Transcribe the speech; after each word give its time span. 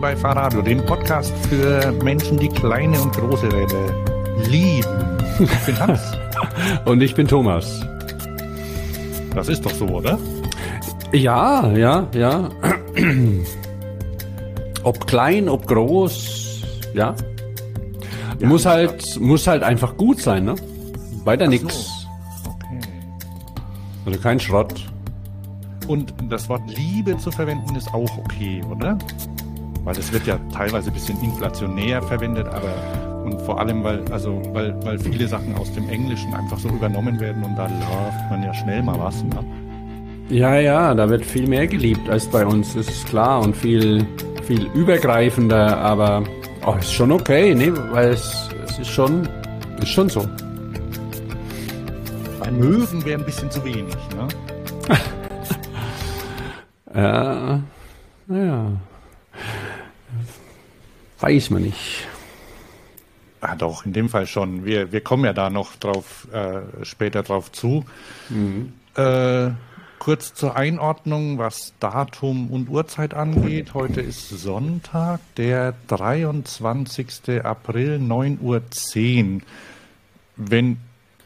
Willkommen 0.00 0.16
bei 0.16 0.34
Fahrradio, 0.34 0.62
dem 0.62 0.86
Podcast 0.86 1.34
für 1.48 1.92
Menschen, 2.02 2.38
die 2.38 2.48
kleine 2.48 2.98
und 3.02 3.12
große 3.12 3.52
Räder 3.52 3.94
lieben. 4.48 5.18
Ich 5.38 5.66
bin 5.66 5.78
Hans. 5.78 6.00
und 6.86 7.02
ich 7.02 7.14
bin 7.14 7.28
Thomas. 7.28 7.84
Das 9.34 9.50
ist 9.50 9.62
doch 9.62 9.72
so, 9.72 9.86
oder? 9.86 10.18
Ja, 11.12 11.70
ja, 11.72 12.06
ja. 12.14 12.48
ob 14.84 15.06
klein, 15.06 15.50
ob 15.50 15.66
groß, 15.66 16.62
ja. 16.94 17.14
ja 18.38 18.48
muss 18.48 18.64
halt, 18.64 19.20
muss 19.20 19.46
halt 19.46 19.62
einfach 19.62 19.98
gut 19.98 20.18
sein, 20.18 20.46
ne? 20.46 20.54
Weiter 21.24 21.44
Ach 21.44 21.50
nix. 21.50 22.06
So. 22.42 22.50
Okay. 22.50 22.80
Also 24.06 24.18
kein 24.18 24.40
Schrott. 24.40 24.86
Und 25.88 26.14
das 26.30 26.48
Wort 26.48 26.62
Liebe 26.68 27.18
zu 27.18 27.30
verwenden 27.30 27.76
ist 27.76 27.92
auch 27.92 28.16
okay, 28.16 28.62
oder? 28.70 28.96
Weil 29.90 29.98
es 29.98 30.12
wird 30.12 30.24
ja 30.24 30.38
teilweise 30.54 30.88
ein 30.88 30.94
bisschen 30.94 31.20
inflationär 31.20 32.00
verwendet, 32.00 32.46
aber 32.46 32.72
und 33.24 33.40
vor 33.40 33.58
allem, 33.58 33.82
weil, 33.82 34.04
also, 34.12 34.40
weil, 34.52 34.72
weil 34.84 34.96
viele 35.00 35.26
Sachen 35.26 35.52
aus 35.56 35.74
dem 35.74 35.88
Englischen 35.88 36.32
einfach 36.32 36.60
so 36.60 36.68
übernommen 36.68 37.18
werden 37.18 37.42
und 37.42 37.56
da 37.56 37.64
läuft 37.64 38.30
man 38.30 38.40
ja 38.44 38.54
schnell 38.54 38.84
mal 38.84 38.96
was. 39.00 39.24
Ne? 39.24 39.44
Ja, 40.28 40.54
ja, 40.60 40.94
da 40.94 41.10
wird 41.10 41.26
viel 41.26 41.48
mehr 41.48 41.66
geliebt 41.66 42.08
als 42.08 42.26
bei 42.26 42.46
uns, 42.46 42.74
das 42.74 42.86
ist 42.86 43.08
klar 43.08 43.40
und 43.40 43.56
viel, 43.56 44.06
viel 44.44 44.66
übergreifender, 44.74 45.78
aber 45.78 46.22
oh, 46.64 46.76
ist 46.78 46.92
schon 46.92 47.10
okay, 47.10 47.52
ne? 47.52 47.74
Weil 47.90 48.10
es, 48.10 48.48
es 48.66 48.78
ist 48.78 48.90
schon, 48.90 49.28
ist 49.80 49.88
schon 49.88 50.08
so. 50.08 50.24
Bei 52.38 52.48
Möwen 52.52 53.04
wäre 53.04 53.18
ein 53.18 53.26
bisschen 53.26 53.50
zu 53.50 53.64
wenig, 53.64 53.96
ne? 54.14 54.28
ja, 56.94 57.60
naja. 58.28 58.70
Weiß 61.20 61.50
man 61.50 61.62
nicht. 61.62 62.06
Ah, 63.40 63.54
doch, 63.56 63.86
in 63.86 63.92
dem 63.92 64.08
Fall 64.08 64.26
schon. 64.26 64.64
Wir, 64.64 64.92
wir 64.92 65.00
kommen 65.00 65.24
ja 65.24 65.32
da 65.32 65.50
noch 65.50 65.76
drauf, 65.76 66.28
äh, 66.32 66.84
später 66.84 67.22
drauf 67.22 67.52
zu. 67.52 67.84
Mhm. 68.28 68.72
Äh, 68.96 69.50
kurz 69.98 70.34
zur 70.34 70.56
Einordnung, 70.56 71.38
was 71.38 71.74
Datum 71.78 72.50
und 72.50 72.68
Uhrzeit 72.68 73.14
angeht. 73.14 73.74
Heute 73.74 74.00
ist 74.00 74.28
Sonntag, 74.28 75.20
der 75.36 75.74
23. 75.88 77.42
April, 77.44 77.96
9.10 77.96 79.34
Uhr. 79.34 79.40
Wenn 80.36 80.78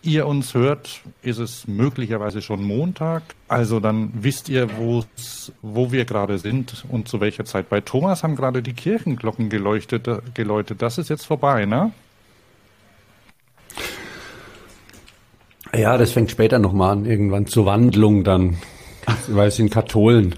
ihr 0.05 0.27
uns 0.27 0.55
hört, 0.55 1.00
ist 1.22 1.38
es 1.38 1.66
möglicherweise 1.66 2.42
schon 2.42 2.62
Montag. 2.62 3.22
Also 3.48 3.80
dann 3.80 4.10
wisst 4.14 4.48
ihr, 4.48 4.69
wo 4.77 5.92
wir 5.92 6.05
gerade 6.05 6.38
sind 6.38 6.84
und 6.88 7.08
zu 7.08 7.20
welcher 7.20 7.44
Zeit. 7.44 7.69
Bei 7.69 7.80
Thomas 7.80 8.22
haben 8.22 8.36
gerade 8.36 8.62
die 8.62 8.72
Kirchenglocken 8.72 9.48
geleuchtet, 9.48 10.08
geläutet. 10.34 10.82
Das 10.82 10.98
ist 10.98 11.10
jetzt 11.10 11.27
vorbei, 11.27 11.66
ne? 11.66 11.92
Ja, 15.75 15.98
das 15.98 16.12
fängt 16.12 16.30
später 16.30 16.58
nochmal 16.58 16.92
an, 16.92 17.05
irgendwann 17.05 17.47
zur 17.47 17.66
Wandlung 17.66 18.22
dann, 18.22 18.58
weil 19.28 19.48
es 19.48 19.56
sind 19.56 19.70
Katholen. 19.72 20.36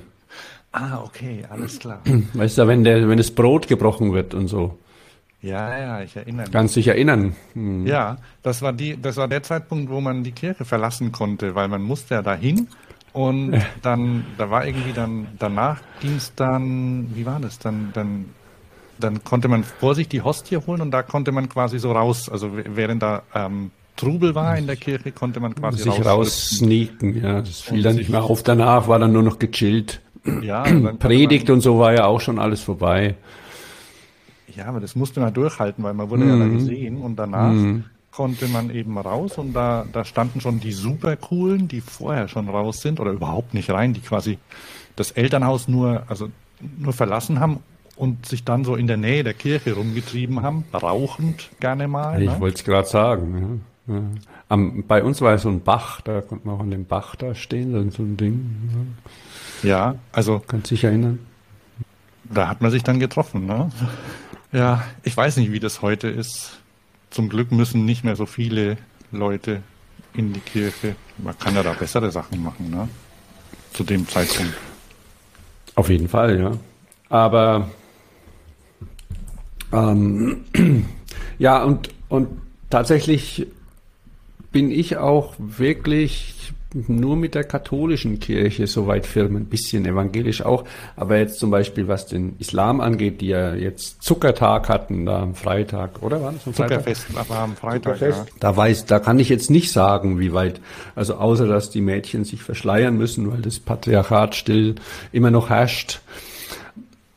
Ah, 0.72 1.02
okay, 1.04 1.44
alles 1.50 1.78
klar. 1.78 2.00
Weißt 2.34 2.58
du, 2.58 2.66
wenn, 2.66 2.84
der, 2.84 3.08
wenn 3.08 3.18
das 3.18 3.30
Brot 3.30 3.68
gebrochen 3.68 4.12
wird 4.12 4.34
und 4.34 4.48
so. 4.48 4.78
Ja, 5.42 5.78
ja, 5.78 6.00
ich 6.02 6.16
erinnere 6.16 6.46
mich. 6.46 6.52
Kannst 6.52 6.76
dich 6.76 6.88
erinnern. 6.88 7.36
Hm. 7.52 7.86
Ja, 7.86 8.16
das 8.42 8.62
war 8.62 8.72
die, 8.72 9.00
das 9.00 9.16
war 9.16 9.28
der 9.28 9.42
Zeitpunkt, 9.42 9.90
wo 9.90 10.00
man 10.00 10.24
die 10.24 10.32
Kirche 10.32 10.64
verlassen 10.64 11.12
konnte, 11.12 11.54
weil 11.54 11.68
man 11.68 11.82
musste 11.82 12.14
ja 12.14 12.22
dahin 12.22 12.68
und 13.12 13.58
dann, 13.82 14.26
da 14.36 14.50
war 14.50 14.66
irgendwie 14.66 14.92
dann, 14.92 15.28
danach 15.38 15.80
ging 16.00 16.16
es 16.16 16.34
dann, 16.34 17.06
wie 17.14 17.24
war 17.24 17.40
das? 17.40 17.58
Dann, 17.58 17.90
dann, 17.94 18.26
dann 18.98 19.24
konnte 19.24 19.48
man 19.48 19.64
vor 19.64 19.94
sich 19.94 20.08
die 20.08 20.22
Hostie 20.22 20.56
holen 20.58 20.80
und 20.80 20.90
da 20.90 21.02
konnte 21.02 21.32
man 21.32 21.48
quasi 21.48 21.78
so 21.78 21.92
raus, 21.92 22.28
also 22.28 22.50
während 22.52 23.02
da 23.02 23.22
ähm, 23.34 23.70
Trubel 23.96 24.34
war 24.34 24.58
in 24.58 24.66
der 24.66 24.76
Kirche, 24.76 25.12
konnte 25.12 25.40
man 25.40 25.54
quasi 25.54 25.82
sich 25.82 26.04
raussneaken. 26.04 27.22
Ja, 27.22 27.40
das 27.40 27.62
fiel 27.62 27.82
dann 27.82 27.96
nicht 27.96 28.10
mehr 28.10 28.22
auf. 28.22 28.42
Danach 28.42 28.88
war 28.88 28.98
dann 28.98 29.12
nur 29.12 29.22
noch 29.22 29.38
gechillt. 29.38 30.02
Ja, 30.42 30.64
Predigt 30.98 31.48
und 31.50 31.62
so 31.62 31.78
war 31.78 31.94
ja 31.94 32.04
auch 32.04 32.20
schon 32.20 32.38
alles 32.38 32.60
vorbei. 32.60 33.14
Ja, 34.56 34.66
aber 34.66 34.80
das 34.80 34.96
musste 34.96 35.20
man 35.20 35.32
durchhalten, 35.32 35.84
weil 35.84 35.94
man 35.94 36.10
wurde 36.10 36.24
mhm. 36.24 36.30
ja 36.30 36.38
da 36.38 36.44
mhm. 36.44 36.58
gesehen 36.58 36.96
und 36.98 37.16
danach 37.16 37.52
mhm. 37.52 37.84
konnte 38.10 38.48
man 38.48 38.70
eben 38.70 38.98
raus 38.98 39.38
und 39.38 39.52
da, 39.52 39.84
da 39.92 40.04
standen 40.04 40.40
schon 40.40 40.60
die 40.60 40.72
super 40.72 41.16
coolen, 41.16 41.68
die 41.68 41.80
vorher 41.80 42.28
schon 42.28 42.48
raus 42.48 42.80
sind 42.80 42.98
oder 42.98 43.12
überhaupt 43.12 43.54
nicht 43.54 43.70
rein, 43.70 43.92
die 43.92 44.00
quasi 44.00 44.38
das 44.96 45.10
Elternhaus 45.10 45.68
nur, 45.68 46.04
also 46.08 46.30
nur 46.78 46.94
verlassen 46.94 47.38
haben 47.38 47.60
und 47.96 48.26
sich 48.26 48.44
dann 48.44 48.64
so 48.64 48.76
in 48.76 48.86
der 48.86 48.96
Nähe 48.96 49.24
der 49.24 49.34
Kirche 49.34 49.74
rumgetrieben 49.74 50.42
haben, 50.42 50.64
rauchend 50.72 51.50
gerne 51.60 51.86
mal. 51.86 52.22
Ich 52.22 52.30
ne? 52.30 52.40
wollte 52.40 52.56
es 52.56 52.64
gerade 52.64 52.88
sagen. 52.88 53.62
Ja. 53.86 53.94
Ja. 53.94 54.00
Am, 54.48 54.84
bei 54.86 55.02
uns 55.02 55.20
war 55.20 55.32
ja 55.32 55.38
so 55.38 55.48
ein 55.48 55.60
Bach, 55.60 56.00
da 56.00 56.20
konnte 56.20 56.46
man 56.46 56.56
auch 56.56 56.60
an 56.60 56.70
dem 56.70 56.86
Bach 56.86 57.14
da 57.16 57.34
stehen, 57.34 57.90
so 57.90 58.02
ein 58.02 58.16
Ding. 58.16 58.50
Ja, 59.62 59.68
ja 59.68 59.94
also. 60.12 60.42
Kannst 60.46 60.70
dich 60.70 60.84
erinnern? 60.84 61.20
Da 62.24 62.48
hat 62.48 62.60
man 62.60 62.70
sich 62.70 62.82
dann 62.82 62.98
getroffen, 62.98 63.46
ne? 63.46 63.70
Ja, 64.52 64.84
ich 65.02 65.16
weiß 65.16 65.36
nicht, 65.38 65.52
wie 65.52 65.60
das 65.60 65.82
heute 65.82 66.08
ist. 66.08 66.58
Zum 67.10 67.28
Glück 67.28 67.52
müssen 67.52 67.84
nicht 67.84 68.04
mehr 68.04 68.16
so 68.16 68.26
viele 68.26 68.76
Leute 69.12 69.62
in 70.14 70.32
die 70.32 70.40
Kirche. 70.40 70.96
Man 71.18 71.38
kann 71.38 71.54
ja 71.54 71.62
da 71.62 71.72
bessere 71.72 72.10
Sachen 72.10 72.42
machen, 72.42 72.70
ne? 72.70 72.88
Zu 73.72 73.84
dem 73.84 74.08
Zeitpunkt. 74.08 74.54
Auf 75.74 75.88
jeden 75.90 76.08
Fall, 76.08 76.40
ja. 76.40 76.52
Aber 77.08 77.70
ähm, 79.72 80.44
ja, 81.38 81.62
und, 81.62 81.90
und 82.08 82.28
tatsächlich 82.70 83.46
bin 84.52 84.70
ich 84.70 84.96
auch 84.96 85.34
wirklich 85.38 86.52
nur 86.88 87.16
mit 87.16 87.34
der 87.34 87.44
katholischen 87.44 88.20
Kirche 88.20 88.66
soweit 88.66 89.06
firmen, 89.06 89.42
ein 89.42 89.46
bisschen 89.46 89.86
evangelisch 89.86 90.42
auch. 90.42 90.64
Aber 90.94 91.18
jetzt 91.18 91.38
zum 91.38 91.50
Beispiel, 91.50 91.88
was 91.88 92.06
den 92.06 92.36
Islam 92.38 92.80
angeht, 92.80 93.20
die 93.20 93.28
ja 93.28 93.54
jetzt 93.54 94.02
Zuckertag 94.02 94.68
hatten, 94.68 95.06
da 95.06 95.22
am 95.22 95.34
Freitag, 95.34 96.02
oder 96.02 96.20
Freitag? 96.20 96.54
Zuckerfest, 96.54 97.06
aber 97.14 97.38
am 97.38 97.56
Freitag, 97.56 98.00
ja. 98.00 98.26
Da 98.40 98.56
weiß, 98.56 98.86
da 98.86 98.98
kann 98.98 99.18
ich 99.18 99.28
jetzt 99.28 99.50
nicht 99.50 99.72
sagen, 99.72 100.20
wie 100.20 100.32
weit. 100.32 100.60
Also 100.94 101.14
außer, 101.14 101.46
dass 101.46 101.70
die 101.70 101.80
Mädchen 101.80 102.24
sich 102.24 102.42
verschleiern 102.42 102.96
müssen, 102.96 103.30
weil 103.30 103.42
das 103.42 103.58
Patriarchat 103.58 104.34
still 104.34 104.74
immer 105.12 105.30
noch 105.30 105.50
herrscht. 105.50 106.00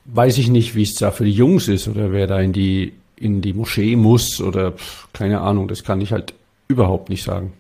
Weiß 0.06 0.38
ich 0.38 0.50
nicht, 0.50 0.76
wie 0.76 0.84
es 0.84 0.96
da 0.96 1.12
für 1.12 1.26
die 1.26 1.32
Jungs 1.32 1.68
ist 1.68 1.88
oder 1.88 2.12
wer 2.12 2.28
da 2.28 2.40
in 2.40 2.54
die, 2.54 2.94
in 3.16 3.42
die 3.42 3.54
Moschee 3.54 3.96
muss 3.96 4.42
oder 4.42 4.74
keine 5.14 5.42
Ahnung, 5.42 5.68
das 5.68 5.84
kann 5.84 6.02
ich 6.02 6.12
halt 6.12 6.34
überhaupt 6.68 7.10
nicht 7.10 7.24
sagen. 7.24 7.54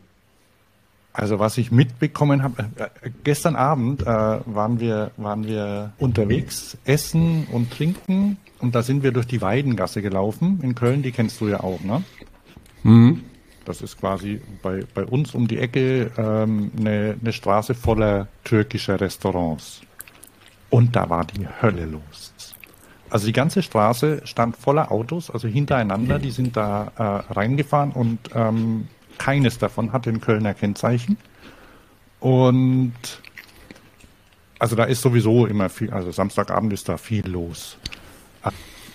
Also 1.11 1.39
was 1.39 1.57
ich 1.57 1.71
mitbekommen 1.71 2.43
habe, 2.43 2.69
äh, 2.77 3.09
gestern 3.23 3.55
Abend 3.55 4.03
äh, 4.03 4.05
waren 4.05 4.79
wir 4.79 5.11
waren 5.17 5.45
wir 5.45 5.91
unterwegs, 5.97 6.77
essen 6.85 7.47
und 7.51 7.71
trinken 7.71 8.37
und 8.59 8.75
da 8.75 8.83
sind 8.83 9.03
wir 9.03 9.11
durch 9.11 9.25
die 9.25 9.41
Weidengasse 9.41 10.01
gelaufen 10.01 10.59
in 10.61 10.75
Köln, 10.75 11.01
die 11.01 11.11
kennst 11.11 11.41
du 11.41 11.47
ja 11.47 11.61
auch, 11.61 11.81
ne? 11.81 12.03
Mhm. 12.83 13.23
Das 13.65 13.81
ist 13.81 13.99
quasi 13.99 14.41
bei, 14.63 14.83
bei 14.93 15.03
uns 15.03 15.35
um 15.35 15.47
die 15.47 15.59
Ecke 15.59 16.11
ähm, 16.17 16.71
eine, 16.79 17.17
eine 17.19 17.33
Straße 17.33 17.75
voller 17.75 18.27
türkischer 18.43 18.99
Restaurants. 18.99 19.81
Und 20.69 20.95
da 20.95 21.09
war 21.09 21.25
die 21.25 21.47
Hölle 21.61 21.85
los. 21.85 22.33
Also 23.09 23.25
die 23.25 23.33
ganze 23.33 23.63
Straße 23.63 24.21
stand 24.25 24.55
voller 24.55 24.91
Autos, 24.91 25.31
also 25.31 25.47
hintereinander, 25.47 26.19
die 26.19 26.31
sind 26.31 26.55
da 26.55 26.91
äh, 26.95 27.33
reingefahren 27.33 27.91
und 27.91 28.19
ähm, 28.35 28.87
keines 29.19 29.59
davon 29.59 29.93
hatte 29.93 30.09
ein 30.09 30.21
Kölner 30.21 30.55
Kennzeichen. 30.55 31.17
Und 32.19 32.93
also 34.57 34.75
da 34.75 34.85
ist 34.85 35.01
sowieso 35.01 35.45
immer 35.45 35.69
viel, 35.69 35.91
also 35.91 36.11
Samstagabend 36.11 36.73
ist 36.73 36.89
da 36.89 36.97
viel 36.97 37.27
los. 37.27 37.77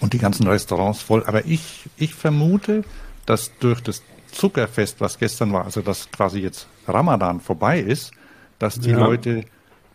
Und 0.00 0.12
die 0.12 0.18
ganzen 0.18 0.46
Restaurants 0.46 1.00
voll. 1.00 1.24
Aber 1.24 1.46
ich, 1.46 1.88
ich 1.96 2.14
vermute, 2.14 2.84
dass 3.24 3.52
durch 3.60 3.80
das 3.80 4.02
Zuckerfest, 4.32 5.00
was 5.00 5.18
gestern 5.18 5.52
war, 5.52 5.64
also 5.64 5.80
dass 5.80 6.10
quasi 6.10 6.40
jetzt 6.40 6.66
Ramadan 6.86 7.40
vorbei 7.40 7.78
ist, 7.78 8.10
dass 8.58 8.78
die 8.80 8.90
ja. 8.90 8.98
Leute 8.98 9.44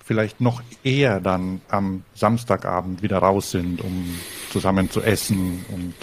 vielleicht 0.04 0.42
noch 0.42 0.64
eher 0.84 1.20
dann 1.20 1.62
am 1.70 2.04
Samstagabend 2.16 3.04
wieder 3.04 3.20
raus 3.20 3.52
sind, 3.52 3.82
um 3.82 4.16
zusammen 4.50 4.90
zu 4.90 5.02
essen 5.02 5.64
und 5.72 5.94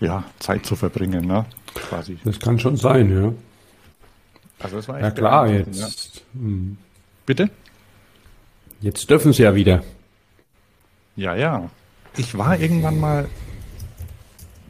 ja, 0.00 0.24
Zeit 0.40 0.66
zu 0.66 0.76
verbringen, 0.76 1.26
ne? 1.26 1.46
Quasi. 1.74 2.18
Das 2.24 2.38
kann 2.38 2.58
schon 2.58 2.76
sein, 2.76 3.10
ja. 3.10 3.32
Also 4.64 4.76
das 4.76 4.88
war 4.88 4.98
ja 4.98 5.10
klar, 5.10 5.46
jetzt. 5.46 6.16
Ja. 6.16 6.40
Hm. 6.40 6.78
Bitte? 7.26 7.50
Jetzt 8.80 9.10
dürfen 9.10 9.34
sie 9.34 9.42
ja 9.42 9.54
wieder. 9.54 9.84
Ja, 11.16 11.34
ja. 11.34 11.68
Ich 12.16 12.36
war 12.38 12.58
irgendwann 12.58 12.98
mal 12.98 13.28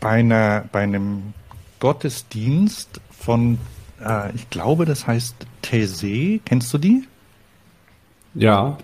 bei, 0.00 0.18
einer, 0.18 0.64
bei 0.72 0.80
einem 0.80 1.32
Gottesdienst 1.78 3.00
von, 3.10 3.58
äh, 4.04 4.34
ich 4.34 4.50
glaube, 4.50 4.84
das 4.84 5.06
heißt 5.06 5.36
Thésée. 5.62 6.40
Kennst 6.44 6.74
du 6.74 6.78
die? 6.78 7.06
Ja. 8.34 8.78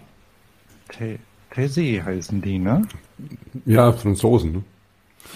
Tese 1.52 2.04
heißen 2.04 2.40
die, 2.40 2.58
ne? 2.58 2.86
Ja, 3.66 3.92
Franzosen. 3.92 4.52
Ne? 4.52 4.64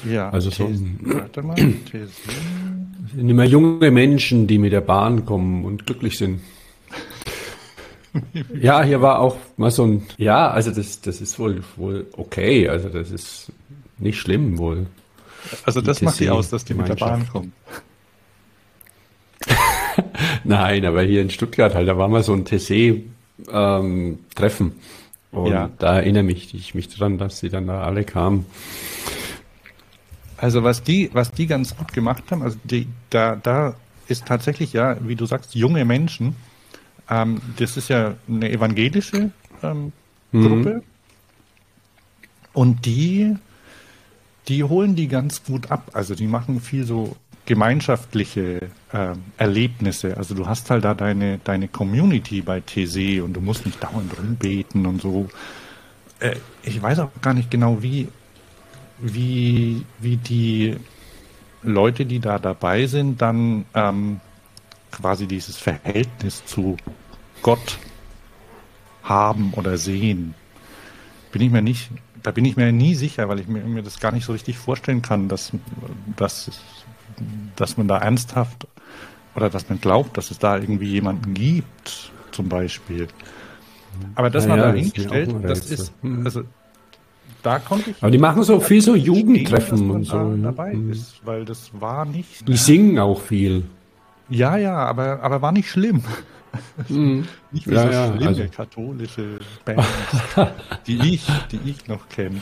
Ja. 0.09 0.31
Also 0.31 0.51
so. 0.51 0.71
Warte 1.01 1.43
mal, 1.43 1.55
Tese. 1.91 2.11
Das 3.03 3.13
sind 3.13 3.29
immer 3.29 3.45
junge 3.45 3.91
Menschen, 3.91 4.47
die 4.47 4.59
mit 4.59 4.73
der 4.73 4.81
Bahn 4.81 5.25
kommen 5.25 5.65
und 5.65 5.87
glücklich 5.87 6.19
sind. 6.19 6.41
ja, 8.61 8.83
hier 8.83 9.01
war 9.03 9.19
auch 9.21 9.37
mal 9.57 9.71
so 9.71 9.85
ein, 9.85 10.03
ja, 10.17 10.51
also 10.51 10.71
das, 10.71 11.01
das 11.01 11.21
ist 11.21 11.39
wohl, 11.39 11.63
wohl 11.77 12.07
okay, 12.17 12.69
also 12.69 12.89
das 12.89 13.11
ist 13.11 13.53
nicht 13.99 14.19
schlimm 14.19 14.59
wohl. 14.59 14.87
Also 15.65 15.81
das 15.81 16.01
macht 16.03 16.21
die 16.21 16.31
aus, 16.31 16.49
dass 16.51 16.65
die 16.65 16.75
mit 16.75 16.89
der 16.89 16.95
Bahn 16.97 17.29
kommen. 17.29 17.53
Nein, 20.45 20.85
aber 20.85 21.03
hier 21.03 21.23
in 21.23 21.31
Stuttgart 21.31 21.75
halt, 21.75 21.89
da 21.89 21.99
war 21.99 22.09
mal 22.09 22.23
so 22.23 22.33
ein 22.33 22.45
TC-Treffen. 22.45 23.07
Ähm, 24.67 24.73
und 25.31 25.51
ja. 25.51 25.71
da 25.79 25.97
erinnere 25.97 26.23
mich, 26.23 26.55
ich 26.55 26.75
mich 26.75 26.89
dran, 26.89 27.19
dass 27.19 27.41
sie 27.41 27.49
dann 27.49 27.67
da 27.67 27.83
alle 27.83 28.05
kamen. 28.05 28.47
Also 30.37 30.65
was 30.65 30.83
die, 30.83 31.11
was 31.13 31.31
die 31.31 31.47
ganz 31.47 31.77
gut 31.77 31.93
gemacht 31.93 32.25
haben, 32.31 32.43
also 32.43 32.59
die, 32.65 32.89
da, 33.11 33.37
da 33.37 33.75
ist 34.09 34.27
tatsächlich 34.27 34.73
ja, 34.73 34.97
wie 35.07 35.17
du 35.17 35.27
sagst, 35.27 35.55
junge 35.55 35.85
Menschen. 35.85 36.37
Ähm, 37.09 37.41
das 37.57 37.77
ist 37.77 37.89
ja 37.89 38.15
eine 38.29 38.51
evangelische 38.51 39.31
ähm, 39.63 39.93
mhm. 40.33 40.47
Gruppe. 40.47 40.83
Und 42.53 42.87
die, 42.87 43.37
die 44.49 44.65
holen 44.65 44.95
die 44.97 45.09
ganz 45.09 45.45
gut 45.45 45.71
ab. 45.71 45.91
Also 45.93 46.15
die 46.15 46.27
machen 46.27 46.61
viel 46.61 46.85
so 46.85 47.17
gemeinschaftliche 47.47 48.69
äh, 48.93 49.15
Erlebnisse. 49.37 50.17
Also 50.17 50.35
du 50.35 50.47
hast 50.47 50.71
halt 50.71 50.85
da 50.85 50.95
deine, 50.95 51.39
deine 51.45 51.69
Community 51.69 52.41
bei 52.41 52.61
TC 52.61 53.23
und 53.23 53.35
du 53.35 53.41
musst 53.41 53.67
nicht 53.67 53.83
dauernd 53.83 54.17
rumbeten 54.17 54.87
und 54.87 55.03
so. 55.03 55.29
Äh, 56.21 56.37
ich 56.63 56.81
weiß 56.81 57.01
auch 57.01 57.11
gar 57.21 57.35
nicht 57.35 57.51
genau, 57.51 57.83
wie, 57.83 58.09
wie, 59.05 59.85
wie 60.01 60.17
die 60.17 60.77
Leute, 61.63 62.07
die 62.07 62.21
da 62.21 62.39
dabei 62.39 62.87
sind, 62.87 63.21
dann 63.21 63.65
ähm, 63.75 64.21
quasi 64.91 65.27
dieses 65.27 65.57
Verhältnis 65.57 66.45
zu 66.45 66.77
Gott 67.43 67.79
haben 69.03 69.53
oder 69.55 69.77
sehen. 69.77 70.35
Bin 71.33 71.43
ich 71.43 71.51
mir 71.51 71.63
nicht, 71.63 71.91
da 72.23 72.31
bin 72.31 72.45
ich 72.45 72.57
mir 72.57 72.73
nie 72.73 72.95
sicher, 72.95 73.29
weil 73.29 73.41
ich 73.41 73.49
mir, 73.49 73.63
mir 73.63 73.83
das 73.83 74.01
gar 74.01 74.13
nicht 74.13 74.25
so 74.25 74.33
richtig 74.33 74.57
vorstellen 74.57 75.03
kann, 75.03 75.29
dass, 75.29 75.53
dass 76.17 76.51
dass 77.57 77.77
man 77.77 77.89
da 77.89 77.99
ernsthaft 77.99 78.67
oder 79.35 79.51
dass 79.51 79.69
man 79.69 79.81
glaubt, 79.81 80.17
dass 80.17 80.31
es 80.31 80.39
da 80.39 80.57
irgendwie 80.57 80.91
jemanden 80.91 81.35
gibt, 81.35 82.13
zum 82.31 82.49
Beispiel. 82.49 83.09
Aber 84.15 84.31
das 84.31 84.45
ja, 84.45 84.57
mal 84.57 84.63
dahingestellt, 84.63 85.35
das, 85.43 85.61
das 85.61 85.71
ist, 85.71 85.93
also 86.25 86.45
da 87.45 87.59
konnte 87.59 87.91
ich. 87.91 87.97
Aber 88.01 88.11
die 88.11 88.19
machen 88.19 88.43
so 88.43 88.59
viel 88.59 88.81
so 88.81 88.97
Jugendtreffen 88.97 89.91
und 89.91 90.05
so. 90.05 90.17
Da 90.17 90.25
ne? 90.25 90.43
dabei 90.43 90.75
mhm. 90.75 90.93
ist, 90.93 91.21
weil 91.25 91.45
das 91.45 91.71
war 91.79 92.05
nicht. 92.05 92.49
Die 92.49 92.57
singen 92.57 92.99
auch 92.99 93.21
viel. 93.21 93.65
Ja, 94.29 94.57
ja, 94.57 94.77
aber, 94.77 95.23
aber 95.23 95.43
war 95.43 95.53
nicht 95.53 95.69
schlimm. 95.69 96.03
Mhm. 96.89 97.27
Nicht 97.51 97.69
wie 97.69 97.75
ja, 97.75 97.83
so 97.83 97.89
ja, 97.89 98.07
schlimme 98.13 98.27
also. 98.29 98.45
katholische 98.55 99.39
Bands, 99.65 99.87
die 100.87 101.15
ich, 101.15 101.27
die 101.51 101.61
ich 101.65 101.87
noch 101.89 102.09
kenne. 102.09 102.41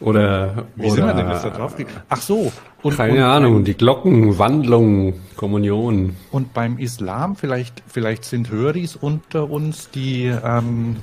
Oder. 0.00 0.66
Wie 0.74 0.82
oder, 0.86 0.94
sind 0.94 1.06
wir 1.06 1.14
denn 1.14 1.30
jetzt 1.30 1.44
da 1.44 1.50
drauf 1.50 1.76
Ach 2.08 2.20
so. 2.20 2.52
Und, 2.82 2.96
keine 2.96 3.18
und 3.18 3.22
Ahnung, 3.22 3.54
beim, 3.54 3.64
die 3.64 3.74
Glockenwandlung, 3.74 5.14
Kommunion. 5.36 6.16
Und 6.30 6.52
beim 6.52 6.78
Islam, 6.78 7.36
vielleicht, 7.36 7.82
vielleicht 7.86 8.24
sind 8.24 8.50
Höris 8.50 8.96
unter 8.96 9.50
uns, 9.50 9.90
die, 9.90 10.24
ähm, 10.24 10.96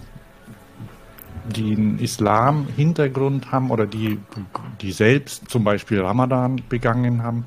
die 1.49 1.75
einen 1.75 1.99
Islam-Hintergrund 1.99 3.51
haben 3.51 3.71
oder 3.71 3.85
die, 3.85 4.19
die 4.81 4.91
selbst 4.91 5.49
zum 5.49 5.63
Beispiel 5.63 6.01
Ramadan 6.01 6.61
begangen 6.69 7.23
haben. 7.23 7.45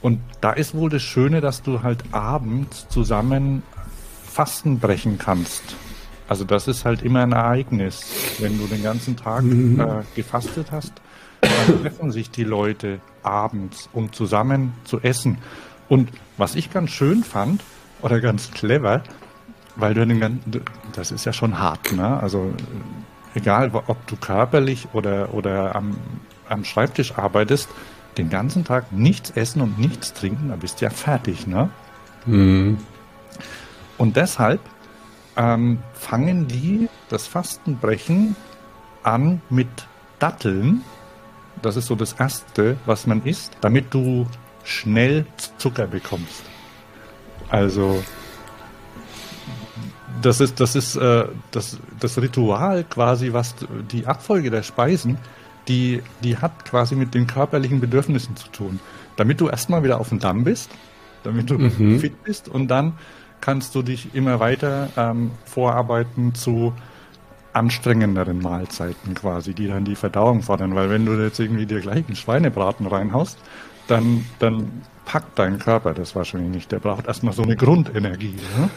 Und 0.00 0.20
da 0.40 0.52
ist 0.52 0.74
wohl 0.74 0.90
das 0.90 1.02
Schöne, 1.02 1.40
dass 1.40 1.62
du 1.62 1.82
halt 1.82 2.02
abends 2.12 2.88
zusammen 2.88 3.62
Fasten 4.24 4.78
brechen 4.80 5.18
kannst. 5.18 5.62
Also 6.28 6.44
das 6.44 6.66
ist 6.66 6.84
halt 6.84 7.02
immer 7.02 7.22
ein 7.22 7.32
Ereignis. 7.32 8.36
Wenn 8.38 8.58
du 8.58 8.66
den 8.66 8.82
ganzen 8.82 9.16
Tag 9.16 9.42
mhm. 9.42 9.78
äh, 9.78 10.02
gefastet 10.16 10.72
hast, 10.72 10.92
dann 11.40 11.82
treffen 11.82 12.10
sich 12.10 12.30
die 12.30 12.44
Leute 12.44 13.00
abends, 13.22 13.88
um 13.92 14.12
zusammen 14.12 14.72
zu 14.84 15.00
essen. 15.00 15.38
Und 15.88 16.10
was 16.36 16.54
ich 16.54 16.72
ganz 16.72 16.90
schön 16.90 17.22
fand, 17.22 17.62
oder 18.02 18.20
ganz 18.20 18.50
clever, 18.50 19.02
weil 19.76 19.94
du 19.94 20.06
den 20.06 20.20
ganzen, 20.20 20.62
das 20.92 21.12
ist 21.12 21.24
ja 21.24 21.32
schon 21.32 21.58
hart, 21.58 21.92
ne? 21.92 22.20
Also 22.20 22.52
egal, 23.34 23.70
ob 23.74 24.06
du 24.06 24.16
körperlich 24.16 24.88
oder, 24.92 25.34
oder 25.34 25.74
am, 25.74 25.96
am 26.48 26.64
Schreibtisch 26.64 27.18
arbeitest, 27.18 27.68
den 28.18 28.30
ganzen 28.30 28.64
Tag 28.64 28.92
nichts 28.92 29.30
essen 29.30 29.62
und 29.62 29.78
nichts 29.78 30.12
trinken, 30.12 30.48
da 30.48 30.56
bist 30.56 30.80
du 30.80 30.84
ja 30.84 30.90
fertig, 30.90 31.46
ne? 31.46 31.70
Mhm. 32.26 32.78
Und 33.98 34.16
deshalb 34.16 34.60
ähm, 35.36 35.78
fangen 35.94 36.46
die 36.46 36.88
das 37.08 37.26
Fastenbrechen 37.26 38.36
an 39.02 39.40
mit 39.48 39.68
Datteln. 40.18 40.82
Das 41.62 41.76
ist 41.76 41.86
so 41.86 41.94
das 41.94 42.12
Erste, 42.14 42.76
was 42.86 43.06
man 43.06 43.22
isst, 43.24 43.56
damit 43.60 43.94
du 43.94 44.26
schnell 44.64 45.26
Zucker 45.58 45.86
bekommst. 45.86 46.42
Also 47.48 48.02
das 50.20 50.40
ist 50.40 50.60
das 50.60 50.76
ist 50.76 50.96
äh, 50.96 51.24
das 51.50 51.78
das 52.00 52.20
Ritual 52.20 52.84
quasi, 52.84 53.32
was 53.32 53.54
die 53.90 54.06
Abfolge 54.06 54.50
der 54.50 54.62
Speisen, 54.62 55.18
die 55.68 56.02
die 56.22 56.36
hat 56.36 56.64
quasi 56.64 56.94
mit 56.94 57.14
den 57.14 57.26
körperlichen 57.26 57.80
Bedürfnissen 57.80 58.36
zu 58.36 58.48
tun. 58.48 58.80
Damit 59.16 59.40
du 59.40 59.48
erstmal 59.48 59.84
wieder 59.84 60.00
auf 60.00 60.08
dem 60.08 60.18
Damm 60.18 60.44
bist, 60.44 60.70
damit 61.22 61.50
du 61.50 61.58
mhm. 61.58 62.00
fit 62.00 62.24
bist 62.24 62.48
und 62.48 62.68
dann 62.68 62.94
kannst 63.40 63.74
du 63.74 63.82
dich 63.82 64.14
immer 64.14 64.40
weiter 64.40 64.88
ähm, 64.96 65.32
vorarbeiten 65.44 66.34
zu 66.34 66.72
anstrengenderen 67.52 68.40
Mahlzeiten 68.40 69.14
quasi, 69.14 69.52
die 69.52 69.68
dann 69.68 69.84
die 69.84 69.96
Verdauung 69.96 70.42
fordern. 70.42 70.74
Weil 70.74 70.90
wenn 70.90 71.04
du 71.04 71.12
jetzt 71.20 71.38
irgendwie 71.38 71.66
dir 71.66 71.80
gleich 71.80 72.06
einen 72.06 72.16
Schweinebraten 72.16 72.86
reinhaust, 72.86 73.38
dann, 73.88 74.24
dann 74.38 74.82
packt 75.04 75.38
dein 75.38 75.58
Körper 75.58 75.92
das 75.92 76.14
wahrscheinlich 76.14 76.50
nicht. 76.50 76.72
Der 76.72 76.78
braucht 76.78 77.06
erstmal 77.06 77.34
so 77.34 77.42
eine 77.42 77.56
Grundenergie. 77.56 78.36
Ne? 78.58 78.70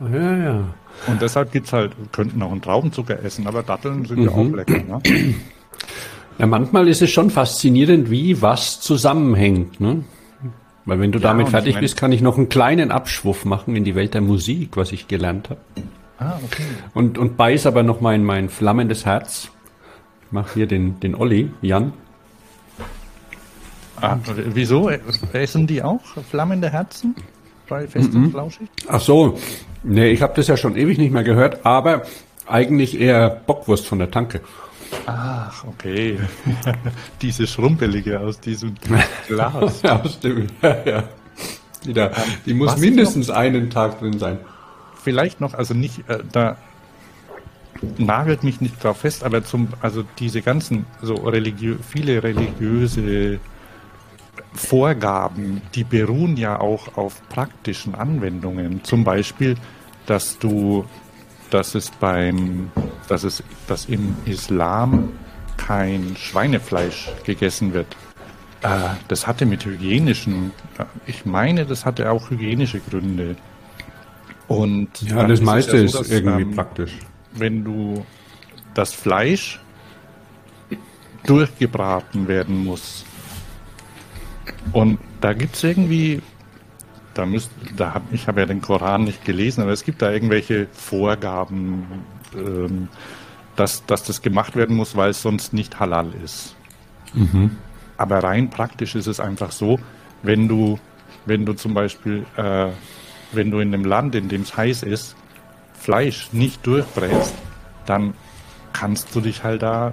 Ja, 0.00 0.36
ja. 0.36 0.64
Und 1.06 1.22
deshalb 1.22 1.52
gibt 1.52 1.66
es 1.66 1.72
halt, 1.72 1.92
könnten 2.12 2.42
auch 2.42 2.52
einen 2.52 2.62
Traubenzucker 2.62 3.22
essen, 3.22 3.46
aber 3.46 3.62
Datteln 3.62 4.04
sind 4.04 4.18
mhm. 4.18 4.24
ja 4.24 4.30
auch 4.30 4.44
mhm. 4.44 4.54
lecker. 4.54 4.82
Ne? 4.82 5.02
Ja, 6.38 6.46
manchmal 6.46 6.88
ist 6.88 7.02
es 7.02 7.10
schon 7.10 7.28
faszinierend, 7.28 8.10
wie 8.10 8.40
was 8.40 8.80
zusammenhängt. 8.80 9.80
Ne? 9.80 10.02
Weil 10.84 10.98
wenn 10.98 11.12
du 11.12 11.18
ja, 11.18 11.28
damit 11.28 11.50
fertig 11.50 11.78
bist, 11.78 11.96
kann 11.96 12.10
ich 12.10 12.22
noch 12.22 12.36
einen 12.36 12.48
kleinen 12.48 12.90
Abschwuff 12.90 13.44
machen 13.44 13.76
in 13.76 13.84
die 13.84 13.94
Welt 13.94 14.14
der 14.14 14.22
Musik, 14.22 14.76
was 14.76 14.92
ich 14.92 15.08
gelernt 15.08 15.50
habe. 15.50 15.60
Ah, 16.18 16.38
okay. 16.42 16.64
Und, 16.94 17.18
und 17.18 17.36
beiß 17.36 17.66
aber 17.66 17.82
noch 17.82 18.00
mal 18.00 18.14
in 18.14 18.24
mein 18.24 18.48
flammendes 18.48 19.04
Herz. 19.04 19.50
Ich 20.26 20.32
mache 20.32 20.54
hier 20.54 20.66
den, 20.66 20.98
den 21.00 21.14
Olli, 21.14 21.50
Jan. 21.60 21.92
Ah, 24.00 24.16
wieso? 24.54 24.90
Essen 25.32 25.66
die 25.66 25.82
auch 25.82 26.02
flammende 26.28 26.70
Herzen? 26.70 27.14
Bei 27.68 27.86
Fest 27.86 28.12
und 28.14 28.30
Flauschig? 28.30 28.68
Ach 28.88 29.00
so. 29.00 29.38
Nee, 29.84 30.10
ich 30.10 30.22
habe 30.22 30.32
das 30.36 30.46
ja 30.46 30.56
schon 30.56 30.76
ewig 30.76 30.98
nicht 30.98 31.12
mehr 31.12 31.24
gehört, 31.24 31.64
aber 31.66 32.02
eigentlich 32.46 33.00
eher 33.00 33.30
Bockwurst 33.30 33.86
von 33.86 33.98
der 33.98 34.10
Tanke. 34.10 34.40
Ach, 35.06 35.64
okay. 35.64 36.18
Diese 37.22 37.46
Schrumpelige 37.46 38.20
aus 38.20 38.38
diesem 38.40 38.74
Glas. 39.26 39.82
ja, 39.82 40.02
stimmt. 40.08 40.52
Ja, 40.62 40.76
ja. 40.84 41.04
Die, 41.84 41.92
da, 41.92 42.10
die 42.46 42.54
muss 42.54 42.72
Was 42.72 42.80
mindestens 42.80 43.28
noch, 43.28 43.36
einen 43.36 43.70
Tag 43.70 43.98
drin 43.98 44.18
sein. 44.18 44.38
Vielleicht 45.02 45.40
noch, 45.40 45.54
also 45.54 45.74
nicht, 45.74 46.08
äh, 46.08 46.18
da 46.30 46.56
nagelt 47.98 48.44
mich 48.44 48.60
nicht 48.60 48.82
drauf 48.82 48.98
fest, 48.98 49.24
aber 49.24 49.44
zum, 49.44 49.68
also 49.80 50.04
diese 50.18 50.42
ganzen, 50.42 50.86
so 51.00 51.14
religiö 51.14 51.76
viele 51.82 52.22
religiöse 52.22 53.40
Vorgaben, 54.54 55.62
die 55.74 55.84
beruhen 55.84 56.36
ja 56.36 56.60
auch 56.60 56.96
auf 56.96 57.26
praktischen 57.28 57.94
Anwendungen. 57.94 58.84
Zum 58.84 59.04
Beispiel, 59.04 59.56
dass 60.06 60.38
du 60.38 60.84
dass 61.52 61.74
es 61.74 61.90
beim, 61.90 62.70
dass 63.08 63.24
es, 63.24 63.42
dass 63.66 63.84
im 63.84 64.16
Islam 64.24 65.12
kein 65.58 66.16
Schweinefleisch 66.16 67.10
gegessen 67.24 67.74
wird. 67.74 67.94
Äh, 68.62 68.68
das 69.08 69.26
hatte 69.26 69.44
mit 69.44 69.64
hygienischen, 69.64 70.52
äh, 70.78 70.84
ich 71.06 71.26
meine, 71.26 71.66
das 71.66 71.84
hatte 71.84 72.10
auch 72.10 72.30
hygienische 72.30 72.80
Gründe. 72.80 73.36
Und 74.48 75.02
ja, 75.02 75.26
das 75.26 75.42
meiste 75.42 75.76
ist, 75.76 75.92
ja 75.92 75.98
so, 75.98 75.98
dass, 75.98 76.10
irgendwie 76.10 76.42
ähm, 76.42 76.54
praktisch. 76.54 76.92
Wenn 77.32 77.64
du 77.64 78.04
das 78.74 78.94
Fleisch 78.94 79.60
durchgebraten 81.26 82.28
werden 82.28 82.64
muss. 82.64 83.04
Und 84.72 84.98
da 85.20 85.32
gibt 85.32 85.56
es 85.56 85.64
irgendwie 85.64 86.22
da 87.14 87.26
müsst, 87.26 87.50
da 87.76 87.94
hab, 87.94 88.12
ich 88.12 88.26
habe 88.26 88.40
ja 88.40 88.46
den 88.46 88.60
Koran 88.60 89.04
nicht 89.04 89.24
gelesen, 89.24 89.62
aber 89.62 89.72
es 89.72 89.84
gibt 89.84 90.02
da 90.02 90.10
irgendwelche 90.10 90.66
Vorgaben, 90.72 91.86
ähm, 92.34 92.88
dass, 93.56 93.84
dass 93.86 94.04
das 94.04 94.22
gemacht 94.22 94.56
werden 94.56 94.76
muss, 94.76 94.96
weil 94.96 95.10
es 95.10 95.22
sonst 95.22 95.52
nicht 95.52 95.78
halal 95.78 96.08
ist. 96.24 96.56
Mhm. 97.12 97.56
Aber 97.96 98.22
rein 98.22 98.50
praktisch 98.50 98.94
ist 98.94 99.06
es 99.06 99.20
einfach 99.20 99.52
so, 99.52 99.78
wenn 100.22 100.48
du, 100.48 100.78
wenn 101.26 101.44
du 101.44 101.52
zum 101.52 101.74
Beispiel, 101.74 102.24
äh, 102.36 102.68
wenn 103.32 103.50
du 103.50 103.58
in 103.58 103.74
einem 103.74 103.84
Land, 103.84 104.14
in 104.14 104.28
dem 104.28 104.42
es 104.42 104.56
heiß 104.56 104.82
ist, 104.82 105.16
Fleisch 105.74 106.32
nicht 106.32 106.66
durchbrätst, 106.66 107.34
dann 107.86 108.14
kannst 108.72 109.14
du 109.14 109.20
dich 109.20 109.42
halt 109.42 109.62
da, 109.62 109.92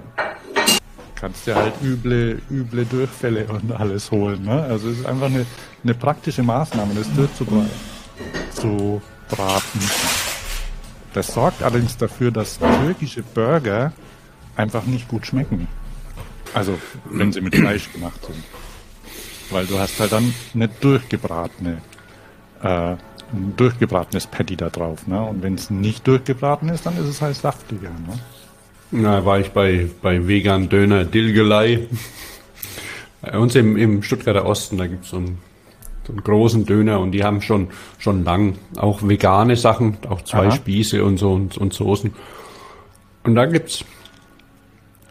kannst 1.20 1.46
dir 1.46 1.54
halt 1.54 1.74
üble, 1.82 2.40
üble 2.50 2.84
Durchfälle 2.86 3.46
und 3.46 3.72
alles 3.72 4.10
holen. 4.10 4.44
Ne? 4.44 4.62
Also 4.62 4.88
es 4.88 5.00
ist 5.00 5.06
einfach 5.06 5.26
eine, 5.26 5.44
eine 5.84 5.94
praktische 5.94 6.42
Maßnahme, 6.42 6.94
das 6.94 7.12
durchzubraten. 7.14 7.70
Zu 8.52 9.02
braten. 9.28 9.80
Das 11.12 11.28
sorgt 11.28 11.62
allerdings 11.62 11.96
dafür, 11.96 12.30
dass 12.30 12.58
türkische 12.58 13.22
Burger 13.22 13.92
einfach 14.56 14.84
nicht 14.84 15.08
gut 15.08 15.26
schmecken. 15.26 15.68
Also, 16.54 16.78
wenn 17.10 17.32
sie 17.32 17.40
mit 17.40 17.54
Fleisch 17.56 17.92
gemacht 17.92 18.24
sind. 18.24 18.42
Weil 19.50 19.66
du 19.66 19.78
hast 19.78 19.98
halt 19.98 20.12
dann 20.12 20.32
eine 20.54 20.68
durchgebratene, 20.68 21.78
äh, 22.62 22.66
ein 23.32 23.54
durchgebratenes 23.56 24.26
Patty 24.26 24.56
da 24.56 24.70
drauf. 24.70 25.06
Ne? 25.06 25.20
Und 25.20 25.42
wenn 25.42 25.54
es 25.54 25.70
nicht 25.70 26.06
durchgebraten 26.06 26.68
ist, 26.68 26.86
dann 26.86 26.96
ist 26.96 27.08
es 27.08 27.20
halt 27.20 27.36
saftiger. 27.36 27.90
Ne? 27.90 28.18
Na, 28.92 29.24
war 29.24 29.38
ich 29.38 29.50
bei, 29.50 29.88
bei 30.02 30.26
Vegan 30.26 30.68
Döner 30.68 31.04
Dilgelei. 31.04 31.86
Bei 33.22 33.38
uns 33.38 33.54
im, 33.54 33.76
im 33.76 34.02
Stuttgarter 34.02 34.44
Osten, 34.44 34.78
da 34.78 34.86
gibt's 34.88 35.10
so 35.10 35.18
einen, 35.18 35.38
so 36.04 36.12
einen 36.12 36.24
großen 36.24 36.66
Döner 36.66 36.98
und 36.98 37.12
die 37.12 37.22
haben 37.22 37.40
schon, 37.40 37.68
schon 37.98 38.24
lang 38.24 38.56
auch 38.76 39.06
vegane 39.06 39.54
Sachen, 39.54 39.98
auch 40.08 40.22
zwei 40.22 40.46
Aha. 40.46 40.50
Spieße 40.50 41.04
und 41.04 41.18
so 41.18 41.32
und, 41.32 41.56
und 41.56 41.72
Soßen. 41.72 42.12
Und 43.22 43.34
da 43.36 43.46
gibt's, 43.46 43.84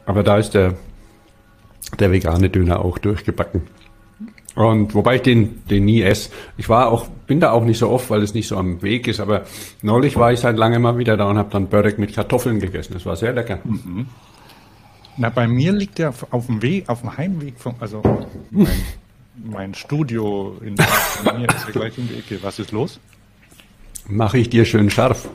aber 0.05 0.23
da 0.23 0.37
ist 0.37 0.55
der, 0.55 0.73
der 1.99 2.11
vegane 2.11 2.49
Döner 2.49 2.83
auch 2.83 2.97
durchgebacken. 2.97 3.61
Und 4.59 4.93
wobei 4.93 5.15
ich 5.15 5.21
den, 5.21 5.65
den 5.67 5.85
nie 5.85 6.01
esse. 6.01 6.31
Ich 6.57 6.67
war 6.67 6.91
auch, 6.91 7.07
bin 7.27 7.39
da 7.39 7.51
auch 7.51 7.63
nicht 7.63 7.77
so 7.77 7.89
oft, 7.89 8.09
weil 8.09 8.21
es 8.21 8.33
nicht 8.33 8.49
so 8.49 8.57
am 8.57 8.81
Weg 8.81 9.07
ist, 9.07 9.21
aber 9.21 9.45
neulich 9.81 10.17
war 10.17 10.33
ich 10.33 10.41
seit 10.41 10.57
langem 10.57 10.81
mal 10.81 10.97
wieder 10.97 11.15
da 11.15 11.29
und 11.29 11.37
habe 11.37 11.49
dann 11.49 11.67
Börek 11.67 11.97
mit 11.97 12.13
Kartoffeln 12.13 12.59
gegessen. 12.59 12.91
Das 12.91 13.05
war 13.05 13.15
sehr 13.15 13.31
lecker. 13.31 13.59
Mhm. 13.63 14.07
Na, 15.15 15.29
bei 15.29 15.47
mir 15.47 15.71
liegt 15.71 15.97
der 15.97 16.13
auf 16.31 16.47
dem 16.47 16.61
Weg, 16.61 16.89
auf 16.89 16.99
dem 16.99 17.15
Heimweg 17.15 17.57
von, 17.57 17.75
also 17.79 18.01
mein, 18.51 18.67
mein 19.49 19.73
Studio 19.75 20.57
in 20.59 20.73
mir 20.73 21.47
ist 21.47 21.65
ja 21.67 21.71
gleich 21.71 21.97
um 21.97 22.09
die 22.09 22.15
Ecke. 22.15 22.43
Was 22.43 22.59
ist 22.59 22.73
los? 22.73 22.99
Mache 24.09 24.39
ich 24.39 24.49
dir 24.49 24.65
schön 24.65 24.89
scharf. 24.89 25.29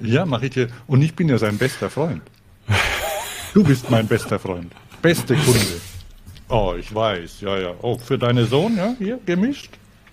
Ja, 0.00 0.26
mache 0.26 0.44
ich 0.44 0.52
dir. 0.52 0.68
Und 0.86 1.00
ich 1.00 1.14
bin 1.14 1.30
ja 1.30 1.38
sein 1.38 1.56
bester 1.56 1.88
Freund. 1.88 2.20
Du 3.54 3.64
bist 3.64 3.90
mein 3.90 4.06
bester 4.06 4.38
Freund. 4.38 4.74
Beste 5.00 5.34
Kunde. 5.36 5.93
Oh, 6.48 6.74
ich 6.78 6.94
weiß, 6.94 7.40
ja, 7.40 7.58
ja. 7.58 7.74
Oh, 7.80 7.98
für 7.98 8.18
deine 8.18 8.44
Sohn, 8.44 8.76
ja, 8.76 8.94
hier, 8.98 9.18
gemischt? 9.24 9.70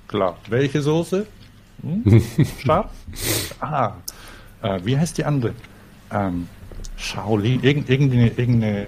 Klar. 0.08 0.38
Welche 0.48 0.82
Soße? 0.82 1.28
Hm? 1.82 2.24
Scharf? 2.64 2.92
Ah, 3.60 3.96
äh, 4.62 4.80
wie 4.84 4.98
heißt 4.98 5.18
die 5.18 5.26
andere? 5.26 5.54
Ähm, 6.12 6.48
Shaolin, 6.96 7.64
Irgend, 7.64 7.90
irgendeine, 7.90 8.30
irgendeine, 8.30 8.88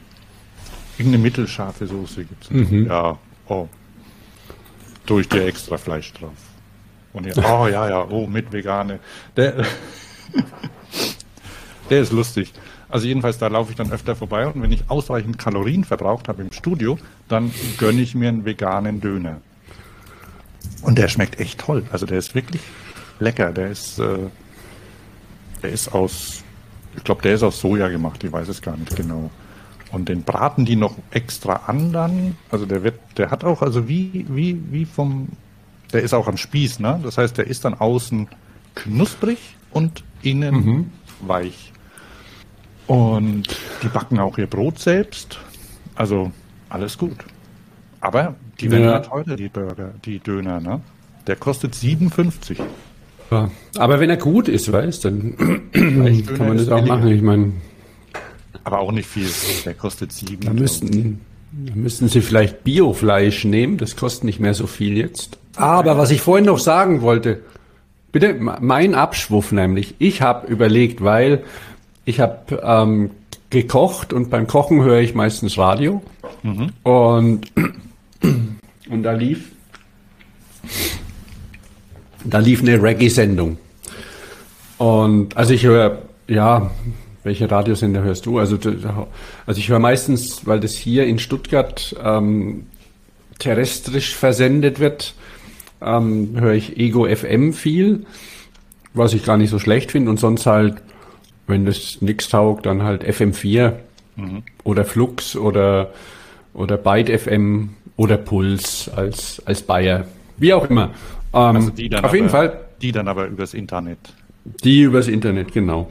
irgendeine 0.98 1.24
mittelscharfe 1.24 1.88
Soße 1.88 2.26
gibt 2.26 2.46
es. 2.46 2.52
Mhm. 2.52 2.88
Ja, 2.88 3.18
oh. 3.48 3.68
Tue 5.06 5.22
ich 5.22 5.30
dir 5.30 5.46
extra 5.46 5.78
Fleisch 5.78 6.14
drauf. 6.14 6.32
Und 7.12 7.26
ja, 7.26 7.34
oh 7.38 7.68
ja, 7.68 7.90
ja, 7.90 8.08
oh, 8.10 8.26
mit 8.26 8.52
Vegane. 8.52 9.00
Der, 9.36 9.54
der 11.90 12.02
ist 12.02 12.12
lustig. 12.12 12.54
Also 12.94 13.08
jedenfalls, 13.08 13.40
da 13.40 13.48
laufe 13.48 13.72
ich 13.72 13.76
dann 13.76 13.92
öfter 13.92 14.16
vorbei 14.16 14.46
und 14.46 14.62
wenn 14.62 14.72
ich 14.72 14.84
ausreichend 14.88 15.40
Kalorien 15.40 15.84
verbraucht 15.84 16.28
habe 16.28 16.44
im 16.44 16.52
Studio, 16.52 17.00
dann 17.28 17.52
gönne 17.80 18.04
ich 18.04 18.14
mir 18.14 18.30
einen 18.30 18.46
veganen 18.46 19.02
Döner. 19.02 19.42
Und 20.84 21.00
der 21.00 21.08
schmeckt 21.08 21.40
echt 21.40 21.60
toll. 21.60 21.86
Also 21.92 22.06
der 22.06 22.20
ist 22.20 22.36
wirklich 22.36 22.62
lecker. 23.20 23.52
Der 23.52 23.72
ist, 23.72 23.98
äh, 23.98 24.20
der 25.64 25.72
ist 25.72 25.92
aus, 25.92 26.44
ich 26.96 27.04
glaube, 27.04 27.24
der 27.24 27.34
ist 27.34 27.42
aus 27.42 27.60
Soja 27.60 27.88
gemacht. 27.88 28.24
Ich 28.24 28.32
weiß 28.32 28.48
es 28.48 28.62
gar 28.62 28.78
nicht 28.78 28.96
genau. 28.96 29.32
Und 29.92 30.08
den 30.08 30.22
braten 30.22 30.64
die 30.64 30.76
noch 30.76 30.96
extra 31.10 31.62
an 31.66 31.94
dann. 31.94 32.38
Also 32.52 32.68
der 32.68 32.84
wird, 32.84 33.00
der 33.18 33.32
hat 33.32 33.44
auch, 33.44 33.64
also 33.64 33.88
wie, 33.88 34.28
wie, 34.30 34.62
wie 34.70 34.86
vom, 34.86 35.30
der 35.94 36.04
ist 36.04 36.14
auch 36.14 36.28
am 36.28 36.38
Spieß, 36.38 36.78
ne? 36.78 37.00
Das 37.02 37.18
heißt, 37.18 37.40
der 37.40 37.48
ist 37.48 37.66
dann 37.66 37.74
außen 37.74 38.28
knusprig 38.76 39.40
und 39.72 40.04
innen 40.22 40.54
mhm. 40.54 40.92
weich. 41.22 41.73
Und 42.88 43.44
die 43.82 43.88
backen 43.88 44.20
auch 44.20 44.38
ihr 44.38 44.48
Brot 44.48 44.80
selbst. 44.80 45.40
Also 45.96 46.32
alles 46.70 46.98
gut. 46.98 47.18
Aber 48.02 48.36
die 48.60 48.70
werden 48.70 48.86
ja 48.86 49.00
teurer, 49.00 49.36
die 49.36 49.50
Burger, 49.50 49.94
die 50.04 50.20
Döner, 50.20 50.60
ne? 50.60 50.82
Der 51.28 51.38
kostet 51.38 51.74
57. 51.76 52.60
Ja, 53.32 53.50
aber 53.78 54.00
wenn 54.00 54.10
er 54.10 54.18
gut 54.18 54.50
ist, 54.50 54.72
weißt 54.72 55.06
dann 55.06 55.38
kann 55.72 56.48
man 56.48 56.58
das 56.58 56.70
auch 56.70 56.86
machen. 56.86 57.08
Ich 57.08 57.22
meine. 57.22 57.54
Aber 58.66 58.80
auch 58.80 58.92
nicht 58.92 59.08
viel. 59.08 59.28
Der 59.66 59.74
kostet 59.74 60.12
7. 60.12 60.42
Da 60.42 60.54
müssten, 60.54 61.22
da 61.52 61.76
müssten 61.76 62.10
Sie 62.10 62.22
vielleicht 62.22 62.64
Biofleisch 62.64 63.46
nehmen. 63.46 63.78
Das 63.78 63.96
kostet 63.96 64.26
nicht 64.26 64.40
mehr 64.40 64.54
so 64.54 64.68
viel 64.68 64.98
jetzt. 64.98 65.38
Aber 65.56 65.98
was 65.98 66.12
ich 66.12 66.22
vorhin 66.22 66.46
noch 66.46 66.60
sagen 66.60 67.02
wollte, 67.02 67.42
bitte, 68.12 68.34
mein 68.34 68.96
Abschwuff 68.96 69.52
nämlich. 69.52 69.96
Ich 70.00 70.22
habe 70.22 70.48
überlegt, 70.48 71.04
weil 71.04 71.44
ich 72.06 72.20
habe 72.20 72.62
ähm, 72.64 73.12
gekocht 73.50 74.14
und 74.14 74.30
beim 74.30 74.48
Kochen 74.48 74.82
höre 74.82 75.00
ich 75.00 75.14
meistens 75.14 75.58
Radio. 75.58 76.02
Mhm. 76.42 76.70
Und, 76.84 77.52
und 78.90 79.04
da 79.04 79.12
lief 79.12 79.52
da 82.24 82.40
lief 82.40 82.62
eine 82.62 82.82
Reggae-Sendung. 82.82 83.58
Und 84.78 85.36
also 85.38 85.54
ich 85.54 85.64
höre, 85.64 86.02
ja, 86.28 86.72
welche 87.24 87.50
Radiosender 87.50 88.04
hörst 88.04 88.26
du? 88.26 88.40
Also, 88.40 88.58
also 89.46 89.60
ich 89.60 89.70
höre 89.70 89.80
meistens, 89.80 90.46
weil 90.46 90.60
das 90.60 90.74
hier 90.74 91.06
in 91.06 91.20
Stuttgart 91.20 91.96
ähm, 92.04 92.66
terrestrisch 93.40 94.16
versendet 94.16 94.80
wird, 94.80 95.14
ähm, 95.82 96.40
höre 96.40 96.54
ich 96.54 96.78
Ego 96.78 97.08
FM 97.08 97.54
viel, 97.54 98.06
was 98.94 99.14
ich 99.14 99.26
gar 99.26 99.38
nicht 99.38 99.50
so 99.50 99.60
schlecht 99.60 99.92
finde 99.92 100.10
und 100.12 100.20
sonst 100.20 100.46
halt 100.46 100.76
wenn 101.48 101.66
das 101.66 102.02
nichts 102.02 102.30
taugt, 102.30 102.66
dann 102.66 102.84
halt 102.84 103.04
FM4 103.04 103.74
mhm. 104.16 104.44
oder 104.64 104.86
Flux 104.86 105.36
oder, 105.36 105.92
oder 106.54 106.78
Byte 106.78 107.20
FM 107.20 107.72
oder 107.96 108.18
Puls 108.18 108.90
als, 108.96 109.42
als 109.46 109.62
Bayer. 109.62 110.06
Wie 110.38 110.54
auch 110.54 110.70
immer. 110.70 110.92
Ähm, 111.34 111.56
also 111.56 111.70
die 111.70 111.90
dann 111.90 112.00
auf 112.00 112.06
aber, 112.06 112.16
jeden 112.16 112.30
Fall. 112.30 112.60
Die 112.82 112.92
dann 112.92 113.08
aber 113.08 113.28
übers 113.28 113.54
Internet. 113.54 114.00
Die 114.64 114.82
übers 114.82 115.08
Internet, 115.08 115.54
genau. 115.54 115.90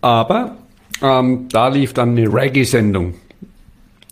Aber 0.00 0.56
ähm, 1.02 1.48
da 1.50 1.68
lief 1.68 1.92
dann 1.92 2.10
eine 2.10 2.32
Reggae-Sendung. 2.32 3.14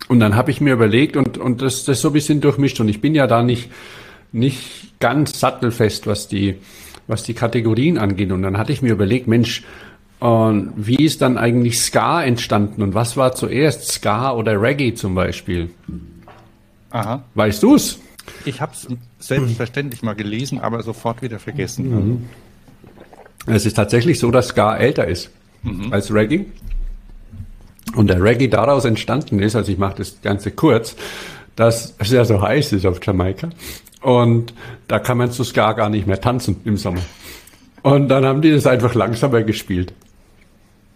Und 0.07 0.19
dann 0.19 0.35
habe 0.35 0.51
ich 0.51 0.61
mir 0.61 0.73
überlegt 0.73 1.17
und, 1.17 1.37
und 1.37 1.61
das, 1.61 1.83
das 1.83 1.99
so 2.01 2.09
ein 2.09 2.13
bisschen 2.13 2.39
durchmischt. 2.39 2.79
Und 2.79 2.87
ich 2.87 3.01
bin 3.01 3.13
ja 3.13 3.27
da 3.27 3.43
nicht, 3.43 3.69
nicht 4.31 4.99
ganz 4.99 5.39
sattelfest, 5.39 6.07
was 6.07 6.27
die, 6.27 6.55
was 7.07 7.23
die 7.23 7.33
Kategorien 7.33 7.97
angeht. 7.97 8.31
Und 8.31 8.43
dann 8.43 8.57
hatte 8.57 8.71
ich 8.71 8.81
mir 8.81 8.93
überlegt, 8.93 9.27
Mensch, 9.27 9.63
und 10.19 10.73
wie 10.75 11.05
ist 11.05 11.21
dann 11.21 11.37
eigentlich 11.37 11.79
Ska 11.79 12.23
entstanden 12.23 12.81
und 12.81 12.93
was 12.95 13.17
war 13.17 13.33
zuerst, 13.33 13.91
Ska 13.91 14.33
oder 14.33 14.59
Reggae 14.59 14.93
zum 14.93 15.13
Beispiel? 15.13 15.69
Aha. 16.89 17.23
Weißt 17.35 17.61
du's? 17.61 17.99
Ich 18.45 18.61
habe 18.61 18.73
es 18.73 18.87
selbstverständlich 19.19 20.01
mal 20.01 20.15
gelesen, 20.15 20.59
aber 20.59 20.81
sofort 20.83 21.21
wieder 21.21 21.39
vergessen. 21.39 21.89
Mhm. 21.89 22.25
Es 23.45 23.65
ist 23.65 23.75
tatsächlich 23.75 24.19
so, 24.19 24.31
dass 24.31 24.49
Ska 24.49 24.75
älter 24.75 25.07
ist 25.07 25.29
mhm. 25.63 25.93
als 25.93 26.13
Reggae. 26.13 26.45
Und 27.95 28.07
der 28.07 28.21
Reggae 28.21 28.47
daraus 28.47 28.85
entstanden 28.85 29.39
ist, 29.39 29.55
also 29.55 29.71
ich 29.71 29.77
mache 29.77 29.95
das 29.97 30.21
Ganze 30.21 30.51
kurz, 30.51 30.95
dass 31.55 31.95
es 31.99 32.11
ja 32.11 32.25
so 32.25 32.41
heiß 32.41 32.73
ist 32.73 32.85
auf 32.85 32.99
Jamaika. 33.03 33.49
Und 34.01 34.53
da 34.87 34.99
kann 34.99 35.17
man 35.17 35.31
zu 35.31 35.43
Ska 35.43 35.73
gar 35.73 35.89
nicht 35.89 36.07
mehr 36.07 36.19
tanzen 36.19 36.57
im 36.65 36.77
Sommer. 36.77 37.01
Und 37.83 38.09
dann 38.09 38.25
haben 38.25 38.41
die 38.41 38.51
das 38.51 38.67
einfach 38.67 38.93
langsamer 38.95 39.43
gespielt. 39.43 39.93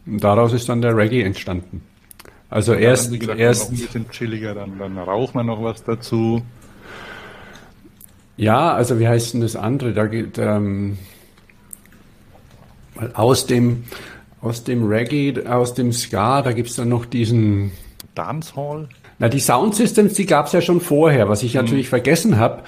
Und 0.05 0.23
daraus 0.23 0.53
ist 0.53 0.67
dann 0.69 0.81
der 0.81 0.95
Reggae 0.95 1.23
entstanden. 1.23 1.83
Also 2.49 2.73
dann 2.73 2.81
erst, 2.81 3.19
gesagt, 3.19 3.39
erst 3.39 3.71
ein 3.71 3.77
bisschen 3.77 4.09
chilliger, 4.09 4.53
dann, 4.53 4.77
dann 4.77 4.97
raucht 4.97 5.35
man 5.35 5.45
noch 5.45 5.63
was 5.63 5.83
dazu. 5.83 6.41
Ja, 8.35 8.73
also 8.73 8.99
wie 8.99 9.07
heißt 9.07 9.33
denn 9.33 9.41
das 9.41 9.55
andere? 9.55 9.93
Da 9.93 10.07
geht 10.07 10.37
ähm, 10.37 10.97
aus 13.13 13.45
dem 13.45 13.83
aus 14.41 14.63
dem 14.63 14.87
Reggae, 14.87 15.45
aus 15.47 15.75
dem 15.75 15.93
Ska, 15.93 16.41
da 16.41 16.51
gibt's 16.51 16.75
dann 16.75 16.89
noch 16.89 17.05
diesen 17.05 17.71
Dancehall. 18.15 18.89
Na, 19.19 19.29
die 19.29 19.39
Soundsystems, 19.39 20.15
die 20.15 20.25
gab's 20.25 20.51
ja 20.51 20.61
schon 20.61 20.81
vorher, 20.81 21.29
was 21.29 21.43
ich 21.43 21.53
mhm. 21.53 21.61
natürlich 21.61 21.89
vergessen 21.89 22.37
habe. 22.37 22.63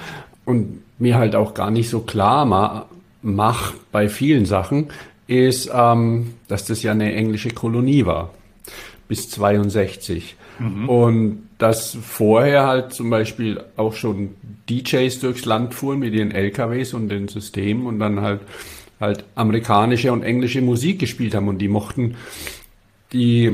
Und 0.45 0.83
mir 0.99 1.17
halt 1.17 1.35
auch 1.35 1.53
gar 1.53 1.71
nicht 1.71 1.89
so 1.89 2.01
klar 2.01 2.45
ma 2.45 2.85
mache 3.21 3.75
bei 3.91 4.09
vielen 4.09 4.45
Sachen, 4.45 4.89
ist, 5.27 5.69
ähm, 5.73 6.33
dass 6.47 6.65
das 6.65 6.83
ja 6.83 6.91
eine 6.91 7.13
englische 7.13 7.49
Kolonie 7.49 8.05
war 8.05 8.31
bis 9.07 9.29
62. 9.29 10.35
Mhm. 10.59 10.89
Und 10.89 11.49
dass 11.57 11.95
vorher 11.95 12.67
halt 12.67 12.93
zum 12.93 13.09
Beispiel 13.09 13.63
auch 13.77 13.93
schon 13.93 14.35
DJs 14.69 15.19
durchs 15.19 15.45
Land 15.45 15.73
fuhren 15.73 15.99
mit 15.99 16.13
ihren 16.13 16.31
LKWs 16.31 16.93
und 16.93 17.09
den 17.09 17.27
Systemen 17.27 17.85
und 17.85 17.99
dann 17.99 18.21
halt 18.21 18.41
halt 18.99 19.25
amerikanische 19.35 20.11
und 20.11 20.23
englische 20.23 20.61
Musik 20.61 20.99
gespielt 20.99 21.35
haben 21.35 21.47
und 21.47 21.57
die 21.59 21.67
mochten 21.67 22.15
die 23.11 23.51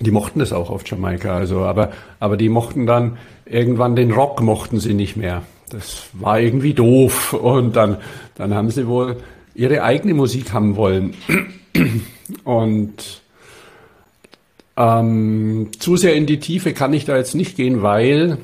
die 0.00 0.10
mochten 0.10 0.38
das 0.38 0.52
auch 0.52 0.70
auf 0.70 0.86
Jamaika, 0.86 1.36
also 1.36 1.60
aber 1.60 1.92
aber 2.18 2.36
die 2.36 2.48
mochten 2.48 2.86
dann 2.86 3.18
irgendwann 3.44 3.96
den 3.96 4.10
Rock 4.10 4.40
mochten 4.40 4.80
sie 4.80 4.94
nicht 4.94 5.16
mehr. 5.16 5.42
Das 5.70 6.08
war 6.14 6.40
irgendwie 6.40 6.74
doof 6.74 7.32
und 7.34 7.76
dann 7.76 7.98
dann 8.34 8.54
haben 8.54 8.70
sie 8.70 8.86
wohl 8.86 9.16
ihre 9.54 9.82
eigene 9.82 10.14
Musik 10.14 10.52
haben 10.52 10.76
wollen 10.76 11.14
und 12.44 13.20
ähm, 14.76 15.68
zu 15.78 15.96
sehr 15.96 16.14
in 16.14 16.26
die 16.26 16.40
Tiefe 16.40 16.72
kann 16.72 16.94
ich 16.94 17.04
da 17.04 17.16
jetzt 17.16 17.34
nicht 17.34 17.56
gehen, 17.56 17.82
weil 17.82 18.38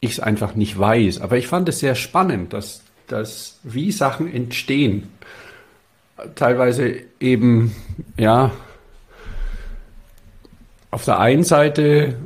ich 0.00 0.12
es 0.12 0.20
einfach 0.20 0.54
nicht 0.54 0.78
weiß. 0.78 1.20
Aber 1.20 1.36
ich 1.36 1.46
fand 1.46 1.68
es 1.68 1.80
sehr 1.80 1.94
spannend, 1.94 2.52
dass, 2.52 2.82
dass 3.06 3.58
wie 3.62 3.92
Sachen 3.92 4.32
entstehen. 4.32 5.08
Teilweise 6.34 6.96
eben, 7.18 7.74
ja, 8.16 8.52
auf 10.90 11.04
der 11.04 11.18
einen 11.18 11.44
Seite, 11.44 12.16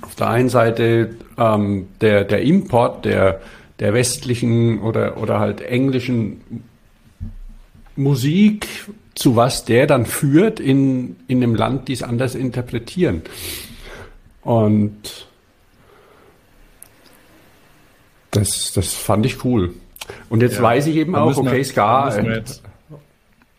auf 0.00 0.14
der 0.14 0.28
einen 0.28 0.48
Seite 0.48 1.16
ähm, 1.38 1.88
der, 2.00 2.24
der 2.24 2.42
Import 2.42 3.04
der, 3.04 3.40
der 3.78 3.94
westlichen 3.94 4.80
oder, 4.80 5.16
oder 5.18 5.38
halt 5.38 5.60
englischen 5.60 6.40
Musik 7.96 8.66
zu 9.14 9.36
was 9.36 9.64
der 9.64 9.86
dann 9.86 10.06
führt 10.06 10.60
in, 10.60 11.16
in 11.28 11.42
einem 11.42 11.54
Land, 11.54 11.88
die 11.88 11.92
es 11.92 12.02
anders 12.02 12.34
interpretieren. 12.34 13.22
Und 14.42 15.28
das, 18.30 18.72
das 18.74 18.94
fand 18.94 19.26
ich 19.26 19.44
cool. 19.44 19.74
Und 20.28 20.40
jetzt 20.40 20.56
ja, 20.56 20.62
weiß 20.62 20.86
ich 20.86 20.96
eben 20.96 21.14
auch, 21.14 21.36
okay, 21.36 21.58
wir, 21.58 21.64
Ska, 21.64 22.16
äh, 22.16 22.42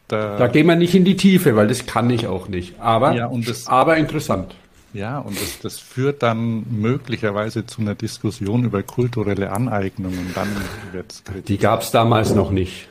da, 0.07 0.37
da, 0.37 0.47
gehen 0.47 0.67
wir 0.67 0.75
nicht 0.75 0.93
in 0.93 1.05
die 1.05 1.15
Tiefe, 1.15 1.55
weil 1.55 1.67
das 1.67 1.85
kann 1.85 2.09
ich 2.09 2.27
auch 2.27 2.47
nicht. 2.47 2.79
Aber, 2.79 3.13
ja, 3.13 3.31
das, 3.45 3.67
aber 3.67 3.97
interessant. 3.97 4.55
Ja, 4.93 5.19
und 5.19 5.39
das, 5.39 5.59
das 5.59 5.79
führt 5.79 6.21
dann 6.21 6.65
möglicherweise 6.69 7.65
zu 7.65 7.81
einer 7.81 7.95
Diskussion 7.95 8.63
über 8.63 8.83
kulturelle 8.83 9.51
Aneignung 9.51 10.11
und 10.11 10.35
dann 10.35 10.49
wird's 10.91 11.23
Die 11.47 11.57
gab 11.57 11.81
es 11.81 11.91
damals 11.91 12.35
noch 12.35 12.51
nicht. 12.51 12.89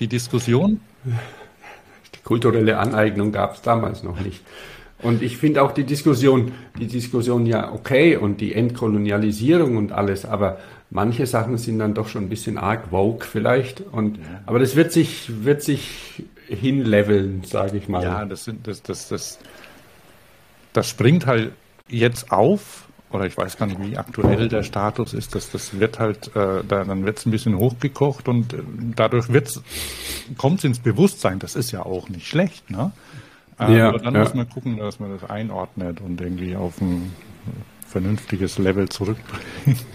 Die 0.00 0.08
Diskussion? 0.08 0.80
kulturelle 2.24 2.78
Aneignung 2.78 3.32
gab 3.32 3.54
es 3.54 3.62
damals 3.62 4.04
noch 4.04 4.20
nicht. 4.20 4.42
Und 5.02 5.22
ich 5.22 5.36
finde 5.36 5.62
auch 5.62 5.72
die 5.72 5.84
Diskussion, 5.84 6.52
die 6.78 6.86
Diskussion 6.86 7.44
ja 7.44 7.72
okay 7.72 8.16
und 8.16 8.40
die 8.40 8.54
Entkolonialisierung 8.54 9.76
und 9.76 9.92
alles, 9.92 10.24
aber 10.24 10.58
manche 10.90 11.26
Sachen 11.26 11.56
sind 11.56 11.78
dann 11.78 11.94
doch 11.94 12.06
schon 12.06 12.24
ein 12.24 12.28
bisschen 12.28 12.58
arg 12.58 12.92
woke 12.92 13.26
vielleicht. 13.26 13.80
Und 13.80 14.18
ja. 14.18 14.22
aber 14.46 14.58
das 14.58 14.76
wird 14.76 14.92
sich 14.92 15.44
wird 15.44 15.62
sich 15.62 16.22
hinleveln, 16.46 17.42
sage 17.44 17.78
ich 17.78 17.88
mal. 17.88 18.02
Ja, 18.02 18.24
das 18.24 18.44
sind 18.44 18.66
das 18.66 18.82
das 18.82 19.08
das 19.08 19.38
das 20.72 20.88
springt 20.88 21.26
halt 21.26 21.52
jetzt 21.88 22.30
auf 22.30 22.86
oder 23.12 23.26
ich 23.26 23.36
weiß 23.36 23.56
gar 23.56 23.66
nicht, 23.66 23.82
wie 23.82 23.96
aktuell 23.96 24.48
der 24.48 24.62
Status 24.62 25.14
ist, 25.14 25.34
dass 25.34 25.50
das 25.50 25.78
wird 25.80 25.98
halt, 25.98 26.34
äh, 26.36 26.62
da, 26.66 26.84
dann 26.84 27.04
wird 27.04 27.18
es 27.18 27.26
ein 27.26 27.30
bisschen 27.30 27.56
hochgekocht 27.56 28.28
und 28.28 28.52
äh, 28.52 28.58
dadurch 28.96 29.26
kommt 30.38 30.58
es 30.58 30.64
ins 30.64 30.78
Bewusstsein. 30.78 31.38
Das 31.38 31.56
ist 31.56 31.72
ja 31.72 31.84
auch 31.84 32.08
nicht 32.08 32.26
schlecht, 32.26 32.70
ne? 32.70 32.92
Äh, 33.58 33.78
ja, 33.78 33.88
aber 33.88 33.98
dann 33.98 34.14
ja. 34.14 34.20
muss 34.20 34.34
man 34.34 34.48
gucken, 34.48 34.78
dass 34.78 35.00
man 35.00 35.10
das 35.10 35.28
einordnet 35.28 36.00
und 36.00 36.20
irgendwie 36.20 36.56
auf 36.56 36.80
ein 36.80 37.12
vernünftiges 37.86 38.58
Level 38.58 38.88
zurückbringt. 38.88 39.44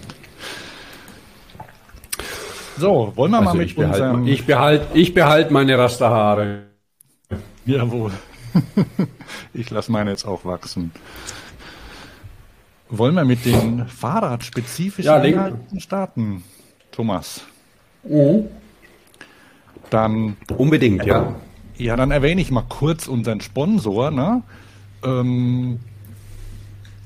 So, 2.78 3.12
wollen 3.16 3.30
wir 3.30 3.38
also 3.38 3.50
mal 3.50 3.56
mit 3.56 3.70
ich 3.70 3.78
unserem... 3.78 4.24
Behalt, 4.24 4.28
ich 4.28 4.44
behalte 4.46 4.98
ich 4.98 5.14
behalt 5.14 5.50
meine 5.50 5.78
Rasterhaare. 5.78 6.64
Jawohl. 7.64 8.12
ich 9.54 9.70
lasse 9.70 9.90
meine 9.90 10.10
jetzt 10.10 10.26
auch 10.26 10.44
wachsen. 10.44 10.92
Wollen 12.88 13.14
wir 13.14 13.24
mit 13.24 13.44
den 13.44 13.86
fahrradspezifischen 13.88 15.10
ja, 15.10 15.18
Inhalten 15.18 15.80
starten, 15.80 16.44
Thomas? 16.92 17.42
Mhm. 18.04 18.46
Dann 19.90 20.36
unbedingt, 20.56 21.04
ja. 21.04 21.34
Ja, 21.76 21.96
dann 21.96 22.10
erwähne 22.10 22.40
ich 22.40 22.50
mal 22.50 22.64
kurz 22.68 23.06
unseren 23.06 23.40
Sponsor. 23.40 24.10
Ne? 24.10 24.42
Ähm, 25.04 25.80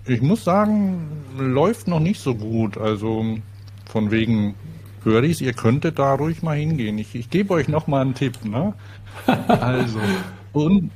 ich 0.06 0.22
muss 0.22 0.44
sagen, 0.44 1.08
läuft 1.38 1.88
noch 1.88 2.00
nicht 2.00 2.20
so 2.20 2.34
gut. 2.34 2.78
Also 2.78 3.38
von 3.86 4.10
wegen 4.10 4.54
Höris, 5.02 5.40
ihr 5.40 5.54
könntet 5.54 5.98
da 5.98 6.14
ruhig 6.14 6.42
mal 6.42 6.56
hingehen. 6.56 6.98
Ich, 6.98 7.14
ich 7.14 7.30
gebe 7.30 7.54
euch 7.54 7.68
noch 7.68 7.86
mal 7.86 8.02
einen 8.02 8.14
Tipp. 8.14 8.44
Ne? 8.44 8.74
Also, 9.48 9.98
und 10.52 10.90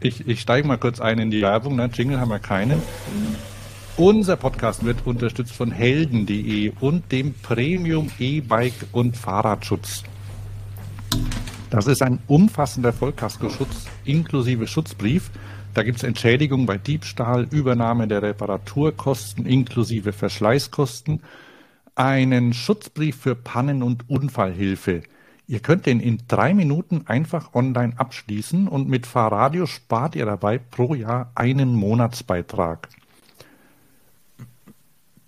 ich, 0.00 0.26
ich 0.26 0.40
steige 0.40 0.66
mal 0.66 0.78
kurz 0.78 1.00
ein 1.00 1.18
in 1.18 1.30
die 1.30 1.42
Werbung. 1.42 1.76
Ne? 1.76 1.90
Jingle 1.92 2.20
haben 2.20 2.30
wir 2.30 2.38
keinen. 2.38 2.80
Unser 3.98 4.36
Podcast 4.36 4.86
wird 4.86 5.06
unterstützt 5.06 5.52
von 5.52 5.70
helden.de 5.70 6.72
und 6.80 7.12
dem 7.12 7.34
Premium 7.34 8.10
E-Bike 8.18 8.86
und 8.92 9.18
Fahrradschutz. 9.18 10.02
Das 11.68 11.86
ist 11.86 12.00
ein 12.00 12.18
umfassender 12.26 12.94
Vollkaskoschutz 12.94 13.86
inklusive 14.06 14.66
Schutzbrief. 14.66 15.30
Da 15.74 15.82
gibt 15.82 15.98
es 15.98 16.04
Entschädigung 16.04 16.64
bei 16.64 16.78
Diebstahl, 16.78 17.46
Übernahme 17.50 18.08
der 18.08 18.22
Reparaturkosten 18.22 19.44
inklusive 19.44 20.14
Verschleißkosten, 20.14 21.20
einen 21.94 22.54
Schutzbrief 22.54 23.16
für 23.16 23.34
Pannen- 23.34 23.82
und 23.82 24.08
Unfallhilfe. 24.08 25.02
Ihr 25.46 25.60
könnt 25.60 25.84
den 25.84 26.00
in 26.00 26.22
drei 26.28 26.54
Minuten 26.54 27.02
einfach 27.06 27.52
online 27.52 27.92
abschließen 27.98 28.68
und 28.68 28.88
mit 28.88 29.06
Fahrradio 29.06 29.66
spart 29.66 30.16
ihr 30.16 30.24
dabei 30.24 30.56
pro 30.56 30.94
Jahr 30.94 31.30
einen 31.34 31.74
Monatsbeitrag. 31.74 32.88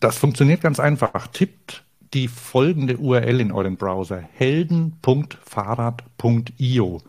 Das 0.04 0.18
funktioniert 0.18 0.60
ganz 0.60 0.78
einfach. 0.80 1.28
Tippt 1.28 1.82
die 2.12 2.28
folgende 2.28 2.98
URL 2.98 3.40
in 3.40 3.50
euren 3.50 3.78
Browser: 3.78 4.22
helden.fahrrad.io. 4.34 7.00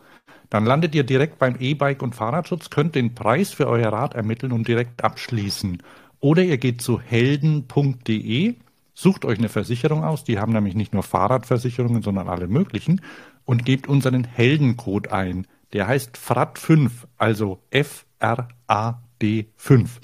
Dann 0.48 0.64
landet 0.64 0.94
ihr 0.94 1.04
direkt 1.04 1.38
beim 1.38 1.56
E-Bike 1.60 2.00
und 2.00 2.14
Fahrradschutz, 2.14 2.70
könnt 2.70 2.94
den 2.94 3.14
Preis 3.14 3.52
für 3.52 3.66
euer 3.66 3.92
Rad 3.92 4.14
ermitteln 4.14 4.52
und 4.52 4.66
direkt 4.66 5.04
abschließen. 5.04 5.82
Oder 6.20 6.42
ihr 6.42 6.56
geht 6.56 6.80
zu 6.80 6.98
helden.de, 6.98 8.54
sucht 8.94 9.26
euch 9.26 9.38
eine 9.38 9.50
Versicherung 9.50 10.02
aus, 10.02 10.24
die 10.24 10.38
haben 10.38 10.54
nämlich 10.54 10.74
nicht 10.74 10.94
nur 10.94 11.02
Fahrradversicherungen, 11.02 12.00
sondern 12.00 12.30
alle 12.30 12.48
möglichen, 12.48 13.02
und 13.44 13.66
gebt 13.66 13.88
unseren 13.88 14.24
Heldencode 14.24 15.12
ein. 15.12 15.46
Der 15.74 15.86
heißt 15.86 16.16
FRAD5, 16.16 16.90
also 17.18 17.60
F-R-A-D 17.68 19.48
5. 19.54 20.00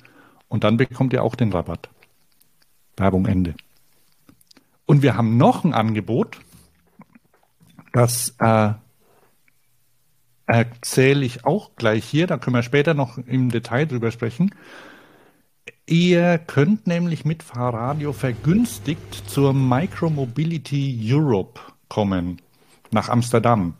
Und 0.48 0.64
dann 0.64 0.76
bekommt 0.76 1.14
ihr 1.14 1.24
auch 1.24 1.36
den 1.36 1.52
Rabatt. 1.52 1.88
Werbung 2.96 3.26
Ende. 3.26 3.54
Und 4.86 5.02
wir 5.02 5.16
haben 5.16 5.36
noch 5.36 5.64
ein 5.64 5.74
Angebot, 5.74 6.38
das 7.92 8.34
äh, 8.38 8.72
erzähle 10.46 11.24
ich 11.24 11.44
auch 11.44 11.76
gleich 11.76 12.04
hier, 12.04 12.26
da 12.26 12.38
können 12.38 12.56
wir 12.56 12.62
später 12.62 12.94
noch 12.94 13.18
im 13.18 13.50
Detail 13.50 13.86
drüber 13.86 14.10
sprechen. 14.10 14.54
Ihr 15.86 16.38
könnt 16.38 16.86
nämlich 16.86 17.24
mit 17.24 17.42
Fahrradio 17.42 18.12
vergünstigt 18.12 19.28
zur 19.28 19.52
Micromobility 19.52 20.98
Europe 21.12 21.60
kommen, 21.88 22.40
nach 22.90 23.08
Amsterdam. 23.08 23.74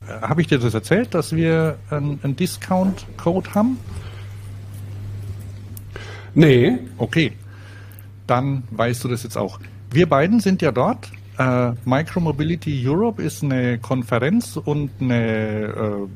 Äh, 0.00 0.20
Habe 0.20 0.40
ich 0.40 0.46
dir 0.46 0.58
das 0.58 0.74
erzählt, 0.74 1.14
dass 1.14 1.34
wir 1.34 1.78
einen 1.90 2.36
Discount-Code 2.36 3.54
haben? 3.54 3.78
Nee. 6.34 6.78
Okay 6.98 7.32
dann 8.26 8.62
weißt 8.70 9.04
du 9.04 9.08
das 9.08 9.22
jetzt 9.22 9.36
auch. 9.36 9.60
Wir 9.90 10.08
beiden 10.08 10.40
sind 10.40 10.62
ja 10.62 10.72
dort. 10.72 11.12
Äh, 11.38 11.72
Micromobility 11.84 12.82
Europe 12.86 13.22
ist 13.22 13.44
eine 13.44 13.78
Konferenz 13.78 14.56
und 14.56 14.90
eine 15.00 15.66
äh, 15.66 16.06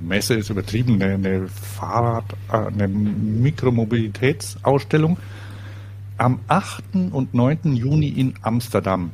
Messe 0.00 0.34
ist 0.34 0.50
übertrieben, 0.50 1.02
eine, 1.02 1.14
eine 1.14 1.48
Fahrrad, 1.48 2.24
äh, 2.50 2.56
eine 2.56 2.88
Mikromobilitätsausstellung 2.88 5.18
am 6.18 6.40
8. 6.48 6.84
und 7.10 7.32
9. 7.34 7.74
Juni 7.74 8.08
in 8.08 8.34
Amsterdam. 8.42 9.10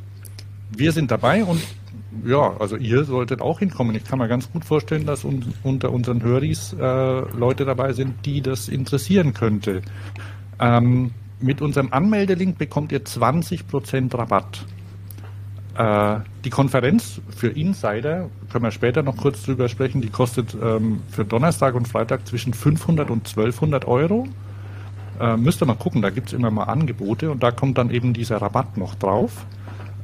Wir 0.71 0.93
sind 0.93 1.11
dabei 1.11 1.45
und 1.45 1.63
ja, 2.25 2.57
also 2.59 2.77
ihr 2.77 3.05
solltet 3.05 3.41
auch 3.41 3.61
hinkommen. 3.61 3.95
Ich 3.95 4.05
kann 4.05 4.19
mir 4.19 4.29
ganz 4.29 4.51
gut 4.51 4.65
vorstellen, 4.65 5.07
dass 5.07 5.25
un 5.25 5.55
unter 5.63 5.93
unseren 5.93 6.23
Höris 6.23 6.73
äh, 6.73 6.83
Leute 6.83 7.65
dabei 7.65 7.93
sind, 7.93 8.27
die 8.27 8.41
das 8.41 8.69
interessieren 8.69 9.35
könnte. 9.35 9.83
Ähm, 10.59 11.13
mit 11.41 11.61
unserem 11.61 11.93
Anmeldelink 11.93 12.59
bekommt 12.59 12.93
ihr 12.93 13.05
20% 13.05 14.17
Rabatt. 14.17 14.67
Äh, 15.77 16.21
die 16.45 16.51
Konferenz 16.51 17.21
für 17.35 17.49
Insider, 17.49 18.29
können 18.51 18.65
wir 18.65 18.71
später 18.73 19.03
noch 19.03 19.17
kurz 19.17 19.45
drüber 19.45 19.69
sprechen, 19.69 20.01
die 20.01 20.11
kostet 20.11 20.57
ähm, 20.61 21.03
für 21.11 21.25
Donnerstag 21.25 21.75
und 21.75 21.87
Freitag 21.87 22.27
zwischen 22.27 22.53
500 22.53 23.11
und 23.11 23.29
1200 23.29 23.87
Euro. 23.87 24.27
Äh, 25.21 25.37
müsst 25.37 25.63
ihr 25.63 25.67
mal 25.67 25.75
gucken, 25.75 26.03
da 26.03 26.11
gibt 26.11 26.29
es 26.29 26.33
immer 26.33 26.51
mal 26.51 26.65
Angebote 26.65 27.31
und 27.31 27.43
da 27.43 27.53
kommt 27.53 27.79
dann 27.79 27.91
eben 27.91 28.13
dieser 28.13 28.43
Rabatt 28.43 28.77
noch 28.77 28.97
drauf. 28.97 29.47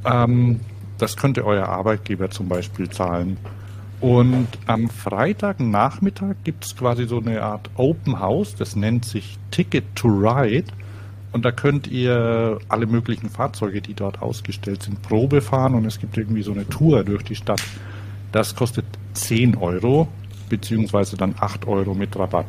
Ähm, 0.04 0.60
das 0.98 1.16
könnte 1.16 1.44
euer 1.44 1.68
Arbeitgeber 1.68 2.30
zum 2.30 2.48
Beispiel 2.48 2.88
zahlen. 2.88 3.36
Und 4.00 4.48
am 4.66 4.88
Freitagnachmittag 4.88 6.36
gibt 6.44 6.64
es 6.66 6.76
quasi 6.76 7.06
so 7.06 7.18
eine 7.18 7.42
Art 7.42 7.70
Open 7.76 8.20
House, 8.20 8.54
das 8.54 8.76
nennt 8.76 9.04
sich 9.04 9.38
Ticket 9.50 9.84
to 9.96 10.08
Ride. 10.08 10.66
Und 11.34 11.44
da 11.44 11.50
könnt 11.50 11.88
ihr 11.88 12.60
alle 12.68 12.86
möglichen 12.86 13.28
Fahrzeuge, 13.28 13.80
die 13.80 13.94
dort 13.94 14.22
ausgestellt 14.22 14.84
sind, 14.84 15.02
Probe 15.02 15.40
fahren 15.40 15.74
und 15.74 15.84
es 15.84 15.98
gibt 15.98 16.16
irgendwie 16.16 16.42
so 16.42 16.52
eine 16.52 16.64
Tour 16.68 17.02
durch 17.02 17.24
die 17.24 17.34
Stadt. 17.34 17.60
Das 18.30 18.54
kostet 18.54 18.84
10 19.14 19.56
Euro, 19.56 20.06
beziehungsweise 20.48 21.16
dann 21.16 21.34
8 21.36 21.66
Euro 21.66 21.92
mit 21.92 22.16
Rabatt. 22.16 22.46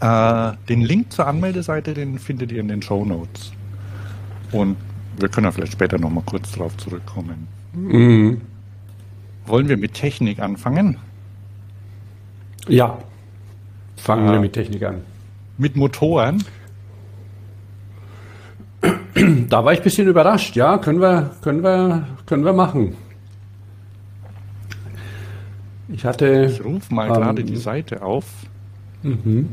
Äh, 0.00 0.56
den 0.68 0.82
Link 0.82 1.10
zur 1.10 1.26
Anmeldeseite, 1.26 1.94
den 1.94 2.20
findet 2.20 2.52
ihr 2.52 2.60
in 2.60 2.68
den 2.68 2.80
Show 2.80 3.04
Notes. 3.04 3.50
Und 4.52 4.76
wir 5.18 5.28
können 5.28 5.46
ja 5.46 5.50
vielleicht 5.50 5.72
später 5.72 5.98
nochmal 5.98 6.22
kurz 6.24 6.52
drauf 6.52 6.76
zurückkommen. 6.76 7.48
Mhm. 7.72 8.40
Wollen 9.46 9.68
wir 9.68 9.76
mit 9.76 9.94
Technik 9.94 10.38
anfangen? 10.38 10.98
Ja, 12.68 12.98
fangen 13.96 14.28
äh, 14.28 14.32
wir 14.32 14.40
mit 14.40 14.52
Technik 14.52 14.84
an. 14.84 15.00
Mit 15.58 15.74
Motoren? 15.74 16.44
Da 19.48 19.64
war 19.64 19.72
ich 19.72 19.80
ein 19.80 19.84
bisschen 19.84 20.08
überrascht, 20.08 20.56
ja, 20.56 20.76
können 20.78 21.00
wir, 21.00 21.30
können 21.40 21.62
wir, 21.62 22.06
können 22.26 22.44
wir 22.44 22.52
machen. 22.52 22.96
Ich 25.88 26.04
hatte. 26.04 26.50
Ich 26.50 26.64
rufe 26.64 26.92
mal 26.92 27.08
ähm, 27.08 27.14
gerade 27.14 27.44
die 27.44 27.56
Seite 27.56 28.02
auf. 28.02 28.26
Mhm. 29.02 29.48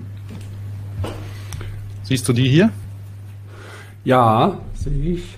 Siehst 2.04 2.28
du 2.28 2.34
die 2.34 2.50
hier? 2.50 2.72
Ja, 4.04 4.58
sehe 4.74 5.14
ich. 5.14 5.38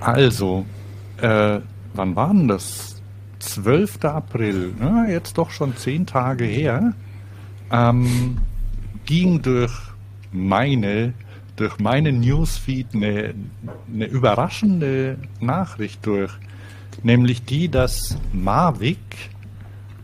Also, 0.00 0.64
äh, 1.20 1.58
wann 1.94 2.14
war 2.14 2.28
denn 2.28 2.48
das? 2.48 3.02
12. 3.40 4.04
April, 4.04 4.74
ne? 4.78 5.06
jetzt 5.08 5.38
doch 5.38 5.50
schon 5.50 5.76
zehn 5.76 6.06
Tage 6.06 6.44
her, 6.44 6.94
ähm, 7.70 8.38
ging 9.04 9.40
durch 9.42 9.72
meine, 10.32 11.12
durch 11.56 11.78
meinen 11.78 12.20
Newsfeed 12.20 12.88
eine, 12.94 13.34
eine 13.92 14.04
überraschende 14.06 15.18
Nachricht 15.40 16.04
durch, 16.06 16.32
nämlich 17.02 17.44
die, 17.44 17.68
dass 17.68 18.16
Mavic 18.32 18.98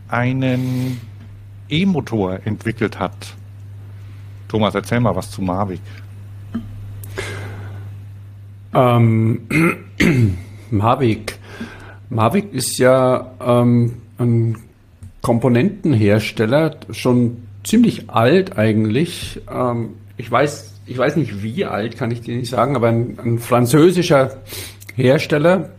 einen 0.07 0.99
E-Motor 1.69 2.39
entwickelt 2.45 2.99
hat. 2.99 3.35
Thomas, 4.47 4.75
erzähl 4.75 4.99
mal 4.99 5.15
was 5.15 5.31
zu 5.31 5.41
Mavic. 5.41 5.81
Ähm, 8.73 9.41
Mavic. 10.69 11.39
Mavic 12.09 12.53
ist 12.53 12.77
ja 12.77 13.31
ähm, 13.41 14.01
ein 14.17 14.57
Komponentenhersteller, 15.21 16.77
schon 16.91 17.37
ziemlich 17.63 18.09
alt 18.09 18.57
eigentlich. 18.57 19.41
Ähm, 19.51 19.95
ich 20.17 20.29
weiß, 20.29 20.72
ich 20.85 20.97
weiß 20.97 21.15
nicht 21.15 21.43
wie 21.43 21.65
alt, 21.65 21.97
kann 21.97 22.11
ich 22.11 22.21
dir 22.21 22.35
nicht 22.35 22.49
sagen, 22.49 22.75
aber 22.75 22.89
ein, 22.89 23.17
ein 23.23 23.39
französischer 23.39 24.37
Hersteller, 24.95 25.69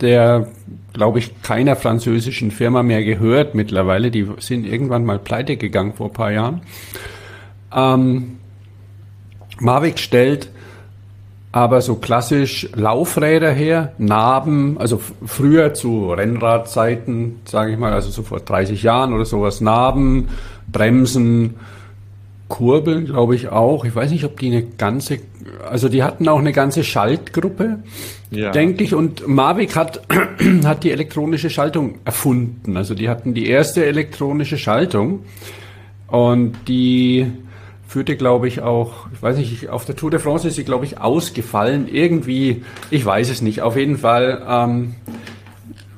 der, 0.00 0.48
glaube 0.92 1.18
ich, 1.18 1.42
keiner 1.42 1.76
französischen 1.76 2.50
Firma 2.50 2.82
mehr 2.82 3.04
gehört 3.04 3.54
mittlerweile. 3.54 4.10
Die 4.10 4.26
sind 4.38 4.66
irgendwann 4.66 5.04
mal 5.04 5.18
pleite 5.18 5.56
gegangen 5.56 5.94
vor 5.94 6.08
ein 6.08 6.12
paar 6.12 6.32
Jahren. 6.32 6.62
Ähm, 7.74 8.38
Mavic 9.60 9.98
stellt 9.98 10.50
aber 11.52 11.82
so 11.82 11.96
klassisch 11.96 12.68
Laufräder 12.74 13.52
her, 13.52 13.92
Narben, 13.98 14.78
also 14.78 15.00
früher 15.26 15.74
zu 15.74 16.10
Rennradzeiten, 16.10 17.40
sage 17.44 17.72
ich 17.72 17.78
mal, 17.78 17.92
also 17.92 18.10
so 18.10 18.22
vor 18.22 18.40
30 18.40 18.82
Jahren 18.82 19.12
oder 19.12 19.26
sowas, 19.26 19.60
Narben, 19.60 20.28
Bremsen, 20.66 21.56
Kurbeln, 22.52 23.06
glaube 23.06 23.34
ich 23.34 23.48
auch. 23.48 23.86
Ich 23.86 23.94
weiß 23.94 24.10
nicht, 24.10 24.24
ob 24.24 24.38
die 24.38 24.48
eine 24.48 24.62
ganze, 24.62 25.20
also 25.66 25.88
die 25.88 26.02
hatten 26.02 26.28
auch 26.28 26.38
eine 26.38 26.52
ganze 26.52 26.84
Schaltgruppe, 26.84 27.78
ja. 28.30 28.50
denke 28.50 28.84
ich. 28.84 28.94
Und 28.94 29.26
Mavic 29.26 29.74
hat, 29.74 30.02
hat 30.64 30.84
die 30.84 30.90
elektronische 30.90 31.48
Schaltung 31.48 32.00
erfunden. 32.04 32.76
Also 32.76 32.94
die 32.94 33.08
hatten 33.08 33.32
die 33.32 33.46
erste 33.46 33.86
elektronische 33.86 34.58
Schaltung 34.58 35.20
und 36.08 36.54
die 36.68 37.32
führte, 37.88 38.16
glaube 38.16 38.48
ich, 38.48 38.60
auch, 38.60 39.06
ich 39.14 39.22
weiß 39.22 39.38
nicht, 39.38 39.70
auf 39.70 39.86
der 39.86 39.96
Tour 39.96 40.10
de 40.10 40.20
France 40.20 40.46
ist 40.46 40.56
sie, 40.56 40.64
glaube 40.64 40.84
ich, 40.84 41.00
ausgefallen. 41.00 41.88
Irgendwie, 41.90 42.64
ich 42.90 43.02
weiß 43.02 43.30
es 43.30 43.40
nicht. 43.40 43.62
Auf 43.62 43.78
jeden 43.78 43.96
Fall, 43.96 44.42
ähm, 44.46 44.94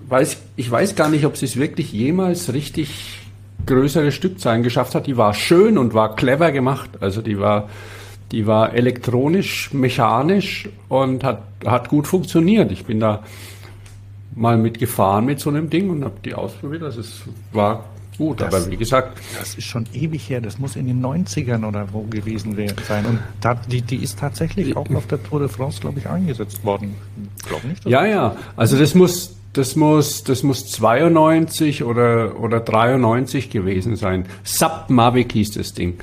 weiß, 0.09 0.37
ich 0.55 0.71
weiß 0.71 0.95
gar 0.95 1.09
nicht, 1.09 1.27
ob 1.27 1.37
sie 1.37 1.47
es 1.47 1.57
wirklich 1.57 1.93
jemals 1.93 2.53
richtig 2.53 3.24
größere 3.67 4.13
Stückzahlen 4.13 4.63
geschafft 4.63 4.95
hat. 4.95 5.07
Die 5.07 5.17
war 5.17 5.35
schön 5.35 5.79
und 5.79 5.95
war 5.95 6.17
clever 6.17 6.53
gemacht. 6.53 6.91
Also 7.01 7.23
die 7.23 7.39
war, 7.39 7.69
die 8.33 8.47
war 8.47 8.75
elektronisch, 8.75 9.73
mechanisch 9.73 10.69
und 10.89 11.25
hat, 11.25 11.43
hat 11.65 11.89
gut 11.89 12.07
funktioniert. 12.07 12.73
Ich 12.73 12.85
bin 12.85 13.01
da 13.01 13.23
mal 14.35 14.57
mitgefahren 14.57 15.25
mit 15.25 15.41
so 15.41 15.51
einem 15.51 15.71
Ding 15.71 15.91
und 15.91 16.05
habe 16.05 16.17
die 16.25 16.35
ausprobiert. 16.35 16.83
Also 16.83 17.01
es 17.01 17.23
war 17.53 17.85
Gut, 18.19 18.41
das, 18.41 18.55
aber 18.55 18.71
wie 18.71 18.77
gesagt. 18.77 19.19
Das 19.39 19.55
ist 19.55 19.65
schon 19.65 19.87
ewig 19.93 20.29
her, 20.31 20.41
das 20.41 20.59
muss 20.59 20.77
in 20.77 20.87
den 20.87 21.05
90ern 21.05 21.67
oder 21.67 21.93
wo 21.93 22.03
gewesen 22.03 22.57
sein. 22.87 23.07
Und 23.07 23.19
da, 23.41 23.55
die, 23.55 23.83
die 23.83 23.97
ist 23.97 24.19
tatsächlich 24.19 24.77
auch 24.77 24.89
auf 24.91 25.07
der 25.07 25.23
Tour 25.23 25.41
de 25.41 25.49
France, 25.49 25.81
glaube 25.81 25.99
ich, 25.99 26.09
eingesetzt 26.09 26.65
worden. 26.65 26.95
Ich 27.39 27.45
glaube 27.45 27.67
nicht. 27.67 27.85
Ja, 27.87 28.07
ja. 28.07 28.37
Also 28.57 28.79
das 28.79 28.95
muss, 28.95 29.37
das 29.55 29.77
muss, 29.77 30.25
das 30.25 30.43
muss 30.43 30.67
92 30.67 31.85
oder, 31.85 32.39
oder 32.41 32.61
93 32.61 33.51
gewesen 33.51 33.97
sein. 33.97 34.27
Sub 34.43 34.87
Mavic 34.89 35.33
hieß 35.33 35.53
das 35.53 35.75
Ding. 35.75 35.95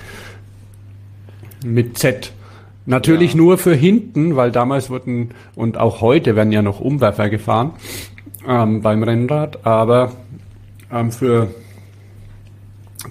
Mit 1.64 1.98
Z. 1.98 2.32
Natürlich 2.86 3.32
ja. 3.34 3.38
nur 3.38 3.58
für 3.58 3.76
hinten, 3.76 4.36
weil 4.36 4.52
damals 4.52 4.90
wurden, 4.90 5.30
und 5.56 5.78
auch 5.78 6.02
heute 6.02 6.36
werden 6.36 6.52
ja 6.52 6.62
noch 6.62 6.80
Umwerfer 6.80 7.30
gefahren 7.30 7.74
ähm, 8.48 8.82
beim 8.82 9.04
Rennrad, 9.04 9.66
aber 9.66 10.14
ähm, 10.92 11.12
für 11.12 11.54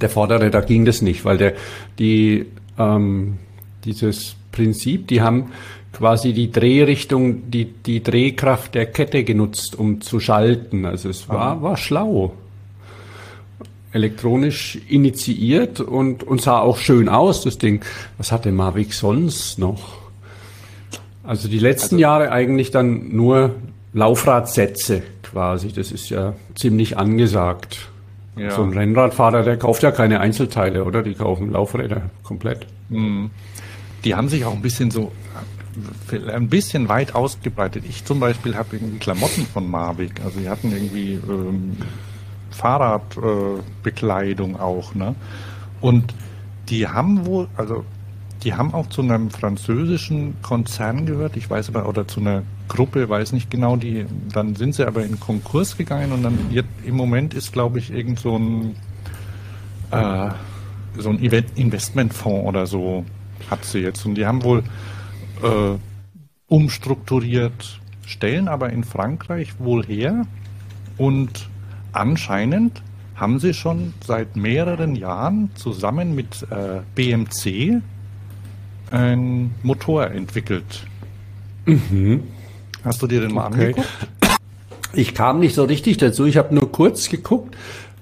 der 0.00 0.09
vordere, 0.09 0.50
da 0.50 0.61
ging 0.61 0.85
das 0.85 1.03
nicht, 1.03 1.24
weil 1.24 1.38
der, 1.38 1.55
die, 1.98 2.46
ähm, 2.79 3.38
dieses 3.85 4.37
Prinzip, 4.53 5.07
die 5.09 5.20
haben 5.20 5.53
quasi 5.92 6.33
die 6.33 6.50
Drehrichtung, 6.50 7.50
die, 7.50 7.64
die 7.64 8.03
Drehkraft 8.03 8.74
der 8.74 8.87
Kette 8.87 9.24
genutzt, 9.24 9.79
um 9.79 10.00
zu 10.00 10.20
schalten. 10.20 10.85
Also 10.85 11.09
es 11.09 11.29
war, 11.29 11.62
war 11.62 11.76
schlau. 11.76 12.33
Elektronisch 13.92 14.79
initiiert 14.88 15.81
und, 15.81 16.22
und 16.22 16.40
sah 16.40 16.61
auch 16.61 16.79
schön 16.79 17.09
aus, 17.09 17.42
das 17.42 17.59
Ding. 17.59 17.85
Was 18.18 18.31
hatte 18.31 18.53
Mavic 18.53 18.94
sonst 18.94 19.59
noch? 19.59 19.98
Also 21.24 21.48
die 21.48 21.59
letzten 21.59 21.96
also, 21.96 22.03
Jahre 22.03 22.33
eigentlich 22.33 22.70
dann 22.70 23.14
nur 23.14 23.57
Laufradsätze 23.92 25.03
quasi. 25.22 25.72
Das 25.72 25.90
ist 25.90 26.09
ja 26.09 26.35
ziemlich 26.55 26.98
angesagt. 26.98 27.88
Ja. 28.37 28.50
So 28.50 28.62
ein 28.62 28.72
Rennradfahrer, 28.72 29.42
der 29.42 29.57
kauft 29.57 29.83
ja 29.83 29.90
keine 29.90 30.20
Einzelteile, 30.20 30.85
oder? 30.85 31.03
Die 31.03 31.14
kaufen 31.14 31.50
Laufräder 31.50 32.03
komplett. 32.22 32.66
Mhm. 32.88 33.31
Die 34.05 34.14
haben 34.14 34.29
sich 34.29 34.44
auch 34.44 34.55
ein 34.55 34.62
bisschen 34.62 34.90
so 34.90 35.12
ein 36.29 36.49
bisschen 36.49 36.89
weit 36.89 37.15
ausgebreitet. 37.15 37.85
Ich 37.89 38.05
zum 38.05 38.19
Beispiel 38.21 38.57
habe 38.57 38.77
irgendwie 38.77 38.99
Klamotten 38.99 39.47
von 39.47 39.71
Mavic. 39.71 40.21
Also 40.25 40.41
die 40.41 40.49
hatten 40.49 40.73
irgendwie 40.73 41.21
ähm, 41.29 41.77
Fahrradbekleidung 42.51 44.55
äh, 44.55 44.59
auch, 44.59 44.95
ne? 44.95 45.15
Und 45.81 46.15
die 46.69 46.89
haben 46.89 47.27
wohl, 47.27 47.49
also 47.57 47.85
die 48.43 48.55
haben 48.55 48.75
auch 48.75 48.89
zu 48.89 49.03
einem 49.03 49.31
französischen 49.31 50.35
Konzern 50.43 51.07
gehört, 51.07 51.37
ich 51.37 51.51
weiß 51.51 51.69
aber, 51.69 51.89
oder 51.89 52.09
zu 52.09 52.21
einer 52.21 52.43
Gruppe, 52.69 53.09
weiß 53.09 53.33
nicht 53.33 53.51
genau, 53.51 53.77
die, 53.77 54.07
dann 54.33 54.55
sind 54.55 54.75
sie 54.75 54.87
aber 54.87 55.05
in 55.05 55.19
Konkurs 55.21 55.77
gegangen 55.77 56.13
und 56.13 56.23
dann 56.23 56.39
jetzt, 56.51 56.69
im 56.85 56.97
Moment 56.97 57.35
ist, 57.35 57.53
glaube 57.53 57.79
ich, 57.79 57.91
irgend 57.91 58.21
so 58.21 58.37
ein, 58.37 58.75
äh, 59.91 60.31
so 60.97 61.11
ein 61.11 61.19
Investmentfonds 61.19 62.49
oder 62.49 62.67
so 62.67 63.05
hat 63.51 63.65
sie 63.65 63.81
jetzt 63.81 64.07
und 64.07 64.15
die 64.15 64.25
haben 64.27 64.43
wohl 64.43 64.63
äh, 65.42 65.79
umstrukturiert, 66.48 67.81
stellen 68.07 68.48
aber 68.48 68.70
in 68.70 68.85
Frankreich 68.85 69.59
wohl 69.59 69.85
her 69.85 70.26
und 70.96 71.48
anscheinend 71.92 72.83
haben 73.14 73.38
sie 73.38 73.55
schon 73.55 73.92
seit 74.05 74.37
mehreren 74.37 74.96
Jahren 74.96 75.50
zusammen 75.55 76.14
mit 76.14 76.46
äh, 76.50 76.81
BMC 76.94 77.83
ein 78.90 79.55
Motor 79.62 80.11
entwickelt. 80.11 80.87
Mhm. 81.66 82.24
Hast 82.83 83.03
du 83.03 83.07
dir 83.07 83.20
den 83.20 83.35
mal 83.35 83.46
okay. 83.46 83.66
angeguckt? 83.66 83.88
Ich 84.92 85.14
kam 85.14 85.38
nicht 85.38 85.55
so 85.55 85.64
richtig 85.64 85.98
dazu. 85.98 86.24
Ich 86.24 86.37
habe 86.37 86.55
nur 86.55 86.72
kurz 86.72 87.09
geguckt 87.09 87.57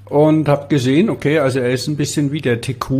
und 0.06 0.48
habe 0.48 0.68
gesehen, 0.68 1.10
okay, 1.10 1.38
also 1.38 1.58
er 1.58 1.70
ist 1.70 1.86
ein 1.86 1.96
bisschen 1.96 2.32
wie 2.32 2.40
der 2.40 2.60
TQ. 2.60 2.90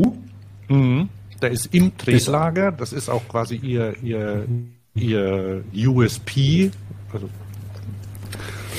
Mhm. 0.68 1.08
Der 1.40 1.50
ist 1.50 1.72
im 1.74 1.96
Tretlager. 1.96 2.72
Das 2.72 2.92
ist 2.92 3.08
auch 3.08 3.26
quasi 3.28 3.56
ihr, 3.56 3.94
ihr, 4.02 4.46
ihr 4.94 5.64
USP, 5.74 6.70
also 7.12 7.28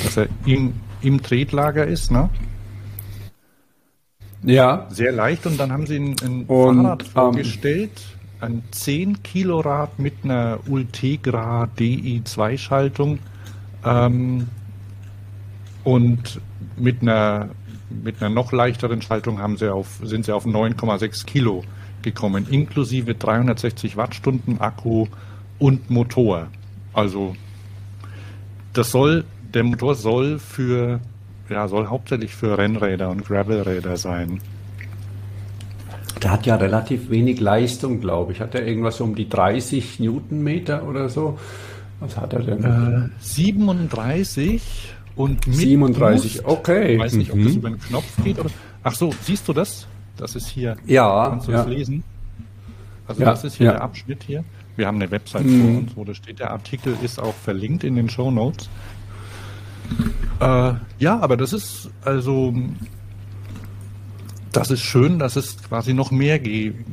dass 0.04 0.18
er 0.18 0.28
im, 0.46 0.74
im 1.02 1.22
Tretlager 1.22 1.86
ist, 1.86 2.12
ne? 2.12 2.30
Ja. 4.44 4.88
Sehr 4.90 5.12
leicht 5.12 5.46
und 5.46 5.60
dann 5.60 5.72
haben 5.72 5.86
sie 5.86 5.98
ein, 5.98 6.16
ein 6.24 6.46
und, 6.46 6.84
Fahrrad 6.84 7.04
ähm, 7.04 7.10
vorgestellt, 7.10 8.02
ein 8.40 8.64
10 8.72 9.22
Kilo 9.24 9.60
Rad 9.60 10.00
mit 10.00 10.14
einer 10.24 10.60
Ultegra 10.68 11.68
DI2 11.78 12.58
Schaltung 12.58 13.20
ähm, 13.84 14.48
und 15.84 16.40
mit 16.78 17.02
einer 17.02 17.50
mit 17.90 18.22
einer 18.22 18.30
noch 18.30 18.52
leichteren 18.52 19.02
Schaltung 19.02 19.40
haben 19.40 19.58
sie 19.58 19.74
auf, 19.74 20.00
sind 20.04 20.24
sie 20.24 20.32
auf 20.32 20.46
9,6 20.46 21.26
Kilo 21.26 21.64
gekommen, 22.04 22.48
inklusive 22.50 23.16
360 23.16 23.98
Wattstunden 23.98 24.60
Akku 24.60 25.08
und 25.58 25.90
Motor. 25.90 26.48
Also 26.94 27.36
das 28.74 28.92
soll, 28.92 29.26
der 29.54 29.64
Motor 29.64 29.96
soll 29.96 30.40
für 30.40 31.00
ja, 31.50 31.68
soll 31.68 31.88
hauptsächlich 31.88 32.34
für 32.34 32.58
Rennräder 32.58 33.10
und 33.10 33.26
Gravelräder 33.26 33.98
sein. 33.98 34.40
Der 36.22 36.32
hat 36.32 36.46
ja 36.46 36.56
relativ 36.56 37.10
wenig 37.10 37.40
Leistung, 37.40 38.02
glaube 38.02 38.34
ich. 38.34 38.42
Hat 38.42 38.54
er 38.54 38.66
irgendwas 38.68 39.00
um 39.02 39.16
die 39.16 39.30
30 39.30 40.00
Newtonmeter 40.00 40.88
oder 40.88 41.10
so? 41.10 41.40
Was 42.00 42.18
hat 42.18 42.34
er 42.34 42.42
denn? 42.42 42.64
Äh, 42.64 43.10
37 43.20 44.94
und 45.16 45.48
mit 45.48 45.56
37, 45.56 46.44
Boost. 46.44 46.46
okay. 46.46 46.94
Ich 46.96 47.00
weiß 47.00 47.14
nicht, 47.14 47.32
ob 47.32 47.38
mhm. 47.40 47.46
das 47.46 47.56
über 47.56 47.68
einen 47.70 47.80
Knopf 47.80 48.24
geht 48.24 48.40
oder. 48.40 48.50
Ach 48.84 48.96
so, 48.96 49.14
siehst 49.24 49.48
du 49.48 49.54
das? 49.54 49.88
Das 50.20 50.36
ist 50.36 50.48
hier. 50.48 50.76
Ja. 50.86 51.28
Kannst 51.30 51.48
du 51.48 51.52
ja. 51.52 51.60
das 51.60 51.68
lesen? 51.68 52.04
Also 53.08 53.22
ja, 53.22 53.30
das 53.32 53.44
ist 53.44 53.56
hier 53.56 53.68
ja. 53.68 53.72
der 53.74 53.82
Abschnitt 53.82 54.24
hier. 54.24 54.44
Wir 54.76 54.86
haben 54.86 54.98
eine 54.98 55.10
Website 55.10 55.46
mhm. 55.46 55.62
vor 55.62 55.80
uns, 55.80 55.96
wo 55.96 56.04
das 56.06 56.18
steht. 56.18 56.40
Der 56.40 56.52
Artikel 56.52 56.96
ist 57.02 57.20
auch 57.20 57.34
verlinkt 57.34 57.84
in 57.84 57.96
den 57.96 58.10
Show 58.10 58.30
Notes. 58.30 58.70
Äh, 60.40 60.74
ja, 61.00 61.20
aber 61.20 61.36
das 61.36 61.54
ist 61.54 61.90
also, 62.04 62.54
das 64.52 64.72
ist 64.72 64.82
schön, 64.82 65.20
dass 65.20 65.36
es 65.36 65.62
quasi 65.64 65.94
noch 65.94 66.12
mehr 66.12 66.38
gibt, 66.38 66.86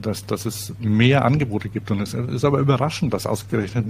dass, 0.00 0.24
dass 0.24 0.46
es 0.46 0.72
mehr 0.78 1.24
Angebote 1.24 1.68
gibt. 1.68 1.90
Und 1.90 2.00
es 2.00 2.14
ist 2.14 2.44
aber 2.44 2.60
überraschend, 2.60 3.12
dass 3.12 3.26
ausgerechnet 3.26 3.86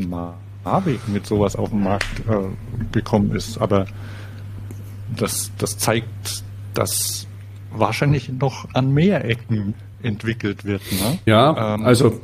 Mavic 0.64 1.07
mit 1.09 1.27
sowas 1.27 1.57
auf 1.57 1.70
den 1.70 1.85
Markt 1.85 2.20
äh, 2.29 2.48
gekommen 2.90 3.35
ist. 3.35 3.59
Aber 3.59 3.87
das, 5.16 5.53
das 5.59 5.79
zeigt, 5.79 6.42
dass 6.74 7.27
wahrscheinlich 7.70 8.31
noch 8.31 8.72
an 8.74 8.92
mehr 8.92 9.24
Ecken 9.24 9.74
entwickelt 10.02 10.64
wird. 10.64 10.83
Ne? 10.92 11.18
Ja, 11.26 11.74
ähm, 11.74 11.85
also 11.85 12.20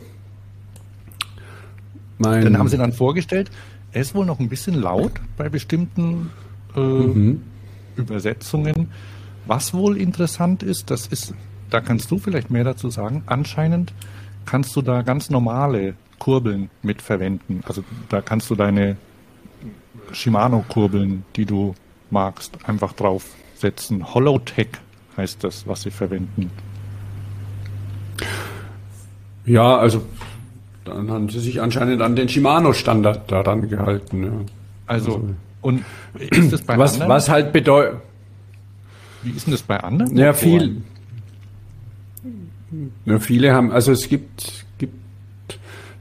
dann 2.18 2.58
haben 2.58 2.68
sie 2.68 2.78
dann 2.78 2.92
vorgestellt, 2.92 3.50
er 3.92 4.00
ist 4.00 4.14
wohl 4.14 4.26
noch 4.26 4.38
ein 4.40 4.48
bisschen 4.48 4.74
laut 4.74 5.12
bei 5.36 5.48
bestimmten 5.48 6.30
äh, 6.74 6.80
mhm. 6.80 7.42
Übersetzungen. 7.96 8.90
Was 9.46 9.74
wohl 9.74 9.96
interessant 9.96 10.62
ist, 10.62 10.90
das 10.90 11.06
ist, 11.06 11.34
da 11.70 11.80
kannst 11.80 12.10
du 12.10 12.18
vielleicht 12.18 12.50
mehr 12.50 12.64
dazu 12.64 12.90
sagen. 12.90 13.22
Anscheinend 13.26 13.92
kannst 14.46 14.74
du 14.76 14.82
da 14.82 15.02
ganz 15.02 15.30
normale 15.30 15.94
Kurbeln 16.18 16.70
mit 16.82 17.02
verwenden. 17.02 17.62
Also 17.66 17.84
da 18.08 18.20
kannst 18.20 18.48
du 18.50 18.54
deine 18.54 18.96
Shimano-Kurbeln, 20.12 21.24
die 21.36 21.44
du 21.44 21.74
magst, 22.10 22.58
einfach 22.66 22.92
draufsetzen. 22.94 24.14
Holotech 24.14 24.68
heißt 25.16 25.42
das, 25.44 25.66
was 25.66 25.82
sie 25.82 25.90
verwenden. 25.90 26.50
Ja, 29.46 29.76
also 29.76 30.02
dann 30.84 31.10
haben 31.10 31.28
sie 31.28 31.40
sich 31.40 31.60
anscheinend 31.60 32.02
an 32.02 32.16
den 32.16 32.28
Shimano-Standard 32.28 33.30
daran 33.30 33.68
gehalten. 33.68 34.24
Ja. 34.24 34.30
Also, 34.86 35.14
also, 35.14 35.34
und 35.62 35.84
ist 36.18 36.52
das 36.52 36.62
bei 36.62 36.76
was, 36.76 36.94
anderen? 36.94 37.10
Was 37.10 37.28
halt 37.28 37.52
bedeutet. 37.52 38.00
Wie 39.22 39.30
ist 39.30 39.46
denn 39.46 39.52
das 39.52 39.62
bei 39.62 39.80
anderen? 39.80 40.16
Ja, 40.16 40.34
viel. 40.34 40.82
Ja, 43.06 43.18
viele 43.18 43.54
haben, 43.54 43.70
also 43.72 43.92
es 43.92 44.08
gibt, 44.08 44.66
gibt, 44.78 44.94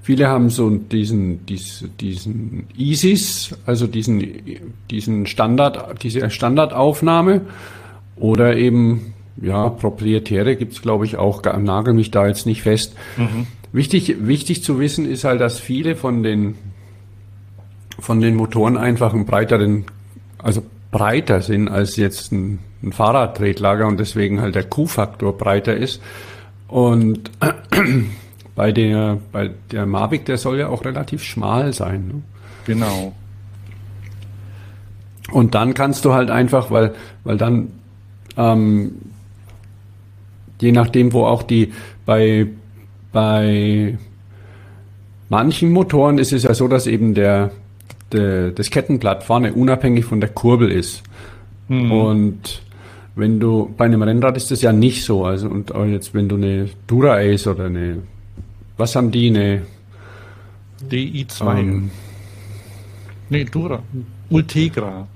viele 0.01 0.27
haben 0.27 0.49
so 0.49 0.69
diesen, 0.69 1.45
diesen, 1.45 1.95
diesen 1.97 2.67
ISIS, 2.77 3.55
also 3.65 3.87
diesen, 3.87 4.71
diesen 4.89 5.27
Standard, 5.27 6.03
diese 6.03 6.29
Standardaufnahme 6.29 7.41
oder 8.15 8.55
eben, 8.55 9.13
ja, 9.41 9.69
proprietäre 9.69 10.55
gibt's 10.55 10.81
glaube 10.81 11.05
ich 11.05 11.17
auch, 11.17 11.43
nagel 11.43 11.93
mich 11.93 12.11
da 12.11 12.27
jetzt 12.27 12.45
nicht 12.45 12.61
fest. 12.61 12.95
Mhm. 13.17 13.47
Wichtig, 13.71 14.15
wichtig 14.27 14.63
zu 14.63 14.79
wissen 14.79 15.09
ist 15.09 15.23
halt, 15.23 15.41
dass 15.41 15.59
viele 15.59 15.95
von 15.95 16.21
den, 16.21 16.55
von 17.99 18.21
den 18.21 18.35
Motoren 18.35 18.77
einfach 18.77 19.13
einen 19.13 19.25
breiteren, 19.25 19.85
also 20.37 20.63
breiter 20.91 21.41
sind 21.41 21.67
als 21.67 21.97
jetzt 21.97 22.31
ein, 22.31 22.59
ein 22.83 22.93
Fahrradtretlager 22.93 23.87
und 23.87 23.99
deswegen 23.99 24.41
halt 24.41 24.55
der 24.55 24.63
Q-Faktor 24.63 25.37
breiter 25.37 25.75
ist. 25.75 26.01
Und 26.67 27.31
bei 28.55 28.71
der, 28.71 29.17
bei 29.31 29.51
der 29.71 29.85
Mavic, 29.85 30.25
der 30.25 30.37
soll 30.37 30.59
ja 30.59 30.69
auch 30.69 30.85
relativ 30.85 31.23
schmal 31.23 31.73
sein. 31.73 32.07
Ne? 32.07 32.21
Genau. 32.65 33.13
Und 35.31 35.55
dann 35.55 35.73
kannst 35.73 36.05
du 36.05 36.13
halt 36.13 36.29
einfach, 36.29 36.69
weil, 36.69 36.93
weil 37.23 37.37
dann, 37.37 37.71
ähm, 38.37 38.91
je 40.59 40.71
nachdem, 40.71 41.13
wo 41.13 41.25
auch 41.25 41.43
die, 41.43 41.73
bei, 42.05 42.47
bei 43.11 43.97
manchen 45.29 45.71
Motoren 45.71 46.17
ist 46.17 46.33
es 46.33 46.43
ja 46.43 46.53
so, 46.53 46.67
dass 46.67 46.87
eben 46.87 47.13
der, 47.13 47.51
der 48.11 48.51
das 48.51 48.69
Kettenblatt 48.69 49.23
vorne 49.23 49.53
unabhängig 49.53 50.05
von 50.05 50.19
der 50.19 50.29
Kurbel 50.29 50.71
ist. 50.71 51.03
Mhm. 51.67 51.91
Und 51.91 52.63
wenn 53.15 53.39
du 53.39 53.73
bei 53.77 53.85
einem 53.85 54.01
Rennrad 54.01 54.37
ist 54.37 54.51
das 54.51 54.61
ja 54.61 54.73
nicht 54.73 55.03
so. 55.03 55.25
Also 55.25 55.47
und 55.49 55.71
jetzt 55.91 56.13
wenn 56.13 56.29
du 56.29 56.35
eine 56.35 56.69
Dura 56.87 57.17
Ace 57.17 57.47
oder 57.47 57.65
eine 57.65 57.99
was 58.77 58.95
haben 58.95 59.11
die 59.11 59.27
eine 59.27 59.61
DI2 60.89 61.57
ähm, 61.59 61.91
Nee, 63.29 63.45
Dura. 63.45 63.81
Ultegra. 64.29 65.07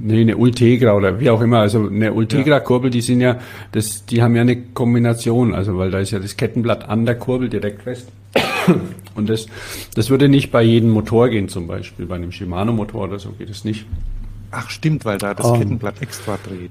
Nee, 0.00 0.20
eine 0.20 0.36
Ultegra 0.36 0.94
oder 0.94 1.18
wie 1.18 1.28
auch 1.28 1.40
immer. 1.40 1.58
Also 1.58 1.88
eine 1.88 2.12
Ultegra-Kurbel, 2.12 2.90
die 2.90 3.00
sind 3.00 3.20
ja, 3.20 3.38
das, 3.72 4.06
die 4.06 4.22
haben 4.22 4.36
ja 4.36 4.42
eine 4.42 4.56
Kombination, 4.56 5.54
also 5.54 5.76
weil 5.76 5.90
da 5.90 5.98
ist 5.98 6.12
ja 6.12 6.20
das 6.20 6.36
Kettenblatt 6.36 6.88
an 6.88 7.04
der 7.04 7.16
Kurbel 7.16 7.48
direkt 7.48 7.82
fest. 7.82 8.08
Und 9.16 9.28
das, 9.28 9.46
das 9.94 10.10
würde 10.10 10.28
nicht 10.28 10.52
bei 10.52 10.62
jedem 10.62 10.90
Motor 10.90 11.30
gehen, 11.30 11.48
zum 11.48 11.66
Beispiel 11.66 12.06
bei 12.06 12.14
einem 12.14 12.30
Shimano-Motor 12.30 13.04
oder 13.04 13.18
so 13.18 13.30
geht 13.30 13.50
es 13.50 13.64
nicht. 13.64 13.86
Ach 14.52 14.70
stimmt, 14.70 15.04
weil 15.04 15.18
da 15.18 15.34
das 15.34 15.44
um, 15.44 15.58
Kettenblatt 15.58 16.00
extra 16.00 16.38
dreht. 16.46 16.70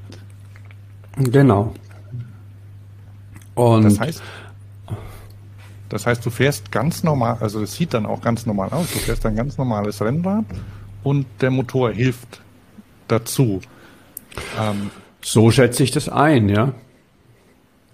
Genau. 1.18 1.74
Und 3.56 3.84
das 3.84 4.00
heißt, 4.00 4.24
das 5.90 6.06
heißt, 6.06 6.26
du 6.26 6.30
fährst 6.30 6.72
ganz 6.72 7.04
normal, 7.04 7.38
also 7.42 7.62
es 7.62 7.74
sieht 7.74 7.94
dann 7.94 8.06
auch 8.06 8.22
ganz 8.22 8.46
normal 8.46 8.70
aus. 8.70 8.92
Du 8.92 9.00
fährst 9.00 9.26
ein 9.26 9.36
ganz 9.36 9.58
normales 9.58 10.02
Rennrad 10.02 10.46
und 11.04 11.26
der 11.42 11.52
Motor 11.52 11.92
hilft 11.92 12.42
dazu. 13.08 13.62
Ähm, 14.60 14.92
so 15.22 15.52
schätze 15.52 15.84
ich 15.84 15.92
das 15.92 16.10
ein, 16.10 16.50
ja. 16.50 16.74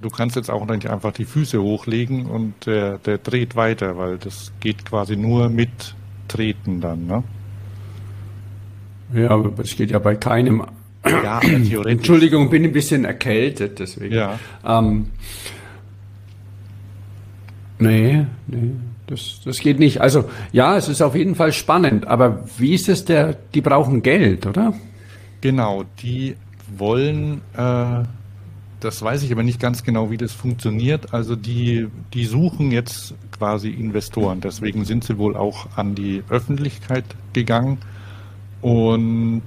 Du 0.02 0.10
kannst 0.10 0.36
jetzt 0.36 0.52
auch 0.52 0.65
nicht 0.67 0.89
einfach 0.89 1.13
die 1.13 1.26
Füße 1.26 1.62
hochlegen 1.62 2.26
und 2.26 2.54
der, 2.65 2.97
der 2.97 3.17
dreht 3.17 3.56
weiter, 3.56 3.97
weil 3.97 4.17
das 4.17 4.52
geht 4.60 4.86
quasi 4.86 5.15
nur 5.15 5.49
mit 5.49 5.95
Treten 6.28 6.82
dann, 6.82 7.08
ne? 7.08 7.23
Ja, 9.13 9.30
aber 9.30 9.52
das 9.52 9.76
geht 9.76 9.91
ja 9.91 9.99
bei 9.99 10.15
keinem. 10.15 10.65
Ja. 11.06 11.39
Entschuldigung, 11.41 12.49
bin 12.49 12.63
ein 12.63 12.71
bisschen 12.71 13.06
erkältet, 13.06 13.80
deswegen. 13.80 14.15
Ja. 14.15 14.39
Ähm, 14.65 15.08
nee, 17.80 18.26
nee. 18.47 18.71
Das, 19.08 19.41
das 19.43 19.60
geht 19.60 19.80
nicht. 19.80 20.02
Also 20.02 20.26
ja, 20.52 20.78
es 20.78 20.88
ist 20.88 21.02
auf 21.02 21.15
jeden 21.15 21.36
Fall 21.36 21.52
spannend, 21.52 22.08
aber 22.08 22.45
wie 22.58 22.73
ist 22.73 22.88
es 22.89 23.06
der, 23.06 23.36
die 23.54 23.62
brauchen 23.62 24.02
Geld, 24.02 24.45
oder? 24.45 24.73
Genau, 25.43 25.84
die 26.01 26.38
wollen, 26.77 27.41
äh, 27.58 28.03
das 28.79 29.01
weiß 29.01 29.23
ich 29.23 29.32
aber 29.34 29.43
nicht 29.43 29.60
ganz 29.60 29.84
genau, 29.84 30.10
wie 30.10 30.15
das 30.15 30.32
funktioniert. 30.32 31.13
Also 31.13 31.36
die, 31.36 31.88
die 32.13 32.23
suchen 32.23 32.71
jetzt 32.71 33.13
quasi 33.38 33.67
Investoren. 33.69 34.39
Deswegen 34.39 34.86
sind 34.86 35.03
sie 35.03 35.17
wohl 35.17 35.36
auch 35.36 35.67
an 35.75 35.95
die 35.95 36.23
Öffentlichkeit 36.29 37.03
gegangen. 37.34 37.79
Und 38.62 39.43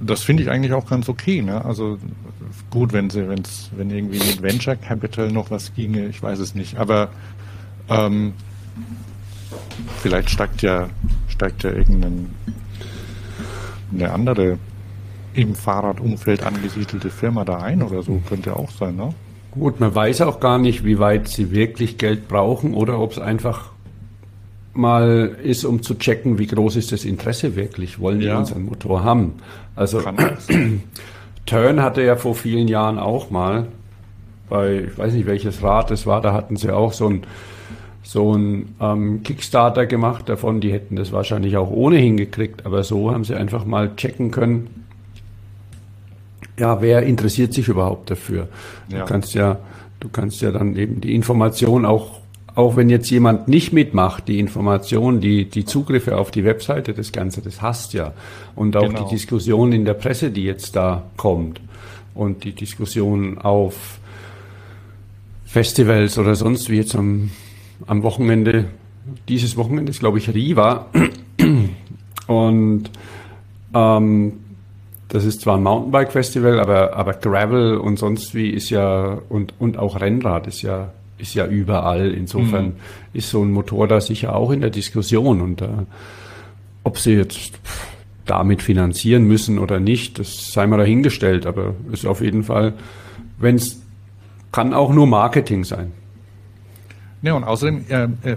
das 0.00 0.24
finde 0.24 0.42
ich 0.42 0.50
eigentlich 0.50 0.72
auch 0.72 0.86
ganz 0.86 1.08
okay. 1.08 1.40
Ne? 1.40 1.64
Also 1.64 1.98
gut, 2.70 2.92
wenn 2.92 3.08
sie, 3.08 3.28
wenn's, 3.28 3.70
wenn 3.76 3.90
irgendwie 3.90 4.18
mit 4.18 4.42
Venture 4.42 4.74
Capital 4.74 5.30
noch 5.30 5.52
was 5.52 5.72
ginge, 5.76 6.06
ich 6.06 6.20
weiß 6.20 6.40
es 6.40 6.56
nicht. 6.56 6.76
Aber 6.76 7.10
Ähm, 7.88 8.34
vielleicht 9.98 10.30
steigt 10.30 10.62
ja, 10.62 10.88
steigt 11.28 11.62
ja 11.62 11.70
irgendeine 13.92 14.12
andere 14.12 14.58
im 15.34 15.54
Fahrradumfeld 15.54 16.42
angesiedelte 16.42 17.10
Firma 17.10 17.44
da 17.44 17.58
ein 17.58 17.82
oder 17.82 18.02
so, 18.02 18.20
könnte 18.28 18.56
auch 18.56 18.70
sein, 18.70 18.96
ne? 18.96 19.14
Gut, 19.52 19.80
man 19.80 19.94
weiß 19.94 20.22
auch 20.22 20.40
gar 20.40 20.58
nicht, 20.58 20.84
wie 20.84 20.98
weit 20.98 21.28
sie 21.28 21.50
wirklich 21.50 21.98
Geld 21.98 22.26
brauchen 22.26 22.72
oder 22.72 22.98
ob 22.98 23.12
es 23.12 23.18
einfach 23.18 23.70
mal 24.72 25.36
ist, 25.42 25.64
um 25.64 25.82
zu 25.82 25.94
checken, 25.94 26.38
wie 26.38 26.46
groß 26.46 26.76
ist 26.76 26.92
das 26.92 27.04
Interesse 27.04 27.54
wirklich, 27.54 28.00
wollen 28.00 28.20
die 28.20 28.26
ja. 28.26 28.38
unseren 28.38 28.64
Motor 28.64 29.04
haben. 29.04 29.34
Also 29.76 30.02
Turn 31.46 31.82
hatte 31.82 32.02
ja 32.02 32.16
vor 32.16 32.34
vielen 32.34 32.66
Jahren 32.68 32.98
auch 32.98 33.30
mal 33.30 33.66
bei, 34.48 34.84
ich 34.90 34.98
weiß 34.98 35.12
nicht 35.12 35.26
welches 35.26 35.62
Rad 35.62 35.90
es 35.90 36.06
war, 36.06 36.22
da 36.22 36.32
hatten 36.32 36.56
sie 36.56 36.70
auch 36.70 36.94
so 36.94 37.08
ein 37.08 37.22
so 38.02 38.34
ein 38.34 38.74
ähm, 38.80 39.22
Kickstarter 39.22 39.86
gemacht 39.86 40.28
davon, 40.28 40.60
die 40.60 40.72
hätten 40.72 40.96
das 40.96 41.12
wahrscheinlich 41.12 41.56
auch 41.56 41.70
ohnehin 41.70 42.16
gekriegt, 42.16 42.66
aber 42.66 42.82
so 42.82 43.12
haben 43.12 43.24
sie 43.24 43.34
einfach 43.34 43.64
mal 43.64 43.94
checken 43.96 44.30
können, 44.30 44.82
ja, 46.58 46.80
wer 46.82 47.02
interessiert 47.02 47.54
sich 47.54 47.68
überhaupt 47.68 48.10
dafür? 48.10 48.48
Ja. 48.88 49.00
Du 49.00 49.04
kannst 49.06 49.34
ja, 49.34 49.58
du 50.00 50.08
kannst 50.08 50.42
ja 50.42 50.50
dann 50.50 50.76
eben 50.76 51.00
die 51.00 51.14
Information 51.14 51.84
auch, 51.86 52.20
auch 52.54 52.76
wenn 52.76 52.90
jetzt 52.90 53.10
jemand 53.10 53.48
nicht 53.48 53.72
mitmacht, 53.72 54.28
die 54.28 54.38
Information, 54.38 55.20
die, 55.20 55.46
die 55.48 55.64
Zugriffe 55.64 56.18
auf 56.18 56.30
die 56.30 56.44
Webseite, 56.44 56.92
das 56.92 57.12
Ganze, 57.12 57.40
das 57.40 57.62
hast 57.62 57.94
ja. 57.94 58.12
Und 58.54 58.76
auch 58.76 58.88
genau. 58.88 59.04
die 59.04 59.14
Diskussion 59.14 59.72
in 59.72 59.84
der 59.84 59.94
Presse, 59.94 60.30
die 60.30 60.44
jetzt 60.44 60.76
da 60.76 61.04
kommt. 61.16 61.60
Und 62.14 62.44
die 62.44 62.52
Diskussion 62.52 63.38
auf 63.38 63.98
Festivals 65.46 66.18
oder 66.18 66.34
sonst 66.34 66.68
wie 66.68 66.76
jetzt 66.76 66.94
am, 66.94 67.30
am 67.86 68.02
Wochenende, 68.02 68.66
dieses 69.28 69.56
Wochenende 69.56 69.90
ist, 69.90 70.00
glaube 70.00 70.18
ich, 70.18 70.32
Riva. 70.32 70.86
Und 72.26 72.90
ähm, 73.74 74.32
das 75.08 75.24
ist 75.24 75.42
zwar 75.42 75.56
ein 75.56 75.62
Mountainbike-Festival, 75.62 76.58
aber, 76.58 76.94
aber 76.96 77.14
Gravel 77.14 77.76
und 77.76 77.98
sonst 77.98 78.34
wie 78.34 78.48
ist 78.48 78.70
ja, 78.70 79.18
und, 79.28 79.54
und 79.58 79.78
auch 79.78 80.00
Rennrad 80.00 80.46
ist 80.46 80.62
ja, 80.62 80.92
ist 81.18 81.34
ja 81.34 81.46
überall. 81.46 82.12
Insofern 82.12 82.64
mhm. 82.66 82.76
ist 83.12 83.30
so 83.30 83.42
ein 83.42 83.52
Motor 83.52 83.88
da 83.88 84.00
sicher 84.00 84.34
auch 84.34 84.50
in 84.50 84.60
der 84.60 84.70
Diskussion. 84.70 85.42
Und 85.42 85.60
äh, 85.60 85.68
ob 86.84 86.98
sie 86.98 87.12
jetzt 87.12 87.60
damit 88.24 88.62
finanzieren 88.62 89.24
müssen 89.24 89.58
oder 89.58 89.80
nicht, 89.80 90.18
das 90.18 90.52
sei 90.52 90.66
mal 90.66 90.78
dahingestellt. 90.78 91.44
Aber 91.44 91.74
ist 91.92 92.06
auf 92.06 92.22
jeden 92.22 92.44
Fall, 92.44 92.74
wenn 93.38 93.56
es 93.56 93.82
kann 94.52 94.74
auch 94.74 94.92
nur 94.92 95.06
Marketing 95.06 95.64
sein. 95.64 95.92
Ja, 97.22 97.34
und 97.34 97.44
außerdem, 97.44 97.84
äh, 97.88 98.02
äh, 98.30 98.36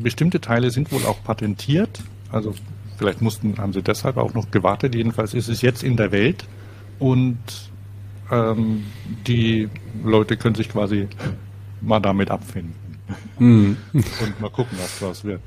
bestimmte 0.00 0.40
Teile 0.40 0.70
sind 0.70 0.90
wohl 0.90 1.04
auch 1.04 1.22
patentiert. 1.22 2.00
Also 2.30 2.54
Vielleicht 3.02 3.20
mussten, 3.20 3.58
haben 3.58 3.72
sie 3.72 3.82
deshalb 3.82 4.16
auch 4.16 4.32
noch 4.32 4.52
gewartet. 4.52 4.94
Jedenfalls 4.94 5.34
ist 5.34 5.48
es 5.48 5.60
jetzt 5.60 5.82
in 5.82 5.96
der 5.96 6.12
Welt 6.12 6.44
und 7.00 7.36
ähm, 8.30 8.84
die 9.26 9.68
Leute 10.04 10.36
können 10.36 10.54
sich 10.54 10.68
quasi 10.68 11.08
mal 11.80 11.98
damit 11.98 12.30
abfinden. 12.30 12.74
Mhm. 13.40 13.76
Und 13.92 14.40
mal 14.40 14.50
gucken, 14.50 14.78
was 14.80 15.00
daraus 15.00 15.24
wird. 15.24 15.40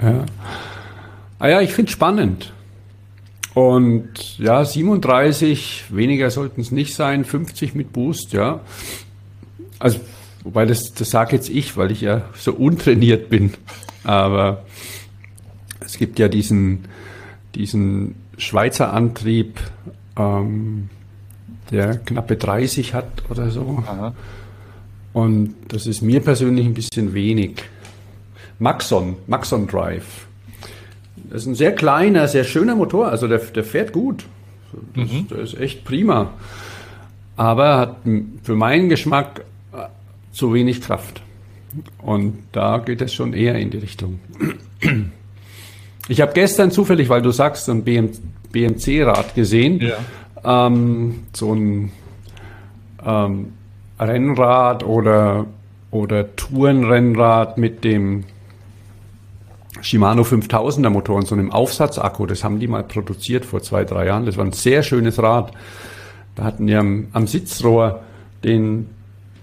Ja. 0.00 0.24
Ah 1.38 1.48
ja, 1.48 1.60
ich 1.60 1.74
finde 1.74 1.90
es 1.90 1.92
spannend. 1.92 2.54
Und 3.52 4.38
ja, 4.38 4.64
37, 4.64 5.84
weniger 5.90 6.30
sollten 6.30 6.62
es 6.62 6.70
nicht 6.70 6.94
sein, 6.94 7.26
50 7.26 7.74
mit 7.74 7.92
Boost, 7.92 8.32
ja. 8.32 8.60
Also, 9.78 10.00
wobei 10.44 10.66
das, 10.66 10.94
das 10.94 11.10
sage 11.10 11.36
jetzt 11.36 11.48
ich, 11.48 11.76
weil 11.76 11.90
ich 11.90 12.00
ja 12.00 12.22
so 12.36 12.52
untrainiert 12.52 13.28
bin. 13.28 13.54
Aber 14.04 14.64
es 15.80 15.98
gibt 15.98 16.18
ja 16.18 16.28
diesen, 16.28 16.84
diesen 17.54 18.14
Schweizer 18.36 18.92
Antrieb, 18.92 19.60
ähm, 20.16 20.88
der 21.70 21.98
knappe 21.98 22.36
30 22.36 22.94
hat 22.94 23.22
oder 23.30 23.50
so. 23.50 23.82
Aha. 23.86 24.14
Und 25.12 25.54
das 25.68 25.86
ist 25.86 26.02
mir 26.02 26.20
persönlich 26.20 26.66
ein 26.66 26.74
bisschen 26.74 27.14
wenig. 27.14 27.62
Maxon, 28.58 29.16
Maxon 29.26 29.66
Drive. 29.66 30.26
Das 31.30 31.42
ist 31.42 31.48
ein 31.48 31.54
sehr 31.54 31.74
kleiner, 31.74 32.28
sehr 32.28 32.44
schöner 32.44 32.76
Motor. 32.76 33.08
Also 33.08 33.28
der, 33.28 33.38
der 33.38 33.64
fährt 33.64 33.92
gut. 33.92 34.24
Das, 34.94 35.10
mhm. 35.10 35.28
Der 35.28 35.38
ist 35.38 35.58
echt 35.58 35.84
prima. 35.84 36.30
Aber 37.36 37.78
hat 37.78 37.96
für 38.42 38.54
meinen 38.54 38.88
Geschmack 38.88 39.44
äh, 39.72 39.86
zu 40.32 40.52
wenig 40.52 40.80
Kraft. 40.80 41.22
Und 41.98 42.38
da 42.52 42.78
geht 42.78 43.00
es 43.00 43.14
schon 43.14 43.32
eher 43.32 43.54
in 43.56 43.70
die 43.70 43.78
Richtung. 43.78 44.20
Ich 46.08 46.20
habe 46.20 46.32
gestern 46.32 46.70
zufällig, 46.70 47.08
weil 47.08 47.22
du 47.22 47.30
sagst, 47.30 47.68
ein 47.70 47.84
BM, 47.84 48.10
BMC-Rad 48.50 49.34
gesehen. 49.34 49.80
Ja. 49.80 50.66
Ähm, 50.66 51.24
so 51.32 51.54
ein 51.54 51.92
ähm, 53.04 53.52
Rennrad 53.98 54.84
oder, 54.84 55.46
oder 55.90 56.34
Tourenrennrad 56.34 57.56
mit 57.56 57.84
dem 57.84 58.24
Shimano 59.80 60.22
5000er 60.22 60.90
Motor 60.90 61.16
und 61.16 61.26
so 61.26 61.34
einem 61.34 61.50
Aufsatzakku. 61.50 62.26
Das 62.26 62.44
haben 62.44 62.60
die 62.60 62.68
mal 62.68 62.84
produziert 62.84 63.44
vor 63.44 63.62
zwei, 63.62 63.84
drei 63.84 64.06
Jahren. 64.06 64.26
Das 64.26 64.36
war 64.36 64.44
ein 64.44 64.52
sehr 64.52 64.82
schönes 64.82 65.22
Rad. 65.22 65.52
Da 66.34 66.44
hatten 66.44 66.66
die 66.66 66.74
am, 66.74 67.08
am 67.12 67.26
Sitzrohr 67.26 68.02
den, 68.44 68.90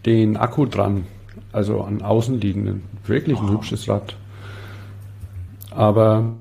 den 0.05 0.37
Akku 0.37 0.65
dran. 0.65 1.05
Also 1.51 1.81
an 1.81 2.01
Außenliegenden. 2.01 2.83
Wirklich 3.05 3.39
ein 3.39 3.49
oh. 3.49 3.53
hübsches 3.53 3.87
Rad. 3.87 4.15
Aber 5.71 6.33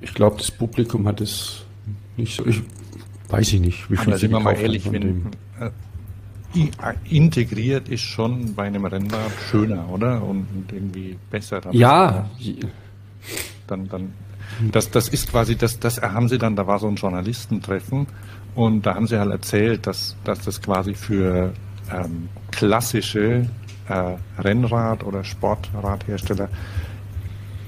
ich 0.00 0.14
glaube, 0.14 0.36
das 0.36 0.50
Publikum 0.50 1.06
hat 1.06 1.20
es 1.20 1.64
nicht 2.16 2.36
so. 2.36 2.46
Ich 2.46 2.62
weiß 3.28 3.52
ich 3.54 3.60
nicht, 3.60 3.90
wie 3.90 3.96
viel. 3.96 4.12
Da 4.12 4.18
sind 4.18 4.30
wir 4.30 4.40
mal 4.40 4.54
ehrlich, 4.54 4.90
wenn 4.90 5.30
äh, 5.60 5.70
integriert 7.08 7.88
ist 7.88 8.02
schon 8.02 8.54
bei 8.54 8.64
einem 8.64 8.84
Rennrad 8.84 9.32
schöner, 9.50 9.88
oder? 9.88 10.22
Und, 10.22 10.46
und 10.54 10.72
irgendwie 10.72 11.16
besser. 11.30 11.60
Ja. 11.72 12.28
Dann, 13.66 13.88
dann, 13.88 14.12
das, 14.70 14.90
das 14.90 15.08
ist 15.08 15.30
quasi, 15.30 15.56
das, 15.56 15.78
das 15.78 16.02
haben 16.02 16.28
sie 16.28 16.38
dann, 16.38 16.56
da 16.56 16.66
war 16.66 16.78
so 16.78 16.88
ein 16.88 16.96
Journalistentreffen 16.96 18.06
und 18.54 18.84
da 18.84 18.94
haben 18.94 19.06
sie 19.06 19.18
halt 19.18 19.30
erzählt, 19.30 19.86
dass, 19.86 20.16
dass 20.24 20.40
das 20.44 20.60
quasi 20.60 20.94
für 20.94 21.54
ähm, 21.92 22.28
klassische 22.50 23.46
äh, 23.88 24.14
Rennrad- 24.38 25.04
oder 25.04 25.24
Sportradhersteller 25.24 26.48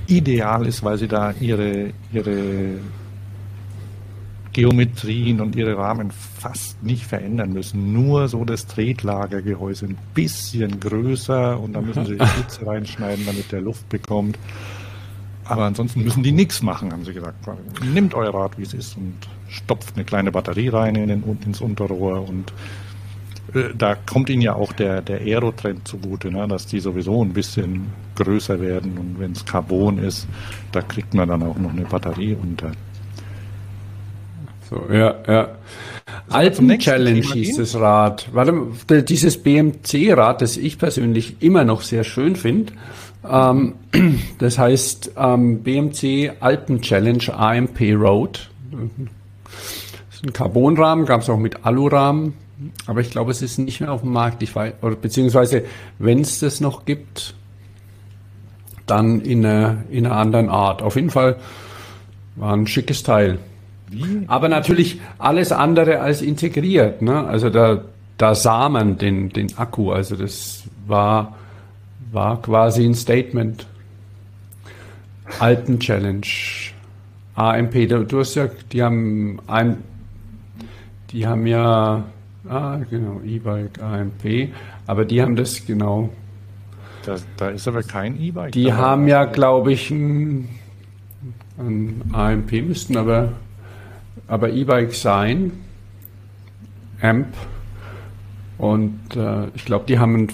ideal 0.06 0.66
ist, 0.66 0.82
weil 0.84 0.98
sie 0.98 1.08
da 1.08 1.32
ihre, 1.40 1.92
ihre 2.12 2.78
Geometrien 4.52 5.40
und 5.40 5.56
ihre 5.56 5.76
Rahmen 5.76 6.10
fast 6.10 6.82
nicht 6.82 7.04
verändern 7.04 7.52
müssen. 7.52 7.92
Nur 7.92 8.28
so 8.28 8.44
das 8.44 8.66
Tretlagergehäuse 8.66 9.86
ein 9.86 9.98
bisschen 10.14 10.78
größer 10.80 11.58
und 11.58 11.72
da 11.72 11.80
müssen 11.80 12.06
sie 12.06 12.16
die 12.18 12.26
Schlitze 12.26 12.66
reinschneiden, 12.66 13.26
damit 13.26 13.50
der 13.52 13.60
Luft 13.60 13.88
bekommt. 13.88 14.38
Aber 15.46 15.64
ansonsten 15.64 16.02
müssen 16.02 16.22
die 16.22 16.32
nichts 16.32 16.62
machen, 16.62 16.90
haben 16.90 17.04
sie 17.04 17.12
gesagt. 17.12 17.46
Nimmt 17.92 18.14
euer 18.14 18.32
Rad, 18.32 18.56
wie 18.56 18.62
es 18.62 18.72
ist, 18.72 18.96
und 18.96 19.14
stopft 19.48 19.94
eine 19.94 20.04
kleine 20.04 20.32
Batterie 20.32 20.68
rein 20.68 20.94
in 20.94 21.08
den, 21.08 21.38
ins 21.44 21.60
Unterrohr 21.60 22.26
und 22.26 22.52
da 23.76 23.94
kommt 23.94 24.30
ihnen 24.30 24.42
ja 24.42 24.54
auch 24.54 24.72
der, 24.72 25.00
der 25.00 25.20
Aero-Trend 25.20 25.86
zugute, 25.86 26.30
ne? 26.30 26.46
dass 26.48 26.66
die 26.66 26.80
sowieso 26.80 27.22
ein 27.24 27.32
bisschen 27.32 27.86
größer 28.16 28.60
werden 28.60 28.98
und 28.98 29.20
wenn 29.20 29.32
es 29.32 29.44
Carbon 29.44 29.98
ist, 29.98 30.26
da 30.72 30.82
kriegt 30.82 31.14
man 31.14 31.28
dann 31.28 31.42
auch 31.42 31.56
noch 31.56 31.72
eine 31.72 31.84
Batterie 31.84 32.36
unter. 32.40 32.72
So, 34.68 34.92
ja, 34.92 35.14
ja. 35.26 35.48
Alpen-Challenge 36.30 37.20
hieß 37.20 37.56
das 37.56 37.74
Rad. 37.76 38.28
Warte, 38.32 39.02
dieses 39.02 39.42
BMC-Rad, 39.42 40.42
das 40.42 40.56
ich 40.56 40.78
persönlich 40.78 41.36
immer 41.40 41.64
noch 41.64 41.82
sehr 41.82 42.04
schön 42.04 42.36
finde, 42.36 42.72
ähm, 43.28 43.74
das 44.38 44.58
heißt 44.58 45.12
ähm, 45.16 45.62
BMC 45.62 46.32
Alpen-Challenge 46.40 47.34
AMP 47.34 47.80
Road. 47.94 48.50
Das 48.70 50.16
ist 50.16 50.24
ein 50.24 50.32
Carbonrahmen, 50.32 51.06
gab 51.06 51.20
es 51.20 51.30
auch 51.30 51.38
mit 51.38 51.64
Alurahmen. 51.64 52.34
Aber 52.86 53.00
ich 53.00 53.10
glaube, 53.10 53.30
es 53.30 53.42
ist 53.42 53.58
nicht 53.58 53.80
mehr 53.80 53.92
auf 53.92 54.02
dem 54.02 54.12
Markt. 54.12 54.42
Ich 54.42 54.54
weiß, 54.54 54.74
oder 54.82 54.96
beziehungsweise, 54.96 55.64
wenn 55.98 56.20
es 56.20 56.40
das 56.40 56.60
noch 56.60 56.84
gibt, 56.84 57.34
dann 58.86 59.20
in 59.20 59.44
einer, 59.44 59.84
in 59.90 60.06
einer 60.06 60.16
anderen 60.16 60.48
Art. 60.48 60.82
Auf 60.82 60.96
jeden 60.96 61.10
Fall 61.10 61.36
war 62.36 62.54
ein 62.54 62.66
schickes 62.66 63.02
Teil. 63.02 63.38
Wie? 63.90 64.24
Aber 64.26 64.48
natürlich 64.48 65.00
alles 65.18 65.52
andere 65.52 66.00
als 66.00 66.22
integriert. 66.22 67.02
Ne? 67.02 67.24
Also 67.24 67.50
da, 67.50 67.82
da 68.18 68.34
sah 68.34 68.68
man 68.68 68.98
den, 68.98 69.30
den 69.30 69.56
Akku. 69.56 69.92
Also 69.92 70.16
das 70.16 70.64
war, 70.86 71.36
war 72.12 72.40
quasi 72.42 72.84
ein 72.84 72.94
Statement. 72.94 73.66
Alten 75.38 75.80
Challenge. 75.80 76.26
AMP, 77.34 77.88
du 77.88 78.18
hast 78.18 78.34
ja, 78.36 78.48
die 78.70 78.82
haben 78.82 79.40
ein, 79.48 79.78
die 81.10 81.26
haben 81.26 81.46
ja 81.46 82.04
Ah, 82.48 82.78
genau, 82.90 83.20
E-Bike 83.24 83.82
AMP. 83.82 84.50
Aber 84.86 85.04
die 85.04 85.22
haben 85.22 85.36
das 85.36 85.64
genau. 85.66 86.10
Da, 87.06 87.16
da 87.36 87.48
ist 87.48 87.66
aber 87.68 87.82
kein 87.82 88.20
E-Bike. 88.20 88.52
Die 88.52 88.64
dabei. 88.64 88.76
haben 88.76 89.08
ja, 89.08 89.24
glaube 89.24 89.72
ich, 89.72 89.90
ein, 89.90 90.48
ein 91.58 92.02
AMP 92.12 92.52
müssten 92.66 92.96
aber, 92.96 93.32
aber 94.28 94.50
E-Bike 94.50 94.94
sein. 94.94 95.52
Amp. 97.00 97.28
Und 98.58 99.00
äh, 99.16 99.48
ich 99.54 99.64
glaube, 99.64 99.84
die 99.86 99.98
haben 99.98 100.14
ein, 100.24 100.28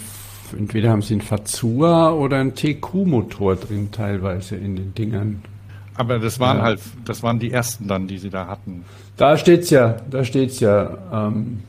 entweder 0.57 0.91
haben 0.91 1.03
sie 1.03 1.15
einen 1.15 1.23
Fazua 1.23 2.13
oder 2.13 2.39
einen 2.39 2.55
TQ-Motor 2.55 3.57
drin, 3.57 3.91
teilweise 3.93 4.57
in 4.57 4.77
den 4.77 4.95
Dingern. 4.95 5.43
Aber 5.95 6.19
das 6.19 6.39
waren 6.39 6.59
Ja. 6.59 6.63
halt, 6.65 6.81
das 7.05 7.23
waren 7.23 7.39
die 7.39 7.51
ersten 7.51 7.89
dann, 7.89 8.07
die 8.07 8.19
sie 8.19 8.31
da 8.31 8.47
hatten. 8.47 8.85
Da 9.17 9.37
steht's 9.37 9.71
ja, 9.71 9.97
da 10.11 10.25
steht's 10.25 10.61
ja. 10.61 10.99
Ähm, 11.13 11.63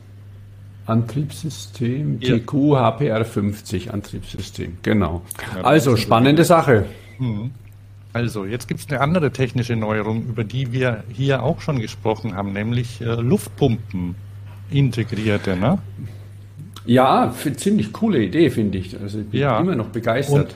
Antriebssystem, 0.86 2.17
Ja. 2.21 2.38
TQ 2.38 2.75
HPR 2.75 3.25
50 3.25 3.93
Antriebssystem, 3.93 4.77
genau. 4.82 5.21
Ja, 5.55 5.61
Also 5.63 5.95
spannende 5.97 6.43
Sache. 6.43 6.86
Also, 8.13 8.45
jetzt 8.45 8.67
gibt 8.67 8.79
es 8.82 8.88
eine 8.89 8.99
andere 8.99 9.32
technische 9.32 9.75
Neuerung, 9.75 10.23
über 10.25 10.43
die 10.43 10.71
wir 10.71 11.03
hier 11.13 11.43
auch 11.43 11.61
schon 11.61 11.79
gesprochen 11.79 12.36
haben, 12.36 12.51
nämlich 12.53 12.99
äh, 13.01 13.05
Luftpumpen 13.15 14.15
integrierte, 14.69 15.55
ne? 15.55 15.77
Ja, 16.86 17.32
ziemlich 17.57 17.93
coole 17.93 18.23
Idee, 18.23 18.49
finde 18.49 18.79
ich. 18.79 18.99
Also 18.99 19.19
ich 19.19 19.27
bin 19.27 19.39
Ja. 19.39 19.59
immer 19.59 19.75
noch 19.75 19.88
begeistert. 19.89 20.55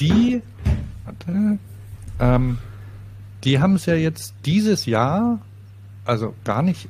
Die, 0.00 0.40
warte, 1.04 1.58
ähm, 2.18 2.58
die 3.44 3.60
haben 3.60 3.74
es 3.74 3.84
ja 3.86 3.94
jetzt 3.94 4.32
dieses 4.46 4.86
Jahr, 4.86 5.40
also 6.06 6.34
gar 6.44 6.62
nicht, 6.62 6.88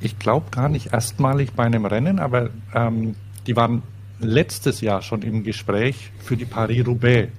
ich 0.00 0.18
glaube 0.18 0.50
gar 0.50 0.68
nicht 0.68 0.92
erstmalig 0.92 1.52
bei 1.52 1.64
einem 1.64 1.86
Rennen, 1.86 2.18
aber 2.18 2.50
ähm, 2.74 3.14
die 3.46 3.56
waren 3.56 3.82
letztes 4.18 4.80
Jahr 4.80 5.02
schon 5.02 5.22
im 5.22 5.42
Gespräch 5.44 6.10
für 6.18 6.36
die 6.36 6.44
Paris-Roubaix. 6.44 7.30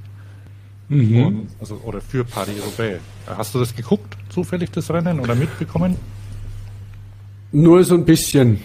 Mhm. 0.90 1.26
Und, 1.26 1.48
also, 1.60 1.76
oder 1.84 2.02
für 2.02 2.24
Paris-Roubaix. 2.24 3.02
Hast 3.26 3.56
du 3.56 3.60
das 3.60 3.76
geguckt, 3.76 4.18
zufällig 4.30 4.72
das 4.72 4.90
Rennen 4.90 5.20
oder 5.20 5.36
mitbekommen? 5.36 5.98
Nur 7.52 7.84
so 7.84 7.96
ein 7.96 8.06
bisschen. 8.06 8.62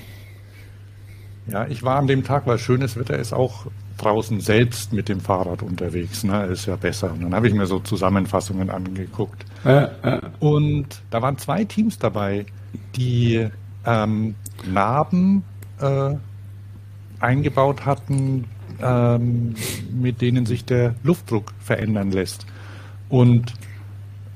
Ja, 1.48 1.66
ich 1.66 1.82
war 1.82 1.98
an 1.98 2.06
dem 2.06 2.22
Tag, 2.22 2.46
weil 2.46 2.58
schönes 2.58 2.96
Wetter 2.96 3.18
ist, 3.18 3.32
auch 3.32 3.66
draußen 3.98 4.40
selbst 4.40 4.92
mit 4.92 5.08
dem 5.08 5.20
Fahrrad 5.20 5.62
unterwegs. 5.62 6.24
Ne? 6.24 6.44
Ist 6.46 6.66
ja 6.66 6.76
besser. 6.76 7.12
Und 7.12 7.22
dann 7.22 7.34
habe 7.34 7.48
ich 7.48 7.54
mir 7.54 7.66
so 7.66 7.80
Zusammenfassungen 7.80 8.70
angeguckt. 8.70 9.44
Äh, 9.64 9.84
äh, 10.02 10.20
Und 10.40 11.02
da 11.10 11.22
waren 11.22 11.38
zwei 11.38 11.64
Teams 11.64 11.98
dabei, 11.98 12.46
die 12.96 13.48
ähm, 13.86 14.34
Narben 14.66 15.44
äh, 15.80 16.14
eingebaut 17.20 17.84
hatten, 17.86 18.44
ähm, 18.80 19.54
mit 19.92 20.20
denen 20.20 20.46
sich 20.46 20.64
der 20.64 20.94
Luftdruck 21.02 21.52
verändern 21.60 22.10
lässt. 22.10 22.46
Und 23.08 23.52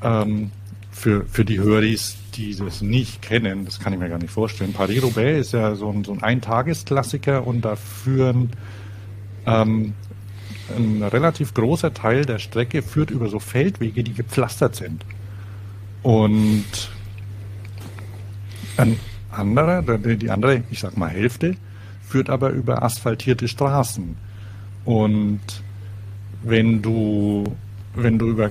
ähm, 0.03 0.51
für, 0.91 1.25
für 1.27 1.45
die 1.45 1.59
Höris, 1.59 2.17
die 2.35 2.55
das 2.55 2.81
nicht 2.81 3.23
kennen, 3.23 3.65
das 3.65 3.81
kann 3.81 3.93
ich 3.93 3.99
mir 3.99 4.09
gar 4.09 4.19
nicht 4.19 4.31
vorstellen. 4.31 4.73
Paris-Roubaix 4.73 5.41
ist 5.41 5.53
ja 5.53 5.75
so 5.75 5.91
ein, 5.91 6.05
so 6.05 6.13
ein 6.13 6.23
Eintagesklassiker 6.23 7.47
und 7.47 7.63
da 7.63 7.77
führen 7.77 8.51
ähm, 9.47 9.95
ein 10.77 11.03
relativ 11.03 11.55
großer 11.55 11.95
Teil 11.95 12.25
der 12.25 12.39
Strecke 12.39 12.83
führt 12.83 13.11
über 13.11 13.29
so 13.29 13.39
Feldwege, 13.39 14.03
die 14.03 14.15
gepflastert 14.15 14.75
sind. 14.77 15.05
Und 16.03 16.65
ein 18.77 18.99
anderer, 19.39 19.83
der- 19.83 20.17
die 20.17 20.31
andere, 20.31 20.63
ich 20.71 20.81
sag 20.81 20.97
mal 20.97 21.09
Hälfte, 21.11 21.57
führt 22.07 22.31
aber 22.31 22.51
über 22.51 22.83
asphaltierte 22.83 23.49
Straßen. 23.49 24.17
Und 24.85 25.41
wenn 26.43 26.81
du, 26.83 27.45
wenn 27.95 28.19
du 28.19 28.29
über, 28.29 28.51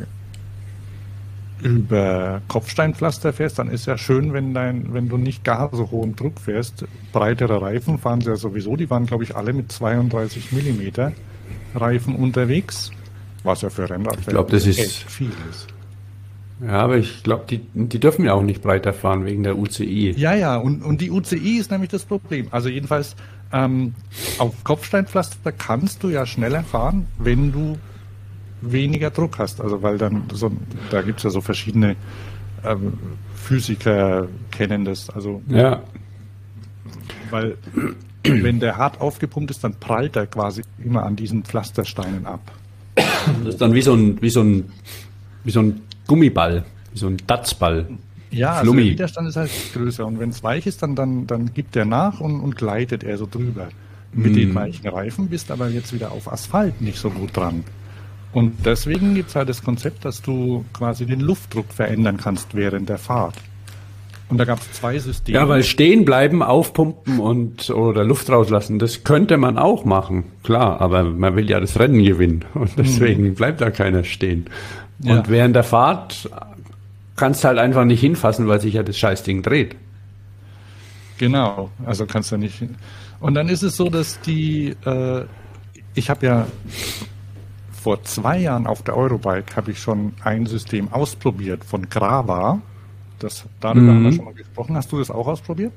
über 1.62 2.42
Kopfsteinpflaster 2.48 3.32
fährst, 3.34 3.58
dann 3.60 3.70
ist 3.70 3.86
ja 3.86 3.98
schön, 3.98 4.34
wenn 4.34 4.54
dein, 4.54 4.94
wenn 4.94 5.08
du 5.08 5.18
nicht 5.18 5.44
gar 5.44 5.70
so 5.74 5.90
hohen 5.92 6.16
Druck 6.16 6.40
fährst. 6.40 6.86
Breitere 7.14 7.62
Reifen 7.62 7.98
fahren 7.98 8.22
sie 8.22 8.30
ja 8.30 8.36
sowieso, 8.36 8.76
die 8.76 8.90
waren, 8.90 9.06
glaube 9.06 9.24
ich, 9.24 9.36
alle 9.36 9.54
mit 9.54 9.72
32 9.72 10.52
Millimeter 10.52 11.14
Reifen 11.74 12.16
unterwegs. 12.16 12.92
Was 13.44 13.62
ja 13.62 13.70
für 13.70 13.90
Rennradfahrer 13.90 14.34
echt 14.80 15.10
viel 15.10 15.32
ist. 15.50 15.68
Ja, 16.62 16.72
aber 16.72 16.98
ich 16.98 17.24
glaube, 17.24 17.46
die, 17.50 17.62
die 17.74 18.00
dürfen 18.00 18.26
ja 18.26 18.34
auch 18.34 18.42
nicht 18.42 18.62
breiter 18.62 18.94
fahren 18.94 19.26
wegen 19.26 19.44
der 19.44 19.58
UCI. 19.58 20.14
Ja, 20.18 20.34
ja, 20.34 20.58
und, 20.58 20.84
und 20.84 21.02
die 21.02 21.12
UCI 21.12 21.58
ist 21.58 21.72
nämlich 21.72 21.90
das 21.90 22.06
Problem. 22.06 22.48
Also 22.52 22.70
jedenfalls 22.70 23.16
ähm, 23.52 23.94
auf 24.38 24.64
Kopfsteinpflaster 24.64 25.52
kannst 25.52 26.04
du 26.04 26.10
ja 26.10 26.26
schneller 26.26 26.64
fahren, 26.64 27.08
wenn 27.18 27.52
du 27.52 27.78
weniger 28.62 29.10
Druck 29.10 29.38
hast. 29.38 29.60
Also 29.62 29.82
weil 29.82 29.98
dann 29.98 30.24
so, 30.34 30.52
da 30.92 31.02
gibt 31.02 31.20
es 31.20 31.24
ja 31.24 31.30
so 31.30 31.42
verschiedene 31.42 31.96
ähm, 32.64 32.94
Physiker 33.36 34.28
kennen 34.52 34.86
das. 34.86 35.10
Also 35.10 35.42
Ja, 35.48 35.84
weil 37.30 37.58
wenn 38.24 38.60
der 38.60 38.78
hart 38.78 39.02
aufgepumpt 39.02 39.52
ist, 39.52 39.64
dann 39.64 39.76
prallt 39.76 40.16
er 40.16 40.28
quasi 40.28 40.64
immer 40.84 41.04
an 41.04 41.16
diesen 41.16 41.44
Pflastersteinen 41.44 42.26
ab. 42.26 42.52
das 42.96 43.56
ist 43.56 43.62
dann 43.62 43.74
wie 43.74 43.82
so 43.82 43.94
ein, 43.94 44.22
wie 44.22 44.30
so 44.30 44.42
ein, 44.42 44.72
wie 45.44 45.52
so 45.52 45.60
ein 45.60 45.82
Gummiball, 46.08 46.66
so 46.94 47.08
ein 47.08 47.18
Datzball. 47.28 47.88
Ja, 48.32 48.54
also 48.54 48.74
der 48.74 48.84
Widerstand 48.84 49.30
ist 49.30 49.36
halt 49.38 49.52
größer. 49.74 50.06
Und 50.06 50.20
wenn 50.20 50.30
es 50.30 50.44
weich 50.44 50.68
ist, 50.68 50.84
dann, 50.84 50.96
dann, 50.96 51.28
dann 51.28 51.54
gibt 51.54 51.76
er 51.76 51.86
nach 51.86 52.20
und, 52.20 52.42
und 52.42 52.56
gleitet 52.58 53.04
er 53.04 53.18
so 53.18 53.28
drüber. 53.30 53.70
Mit 54.12 54.36
den 54.36 54.56
weichen 54.56 54.88
Reifen 54.88 55.28
bist 55.28 55.52
aber 55.52 55.68
jetzt 55.68 55.94
wieder 55.94 56.12
auf 56.12 56.32
Asphalt 56.32 56.82
nicht 56.82 56.98
so 56.98 57.10
gut 57.10 57.36
dran. 57.36 57.66
Und 58.32 58.66
deswegen 58.66 59.16
gibt 59.16 59.30
es 59.30 59.36
halt 59.36 59.50
das 59.50 59.64
Konzept, 59.64 60.06
dass 60.06 60.22
du 60.22 60.64
quasi 60.74 61.06
den 61.06 61.20
Luftdruck 61.22 61.72
verändern 61.72 62.18
kannst 62.18 62.56
während 62.56 62.90
der 62.90 62.98
Fahrt. 62.98 63.36
Und 64.28 64.38
da 64.38 64.46
gab 64.46 64.60
es 64.60 64.72
zwei 64.74 64.98
Systeme. 64.98 65.38
Ja, 65.38 65.48
weil 65.48 65.64
stehen 65.64 66.04
bleiben, 66.04 66.42
aufpumpen 66.42 67.20
und 67.20 67.70
oder 67.70 68.04
Luft 68.04 68.30
rauslassen, 68.30 68.80
das 68.80 69.04
könnte 69.04 69.38
man 69.38 69.58
auch 69.58 69.86
machen, 69.86 70.26
klar, 70.44 70.82
aber 70.82 71.04
man 71.04 71.36
will 71.36 71.50
ja 71.50 71.60
das 71.60 71.80
Rennen 71.80 72.04
gewinnen 72.04 72.44
und 72.56 72.72
deswegen 72.78 73.36
bleibt 73.36 73.62
da 73.62 73.70
keiner 73.70 74.04
stehen. 74.04 74.48
Und 75.04 75.08
Ja. 75.10 75.24
während 75.28 75.56
der 75.56 75.64
Fahrt 75.64 76.30
kannst 77.16 77.44
du 77.44 77.48
halt 77.50 77.60
einfach 77.60 77.86
nicht 77.86 78.00
hinfassen, 78.00 78.48
weil 78.48 78.62
sich 78.62 78.74
ja 78.76 78.84
das 78.84 78.98
Scheißding 78.98 79.42
dreht. 79.42 79.76
Genau, 81.18 81.70
also 81.86 82.06
kannst 82.06 82.32
du 82.32 82.38
nicht. 82.38 82.62
Und 83.20 83.36
dann 83.36 83.48
ist 83.48 83.64
es 83.64 83.78
so, 83.78 83.90
dass 83.90 84.20
die, 84.22 84.76
äh, 84.86 85.24
ich 85.94 86.10
habe 86.10 86.26
ja 86.26 86.48
vor 87.72 88.04
zwei 88.04 88.40
Jahren 88.40 88.68
auf 88.68 88.82
der 88.84 88.98
Eurobike 88.98 89.56
habe 89.56 89.72
ich 89.72 89.80
schon 89.80 90.14
ein 90.24 90.46
System 90.46 90.92
ausprobiert 90.92 91.64
von 91.64 91.88
Grava. 91.90 92.62
Das, 93.20 93.46
darüber 93.62 93.94
haben 93.94 94.04
wir 94.04 94.12
Mhm. 94.12 94.16
schon 94.16 94.26
mal 94.26 94.34
gesprochen. 94.34 94.76
Hast 94.76 94.92
du 94.92 94.98
das 95.00 95.10
auch 95.10 95.28
ausprobiert? 95.28 95.72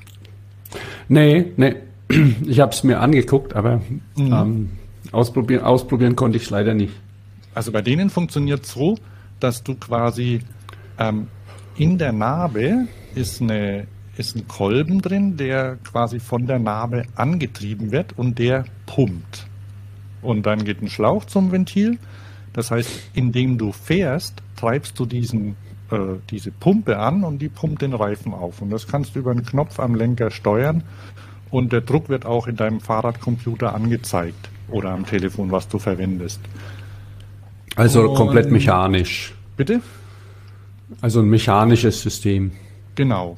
Nee, 1.09 1.53
nee, 1.57 1.77
ich 2.47 2.59
habe 2.61 2.73
es 2.73 2.83
mir 2.83 2.99
angeguckt, 3.01 3.55
aber 3.55 3.81
ähm, 4.19 4.71
ausprobieren, 5.13 5.63
ausprobieren 5.65 6.17
konnte 6.17 6.37
ich 6.39 6.45
es 6.45 6.51
leider 6.51 6.75
nicht. 6.75 6.95
Also 7.59 7.73
bei 7.73 7.83
denen 7.83 8.09
funktioniert 8.09 8.67
so, 8.67 8.97
dass 9.41 9.65
du 9.65 9.75
quasi 9.75 10.43
ähm, 10.97 11.27
in 11.77 11.99
der 11.99 12.13
Narbe 12.13 12.87
ist, 13.17 13.43
eine, 13.43 13.89
ist 14.17 14.37
ein 14.37 14.47
Kolben 14.47 15.03
drin, 15.03 15.37
der 15.37 15.77
quasi 15.83 16.21
von 16.21 16.47
der 16.47 16.61
Narbe 16.61 17.07
angetrieben 17.17 17.91
wird 17.91 18.17
und 18.17 18.39
der 18.39 18.65
pumpt. 18.87 19.49
Und 20.23 20.47
dann 20.47 20.63
geht 20.65 20.83
ein 20.83 20.89
Schlauch 20.89 21.25
zum 21.25 21.51
Ventil. 21.51 21.99
Das 22.53 22.71
heißt, 22.71 22.91
indem 23.15 23.59
du 23.59 23.73
fährst, 23.73 24.41
treibst 24.55 24.97
du 24.97 25.05
diesen, 25.05 25.57
äh, 25.91 26.21
diese 26.31 26.53
Pumpe 26.53 27.01
an 27.01 27.25
und 27.25 27.41
die 27.43 27.49
pumpt 27.49 27.83
den 27.83 27.93
Reifen 27.93 28.35
auf. 28.35 28.63
Und 28.63 28.71
das 28.71 28.87
kannst 28.87 29.17
du 29.17 29.19
über 29.19 29.33
einen 29.33 29.45
Knopf 29.45 29.81
am 29.81 29.97
Lenker 29.97 30.31
steuern. 30.31 30.85
Und 31.51 31.73
der 31.73 31.81
Druck 31.81 32.09
wird 32.09 32.25
auch 32.25 32.47
in 32.47 32.55
deinem 32.55 32.79
Fahrradcomputer 32.79 33.75
angezeigt 33.75 34.49
oder 34.71 34.91
am 34.91 35.07
Telefon, 35.07 35.51
was 35.51 35.67
du 35.67 35.81
verwendest. 35.81 36.41
Also 37.79 38.03
Und- 38.11 38.17
komplett 38.17 38.51
mechanisch. 38.51 39.35
Bitte? 39.57 39.81
Also 41.01 41.21
ein 41.21 41.29
mechanisches 41.29 42.01
System. 42.03 42.53
Genau. 42.95 43.37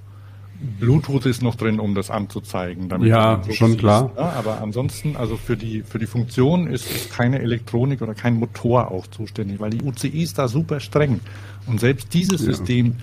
Bluetooth 0.78 1.24
ist 1.26 1.42
noch 1.42 1.54
drin, 1.54 1.80
um 1.80 1.94
das 1.94 2.10
anzuzeigen. 2.10 2.88
Damit 2.90 3.08
Ja, 3.08 3.40
schon 3.50 3.76
klar. 3.78 4.10
Ja, 4.16 4.30
aber 4.32 4.60
ansonsten, 4.60 5.16
also 5.16 5.36
für 5.38 5.56
die, 5.56 5.82
für 5.82 5.98
die 5.98 6.06
Funktion 6.06 6.66
ist, 6.66 6.90
ist 6.90 7.10
keine 7.10 7.40
Elektronik 7.40 8.02
oder 8.02 8.14
kein 8.14 8.34
Motor 8.34 8.90
auch 8.90 9.06
zuständig, 9.06 9.58
weil 9.58 9.70
die 9.70 9.82
UCI 9.82 10.22
ist 10.22 10.38
da 10.38 10.48
super 10.48 10.80
streng. 10.80 11.20
Und 11.66 11.80
selbst 11.80 12.12
dieses 12.12 12.40
Ja. 12.42 12.48
System, 12.52 12.96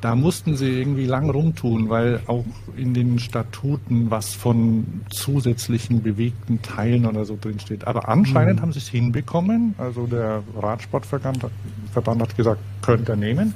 da 0.00 0.14
mussten 0.14 0.56
sie 0.56 0.68
irgendwie 0.80 1.04
lang 1.04 1.28
rumtun, 1.28 1.90
weil 1.90 2.20
auch 2.26 2.44
in 2.76 2.94
den 2.94 3.18
Statuten 3.18 4.10
was 4.10 4.34
von 4.34 5.02
zusätzlichen 5.10 6.02
bewegten 6.02 6.62
Teilen 6.62 7.04
oder 7.06 7.24
so 7.26 7.36
drin 7.40 7.60
steht. 7.60 7.86
Aber 7.86 8.08
anscheinend 8.08 8.56
Mhm. 8.56 8.62
haben 8.62 8.72
sie 8.72 8.78
es 8.78 8.88
hinbekommen. 8.88 9.74
Also 9.78 10.06
der 10.06 10.42
Radsportverband 10.56 11.46
Verband 11.92 12.22
hat 12.22 12.36
gesagt, 12.36 12.60
könnt 12.82 13.08
ihr 13.10 13.16
nehmen. 13.16 13.54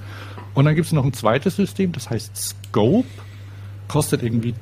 Und 0.55 0.67
dann 0.67 0.75
gibt 0.75 0.87
es 0.87 0.93
noch 0.93 1.05
ein 1.05 1.13
zweites 1.15 1.57
System, 1.57 1.93
das 1.93 2.11
heißt 2.11 2.37
Scope, 2.37 3.09
kostet 3.89 4.23
irgendwie 4.23 4.55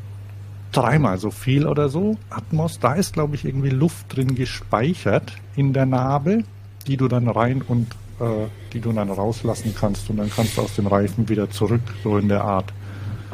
dreimal 0.70 1.18
so 1.18 1.30
viel 1.30 1.66
oder 1.66 1.88
so. 1.88 2.16
Atmos, 2.30 2.78
da 2.78 2.94
ist, 2.94 3.12
glaube 3.12 3.34
ich, 3.34 3.44
irgendwie 3.44 3.70
Luft 3.70 4.16
drin 4.16 4.34
gespeichert 4.34 5.32
in 5.56 5.72
der 5.72 5.84
Narbe, 5.86 6.44
die 6.86 6.96
du 6.96 7.08
dann 7.08 7.28
rein 7.28 7.60
und 7.60 7.88
äh, 8.22 8.46
die 8.72 8.80
du 8.80 8.92
dann 8.92 9.10
rauslassen 9.10 9.74
kannst 9.78 10.08
und 10.08 10.18
dann 10.18 10.30
kannst 10.30 10.56
du 10.56 10.62
aus 10.62 10.76
dem 10.76 10.86
Reifen 10.86 11.28
wieder 11.28 11.50
zurück, 11.50 11.82
so 12.04 12.16
in 12.18 12.28
der 12.28 12.44
Art. 12.44 12.72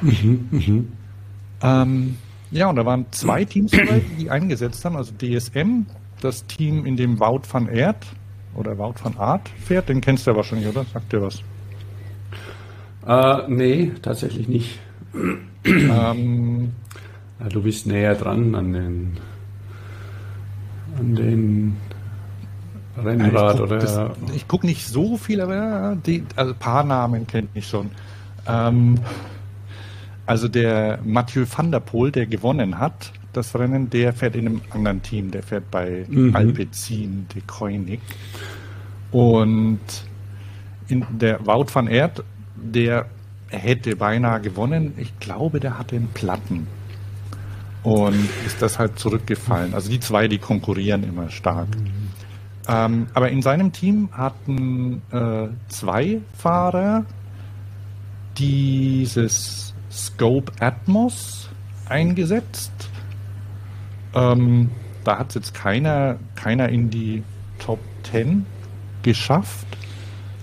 Mhm, 0.01 0.49
mhm. 0.51 0.93
Ähm, 1.63 2.17
ja, 2.51 2.71
und 2.71 2.77
da 2.77 2.87
waren 2.87 3.05
zwei 3.11 3.45
Teams 3.45 3.73
dabei, 3.73 4.03
die 4.19 4.31
eingesetzt 4.31 4.85
haben, 4.85 4.97
also 4.97 5.13
DSM, 5.13 5.85
das 6.21 6.47
Team, 6.47 6.87
in 6.87 6.97
dem 6.97 7.21
Wout 7.21 7.43
van 7.51 7.69
Aert 7.69 8.07
oder 8.55 8.79
Wout 8.79 8.95
van 9.03 9.17
Aert 9.19 9.49
fährt, 9.63 9.89
den 9.89 10.01
kennst 10.01 10.27
du 10.27 10.31
ja 10.31 10.37
wahrscheinlich, 10.37 10.69
oder? 10.69 10.85
Sagt 10.85 11.13
dir 11.13 11.21
was? 11.21 11.43
Äh, 13.07 13.49
nee, 13.49 13.93
tatsächlich 14.01 14.49
nicht. 14.49 14.79
ähm, 15.65 16.73
du 17.51 17.63
bist 17.63 17.87
näher 17.87 18.15
dran 18.15 18.55
an 18.55 18.73
den 18.73 19.17
an 20.99 21.15
den 21.15 21.77
Rennrad 23.05 23.55
ich 23.55 23.61
guck, 23.61 23.71
oder. 23.71 23.79
Das, 23.79 24.11
ich 24.35 24.49
gucke 24.49 24.67
nicht 24.67 24.87
so 24.87 25.17
viel, 25.17 25.41
aber 25.41 25.97
die, 26.07 26.25
also 26.37 26.53
ein 26.53 26.59
paar 26.59 26.85
Namen 26.85 27.27
kennt 27.27 27.51
ich 27.55 27.67
schon. 27.69 27.91
Ähm, 28.47 28.99
also 30.27 30.49
der 30.49 30.99
Mathieu 31.05 31.47
van 31.51 31.73
der 31.73 31.81
Poel, 31.81 32.11
der 32.11 32.27
gewonnen 32.27 32.79
hat, 32.79 33.13
das 33.33 33.55
Rennen, 33.55 33.89
der 33.91 34.13
fährt 34.13 34.37
in 34.37 34.47
einem 34.47 34.61
anderen 34.71 35.03
Team, 35.03 35.31
der 35.31 35.43
fährt 35.43 35.71
bei 35.71 36.05
mhm. 36.09 36.35
Alpecin 36.35 37.27
de 37.35 37.43
Koenig. 37.47 38.01
Und 39.11 39.81
in 40.89 41.07
der 41.19 41.47
Wout 41.47 41.67
van 41.73 41.89
Aert, 41.89 42.23
der 42.57 43.07
hätte 43.49 43.97
beinahe 43.97 44.41
gewonnen. 44.41 44.93
Ich 44.97 45.19
glaube, 45.19 45.61
der 45.61 45.79
hatte 45.79 45.97
einen 45.97 46.09
Platten. 46.09 46.67
Und 47.83 48.29
ist 48.45 48.61
deshalb 48.61 48.99
zurückgefallen. 48.99 49.73
Also 49.73 49.89
die 49.91 50.01
zwei, 50.01 50.29
die 50.29 50.39
konkurrieren 50.39 51.05
immer 51.05 51.31
stark. 51.31 51.69
Mhm. 51.69 52.08
Ähm, 52.69 53.07
aber 53.15 53.31
in 53.31 53.41
seinem 53.41 53.73
Team 53.73 54.11
hatten 54.13 55.01
äh, 55.11 55.49
zwei 55.69 56.21
Fahrer 56.37 57.07
dieses 58.37 59.75
Scope 59.91 60.53
Atmos 60.61 61.49
eingesetzt. 61.89 62.73
Ähm, 64.15 64.71
da 65.05 65.19
hat 65.19 65.31
es 65.31 65.35
jetzt 65.37 65.55
keiner, 65.55 66.17
keiner 66.35 66.69
in 66.69 66.91
die 66.91 67.23
Top 67.59 67.81
10 68.11 68.45
geschafft, 69.03 69.67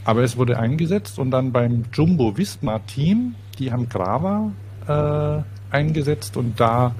aber 0.03 0.23
es 0.23 0.37
wurde 0.37 0.57
eingesetzt 0.57 1.19
und 1.19 1.31
dann 1.31 1.51
beim 1.51 1.85
Jumbo 1.93 2.37
Visma 2.37 2.79
Team, 2.79 3.35
die 3.59 3.71
haben 3.71 3.87
Grava 3.87 4.51
äh, 4.87 5.43
eingesetzt 5.73 6.37
und 6.37 6.59
da 6.59 6.95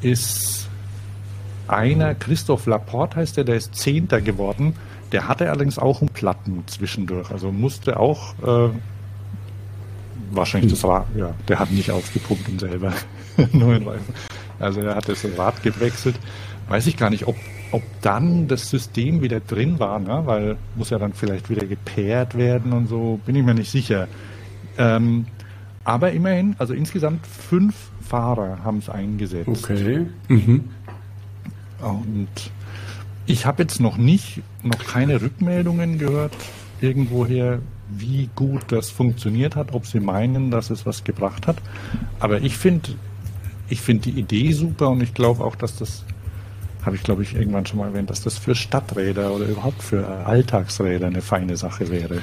ist 0.00 0.67
einer, 1.68 2.14
Christoph 2.14 2.66
Laporte 2.66 3.16
heißt 3.16 3.36
der, 3.36 3.44
der 3.44 3.56
ist 3.56 3.74
Zehnter 3.74 4.20
geworden. 4.20 4.74
Der 5.12 5.28
hatte 5.28 5.50
allerdings 5.50 5.78
auch 5.78 6.00
einen 6.00 6.10
Platten 6.10 6.64
zwischendurch, 6.66 7.30
also 7.30 7.50
musste 7.50 7.98
auch 7.98 8.34
äh, 8.42 8.70
wahrscheinlich 10.30 10.72
das 10.72 10.84
Rad, 10.84 11.06
ja, 11.16 11.34
der 11.48 11.58
hat 11.58 11.70
nicht 11.70 11.90
aufgepumpt 11.90 12.48
und 12.48 12.60
selber 12.60 12.92
neuen 13.52 13.86
Reifen. 13.86 14.14
Also 14.58 14.80
er 14.80 14.96
hat 14.96 15.08
das 15.08 15.24
Rad 15.36 15.62
gewechselt. 15.62 16.16
Weiß 16.68 16.86
ich 16.86 16.96
gar 16.96 17.08
nicht, 17.08 17.26
ob, 17.26 17.36
ob 17.72 17.82
dann 18.02 18.48
das 18.48 18.68
System 18.68 19.22
wieder 19.22 19.40
drin 19.40 19.78
war, 19.78 19.98
ne? 19.98 20.22
weil 20.24 20.56
muss 20.74 20.90
ja 20.90 20.98
dann 20.98 21.14
vielleicht 21.14 21.48
wieder 21.48 21.66
gepaart 21.66 22.36
werden 22.36 22.72
und 22.72 22.88
so, 22.88 23.20
bin 23.24 23.36
ich 23.36 23.44
mir 23.44 23.54
nicht 23.54 23.70
sicher. 23.70 24.08
Ähm, 24.76 25.26
aber 25.84 26.12
immerhin, 26.12 26.54
also 26.58 26.74
insgesamt 26.74 27.26
fünf 27.26 27.74
Fahrer 28.02 28.62
haben 28.62 28.78
es 28.78 28.90
eingesetzt. 28.90 29.48
Okay. 29.48 30.06
Mhm. 30.28 30.64
Und 31.80 32.28
ich 33.26 33.46
habe 33.46 33.62
jetzt 33.62 33.80
noch 33.80 33.96
nicht, 33.96 34.42
noch 34.62 34.78
keine 34.78 35.20
Rückmeldungen 35.20 35.98
gehört 35.98 36.34
irgendwoher, 36.80 37.60
wie 37.90 38.28
gut 38.34 38.62
das 38.68 38.90
funktioniert 38.90 39.56
hat, 39.56 39.72
ob 39.72 39.86
sie 39.86 40.00
meinen, 40.00 40.50
dass 40.50 40.70
es 40.70 40.86
was 40.86 41.04
gebracht 41.04 41.46
hat. 41.46 41.56
Aber 42.20 42.40
ich 42.42 42.56
finde, 42.56 42.90
ich 43.68 43.80
finde 43.80 44.10
die 44.10 44.20
Idee 44.20 44.52
super 44.52 44.90
und 44.90 45.02
ich 45.02 45.14
glaube 45.14 45.44
auch, 45.44 45.56
dass 45.56 45.76
das, 45.76 46.04
habe 46.84 46.96
ich 46.96 47.02
glaube 47.02 47.22
ich 47.22 47.34
irgendwann 47.34 47.66
schon 47.66 47.78
mal 47.78 47.88
erwähnt, 47.88 48.10
dass 48.10 48.22
das 48.22 48.38
für 48.38 48.54
Stadträder 48.54 49.32
oder 49.32 49.46
überhaupt 49.46 49.82
für 49.82 50.06
Alltagsräder 50.06 51.06
eine 51.06 51.22
feine 51.22 51.56
Sache 51.56 51.88
wäre. 51.90 52.20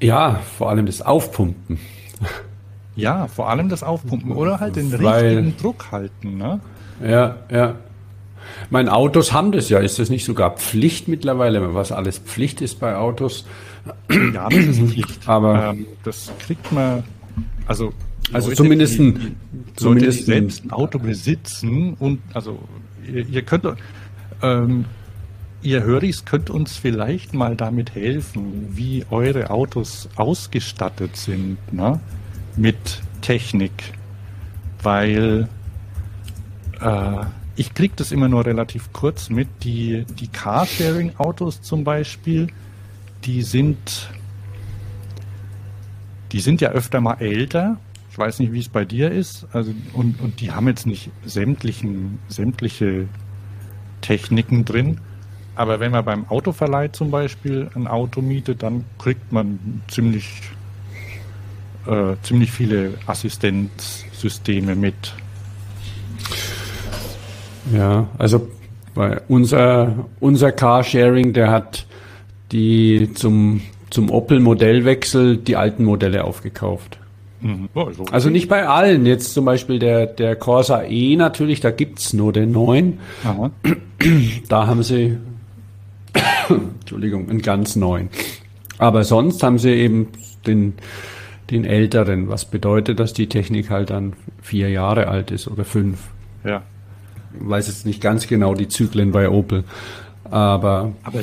Ja, 0.00 0.40
vor 0.58 0.70
allem 0.70 0.86
das 0.86 1.02
Aufpumpen. 1.02 1.78
Ja, 2.96 3.26
vor 3.26 3.48
allem 3.48 3.68
das 3.68 3.82
Aufpumpen 3.82 4.32
oder 4.36 4.60
halt 4.60 4.76
den 4.76 4.92
Weil, 5.02 5.26
richtigen 5.26 5.56
Druck 5.56 5.92
halten. 5.92 6.36
Ne? 6.36 6.60
Ja, 7.02 7.36
ja. 7.50 7.76
Meine 8.70 8.92
Autos 8.92 9.32
haben 9.32 9.52
das 9.52 9.68
ja. 9.68 9.78
Ist 9.78 9.98
das 9.98 10.10
nicht 10.10 10.24
sogar 10.24 10.56
Pflicht 10.56 11.08
mittlerweile, 11.08 11.74
was 11.74 11.92
alles 11.92 12.18
Pflicht 12.18 12.60
ist 12.60 12.80
bei 12.80 12.96
Autos? 12.96 13.46
Ja, 14.10 14.48
das 14.48 14.64
ist 14.64 14.80
Pflicht. 14.92 15.28
Aber 15.28 15.70
ähm, 15.70 15.86
das 16.02 16.32
kriegt 16.38 16.70
man, 16.72 17.04
also 17.66 17.92
also 18.32 18.48
Leute, 18.48 18.56
zumindest, 18.56 18.98
die, 18.98 19.12
die 19.12 19.34
zumindest 19.76 20.20
Leute, 20.20 20.40
selbst 20.40 20.64
ein 20.64 20.70
Auto 20.70 20.98
besitzen 20.98 21.94
und 21.98 22.20
also 22.32 22.58
ihr, 23.06 23.26
ihr 23.28 23.42
könnt 23.42 23.66
ähm, 24.42 24.86
ihr 25.62 25.82
Höris 25.82 26.24
könnt 26.24 26.50
uns 26.50 26.76
vielleicht 26.76 27.34
mal 27.34 27.56
damit 27.56 27.94
helfen, 27.94 28.68
wie 28.72 29.04
eure 29.10 29.50
Autos 29.50 30.08
ausgestattet 30.16 31.16
sind 31.16 31.58
ne? 31.72 32.00
mit 32.56 33.02
Technik, 33.20 33.72
weil 34.82 35.48
äh, 36.84 37.24
ich 37.56 37.74
kriege 37.74 37.94
das 37.96 38.12
immer 38.12 38.28
nur 38.28 38.44
relativ 38.44 38.92
kurz 38.92 39.30
mit. 39.30 39.48
Die, 39.62 40.04
die 40.18 40.28
Carsharing-Autos 40.28 41.62
zum 41.62 41.84
Beispiel, 41.84 42.48
die 43.24 43.42
sind, 43.42 44.10
die 46.32 46.40
sind 46.40 46.60
ja 46.60 46.70
öfter 46.70 47.00
mal 47.00 47.14
älter. 47.20 47.78
Ich 48.10 48.18
weiß 48.18 48.38
nicht, 48.40 48.52
wie 48.52 48.60
es 48.60 48.68
bei 48.68 48.84
dir 48.84 49.10
ist. 49.10 49.46
Also, 49.52 49.72
und, 49.92 50.20
und 50.20 50.40
die 50.40 50.52
haben 50.52 50.68
jetzt 50.68 50.86
nicht 50.86 51.10
sämtlichen, 51.24 52.18
sämtliche 52.28 53.08
Techniken 54.00 54.64
drin. 54.64 55.00
Aber 55.56 55.78
wenn 55.78 55.92
man 55.92 56.04
beim 56.04 56.28
Autoverleih 56.28 56.88
zum 56.88 57.10
Beispiel 57.10 57.70
ein 57.74 57.86
Auto 57.86 58.20
mietet, 58.20 58.64
dann 58.64 58.84
kriegt 58.98 59.32
man 59.32 59.82
ziemlich, 59.86 60.42
äh, 61.86 62.16
ziemlich 62.22 62.50
viele 62.50 62.94
Assistenzsysteme 63.06 64.74
mit. 64.74 65.14
Ja, 67.72 68.08
also 68.18 68.48
bei 68.94 69.20
unser, 69.28 70.06
unser 70.20 70.52
Carsharing, 70.52 71.32
der 71.32 71.50
hat 71.50 71.86
die 72.52 73.10
zum, 73.14 73.62
zum 73.90 74.10
Opel-Modellwechsel 74.10 75.38
die 75.38 75.56
alten 75.56 75.84
Modelle 75.84 76.24
aufgekauft. 76.24 76.98
Mhm. 77.40 77.68
Oh, 77.74 77.90
so 77.90 78.04
also 78.06 78.30
nicht 78.30 78.48
bei 78.48 78.66
allen. 78.66 79.06
Jetzt 79.06 79.34
zum 79.34 79.44
Beispiel 79.44 79.78
der, 79.78 80.06
der 80.06 80.36
Corsa 80.36 80.82
E 80.84 81.16
natürlich, 81.16 81.60
da 81.60 81.70
gibt's 81.70 82.12
nur 82.12 82.32
den 82.32 82.52
neuen. 82.52 83.00
Aha. 83.24 83.50
Da 84.48 84.66
haben 84.66 84.82
sie, 84.82 85.16
Entschuldigung, 86.48 87.30
einen 87.30 87.40
ganz 87.40 87.74
neuen. 87.74 88.10
Aber 88.76 89.04
sonst 89.04 89.42
haben 89.42 89.58
sie 89.58 89.70
eben 89.70 90.08
den, 90.46 90.74
den 91.50 91.64
älteren, 91.64 92.28
was 92.28 92.44
bedeutet, 92.44 93.00
dass 93.00 93.14
die 93.14 93.28
Technik 93.28 93.70
halt 93.70 93.90
dann 93.90 94.12
vier 94.42 94.68
Jahre 94.68 95.08
alt 95.08 95.30
ist 95.30 95.48
oder 95.48 95.64
fünf. 95.64 95.98
Ja 96.44 96.62
weiß 97.38 97.68
jetzt 97.68 97.86
nicht 97.86 98.00
ganz 98.00 98.26
genau 98.26 98.54
die 98.54 98.68
Zyklen 98.68 99.12
bei 99.12 99.28
Opel. 99.28 99.64
Aber, 100.30 100.92
aber 101.02 101.22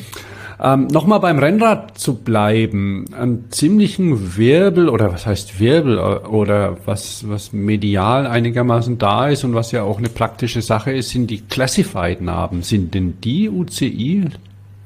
ähm, 0.63 0.87
nochmal 0.87 1.19
beim 1.19 1.39
Rennrad 1.39 1.97
zu 1.97 2.17
bleiben, 2.17 3.05
einen 3.17 3.49
ziemlichen 3.49 4.37
Wirbel 4.37 4.89
oder 4.89 5.11
was 5.11 5.25
heißt 5.25 5.59
Wirbel 5.59 5.97
oder 5.97 6.77
was, 6.85 7.27
was 7.27 7.51
medial 7.51 8.27
einigermaßen 8.27 8.99
da 8.99 9.29
ist 9.29 9.43
und 9.43 9.55
was 9.55 9.71
ja 9.71 9.81
auch 9.81 9.97
eine 9.97 10.09
praktische 10.09 10.61
Sache 10.61 10.91
ist, 10.91 11.09
sind 11.09 11.31
die 11.31 11.41
Classified-Narben. 11.41 12.61
Sind 12.61 12.93
denn 12.93 13.19
die 13.21 13.49
UCI 13.49 14.25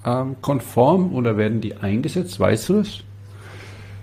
ähm, 0.06 0.36
konform 0.42 1.14
oder 1.14 1.36
werden 1.36 1.60
die 1.60 1.76
eingesetzt? 1.76 2.40
Weißt 2.40 2.70
du 2.70 2.74
das? 2.76 3.00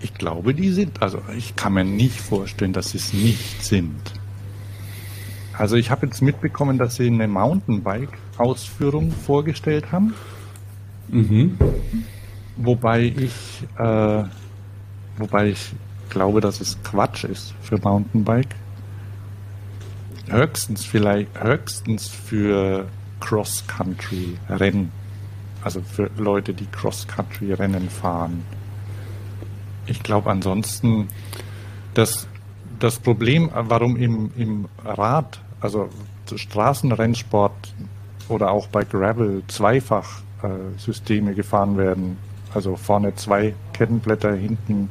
Ich 0.01 0.13
glaube, 0.13 0.53
die 0.53 0.69
sind. 0.69 1.01
Also 1.01 1.19
ich 1.35 1.55
kann 1.55 1.73
mir 1.73 1.85
nicht 1.85 2.19
vorstellen, 2.19 2.73
dass 2.73 2.91
sie 2.91 2.97
es 2.97 3.13
nicht 3.13 3.63
sind. 3.63 4.13
Also 5.57 5.75
ich 5.75 5.91
habe 5.91 6.07
jetzt 6.07 6.21
mitbekommen, 6.21 6.77
dass 6.77 6.95
sie 6.95 7.07
eine 7.07 7.27
Mountainbike-Ausführung 7.27 9.11
vorgestellt 9.11 9.91
haben. 9.91 10.13
Mhm. 11.09 11.57
Wobei 12.57 13.03
ich, 13.03 13.63
äh, 13.77 14.23
wobei 15.17 15.49
ich 15.49 15.73
glaube, 16.09 16.41
dass 16.41 16.61
es 16.61 16.81
Quatsch 16.83 17.23
ist 17.23 17.53
für 17.61 17.77
Mountainbike. 17.77 18.55
Höchstens 20.29 20.85
vielleicht, 20.85 21.29
höchstens 21.41 22.07
für 22.07 22.87
Cross-Country-Rennen. 23.19 24.91
Also 25.63 25.81
für 25.81 26.09
Leute, 26.17 26.53
die 26.53 26.65
Cross-Country-Rennen 26.67 27.89
fahren. 27.89 28.43
Ich 29.85 30.01
glaube 30.01 30.29
ansonsten, 30.31 31.09
dass 31.93 32.27
das 32.83 32.99
Problem, 32.99 33.49
warum 33.53 33.95
im, 33.95 34.31
im 34.35 34.65
Rad, 34.83 35.39
also 35.61 35.87
Straßenrennsport 36.35 37.73
oder 38.27 38.51
auch 38.51 38.67
bei 38.67 38.83
Gravel 38.83 39.41
zweifach 39.47 40.21
äh, 40.43 40.77
Systeme 40.77 41.33
gefahren 41.33 41.77
werden, 41.77 42.17
also 42.53 42.75
vorne 42.75 43.15
zwei 43.15 43.53
Kettenblätter, 43.71 44.33
hinten 44.33 44.89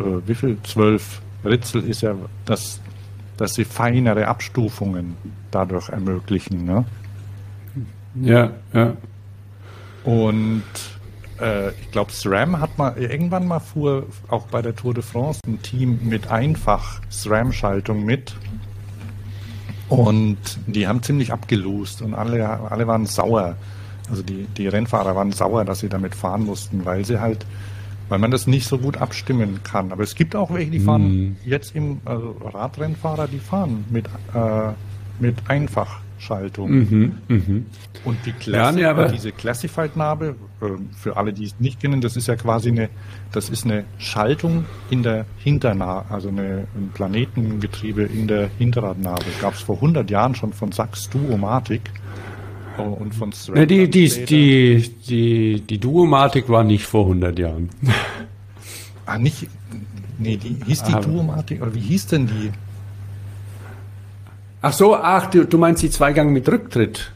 äh, 0.00 0.02
wie 0.26 0.34
viel? 0.34 0.58
Zwölf 0.64 1.22
Ritzel 1.44 1.84
ist 1.84 2.02
ja, 2.02 2.16
dass, 2.44 2.80
dass 3.36 3.54
sie 3.54 3.64
feinere 3.64 4.26
Abstufungen 4.26 5.16
dadurch 5.52 5.90
ermöglichen. 5.90 6.64
Ne? 6.64 6.84
Ja, 8.20 8.50
ja. 8.72 8.96
Und 10.04 10.64
äh, 11.42 11.70
ich 11.70 11.90
glaube, 11.90 12.12
SRAM 12.12 12.60
hat 12.60 12.78
mal 12.78 12.96
irgendwann 12.96 13.46
mal 13.46 13.60
fuhr 13.60 14.06
auch 14.28 14.46
bei 14.46 14.62
der 14.62 14.74
Tour 14.74 14.94
de 14.94 15.02
France 15.02 15.40
ein 15.46 15.60
Team 15.62 15.98
mit 16.02 16.28
einfach 16.28 17.00
SRAM-Schaltung 17.10 18.04
mit. 18.04 18.34
Und 19.88 20.38
die 20.66 20.86
haben 20.86 21.02
ziemlich 21.02 21.32
abgelost 21.32 22.00
und 22.00 22.14
alle, 22.14 22.48
alle 22.48 22.86
waren 22.86 23.04
sauer. 23.04 23.56
Also 24.08 24.22
die, 24.22 24.46
die 24.56 24.68
Rennfahrer 24.68 25.14
waren 25.14 25.32
sauer, 25.32 25.64
dass 25.64 25.80
sie 25.80 25.88
damit 25.88 26.14
fahren 26.14 26.44
mussten, 26.44 26.84
weil 26.86 27.04
sie 27.04 27.20
halt, 27.20 27.44
weil 28.08 28.18
man 28.18 28.30
das 28.30 28.46
nicht 28.46 28.66
so 28.66 28.78
gut 28.78 28.96
abstimmen 28.96 29.60
kann. 29.64 29.92
Aber 29.92 30.02
es 30.02 30.14
gibt 30.14 30.34
auch 30.34 30.52
welche, 30.52 30.70
die 30.70 30.80
fahren 30.80 31.02
hm. 31.02 31.36
jetzt 31.44 31.74
im 31.74 32.00
also 32.06 32.36
Radrennfahrer, 32.42 33.28
die 33.28 33.38
fahren 33.38 33.84
mit, 33.90 34.06
äh, 34.34 34.70
mit 35.18 35.36
einfach 35.48 36.00
Schaltung. 36.22 36.70
Mhm, 36.70 37.18
mh. 37.28 37.62
Und 38.04 38.18
die 38.24 38.32
Klassi 38.32 38.80
ja, 38.80 38.92
nee, 38.94 39.12
diese 39.12 39.32
Classified-Narbe, 39.32 40.36
äh, 40.60 40.66
für 40.96 41.16
alle, 41.16 41.32
die 41.32 41.44
es 41.44 41.58
nicht 41.58 41.80
kennen, 41.80 42.00
das 42.00 42.16
ist 42.16 42.28
ja 42.28 42.36
quasi 42.36 42.68
eine, 42.68 42.88
das 43.32 43.50
ist 43.50 43.64
eine 43.64 43.84
Schaltung 43.98 44.64
in 44.90 45.02
der 45.02 45.26
Hinternarbe, 45.38 46.14
also 46.14 46.28
eine, 46.28 46.68
ein 46.76 46.90
Planetengetriebe 46.94 48.02
in 48.02 48.28
der 48.28 48.48
Hinterradnarbe. 48.58 49.24
Gab 49.40 49.54
es 49.54 49.60
vor 49.60 49.76
100 49.76 50.10
Jahren 50.10 50.34
schon 50.34 50.52
von 50.52 50.70
Sachs 50.70 51.10
Duomatic. 51.10 51.82
Oh, 52.78 52.82
und 52.82 53.14
von 53.14 53.32
Strat 53.32 53.58
ja, 53.58 53.66
die, 53.66 53.90
die, 53.90 54.08
die, 54.24 54.94
die, 55.06 55.60
die 55.60 55.78
Duomatic 55.78 56.48
war 56.48 56.64
nicht 56.64 56.86
vor 56.86 57.02
100 57.02 57.38
Jahren. 57.38 57.68
ah, 59.06 59.18
nicht, 59.18 59.48
nee, 60.18 60.36
die 60.36 60.56
hieß 60.64 60.84
die 60.84 60.92
Duomatic, 60.92 61.60
oder 61.60 61.74
wie 61.74 61.80
hieß 61.80 62.06
denn 62.06 62.28
die? 62.28 62.50
Ach 64.62 64.72
so, 64.72 64.94
ach, 64.96 65.26
du, 65.26 65.44
du 65.44 65.58
meinst 65.58 65.82
die 65.82 65.90
Zweigang 65.90 66.32
mit 66.32 66.48
Rücktritt? 66.48 67.10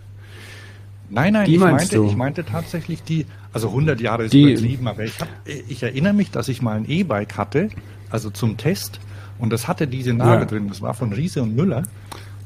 Nein, 1.08 1.34
nein, 1.34 1.46
die 1.46 1.54
ich, 1.54 1.60
meinte, 1.60 2.04
ich 2.04 2.16
meinte 2.16 2.44
tatsächlich 2.44 3.04
die, 3.04 3.26
also 3.52 3.68
100 3.68 4.00
Jahre 4.00 4.24
ist 4.24 4.32
die, 4.32 4.50
übertrieben, 4.52 4.88
aber 4.88 5.04
ich, 5.04 5.20
hab, 5.20 5.28
ich 5.46 5.82
erinnere 5.82 6.12
mich, 6.12 6.32
dass 6.32 6.48
ich 6.48 6.60
mal 6.60 6.76
ein 6.76 6.88
E-Bike 6.88 7.38
hatte, 7.38 7.68
also 8.10 8.30
zum 8.30 8.56
Test, 8.56 8.98
und 9.38 9.52
das 9.52 9.68
hatte 9.68 9.86
diese 9.86 10.12
Narbe 10.12 10.40
ja. 10.40 10.44
drin, 10.46 10.68
das 10.68 10.82
war 10.82 10.94
von 10.94 11.12
Riese 11.12 11.42
und 11.42 11.54
Müller, 11.54 11.84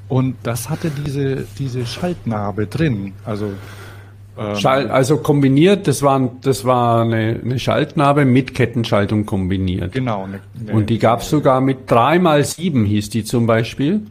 und 0.09 0.37
das 0.43 0.69
hatte 0.69 0.91
diese, 0.91 1.47
diese 1.59 1.87
Schaltnarbe 1.87 2.67
drin, 2.67 3.15
also 3.25 3.53
ähm, 4.37 4.57
Schall, 4.57 4.91
also 4.91 5.17
kombiniert, 5.17 5.89
das 5.89 6.03
war, 6.03 6.31
das 6.43 6.67
war 6.67 7.03
eine, 7.03 7.41
eine 7.43 7.59
Schaltnarbe 7.59 8.27
mit 8.27 8.55
Kettenschaltung 8.55 9.25
kombiniert. 9.25 9.93
Genau. 9.93 10.25
Eine, 10.25 10.41
eine, 10.61 10.73
und 10.73 10.91
die 10.91 10.99
gab 10.99 11.21
es 11.21 11.31
sogar 11.31 11.61
mit 11.61 11.91
3x7 11.91 12.85
hieß 12.85 13.11
die 13.11 13.25
zum 13.25 13.47
Beispiel. 13.47 14.03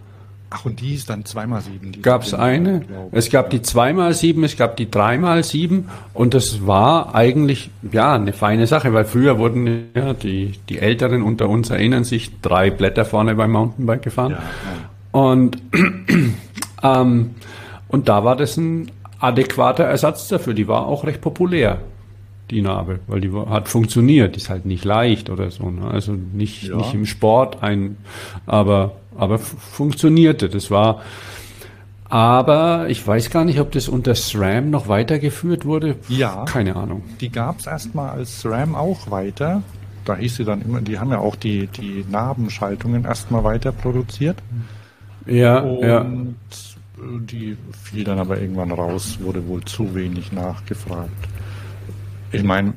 Ach, 0.51 0.65
und 0.65 0.81
die 0.81 0.95
ist 0.95 1.09
dann 1.09 1.23
2x7? 1.23 2.01
Gab 2.01 2.23
es 2.23 2.33
eine? 2.33 2.81
Es 3.11 3.29
gab 3.29 3.51
die 3.51 3.59
2x7, 3.59 4.43
es 4.43 4.57
gab 4.57 4.77
die 4.77 4.87
3x7 4.87 5.83
und 6.15 6.33
das 6.33 6.65
war 6.65 7.13
eigentlich, 7.13 7.69
ja, 7.91 8.15
eine 8.15 8.33
feine 8.33 8.65
Sache, 8.65 8.91
weil 8.93 9.05
früher 9.05 9.37
wurden 9.37 9.89
ja 9.95 10.13
die, 10.13 10.53
die 10.67 10.79
Älteren 10.79 11.21
unter 11.21 11.49
uns 11.49 11.69
erinnern 11.69 12.03
sich, 12.03 12.41
drei 12.41 12.71
Blätter 12.71 13.05
vorne 13.05 13.35
beim 13.35 13.51
Mountainbike 13.51 14.01
gefahren. 14.01 14.31
Ja, 14.31 14.37
ja. 14.37 15.19
Und, 15.19 15.57
ähm, 16.83 17.35
und 17.87 18.09
da 18.09 18.23
war 18.23 18.35
das 18.35 18.57
ein 18.57 18.91
adäquater 19.19 19.83
Ersatz 19.83 20.27
dafür. 20.29 20.53
Die 20.53 20.67
war 20.67 20.87
auch 20.87 21.05
recht 21.05 21.21
populär, 21.21 21.79
die 22.51 22.61
Narbe, 22.61 22.99
weil 23.07 23.21
die 23.21 23.31
hat 23.31 23.67
funktioniert. 23.67 24.35
Die 24.35 24.39
ist 24.39 24.49
halt 24.49 24.65
nicht 24.65 24.85
leicht 24.85 25.29
oder 25.29 25.51
so. 25.51 25.69
Ne? 25.69 25.89
Also 25.89 26.13
nicht, 26.13 26.63
ja. 26.63 26.77
nicht 26.77 26.93
im 26.93 27.05
Sport 27.05 27.61
ein, 27.61 27.97
aber 28.45 28.93
aber 29.19 29.37
funktionierte. 29.37 30.49
Das 30.49 30.71
war, 30.71 31.01
aber 32.05 32.87
ich 32.89 33.05
weiß 33.05 33.29
gar 33.29 33.45
nicht, 33.45 33.59
ob 33.59 33.71
das 33.71 33.87
unter 33.87 34.15
SRAM 34.15 34.69
noch 34.69 34.87
weitergeführt 34.87 35.65
wurde. 35.65 35.97
Ja. 36.07 36.45
Keine 36.45 36.75
Ahnung. 36.75 37.03
Die 37.19 37.29
gab 37.29 37.59
es 37.59 37.67
erstmal 37.67 38.11
als 38.11 38.41
SRAM 38.41 38.75
auch 38.75 39.11
weiter. 39.11 39.61
Da 40.05 40.15
hieß 40.15 40.37
sie 40.37 40.45
dann 40.45 40.61
immer, 40.61 40.81
die 40.81 40.97
haben 40.97 41.11
ja 41.11 41.19
auch 41.19 41.35
die, 41.35 41.67
die 41.67 42.05
Narbenschaltungen 42.09 43.05
erstmal 43.05 43.43
weiter 43.43 43.71
produziert. 43.71 44.37
Ja, 45.27 45.59
Und 45.59 45.81
ja. 45.85 46.05
die 47.19 47.57
fiel 47.83 48.05
dann 48.05 48.17
aber 48.17 48.39
irgendwann 48.39 48.71
raus, 48.71 49.19
wurde 49.21 49.45
wohl 49.47 49.63
zu 49.65 49.93
wenig 49.93 50.31
nachgefragt. 50.31 51.11
Ich 52.31 52.43
meine, 52.43 52.73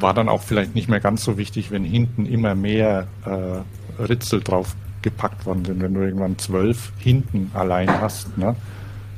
war 0.00 0.14
dann 0.14 0.28
auch 0.28 0.42
vielleicht 0.42 0.74
nicht 0.74 0.88
mehr 0.88 1.00
ganz 1.00 1.24
so 1.24 1.38
wichtig, 1.38 1.70
wenn 1.70 1.84
hinten 1.84 2.26
immer 2.26 2.54
mehr 2.54 3.06
äh, 3.24 4.02
Ritzel 4.02 4.40
drauf 4.40 4.74
gepackt 5.02 5.46
worden 5.46 5.64
sind. 5.64 5.80
Wenn 5.80 5.94
du 5.94 6.00
irgendwann 6.00 6.38
zwölf 6.38 6.92
hinten 6.98 7.50
allein 7.54 7.88
hast, 8.00 8.36
ne, 8.38 8.56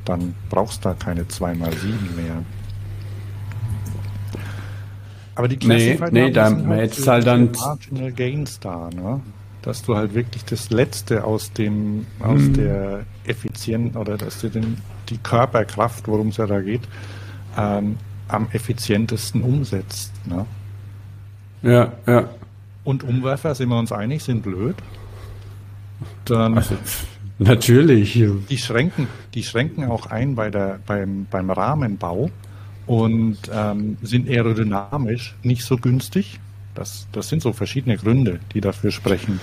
dann 0.05 0.35
brauchst 0.49 0.85
du 0.85 0.89
da 0.89 0.95
keine 0.95 1.23
2x7 1.23 1.55
mehr. 2.15 2.43
Aber 5.35 5.47
die 5.47 5.57
Classified 5.57 6.11
nee, 6.11 6.25
nee, 6.25 6.31
da 6.31 6.49
halt, 6.49 7.07
halt 7.07 7.27
dann 7.27 7.51
Marginal 7.51 8.11
Gains 8.11 8.59
da, 8.59 8.89
ne? 8.93 9.21
Dass 9.61 9.83
du 9.83 9.95
halt 9.95 10.13
wirklich 10.13 10.45
das 10.45 10.69
Letzte 10.69 11.23
aus 11.23 11.51
dem, 11.53 12.05
aus 12.19 12.39
hm. 12.39 12.53
der 12.53 13.05
Effizienz 13.25 13.95
oder 13.95 14.17
dass 14.17 14.41
du 14.41 14.49
den, 14.49 14.77
die 15.09 15.17
Körperkraft, 15.17 16.07
worum 16.07 16.29
es 16.29 16.37
ja 16.37 16.45
da 16.45 16.61
geht, 16.61 16.81
ähm, 17.57 17.97
am 18.29 18.47
effizientesten 18.51 19.41
umsetzt. 19.41 20.13
Ne? 20.25 20.45
Ja, 21.61 21.91
ja. 22.07 22.29
Und 22.83 23.03
Umwerfer, 23.03 23.53
sind 23.53 23.69
wir 23.69 23.77
uns 23.77 23.91
einig, 23.91 24.23
sind 24.23 24.41
blöd 24.41 24.75
dann 26.25 26.57
also, 26.57 26.75
natürlich. 27.37 28.13
Die 28.49 28.57
schränken, 28.57 29.07
die 29.33 29.43
schränken 29.43 29.85
auch 29.85 30.07
ein 30.07 30.35
bei 30.35 30.49
der, 30.49 30.79
beim, 30.85 31.27
beim 31.29 31.49
Rahmenbau 31.49 32.29
und 32.85 33.37
ähm, 33.51 33.97
sind 34.01 34.29
aerodynamisch 34.29 35.35
nicht 35.43 35.63
so 35.63 35.77
günstig. 35.77 36.39
Das, 36.75 37.07
das 37.11 37.29
sind 37.29 37.41
so 37.41 37.51
verschiedene 37.53 37.97
Gründe, 37.97 38.39
die 38.53 38.61
dafür 38.61 38.91
sprechen. 38.91 39.39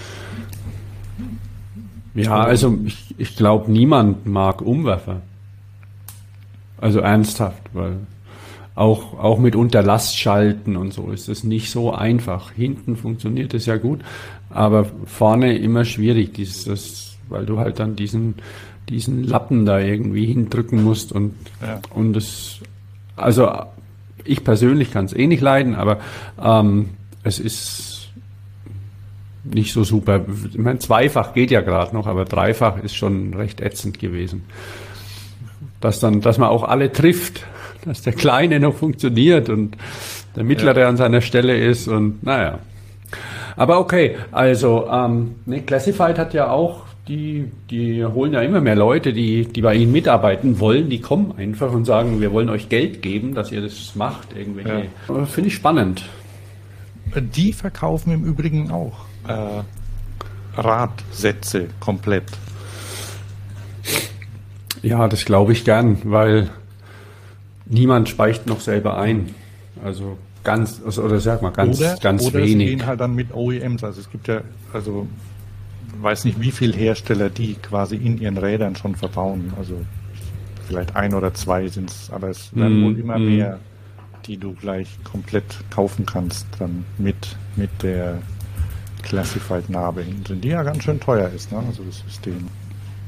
Ja, 2.14 2.38
also 2.38 2.78
ich, 2.84 3.14
ich 3.18 3.36
glaube, 3.36 3.70
niemand 3.70 4.26
mag 4.26 4.62
Umwerfer. 4.62 5.20
Also 6.78 7.00
ernsthaft, 7.00 7.62
weil 7.74 7.98
auch, 8.76 9.18
auch 9.18 9.38
mit 9.38 9.56
Unterlastschalten 9.56 10.76
und 10.76 10.92
so 10.92 11.10
ist 11.10 11.28
es 11.28 11.42
nicht 11.42 11.70
so 11.70 11.92
einfach. 11.92 12.52
Hinten 12.52 12.96
funktioniert 12.96 13.54
es 13.54 13.66
ja 13.66 13.78
gut, 13.78 14.02
aber 14.50 14.86
vorne 15.06 15.56
immer 15.56 15.84
schwierig, 15.84 16.34
dieses, 16.34 17.16
weil 17.28 17.46
du 17.46 17.58
halt 17.58 17.80
dann 17.80 17.96
diesen, 17.96 18.34
diesen 18.90 19.24
Lappen 19.24 19.64
da 19.64 19.80
irgendwie 19.80 20.26
hindrücken 20.26 20.84
musst 20.84 21.10
und, 21.10 21.34
ja. 21.62 21.80
und 21.90 22.12
das, 22.12 22.60
also 23.16 23.50
ich 24.24 24.44
persönlich 24.44 24.92
kann 24.92 25.06
es 25.06 25.14
eh 25.14 25.26
nicht 25.26 25.40
leiden, 25.40 25.74
aber 25.74 25.98
ähm, 26.40 26.90
es 27.22 27.38
ist 27.38 28.10
nicht 29.42 29.72
so 29.72 29.84
super. 29.84 30.26
Ich 30.50 30.58
meine, 30.58 30.80
zweifach 30.80 31.32
geht 31.32 31.50
ja 31.50 31.62
gerade 31.62 31.94
noch, 31.94 32.06
aber 32.06 32.26
dreifach 32.26 32.82
ist 32.82 32.94
schon 32.94 33.32
recht 33.32 33.62
ätzend 33.62 33.98
gewesen. 33.98 34.44
Dass 35.80 35.98
dann, 35.98 36.20
dass 36.20 36.36
man 36.36 36.48
auch 36.48 36.64
alle 36.64 36.92
trifft, 36.92 37.46
dass 37.86 38.02
der 38.02 38.12
Kleine 38.12 38.60
noch 38.60 38.74
funktioniert 38.74 39.48
und 39.48 39.76
der 40.34 40.44
Mittlere 40.44 40.80
ja. 40.80 40.88
an 40.88 40.96
seiner 40.96 41.20
Stelle 41.20 41.56
ist 41.56 41.88
und 41.88 42.22
naja. 42.22 42.58
Aber 43.56 43.80
okay, 43.80 44.16
also 44.32 44.86
ähm, 44.90 45.36
ne, 45.46 45.62
Classified 45.62 46.18
hat 46.18 46.34
ja 46.34 46.50
auch 46.50 46.84
die, 47.08 47.50
die 47.70 48.04
holen 48.04 48.32
ja 48.32 48.42
immer 48.42 48.60
mehr 48.60 48.74
Leute, 48.74 49.12
die, 49.12 49.46
die 49.46 49.62
bei 49.62 49.74
ihnen 49.74 49.92
mitarbeiten 49.92 50.58
wollen, 50.58 50.90
die 50.90 51.00
kommen 51.00 51.34
einfach 51.36 51.72
und 51.72 51.84
sagen, 51.84 52.20
wir 52.20 52.32
wollen 52.32 52.50
euch 52.50 52.68
Geld 52.68 53.00
geben, 53.00 53.34
dass 53.34 53.52
ihr 53.52 53.62
das 53.62 53.94
macht. 53.94 54.36
Irgendwelche. 54.36 54.88
Ja. 55.08 55.24
Finde 55.24 55.48
ich 55.48 55.54
spannend. 55.54 56.04
Die 57.14 57.52
verkaufen 57.52 58.12
im 58.12 58.24
Übrigen 58.24 58.70
auch 58.70 59.06
äh, 59.28 59.62
Radsätze 60.60 61.68
komplett. 61.78 62.24
Ja, 64.82 65.08
das 65.08 65.24
glaube 65.24 65.52
ich 65.52 65.64
gern, 65.64 65.98
weil 66.04 66.50
niemand 67.66 68.08
speicht 68.08 68.46
noch 68.46 68.60
selber 68.60 68.98
ein. 68.98 69.34
Also 69.84 70.16
ganz, 70.44 70.80
also, 70.84 71.02
oder 71.02 71.20
sag 71.20 71.42
mal, 71.42 71.50
ganz, 71.50 71.80
oder, 71.80 71.96
ganz 71.96 72.24
oder 72.26 72.40
wenig. 72.40 72.54
Oder 72.54 72.64
gehen 72.64 72.86
halt 72.86 73.00
dann 73.00 73.14
mit 73.14 73.34
OEMs. 73.34 73.84
Also 73.84 74.00
es 74.00 74.10
gibt 74.10 74.28
ja, 74.28 74.40
also 74.72 75.06
weiß 76.00 76.24
nicht, 76.24 76.40
wie 76.40 76.50
viele 76.50 76.76
Hersteller 76.76 77.30
die 77.30 77.54
quasi 77.54 77.96
in 77.96 78.20
ihren 78.20 78.38
Rädern 78.38 78.76
schon 78.76 78.94
verbauen. 78.94 79.52
Also 79.58 79.74
vielleicht 80.66 80.96
ein 80.96 81.14
oder 81.14 81.34
zwei 81.34 81.68
sind 81.68 81.90
es, 81.90 82.10
aber 82.10 82.28
es 82.28 82.54
werden 82.54 82.80
mm, 82.80 82.84
wohl 82.84 82.98
immer 82.98 83.18
mm. 83.18 83.36
mehr, 83.36 83.58
die 84.26 84.36
du 84.36 84.52
gleich 84.54 84.88
komplett 85.04 85.44
kaufen 85.70 86.06
kannst, 86.06 86.46
dann 86.58 86.84
mit, 86.98 87.36
mit 87.54 87.70
der 87.82 88.18
Classified 89.02 89.70
Narbe 89.70 90.02
hinten 90.02 90.24
drin, 90.24 90.40
die 90.40 90.48
ja 90.48 90.62
ganz 90.64 90.82
schön 90.82 90.98
teuer 90.98 91.30
ist, 91.30 91.52
ne? 91.52 91.58
also 91.58 91.84
das 91.84 91.98
System. 92.00 92.48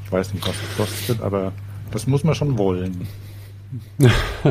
Ich 0.05 0.11
weiß 0.11 0.33
nicht, 0.33 0.47
was 0.47 0.55
es 0.55 0.77
kostet, 0.77 1.21
aber 1.21 1.51
das 1.91 2.07
muss 2.07 2.23
man 2.23 2.35
schon 2.35 2.57
wollen. 2.57 3.05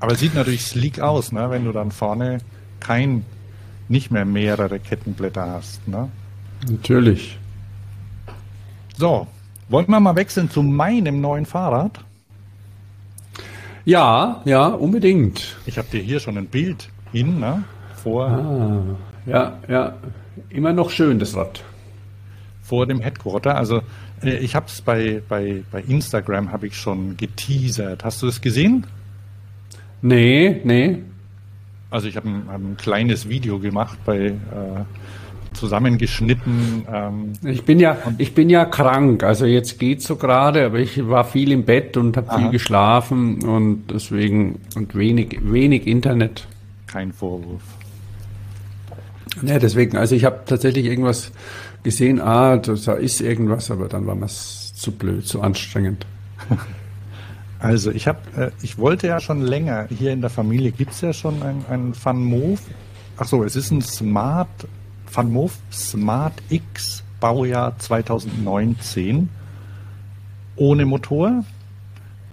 aber 0.00 0.12
es 0.12 0.20
sieht 0.20 0.34
natürlich 0.34 0.64
sleek 0.64 1.00
aus, 1.00 1.32
ne? 1.32 1.50
wenn 1.50 1.64
du 1.64 1.72
dann 1.72 1.90
vorne 1.90 2.38
kein, 2.80 3.24
nicht 3.88 4.10
mehr 4.10 4.24
mehrere 4.24 4.78
Kettenblätter 4.78 5.46
hast. 5.46 5.86
Ne? 5.88 6.10
Natürlich. 6.68 7.38
So, 8.96 9.26
wollen 9.68 9.88
wir 9.88 10.00
mal 10.00 10.16
wechseln 10.16 10.50
zu 10.50 10.62
meinem 10.62 11.20
neuen 11.20 11.46
Fahrrad? 11.46 12.00
Ja, 13.84 14.42
ja, 14.44 14.66
unbedingt. 14.66 15.56
Ich 15.64 15.78
habe 15.78 15.88
dir 15.90 16.02
hier 16.02 16.20
schon 16.20 16.36
ein 16.36 16.46
Bild 16.46 16.90
hin, 17.12 17.38
ne? 17.38 17.64
Vor. 18.02 18.26
Ah, 18.26 18.82
ja, 19.24 19.58
ja. 19.66 19.94
Immer 20.50 20.72
noch 20.72 20.90
schön, 20.90 21.18
das 21.18 21.34
Rad. 21.34 21.62
Vor 22.62 22.86
dem 22.86 23.00
Headquarter. 23.00 23.56
Also 23.56 23.80
ich 24.22 24.54
habe 24.54 24.66
es 24.66 24.80
bei, 24.80 25.22
bei, 25.28 25.62
bei 25.70 25.82
Instagram 25.82 26.52
habe 26.52 26.66
ich 26.66 26.76
schon 26.76 27.16
geteasert. 27.16 28.04
Hast 28.04 28.22
du 28.22 28.26
es 28.26 28.40
gesehen? 28.40 28.86
Nee, 30.02 30.60
nee. 30.64 30.98
Also 31.90 32.08
ich 32.08 32.16
habe 32.16 32.28
ein, 32.28 32.48
ein 32.48 32.76
kleines 32.76 33.28
Video 33.28 33.58
gemacht 33.58 33.98
bei 34.04 34.26
äh, 34.26 34.32
zusammengeschnitten. 35.54 36.86
Ähm, 36.92 37.32
ich 37.44 37.64
bin 37.64 37.80
ja, 37.80 37.96
ich 38.18 38.34
bin 38.34 38.50
ja 38.50 38.64
krank, 38.64 39.22
also 39.22 39.46
jetzt 39.46 39.78
geht's 39.78 40.06
so 40.06 40.16
gerade, 40.16 40.66
aber 40.66 40.78
ich 40.78 41.08
war 41.08 41.24
viel 41.24 41.52
im 41.52 41.64
Bett 41.64 41.96
und 41.96 42.16
habe 42.16 42.38
viel 42.38 42.50
geschlafen 42.50 43.42
und 43.42 43.84
deswegen 43.90 44.60
und 44.74 44.94
wenig, 44.94 45.38
wenig 45.42 45.86
Internet. 45.86 46.46
Kein 46.86 47.12
Vorwurf. 47.12 47.62
Ja, 49.42 49.58
deswegen, 49.58 49.96
also 49.96 50.14
ich 50.14 50.24
habe 50.24 50.40
tatsächlich 50.46 50.86
irgendwas 50.86 51.30
gesehen, 51.82 52.20
ah, 52.20 52.56
da 52.56 52.94
ist 52.94 53.20
irgendwas, 53.20 53.70
aber 53.70 53.88
dann 53.88 54.06
war 54.06 54.14
mir 54.14 54.28
zu 54.28 54.92
blöd, 54.92 55.26
zu 55.26 55.40
anstrengend. 55.40 56.06
Also 57.60 57.90
ich 57.90 58.06
habe, 58.06 58.20
äh, 58.36 58.50
ich 58.62 58.78
wollte 58.78 59.08
ja 59.08 59.18
schon 59.18 59.42
länger, 59.42 59.88
hier 59.88 60.12
in 60.12 60.20
der 60.20 60.30
Familie 60.30 60.70
gibt 60.70 60.92
es 60.92 61.00
ja 61.00 61.12
schon 61.12 61.42
ein, 61.42 61.64
ein 61.68 61.92
Fun 61.92 62.24
Move. 62.24 62.60
Ach 63.16 63.26
so, 63.26 63.42
es 63.42 63.56
ist 63.56 63.72
ein 63.72 63.82
Smart 63.82 64.48
Moof 65.24 65.58
Smart 65.72 66.34
X 66.50 67.02
Baujahr 67.18 67.76
2019 67.78 69.28
ohne 70.54 70.86
Motor, 70.86 71.44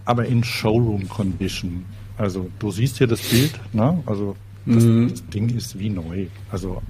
aber 0.03 0.25
in 0.25 0.43
Showroom 0.43 1.09
Condition. 1.09 1.85
Also 2.17 2.49
du 2.59 2.69
siehst 2.69 2.97
hier 2.97 3.07
das 3.07 3.21
Bild, 3.21 3.59
ne? 3.73 4.03
Also 4.05 4.35
das, 4.66 4.84
mhm. 4.84 5.09
das, 5.09 5.26
Ding 5.28 5.49
ist 5.55 5.78
wie 5.78 5.89
neu. 5.89 6.28
Also 6.51 6.82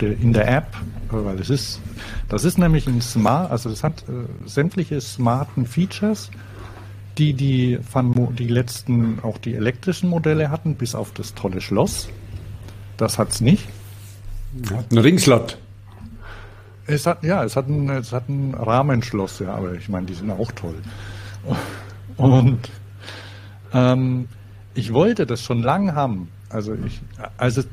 der, 0.00 0.18
in 0.18 0.32
der 0.32 0.48
App, 0.48 0.76
weil 1.10 1.38
es 1.38 1.50
ist, 1.50 1.80
das 2.28 2.44
ist 2.44 2.58
nämlich 2.58 2.86
ein 2.86 3.00
Smart, 3.00 3.50
also 3.50 3.70
es 3.70 3.84
hat 3.84 4.04
äh, 4.08 4.48
sämtliche 4.48 5.00
smarten 5.00 5.66
Features, 5.66 6.30
die 7.16 7.32
die 7.32 7.78
Van 7.92 8.34
die 8.36 8.48
letzten 8.48 9.20
auch 9.20 9.38
die 9.38 9.54
elektrischen 9.54 10.10
Modelle 10.10 10.50
hatten, 10.50 10.74
bis 10.74 10.94
auf 10.94 11.12
das 11.12 11.34
tolle 11.34 11.60
Schloss. 11.60 12.08
Das 12.96 13.18
hat's 13.18 13.40
nicht. 13.40 13.68
Hat 14.70 14.90
ein 14.90 14.98
Ringslot. 14.98 15.58
Es 16.86 17.06
hat, 17.06 17.22
ja, 17.24 17.44
es 17.44 17.56
hat 17.56 17.68
ein, 17.68 17.88
es 17.90 18.12
hat 18.12 18.28
ein 18.28 18.54
Rahmenschloss, 18.54 19.40
ja, 19.40 19.54
aber 19.54 19.74
ich 19.74 19.88
meine, 19.88 20.06
die 20.06 20.14
sind 20.14 20.30
auch 20.30 20.52
toll. 20.52 20.76
Und 22.16 22.58
ähm, 23.72 24.28
ich 24.74 24.92
wollte 24.92 25.26
das 25.26 25.42
schon 25.42 25.62
lange 25.62 25.94
haben. 25.94 26.28
Also 26.48 26.74
ich, 26.86 27.00
als 27.36 27.56
es, 27.56 27.68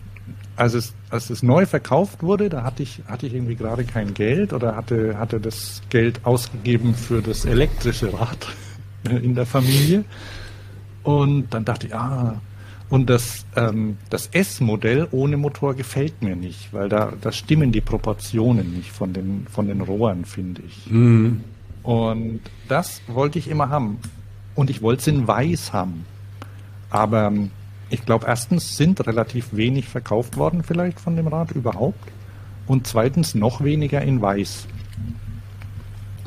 als 0.55 0.73
es, 0.73 0.93
als 1.09 1.29
es 1.29 1.43
neu 1.43 1.65
verkauft 1.65 2.23
wurde, 2.23 2.49
da 2.49 2.63
hatte 2.63 2.83
ich, 2.83 3.01
hatte 3.07 3.27
ich 3.27 3.33
irgendwie 3.33 3.55
gerade 3.55 3.83
kein 3.83 4.13
Geld 4.13 4.53
oder 4.53 4.75
hatte, 4.75 5.17
hatte 5.17 5.39
das 5.39 5.81
Geld 5.89 6.25
ausgegeben 6.25 6.95
für 6.95 7.21
das 7.21 7.45
elektrische 7.45 8.13
Rad 8.13 8.47
in 9.09 9.35
der 9.35 9.45
Familie. 9.45 10.05
Und 11.03 11.53
dann 11.53 11.65
dachte 11.65 11.87
ich, 11.87 11.95
ah, 11.95 12.39
und 12.89 13.09
das, 13.09 13.45
ähm, 13.55 13.97
das 14.09 14.27
S-Modell 14.27 15.07
ohne 15.11 15.35
Motor 15.35 15.73
gefällt 15.73 16.21
mir 16.21 16.35
nicht, 16.35 16.73
weil 16.73 16.89
da, 16.89 17.11
da 17.19 17.31
stimmen 17.31 17.71
die 17.71 17.81
Proportionen 17.81 18.73
nicht 18.75 18.91
von 18.91 19.13
den, 19.13 19.47
von 19.49 19.67
den 19.67 19.81
Rohren, 19.81 20.25
finde 20.25 20.61
ich. 20.67 20.91
Mhm. 20.91 21.43
Und 21.81 22.41
das 22.67 23.01
wollte 23.07 23.39
ich 23.39 23.49
immer 23.49 23.69
haben. 23.69 23.97
Und 24.55 24.69
ich 24.69 24.81
wollte 24.81 25.01
es 25.01 25.07
in 25.07 25.27
weiß 25.27 25.73
haben. 25.73 26.05
Aber 26.89 27.25
ähm, 27.25 27.51
ich 27.93 28.05
glaube, 28.05 28.25
erstens 28.27 28.75
sind 28.75 29.05
relativ 29.05 29.55
wenig 29.55 29.87
verkauft 29.87 30.35
worden 30.35 30.63
vielleicht 30.63 30.99
von 30.99 31.15
dem 31.15 31.27
Rad 31.27 31.51
überhaupt. 31.51 32.11
Und 32.65 32.87
zweitens 32.87 33.35
noch 33.35 33.63
weniger 33.63 34.01
in 34.01 34.21
weiß. 34.21 34.67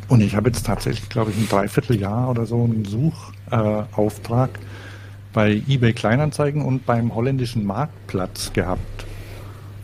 Und 0.09 0.21
ich 0.21 0.37
habe 0.37 0.49
jetzt 0.49 0.65
tatsächlich, 0.67 1.09
glaube 1.09 1.33
ich, 1.33 1.37
ein 1.37 1.49
Dreivierteljahr 1.49 2.31
oder 2.31 2.47
so 2.47 2.63
einen 2.63 2.85
Suchauftrag 2.85 4.51
äh, 4.51 4.59
bei 5.33 5.63
eBay 5.67 5.93
Kleinanzeigen 5.93 6.63
und 6.63 6.87
beim 6.87 7.15
holländischen 7.15 7.67
Marktplatz 7.67 8.53
gehabt. 8.53 9.05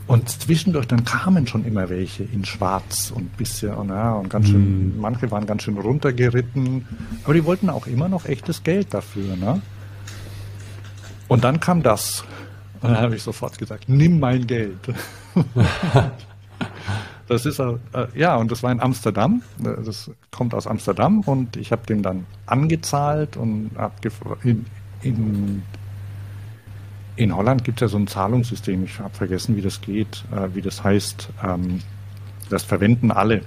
Und 0.07 0.29
zwischendurch 0.29 0.87
dann 0.87 1.03
kamen 1.03 1.47
schon 1.47 1.65
immer 1.65 1.89
welche 1.89 2.23
in 2.23 2.45
Schwarz 2.45 3.11
und 3.13 3.35
bisschen 3.37 3.73
und, 3.73 3.89
ja, 3.89 4.13
und 4.13 4.29
ganz 4.29 4.49
schön, 4.49 4.97
mm. 4.97 4.99
manche 4.99 5.31
waren 5.31 5.45
ganz 5.45 5.63
schön 5.63 5.77
runtergeritten, 5.77 6.85
aber 7.23 7.33
die 7.33 7.45
wollten 7.45 7.69
auch 7.69 7.87
immer 7.87 8.09
noch 8.09 8.25
echtes 8.25 8.63
Geld 8.63 8.93
dafür, 8.93 9.35
ne? 9.37 9.61
Und 11.33 11.43
dann 11.43 11.59
kam 11.59 11.81
das. 11.81 12.23
Und 12.81 12.91
dann 12.91 13.01
habe 13.01 13.15
ich 13.15 13.23
sofort 13.23 13.57
gesagt, 13.57 13.85
nimm 13.87 14.19
mein 14.19 14.45
Geld. 14.45 14.77
das 17.27 17.45
ist 17.45 17.59
äh, 17.59 17.77
ja 18.13 18.35
und 18.35 18.51
das 18.51 18.61
war 18.61 18.71
in 18.71 18.79
Amsterdam. 18.79 19.41
Das 19.57 20.11
kommt 20.31 20.53
aus 20.53 20.67
Amsterdam 20.67 21.21
und 21.21 21.57
ich 21.57 21.71
habe 21.71 21.85
dem 21.87 22.03
dann 22.03 22.25
angezahlt 22.45 23.35
und 23.37 23.71
habe 23.77 23.93
in, 25.01 25.63
in 27.15 27.35
Holland 27.35 27.63
gibt 27.63 27.81
es 27.81 27.81
ja 27.81 27.87
so 27.87 27.97
ein 27.97 28.07
Zahlungssystem, 28.07 28.83
ich 28.83 28.99
habe 28.99 29.15
vergessen, 29.15 29.55
wie 29.55 29.61
das 29.61 29.81
geht, 29.81 30.23
äh, 30.31 30.53
wie 30.53 30.61
das 30.61 30.83
heißt. 30.83 31.29
Ähm, 31.43 31.79
das 32.49 32.63
verwenden 32.63 33.09
alle. 33.09 33.41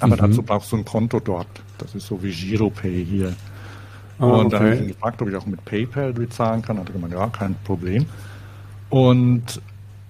Aber 0.00 0.16
mhm. 0.16 0.20
dazu 0.20 0.42
brauchst 0.42 0.72
du 0.72 0.76
ein 0.76 0.84
Konto 0.84 1.20
dort. 1.20 1.62
Das 1.78 1.94
ist 1.94 2.06
so 2.06 2.22
wie 2.22 2.32
Giropay 2.32 3.04
hier. 3.04 3.36
Ah, 4.20 4.26
und 4.26 4.46
okay. 4.46 4.48
dann 4.50 4.60
habe 4.60 4.74
ich 4.74 4.80
ihn 4.82 4.88
gefragt, 4.88 5.22
ob 5.22 5.28
ich 5.28 5.36
auch 5.36 5.46
mit 5.46 5.64
PayPal 5.64 6.12
bezahlen 6.12 6.62
kann. 6.62 6.78
Hat 6.78 6.88
er 6.88 6.92
gemeint, 6.92 7.14
ja, 7.14 7.26
kein 7.28 7.56
Problem. 7.64 8.06
Und 8.90 9.62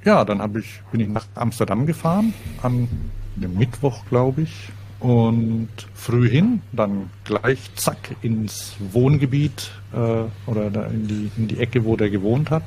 ja, 0.05 0.25
dann 0.25 0.41
ich, 0.59 0.83
bin 0.91 1.01
ich 1.01 1.09
nach 1.09 1.27
Amsterdam 1.35 1.87
gefahren, 1.87 2.35
am 2.63 2.89
Mittwoch, 3.37 4.05
glaube 4.09 4.43
ich, 4.43 4.71
und 4.99 5.69
früh 5.95 6.29
hin, 6.29 6.61
dann 6.73 7.11
gleich 7.25 7.71
zack 7.75 8.17
ins 8.23 8.77
Wohngebiet 8.93 9.71
äh, 9.93 10.51
oder 10.51 10.71
da 10.71 10.85
in, 10.87 11.07
die, 11.07 11.31
in 11.37 11.49
die 11.49 11.59
Ecke, 11.59 11.85
wo 11.85 11.97
der 11.97 12.11
gewohnt 12.11 12.51
hat. 12.51 12.65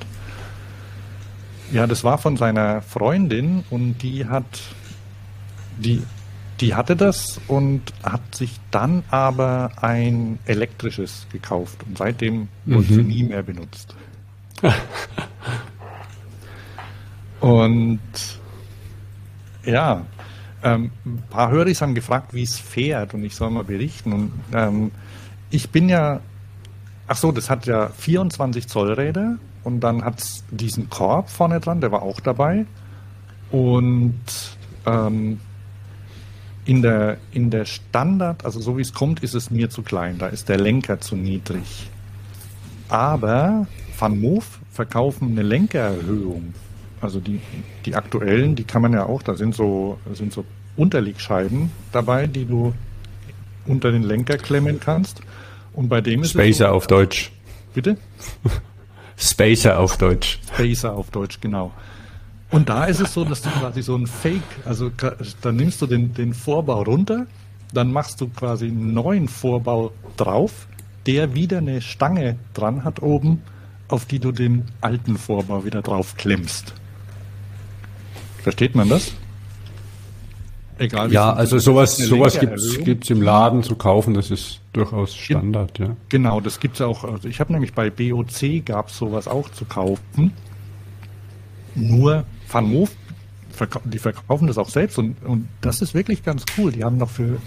Ja, 1.71 1.87
das 1.87 2.03
war 2.03 2.17
von 2.17 2.37
seiner 2.37 2.81
Freundin 2.81 3.63
und 3.69 3.97
die 4.03 4.25
hat, 4.25 4.61
die, 5.77 6.03
die 6.59 6.75
hatte 6.75 6.95
das 6.95 7.39
und 7.47 7.81
hat 8.03 8.35
sich 8.35 8.59
dann 8.71 9.03
aber 9.09 9.71
ein 9.81 10.39
elektrisches 10.45 11.27
gekauft 11.31 11.83
und 11.87 11.97
seitdem 11.97 12.47
mhm. 12.65 12.75
wurde 12.75 12.87
sie 12.87 13.03
nie 13.03 13.23
mehr 13.23 13.43
benutzt. 13.43 13.95
und 17.39 17.99
ja, 19.65 20.05
ähm, 20.63 20.91
ein 21.05 21.23
paar 21.29 21.51
Hörer 21.51 21.69
haben 21.73 21.95
gefragt, 21.95 22.33
wie 22.33 22.43
es 22.43 22.57
fährt 22.57 23.13
und 23.13 23.23
ich 23.23 23.35
soll 23.35 23.49
mal 23.49 23.63
berichten. 23.63 24.13
Und 24.13 24.31
ähm, 24.53 24.91
ich 25.49 25.69
bin 25.69 25.89
ja, 25.89 26.21
ach 27.07 27.17
so, 27.17 27.31
das 27.31 27.49
hat 27.49 27.65
ja 27.65 27.89
24 27.89 28.67
Zoll 28.67 28.93
Räder 28.93 29.37
und 29.63 29.81
dann 29.81 30.03
hat 30.03 30.19
es 30.19 30.43
diesen 30.51 30.89
Korb 30.89 31.29
vorne 31.29 31.59
dran, 31.59 31.81
der 31.81 31.91
war 31.91 32.01
auch 32.01 32.19
dabei. 32.19 32.65
Und 33.51 34.15
ähm, 34.85 35.39
in 36.65 36.81
der, 36.81 37.17
in 37.31 37.49
der 37.49 37.65
Standard, 37.65 38.45
also 38.45 38.59
so 38.59 38.77
wie 38.77 38.81
es 38.81 38.93
kommt, 38.93 39.21
ist 39.23 39.33
es 39.33 39.51
mir 39.51 39.69
zu 39.69 39.81
klein. 39.81 40.17
Da 40.17 40.27
ist 40.27 40.49
der 40.49 40.57
Lenker 40.57 40.99
zu 40.99 41.15
niedrig. 41.15 41.89
Aber 42.89 43.67
Van 43.97 44.19
Moof 44.19 44.59
verkaufen 44.71 45.31
eine 45.31 45.43
Lenkererhöhung 45.43 46.53
also 47.03 47.19
die, 47.19 47.41
die 47.85 47.95
aktuellen, 47.95 48.55
die 48.55 48.63
kann 48.63 48.81
man 48.81 48.93
ja 48.93 49.05
auch, 49.05 49.21
da 49.21 49.35
sind 49.35 49.53
so, 49.53 49.99
sind 50.13 50.31
so 50.31 50.45
Unterlegscheiben 50.77 51.69
dabei, 51.91 52.27
die 52.27 52.45
du 52.45 52.73
unter 53.67 53.91
den 53.91 54.03
Lenker 54.03 54.37
klemmen 54.37 54.79
kannst. 54.79 55.21
Und 55.73 55.89
bei 55.89 55.99
dem 55.99 56.23
ist 56.23 56.31
Spacer 56.31 56.67
so, 56.69 56.73
auf 56.73 56.87
Deutsch. 56.87 57.31
Bitte? 57.73 57.97
Spacer 59.17 59.79
auf 59.79 59.97
Deutsch. 59.97 60.39
Spacer 60.53 60.95
auf 60.95 61.11
Deutsch, 61.11 61.39
genau. 61.41 61.73
Und 62.53 62.69
da 62.69 62.85
ist 62.85 62.99
es 62.99 63.15
so, 63.15 63.25
dass 63.25 63.41
du 63.41 63.49
quasi 63.49 63.81
so 63.81 63.95
ein 63.95 64.05
Fake, 64.05 64.43
also 64.63 64.91
dann 65.41 65.55
nimmst 65.55 65.81
du 65.81 65.87
den, 65.87 66.13
den 66.13 66.35
Vorbau 66.35 66.83
runter, 66.83 67.25
dann 67.73 67.91
machst 67.91 68.21
du 68.21 68.27
quasi 68.27 68.67
einen 68.67 68.93
neuen 68.93 69.27
Vorbau 69.27 69.91
drauf, 70.17 70.67
der 71.07 71.33
wieder 71.33 71.57
eine 71.57 71.81
Stange 71.81 72.37
dran 72.53 72.83
hat 72.83 73.01
oben, 73.01 73.41
auf 73.87 74.05
die 74.05 74.19
du 74.19 74.31
den 74.31 74.65
alten 74.81 75.17
Vorbau 75.17 75.65
wieder 75.65 75.81
drauf 75.81 76.15
klemmst. 76.15 76.75
Versteht 78.43 78.75
man 78.75 78.87
das? 78.87 79.13
Egal. 80.77 81.11
Ja, 81.11 81.33
also 81.33 81.57
sowas, 81.57 81.97
sowas 81.97 82.39
gibt 82.39 83.03
es 83.03 83.09
im 83.09 83.23
Laden 83.23 83.63
zu 83.63 83.75
kaufen, 83.75 84.13
das 84.13 84.29
ist 84.29 84.59
durchaus 84.73 85.15
Standard, 85.15 85.79
ja. 85.79 85.95
Genau, 86.09 86.39
das 86.39 86.59
gibt 86.59 86.75
es 86.75 86.81
auch. 86.81 87.03
Also 87.03 87.27
ich 87.27 87.39
habe 87.39 87.51
nämlich 87.51 87.73
bei 87.73 87.89
BOC 87.89 88.63
gab 88.63 88.89
es 88.89 88.97
sowas 88.97 89.27
auch 89.27 89.49
zu 89.49 89.65
kaufen. 89.65 90.33
Nur 91.73 92.25
Van 92.53 92.69
Moof, 92.69 92.91
die 93.85 93.99
verkaufen 93.99 94.47
das 94.47 94.57
auch 94.57 94.69
selbst 94.69 94.97
und, 94.97 95.15
und 95.23 95.47
das 95.61 95.81
ist 95.81 95.93
wirklich 95.93 96.23
ganz 96.23 96.43
cool. 96.57 96.71
Die 96.71 96.83
haben 96.83 96.97
noch 96.97 97.09
für, 97.09 97.37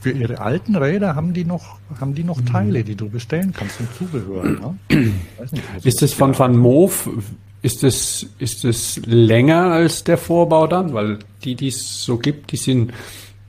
für 0.00 0.10
ihre 0.10 0.40
alten 0.40 0.76
Räder 0.76 1.14
haben 1.14 1.34
die 1.34 1.44
noch, 1.44 1.78
haben 2.00 2.14
die 2.14 2.24
noch 2.24 2.40
Teile, 2.42 2.84
die 2.84 2.94
du 2.94 3.08
bestellen 3.08 3.52
kannst 3.52 3.80
und 3.80 3.88
Zubehör. 3.94 4.44
Ne? 4.44 4.78
Nicht, 5.52 5.84
ist 5.84 6.02
das 6.02 6.12
von 6.12 6.38
Van 6.38 6.56
Moof 6.56 7.08
ist 7.62 7.82
es, 7.82 8.26
ist 8.38 8.64
es 8.64 9.00
länger 9.06 9.72
als 9.72 10.04
der 10.04 10.18
Vorbau 10.18 10.68
dann? 10.68 10.94
Weil 10.94 11.18
die, 11.42 11.56
die 11.56 11.68
es 11.68 12.04
so 12.04 12.16
gibt, 12.16 12.52
die 12.52 12.56
sind, 12.56 12.92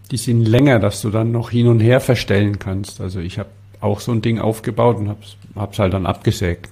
die 0.09 0.17
sind 0.17 0.43
länger, 0.45 0.79
dass 0.79 1.01
du 1.01 1.11
dann 1.11 1.31
noch 1.31 1.51
hin 1.51 1.67
und 1.67 1.79
her 1.79 1.99
verstellen 1.99 2.57
kannst. 2.57 2.99
Also 2.99 3.19
ich 3.19 3.37
habe 3.37 3.49
auch 3.79 3.99
so 3.99 4.11
ein 4.11 4.23
Ding 4.23 4.39
aufgebaut 4.39 4.97
und 4.97 5.09
hab's, 5.09 5.37
hab's 5.55 5.77
halt 5.77 5.93
dann 5.93 6.07
abgesägt. 6.07 6.69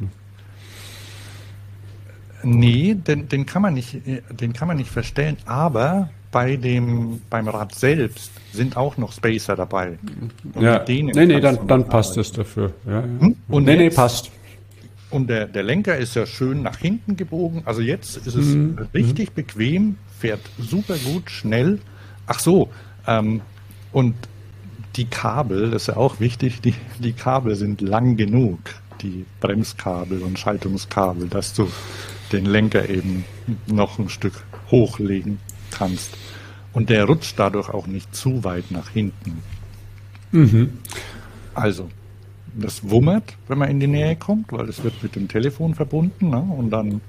Nee, 2.45 2.95
den, 2.95 3.27
den 3.27 3.45
kann 3.45 3.61
man 3.61 3.73
nicht, 3.73 4.01
den 4.29 4.53
kann 4.53 4.67
man 4.67 4.77
nicht 4.77 4.89
verstellen, 4.89 5.37
aber 5.45 6.09
bei 6.31 6.57
dem, 6.57 7.21
beim 7.29 7.47
Rad 7.47 7.73
selbst 7.73 8.31
sind 8.51 8.77
auch 8.77 8.97
noch 8.97 9.13
Spacer 9.13 9.55
dabei. 9.55 9.97
Und 10.53 10.61
ja. 10.61 10.83
nee, 10.87 11.01
nee, 11.01 11.39
dann, 11.39 11.65
dann 11.65 11.87
passt 11.87 12.17
es 12.17 12.31
dafür. 12.31 12.73
Ja, 12.85 12.99
ja. 12.99 13.03
Hm? 13.03 13.35
Und 13.47 13.63
nee, 13.63 13.77
nee, 13.77 13.89
passt. 13.89 14.31
Und 15.09 15.27
der, 15.29 15.47
der 15.47 15.63
Lenker 15.63 15.97
ist 15.97 16.15
ja 16.15 16.25
schön 16.25 16.61
nach 16.61 16.77
hinten 16.77 17.15
gebogen. 17.15 17.63
Also 17.65 17.81
jetzt 17.81 18.17
ist 18.17 18.35
es 18.35 18.47
mhm. 18.47 18.89
richtig 18.93 19.29
mhm. 19.29 19.33
bequem, 19.33 19.97
fährt 20.19 20.41
super 20.59 20.97
gut, 20.97 21.31
schnell. 21.31 21.79
Ach 22.27 22.39
so, 22.39 22.69
ähm, 23.07 23.41
und 23.91 24.15
die 24.97 25.05
Kabel, 25.05 25.71
das 25.71 25.83
ist 25.83 25.87
ja 25.87 25.97
auch 25.97 26.19
wichtig, 26.19 26.61
die, 26.61 26.73
die 26.99 27.13
Kabel 27.13 27.55
sind 27.55 27.81
lang 27.81 28.17
genug, 28.17 28.59
die 29.01 29.25
Bremskabel 29.39 30.21
und 30.21 30.37
Schaltungskabel, 30.37 31.27
dass 31.27 31.53
du 31.53 31.69
den 32.32 32.45
Lenker 32.45 32.89
eben 32.89 33.26
noch 33.67 33.99
ein 33.99 34.09
Stück 34.09 34.45
hochlegen 34.71 35.39
kannst. 35.71 36.17
Und 36.73 36.89
der 36.89 37.05
rutscht 37.05 37.39
dadurch 37.39 37.69
auch 37.69 37.88
nicht 37.88 38.15
zu 38.15 38.43
weit 38.43 38.71
nach 38.71 38.89
hinten. 38.89 39.41
Mhm. 40.32 40.80
Also, 41.53 41.89
das 42.53 42.89
wummert, 42.89 43.36
wenn 43.47 43.57
man 43.57 43.69
in 43.69 43.80
die 43.80 43.88
Nähe 43.88 44.15
kommt, 44.15 44.51
weil 44.51 44.67
es 44.69 44.84
wird 44.84 45.01
mit 45.03 45.15
dem 45.15 45.28
Telefon 45.28 45.76
verbunden 45.76 46.30
ne? 46.30 46.39
und 46.39 46.69
dann 46.69 47.01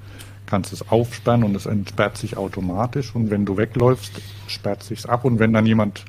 kannst 0.47 0.71
du 0.71 0.77
es 0.77 0.89
aufsperren 0.89 1.43
und 1.43 1.57
es 1.57 1.67
entsperrt 1.67 2.17
sich 2.17 2.37
automatisch 2.37 3.15
und 3.15 3.31
wenn 3.31 3.45
du 3.45 3.57
wegläufst, 3.57 4.21
sperrt 4.47 4.83
sich's 4.83 5.07
ab 5.07 5.25
und 5.25 5.39
wenn 5.39 5.53
dann 5.53 5.67
jemand 5.67 6.05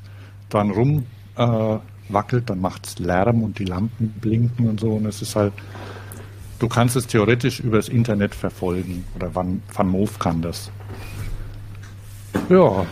dran 0.48 0.70
rum 0.70 1.06
äh, 1.36 1.76
wackelt, 2.08 2.48
dann 2.48 2.60
macht 2.60 2.86
es 2.86 2.98
Lärm 2.98 3.42
und 3.42 3.58
die 3.58 3.64
Lampen 3.64 4.08
blinken 4.20 4.68
und 4.68 4.80
so 4.80 4.92
und 4.92 5.06
es 5.06 5.22
ist 5.22 5.36
halt, 5.36 5.52
du 6.58 6.68
kannst 6.68 6.96
es 6.96 7.06
theoretisch 7.06 7.60
übers 7.60 7.88
Internet 7.88 8.34
verfolgen 8.34 9.04
oder 9.14 9.34
Van, 9.34 9.62
Van 9.72 9.88
Moof 9.88 10.18
kann 10.18 10.42
das. 10.42 10.70
Ja, 12.48 12.86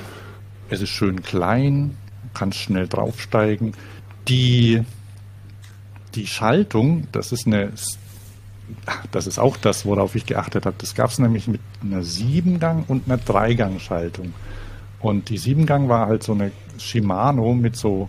es 0.69 0.81
ist 0.81 0.91
schön 0.91 1.23
klein, 1.23 1.97
kannst 2.35 2.59
schnell 2.59 2.89
draufsteigen. 2.89 3.73
Die 4.29 4.83
die 6.17 6.27
Schaltung, 6.27 7.07
das 7.12 7.31
ist 7.31 7.47
eine, 7.47 7.71
das 9.12 9.27
ist 9.27 9.39
auch 9.39 9.57
das, 9.57 9.87
worauf 9.87 10.14
ich 10.17 10.27
geachtet 10.27 10.67
habe. 10.67 10.77
Das 10.79 10.95
gab 10.95 11.11
es 11.11 11.19
nämlich 11.19 11.47
mit 11.47 11.61
einer 11.83 12.03
Siebengang 12.03 12.85
und 12.89 13.07
einer 13.07 13.19
Dreigang-Schaltung. 13.19 14.33
Und 14.99 15.29
die 15.29 15.39
Siebengang 15.39 15.89
war 15.89 16.07
halt 16.09 16.23
so 16.23 16.33
eine 16.33 16.51
Shimano 16.79 17.55
mit 17.55 17.77
so 17.77 18.09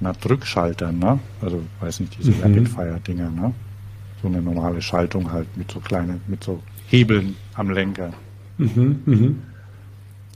einer 0.00 0.12
Drückschalter, 0.12 0.92
ne? 0.92 1.18
Also 1.42 1.60
weiß 1.80 2.00
nicht, 2.00 2.16
diese 2.18 2.32
mhm. 2.32 2.42
Rapid-Fire-Dinger, 2.42 3.30
ne? 3.30 3.52
So 4.24 4.28
eine 4.28 4.40
normale 4.40 4.80
Schaltung 4.80 5.30
halt 5.30 5.54
mit 5.54 5.70
so 5.70 5.80
kleinen, 5.80 6.22
mit 6.28 6.42
so 6.42 6.62
Hebeln 6.86 7.36
am 7.52 7.68
Lenker. 7.68 8.14
Mhm, 8.56 9.02
mh. 9.04 9.30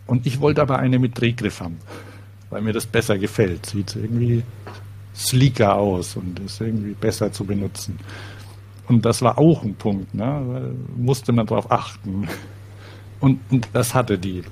Und 0.06 0.26
ich 0.26 0.40
wollte 0.40 0.60
aber 0.60 0.78
eine 0.78 0.98
mit 0.98 1.18
Drehgriff 1.18 1.62
haben, 1.62 1.78
weil 2.50 2.60
mir 2.60 2.74
das 2.74 2.84
besser 2.84 3.16
gefällt. 3.16 3.64
Sieht 3.64 3.96
irgendwie 3.96 4.42
sleeker 5.16 5.74
aus 5.74 6.16
und 6.16 6.38
ist 6.40 6.60
irgendwie 6.60 6.92
besser 6.92 7.32
zu 7.32 7.46
benutzen. 7.46 7.98
Und 8.88 9.06
das 9.06 9.22
war 9.22 9.38
auch 9.38 9.62
ein 9.62 9.74
Punkt, 9.74 10.14
ne? 10.14 10.74
musste 10.94 11.32
man 11.32 11.46
darauf 11.46 11.72
achten. 11.72 12.28
Und, 13.20 13.40
und, 13.48 13.68
das 13.72 13.94
hatte 13.94 14.18
die. 14.18 14.42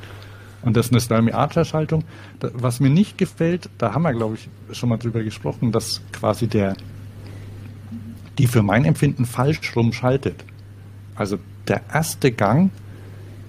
Und 0.63 0.79
das 0.79 0.87
ist 0.87 0.93
eine 0.93 1.01
Stalmi 1.03 1.33
Archer 1.33 1.67
Schaltung. 1.67 2.05
was 2.41 2.81
mir 2.81 2.89
nicht 2.89 3.19
gefällt, 3.19 3.69
da 3.77 3.93
haben 3.93 4.03
wir, 4.03 4.15
glaube 4.15 4.37
ich, 4.37 4.49
schon 4.75 4.89
mal 4.89 4.97
drüber 4.97 5.23
gesprochen, 5.23 5.73
dass 5.73 6.01
quasi 6.11 6.47
der, 6.47 6.75
die 8.39 8.47
für 8.47 8.63
mein 8.63 8.85
Empfinden 8.85 9.25
falsch 9.25 9.75
rum 9.77 9.93
schaltet. 9.93 10.45
Also 11.15 11.39
der 11.69 11.83
erste 11.93 12.33
Gang 12.33 12.71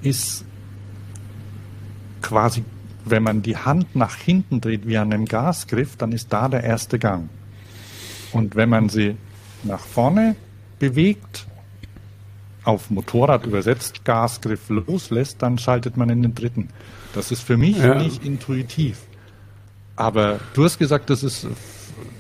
ist 0.02 0.46
quasi 2.22 2.64
wenn 3.10 3.24
man 3.24 3.42
die 3.42 3.58
Hand 3.58 3.96
nach 3.96 4.16
hinten 4.16 4.62
dreht 4.62 4.88
wie 4.88 4.98
an 4.98 5.14
einem 5.14 5.26
Gasgriff, 5.26 5.96
dann 5.98 6.12
ist 6.12 6.32
da 6.34 6.48
der 6.50 6.64
erste 6.64 7.00
Gang. 7.00 7.30
Und 8.32 8.56
wenn 8.56 8.70
man 8.70 8.90
sie 8.90 9.16
nach 9.64 9.80
vorne 9.80 10.36
bewegt, 10.80 11.48
auf 12.64 12.90
Motorrad 12.90 13.46
übersetzt, 13.46 14.04
Gasgriff 14.04 14.70
loslässt, 14.70 15.42
dann 15.42 15.58
schaltet 15.58 15.96
man 15.96 16.10
in 16.10 16.22
den 16.22 16.36
dritten. 16.36 16.70
Das 17.14 17.32
ist 17.32 17.42
für 17.42 17.56
mich 17.56 17.78
ja. 17.78 17.96
nicht 17.96 18.26
intuitiv. 18.26 19.00
Aber 19.96 20.40
du 20.54 20.66
hast 20.66 20.78
gesagt, 20.78 21.10
das 21.10 21.24
ist, 21.24 21.48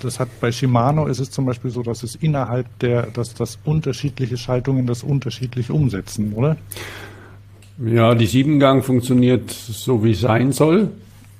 das 0.01 0.19
hat 0.19 0.29
bei 0.39 0.51
Shimano 0.51 1.07
ist 1.07 1.19
es 1.19 1.31
zum 1.31 1.45
Beispiel 1.45 1.71
so, 1.71 1.83
dass 1.83 2.03
es 2.03 2.15
innerhalb 2.15 2.67
der, 2.79 3.07
dass 3.07 3.33
das 3.33 3.59
unterschiedliche 3.65 4.37
Schaltungen 4.37 4.87
das 4.87 5.03
unterschiedlich 5.03 5.71
umsetzen, 5.71 6.33
oder? 6.33 6.57
Ja, 7.85 8.15
die 8.15 8.25
Siebengang 8.25 8.81
funktioniert 8.81 9.51
so, 9.51 10.03
wie 10.03 10.11
es 10.11 10.21
sein 10.21 10.51
soll. 10.51 10.89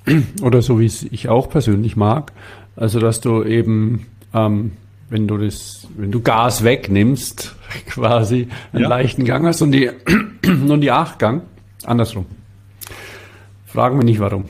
Oder 0.42 0.62
so, 0.62 0.78
wie 0.78 0.86
es 0.86 1.02
ich 1.02 1.28
auch 1.28 1.48
persönlich 1.48 1.96
mag. 1.96 2.32
Also, 2.76 3.00
dass 3.00 3.20
du 3.20 3.42
eben, 3.42 4.06
ähm, 4.32 4.72
wenn 5.10 5.26
du 5.26 5.36
das, 5.36 5.88
wenn 5.96 6.12
du 6.12 6.20
Gas 6.20 6.64
wegnimmst, 6.64 7.56
quasi 7.86 8.48
einen 8.72 8.84
ja. 8.84 8.88
leichten 8.88 9.24
Gang 9.24 9.46
hast 9.46 9.62
und 9.62 9.72
die, 9.72 9.90
und 10.46 10.80
die 10.80 10.90
Achtgang, 10.90 11.42
andersrum. 11.84 12.26
Fragen 13.66 13.98
wir 13.98 14.04
nicht 14.04 14.20
warum. 14.20 14.44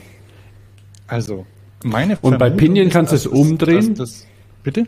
Also, 1.07 1.47
meine 1.85 2.19
Und 2.21 2.39
bei 2.39 2.51
Pinion 2.51 2.89
kannst 2.91 3.13
du 3.13 3.17
es 3.17 3.27
umdrehen. 3.27 3.95
Das, 3.95 4.27
bitte? 4.63 4.87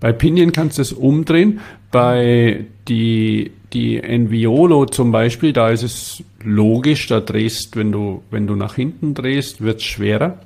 Bei 0.00 0.12
Pinion 0.12 0.52
kannst 0.52 0.78
du 0.78 0.82
es 0.82 0.92
umdrehen. 0.92 1.60
Bei 1.90 2.66
die 2.88 3.52
die 3.74 4.00
Enviolo 4.00 4.86
zum 4.86 5.10
Beispiel, 5.10 5.52
da 5.52 5.68
ist 5.68 5.82
es 5.82 6.22
logisch, 6.42 7.08
da 7.08 7.20
drehst, 7.20 7.76
wenn 7.76 7.92
du, 7.92 8.22
wenn 8.30 8.46
du 8.46 8.54
nach 8.54 8.76
hinten 8.76 9.14
drehst, 9.14 9.60
wird 9.60 9.78
es 9.78 9.84
schwerer. 9.84 10.38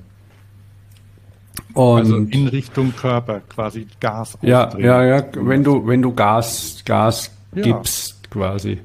Und 1.75 1.99
also 1.99 2.17
in 2.17 2.49
Richtung 2.49 2.95
Körper 2.97 3.41
quasi 3.41 3.87
Gas 4.01 4.39
Ja, 4.43 4.77
ja, 4.79 5.05
ja, 5.05 5.25
wenn 5.35 5.63
du, 5.63 5.87
wenn 5.87 6.03
du 6.03 6.15
Gas, 6.15 6.83
Gas 6.85 7.31
ja. 7.55 7.63
gibst 7.63 8.31
quasi, 8.31 8.79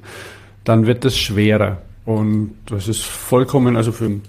dann 0.62 0.86
wird 0.86 1.04
es 1.04 1.16
schwerer. 1.16 1.78
Und 2.04 2.54
das 2.66 2.86
ist 2.86 3.02
vollkommen, 3.02 3.76
also 3.76 3.90
für 3.90 4.20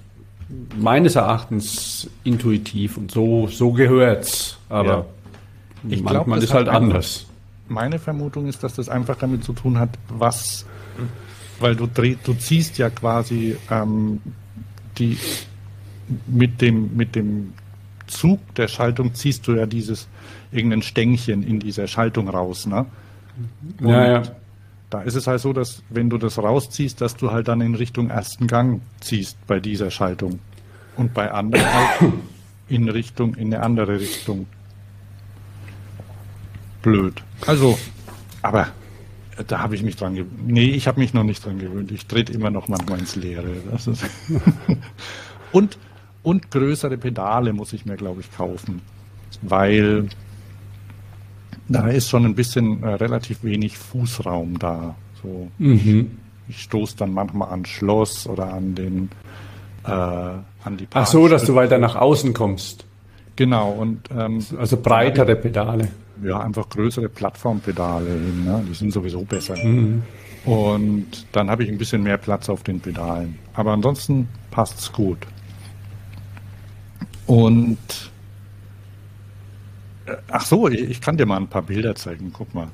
meines 0.77 1.15
Erachtens 1.15 2.09
intuitiv 2.23 2.97
und 2.97 3.11
so, 3.11 3.47
so 3.47 3.71
gehört's. 3.71 4.57
Aber 4.69 4.87
ja. 4.87 5.05
manchmal 5.83 6.23
glaub, 6.23 6.37
ist 6.37 6.53
halt 6.53 6.69
anders 6.69 7.25
meine 7.67 7.99
Vermutung 7.99 8.47
ist, 8.47 8.63
dass 8.63 8.75
das 8.75 8.89
einfach 8.89 9.17
damit 9.17 9.43
zu 9.43 9.53
tun 9.53 9.79
hat, 9.79 9.89
was, 10.09 10.65
weil 11.59 11.75
du 11.75 11.87
dreh, 11.87 12.15
du 12.23 12.33
ziehst 12.33 12.77
ja 12.77 12.89
quasi 12.89 13.57
ähm, 13.69 14.21
die 14.97 15.17
mit 16.27 16.61
dem 16.61 16.95
mit 16.95 17.15
dem 17.15 17.53
Zug 18.07 18.39
der 18.55 18.67
Schaltung 18.67 19.15
ziehst 19.15 19.47
du 19.47 19.53
ja 19.53 19.65
dieses 19.65 20.07
irgendein 20.51 20.83
Stängchen 20.83 21.41
in 21.41 21.59
dieser 21.59 21.87
Schaltung 21.87 22.29
raus, 22.29 22.67
ne? 22.67 22.85
Und 23.81 23.89
ja, 23.89 24.11
ja. 24.11 24.23
Da 24.95 25.01
ist 25.01 25.15
es 25.15 25.27
halt 25.27 25.41
so, 25.41 25.51
dass 25.51 25.83
wenn 25.89 26.09
du 26.09 26.17
das 26.17 26.37
rausziehst, 26.37 27.01
dass 27.01 27.17
du 27.17 27.29
halt 27.29 27.49
dann 27.49 27.59
in 27.59 27.75
Richtung 27.75 28.09
ersten 28.09 28.47
Gang 28.47 28.79
ziehst 29.01 29.37
bei 29.45 29.59
dieser 29.59 29.91
Schaltung 29.91 30.39
und 30.95 31.13
bei 31.13 31.29
anderen 31.29 31.65
halt 31.65 32.13
in 32.69 32.87
Richtung 32.87 33.35
in 33.35 33.53
eine 33.53 33.61
andere 33.61 33.99
Richtung 33.99 34.47
blöd. 36.81 37.21
Also, 37.45 37.77
aber 38.41 38.69
da 39.47 39.59
habe 39.59 39.75
ich 39.75 39.83
mich 39.83 39.97
dran 39.97 40.15
gewöhnt. 40.15 40.47
Nee, 40.47 40.69
ich 40.69 40.87
habe 40.87 41.01
mich 41.01 41.13
noch 41.13 41.25
nicht 41.25 41.43
dran 41.43 41.59
gewöhnt. 41.59 41.91
Ich 41.91 42.05
trete 42.05 42.31
immer 42.31 42.49
noch 42.49 42.69
manchmal 42.69 42.99
ins 42.99 43.17
Leere. 43.17 43.51
und, 45.51 45.77
und 46.23 46.51
größere 46.51 46.97
Pedale 46.97 47.51
muss 47.51 47.73
ich 47.73 47.85
mir, 47.85 47.97
glaube 47.97 48.21
ich, 48.21 48.31
kaufen. 48.31 48.81
Weil 49.41 50.07
da 51.67 51.87
ist 51.87 52.09
schon 52.09 52.25
ein 52.25 52.35
bisschen 52.35 52.83
äh, 52.83 52.89
relativ 52.95 53.43
wenig 53.43 53.77
Fußraum 53.77 54.59
da. 54.59 54.95
So. 55.21 55.49
Mhm. 55.57 56.11
ich 56.47 56.61
stoße 56.61 56.97
dann 56.97 57.13
manchmal 57.13 57.49
an 57.49 57.65
Schloss 57.65 58.27
oder 58.27 58.53
an 58.53 58.75
den 58.75 59.09
äh, 59.85 59.89
an 59.89 60.77
die 60.77 60.87
Ach 60.93 61.07
so, 61.07 61.27
dass 61.27 61.45
du 61.45 61.55
weiter 61.55 61.77
nach 61.77 61.95
außen 61.95 62.33
kommst. 62.33 62.85
Genau 63.35 63.71
und 63.71 64.01
ähm, 64.15 64.43
also 64.57 64.77
breitere 64.77 65.35
Pedale. 65.35 65.89
Ja, 66.23 66.39
einfach 66.39 66.69
größere 66.69 67.09
Plattformpedale 67.09 68.09
hin, 68.09 68.45
ne? 68.45 68.63
die 68.69 68.73
sind 68.73 68.93
sowieso 68.93 69.23
besser. 69.23 69.57
Mhm. 69.57 70.03
Und 70.45 71.25
dann 71.33 71.49
habe 71.49 71.63
ich 71.63 71.69
ein 71.69 71.77
bisschen 71.77 72.03
mehr 72.03 72.17
Platz 72.17 72.47
auf 72.49 72.63
den 72.63 72.79
Pedalen. 72.79 73.37
Aber 73.53 73.73
ansonsten 73.73 74.29
passt 74.51 74.79
es 74.79 74.93
gut. 74.93 75.17
Und 77.25 77.77
ach 80.29 80.45
so, 80.45 80.67
ich, 80.67 80.81
ich, 80.81 81.01
kann 81.01 81.17
dir 81.17 81.25
mal 81.25 81.37
ein 81.37 81.47
paar 81.47 81.63
Bilder 81.63 81.95
zeigen. 81.95 82.31
Guck 82.33 82.53
mal. 82.53 82.67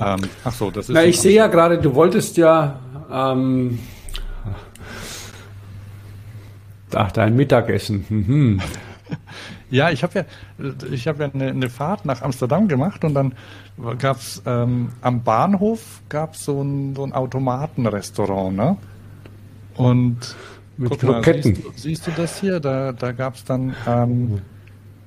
Ähm, 0.00 0.20
ach 0.44 0.52
so, 0.52 0.70
das 0.70 0.88
ist. 0.88 0.94
Na, 0.94 1.04
ich 1.04 1.20
sehe 1.20 1.34
ja 1.34 1.46
gerade, 1.46 1.78
du 1.78 1.94
wolltest 1.94 2.36
ja 2.36 2.80
ähm, 3.10 3.78
ach, 6.94 7.12
dein 7.12 7.36
Mittagessen. 7.36 8.04
Mhm. 8.08 8.60
Ja, 9.70 9.90
ich 9.90 10.04
habe 10.04 10.20
ja, 10.20 10.72
ich 10.92 11.08
habe 11.08 11.24
ja 11.24 11.30
eine, 11.34 11.48
eine, 11.48 11.68
Fahrt 11.68 12.04
nach 12.04 12.22
Amsterdam 12.22 12.68
gemacht 12.68 13.02
und 13.02 13.14
dann 13.14 13.34
gab 13.98 14.18
es 14.18 14.40
ähm, 14.46 14.90
am 15.00 15.24
Bahnhof 15.24 16.00
gab's 16.08 16.44
so 16.44 16.62
ein, 16.62 16.94
so 16.94 17.04
ein 17.04 17.12
Automatenrestaurant, 17.12 18.56
ne? 18.56 18.76
Und 19.74 20.36
mit 20.76 20.90
guck 20.90 21.00
Kroketten. 21.00 21.52
Mal, 21.54 21.60
siehst, 21.74 21.82
siehst, 21.82 22.06
du 22.06 22.10
das 22.12 22.40
hier? 22.40 22.60
Da, 22.60 22.92
da 22.92 23.12
gab 23.12 23.34
es 23.34 23.44
dann 23.44 23.74
ähm, 23.86 24.42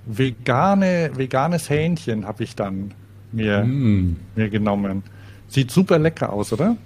vegane, 0.07 1.11
veganes 1.15 1.69
Hähnchen, 1.69 2.25
habe 2.25 2.43
ich 2.43 2.55
dann 2.55 2.93
mir, 3.31 3.63
mm. 3.63 4.15
mir 4.35 4.49
genommen. 4.49 5.03
Sieht 5.47 5.71
super 5.71 5.99
lecker 5.99 6.31
aus, 6.31 6.53
oder? 6.53 6.77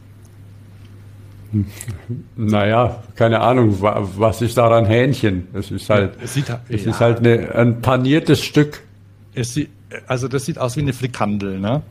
Naja, 2.38 3.04
keine 3.16 3.42
Ahnung, 3.42 3.82
was 3.82 4.42
ist 4.42 4.58
daran 4.58 4.86
Hähnchen? 4.86 5.48
Es 5.54 5.70
ist 5.70 5.90
halt, 5.90 6.14
es, 6.24 6.34
sieht, 6.34 6.46
es 6.70 6.86
ja. 6.86 6.92
ist 6.92 7.00
halt 7.00 7.20
eine, 7.20 7.54
ein 7.56 7.82
paniertes 7.82 8.42
Stück. 8.42 8.82
Sieht, 9.36 9.70
also 10.08 10.28
das 10.28 10.46
sieht 10.46 10.58
aus 10.58 10.78
wie 10.78 10.82
eine 10.82 10.94
Frikandel, 10.94 11.60
ne? 11.60 11.82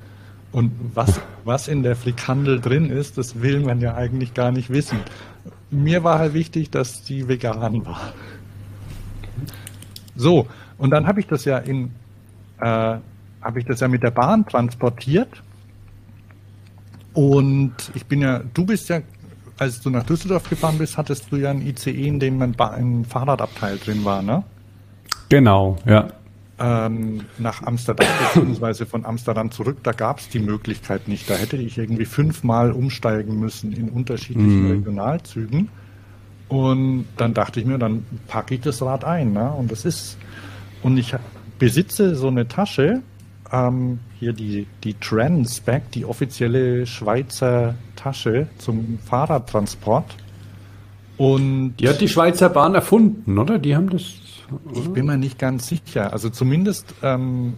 Und 0.53 0.73
was, 0.95 1.21
was 1.45 1.69
in 1.69 1.83
der 1.83 1.95
Frikandel 1.95 2.61
drin 2.61 2.91
ist, 2.91 3.19
das 3.19 3.41
will 3.41 3.61
man 3.61 3.81
ja 3.81 3.95
eigentlich 3.95 4.35
gar 4.35 4.51
nicht 4.51 4.71
wissen. 4.71 4.99
Mir 5.71 6.03
war 6.03 6.19
halt 6.19 6.35
wichtig, 6.35 6.71
dass 6.71 7.05
die 7.05 7.29
vegan 7.29 7.87
war. 7.87 8.13
So, 10.17 10.49
und 10.81 10.91
dann 10.91 11.07
habe 11.07 11.21
ich 11.21 11.27
das 11.27 11.45
ja 11.45 11.59
in, 11.59 11.93
äh, 12.61 12.67
habe 12.67 13.59
ich 13.59 13.65
das 13.65 13.81
ja 13.81 13.89
mit 13.89 14.03
der 14.03 14.11
Bahn 14.11 14.45
transportiert. 14.47 15.43
Und 17.13 17.75
ich 17.95 18.07
bin 18.07 18.21
ja, 18.21 18.41
du 18.55 18.65
bist 18.65 18.89
ja 18.89 19.01
als 19.61 19.81
du 19.83 19.91
nach 19.91 20.05
Düsseldorf 20.05 20.49
gefahren 20.49 20.79
bist, 20.79 20.97
hattest 20.97 21.31
du 21.31 21.37
ja 21.37 21.51
ein 21.51 21.61
ICE, 21.61 21.91
in 21.91 22.19
dem 22.19 22.41
ein, 22.41 22.59
ein 22.59 23.05
Fahrradabteil 23.05 23.77
drin 23.77 24.05
war, 24.07 24.23
ne? 24.23 24.43
Genau, 25.29 25.77
ja. 25.85 26.09
Ähm, 26.59 27.27
nach 27.39 27.63
Amsterdam, 27.63 28.07
beziehungsweise 28.35 28.87
von 28.87 29.05
Amsterdam 29.05 29.51
zurück, 29.51 29.79
da 29.83 29.93
gab 29.93 30.19
es 30.19 30.31
die 30.31 30.39
Möglichkeit 30.39 31.09
nicht. 31.09 31.29
Da 31.29 31.35
hätte 31.35 31.59
ich 31.59 31.77
irgendwie 31.77 32.07
fünfmal 32.07 32.73
umsteigen 32.73 33.39
müssen 33.39 33.73
in 33.73 33.91
unterschiedlichen 33.91 34.65
mhm. 34.65 34.71
Regionalzügen. 34.71 35.69
Und 36.49 37.05
dann 37.19 37.35
dachte 37.35 37.61
ich 37.61 37.67
mir, 37.67 37.79
dann 37.79 38.05
packe 38.29 38.55
ich 38.55 38.63
das 38.63 38.81
Rad 38.81 39.05
ein. 39.05 39.35
Ne? 39.35 39.53
Und 39.53 39.71
das 39.71 39.85
ist, 39.85 40.17
und 40.83 40.97
ich 40.97 41.15
besitze 41.59 42.15
so 42.15 42.29
eine 42.29 42.49
Tasche, 42.49 43.03
ähm, 43.53 43.99
hier 44.19 44.33
die, 44.33 44.67
die 44.85 44.95
Transback, 44.95 45.91
die 45.93 46.05
offizielle 46.05 46.87
Schweizer 46.87 47.75
Tasche 47.97 48.49
zum 48.59 48.99
Fahrradtransport. 49.05 50.17
Und 51.17 51.77
die 51.79 51.89
hat 51.89 52.01
die 52.01 52.09
Schweizer 52.09 52.49
Bahn 52.49 52.75
erfunden, 52.75 53.39
oder? 53.39 53.59
Die 53.59 53.77
haben 53.77 53.91
das. 53.91 54.15
Oder? 54.65 54.81
Ich 54.81 54.89
bin 54.89 55.07
mir 55.07 55.19
nicht 55.19 55.39
ganz 55.39 55.69
sicher. 55.69 56.13
Also 56.13 56.31
zumindest 56.31 56.95
ähm, 57.03 57.55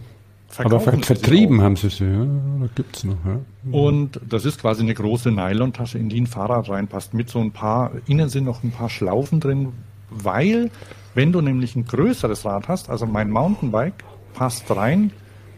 aber 0.57 0.79
ver 0.79 0.97
vertrieben 0.99 1.61
haben 1.61 1.75
sie 1.75 1.89
sie, 1.89 2.05
ja, 2.05 2.25
da 2.25 2.67
gibt's 2.75 3.03
noch. 3.03 3.17
Ja. 3.25 3.39
Und 3.71 4.19
das 4.27 4.45
ist 4.45 4.61
quasi 4.61 4.83
eine 4.83 4.93
große 4.93 5.31
Nylontasche, 5.31 5.97
in 5.97 6.09
die 6.09 6.21
ein 6.21 6.27
Fahrrad 6.27 6.69
reinpasst, 6.69 7.13
mit 7.13 7.29
so 7.29 7.39
ein 7.39 7.51
paar, 7.51 7.91
innen 8.07 8.29
sind 8.29 8.45
noch 8.45 8.63
ein 8.63 8.71
paar 8.71 8.89
Schlaufen 8.89 9.39
drin, 9.39 9.69
weil, 10.09 10.69
wenn 11.15 11.31
du 11.31 11.41
nämlich 11.41 11.75
ein 11.75 11.85
größeres 11.85 12.45
Rad 12.45 12.67
hast, 12.67 12.89
also 12.89 13.05
mein 13.05 13.29
Mountainbike 13.29 14.03
passt 14.33 14.69
rein, 14.75 15.11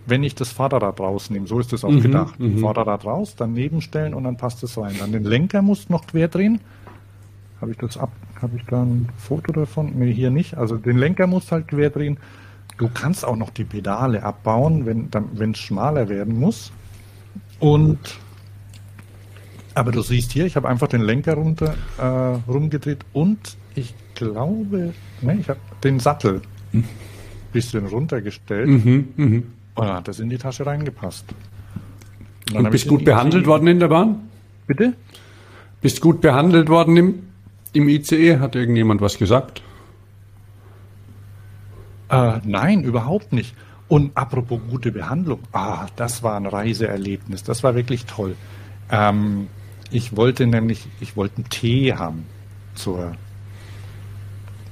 wenn 0.05 0.23
ich 0.23 0.35
das 0.35 0.51
Vorderrad 0.51 0.99
rausnehme. 0.99 1.47
So 1.47 1.59
ist 1.59 1.73
das 1.73 1.83
auch 1.83 1.89
mhm, 1.89 2.01
gedacht. 2.01 2.39
Mhm. 2.39 2.59
Vorderrad 2.59 3.05
raus, 3.05 3.35
daneben 3.37 3.81
stellen 3.81 4.13
und 4.13 4.23
dann 4.23 4.37
passt 4.37 4.63
es 4.63 4.77
rein. 4.77 4.95
Dann 4.99 5.11
den 5.11 5.23
Lenker 5.23 5.61
muss 5.61 5.89
noch 5.89 6.05
quer 6.07 6.27
drehen. 6.27 6.59
Habe 7.61 7.71
ich 7.71 7.77
das 7.77 7.97
ab? 7.97 8.11
Habe 8.41 8.57
ich 8.57 8.65
da 8.65 8.83
ein 8.83 9.09
Foto 9.17 9.51
davon? 9.51 9.93
Nee, 9.95 10.13
hier 10.13 10.29
nicht. 10.29 10.55
Also 10.55 10.77
den 10.77 10.97
Lenker 10.97 11.25
muss 11.25 11.51
halt 11.51 11.69
quer 11.69 11.89
drehen. 11.89 12.17
Du 12.77 12.89
kannst 12.93 13.25
auch 13.25 13.37
noch 13.37 13.49
die 13.49 13.63
Pedale 13.63 14.23
abbauen, 14.23 14.85
wenn 14.85 15.09
wenn 15.33 15.51
es 15.51 15.59
schmaler 15.59 16.09
werden 16.09 16.37
muss. 16.37 16.71
Und 17.59 18.19
aber 19.73 19.91
du 19.91 20.01
siehst 20.01 20.31
hier, 20.31 20.45
ich 20.45 20.55
habe 20.55 20.67
einfach 20.67 20.87
den 20.87 21.01
Lenker 21.01 21.35
runter 21.35 21.73
äh, 21.97 22.51
rumgedreht 22.51 23.05
und 23.13 23.57
ich 23.75 23.93
glaube, 24.15 24.93
ne, 25.21 25.37
ich 25.39 25.49
habe 25.49 25.59
den 25.83 25.99
Sattel 25.99 26.41
ein 26.73 26.79
mhm. 26.79 26.83
bisschen 27.53 27.85
runtergestellt. 27.85 28.67
Mhm, 28.67 29.07
mh. 29.15 29.43
Und 29.75 29.87
dann 29.87 29.95
hat 29.97 30.07
das 30.07 30.19
in 30.19 30.29
die 30.29 30.37
Tasche 30.37 30.65
reingepasst. 30.65 31.25
Und, 32.53 32.57
und 32.57 32.71
bist 32.71 32.87
gut 32.87 33.03
behandelt 33.03 33.45
worden 33.45 33.67
in 33.67 33.79
der 33.79 33.89
Bahn? 33.89 34.29
Bitte? 34.67 34.93
Bist 35.81 36.01
gut 36.01 36.21
behandelt 36.21 36.69
worden 36.69 36.97
im, 36.97 37.23
im 37.73 37.89
ICE? 37.89 38.39
Hat 38.39 38.55
irgendjemand 38.55 39.01
was 39.01 39.17
gesagt? 39.17 39.61
Äh, 42.09 42.39
nein, 42.43 42.83
überhaupt 42.83 43.33
nicht. 43.33 43.55
Und 43.87 44.15
apropos 44.15 44.59
gute 44.69 44.91
Behandlung, 44.91 45.39
ah, 45.51 45.87
das 45.95 46.23
war 46.23 46.37
ein 46.37 46.45
Reiseerlebnis. 46.45 47.43
Das 47.43 47.63
war 47.63 47.75
wirklich 47.75 48.05
toll. 48.05 48.35
Ähm, 48.89 49.47
ich 49.91 50.15
wollte 50.15 50.47
nämlich, 50.47 50.87
ich 50.99 51.15
wollte 51.15 51.37
einen 51.37 51.49
Tee 51.49 51.93
haben 51.93 52.25
zur. 52.73 53.15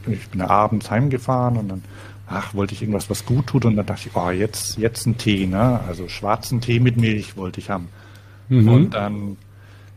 Ich 0.08 0.30
bin 0.30 0.42
abends 0.42 0.92
heimgefahren 0.92 1.58
und 1.58 1.68
dann 1.70 1.84
ach, 2.28 2.54
wollte 2.54 2.74
ich 2.74 2.82
irgendwas, 2.82 3.10
was 3.10 3.26
gut 3.26 3.48
tut. 3.48 3.66
Und 3.66 3.76
dann 3.76 3.86
dachte 3.86 4.10
ich, 4.10 4.16
oh, 4.16 4.30
jetzt, 4.30 4.78
jetzt 4.78 5.06
ein 5.06 5.18
Tee, 5.18 5.46
ne? 5.46 5.80
Also 5.88 6.08
schwarzen 6.08 6.62
Tee 6.62 6.80
mit 6.80 6.98
Milch 6.98 7.38
wollte 7.38 7.60
ich 7.60 7.70
haben. 7.70 7.90
Mhm. 8.50 8.68
Und 8.68 8.94
dann, 8.94 9.38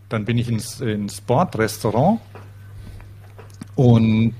dann 0.08 0.24
bin 0.24 0.38
ich 0.38 0.48
ins, 0.48 0.80
ins 0.80 1.20
Bordrestaurant 1.20 2.20
und 3.74 4.34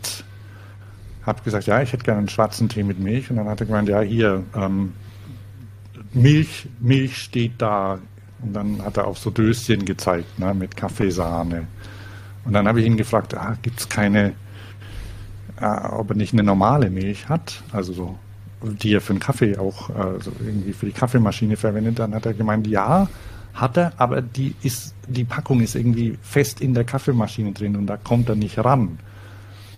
habe 1.25 1.43
gesagt, 1.43 1.67
ja, 1.67 1.83
ich 1.83 1.93
hätte 1.93 2.05
gerne 2.05 2.19
einen 2.19 2.29
schwarzen 2.29 2.69
Tee 2.69 2.83
mit 2.83 3.01
Milch. 3.01 3.31
Und 3.31 3.37
dann 3.37 3.49
hat 3.49 3.61
er 3.61 3.67
gemeint, 3.67 3.89
ja, 3.89 4.01
hier, 4.01 4.45
ähm, 4.55 4.93
Milch, 6.12 6.69
Milch 6.81 7.19
steht 7.19 7.53
da. 7.59 7.99
Und 8.43 8.53
dann 8.53 8.85
hat 8.85 8.97
er 8.97 9.07
auch 9.07 9.17
so 9.17 9.31
Döschen 9.31 9.85
gezeigt, 9.85 10.39
ne, 10.39 10.55
mit 10.55 10.77
Kaffeesahne. 10.77 11.67
Und 12.45 12.53
dann 12.53 12.69
habe 12.69 12.81
ich 12.81 12.87
ihn 12.87 12.97
gefragt, 12.97 13.35
ah, 13.35 13.57
gibt 13.62 13.81
es 13.81 13.89
keine 13.89 14.35
äh, 15.61 15.66
ob 15.66 16.11
er 16.11 16.16
nicht 16.16 16.32
eine 16.32 16.42
normale 16.42 16.90
Milch 16.90 17.28
hat, 17.28 17.62
also 17.72 17.92
so, 17.92 18.18
die 18.62 18.94
er 18.94 19.00
für 19.00 19.14
den 19.14 19.20
Kaffee 19.20 19.59
auch 19.59 19.90
also 19.90 20.32
irgendwie 20.44 20.72
für 20.72 20.86
die 20.86 20.92
Kaffeemaschine 20.92 21.57
verwendet, 21.57 21.98
dann 21.98 22.14
hat 22.14 22.26
er 22.26 22.34
gemeint, 22.34 22.66
ja, 22.66 23.09
hat 23.54 23.76
er, 23.76 23.92
aber 23.96 24.22
die 24.22 24.54
ist, 24.62 24.94
die 25.09 25.24
Packung 25.24 25.61
ist 25.61 25.74
irgendwie 25.74 26.18
fest 26.20 26.61
in 26.61 26.74
der 26.74 26.84
Kaffeemaschine 26.84 27.52
drin 27.52 27.76
und 27.76 27.86
da 27.86 27.96
kommt 27.96 28.28
er 28.28 28.36
nicht 28.36 28.59
ran. 28.59 28.98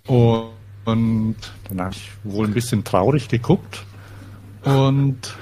Und, 0.05 0.49
und 0.85 1.35
dann 1.69 1.81
habe 1.81 1.93
ich 1.93 2.11
wohl 2.23 2.47
ein 2.47 2.53
bisschen 2.53 2.83
traurig 2.83 3.29
geguckt 3.29 3.85
und 4.63 5.35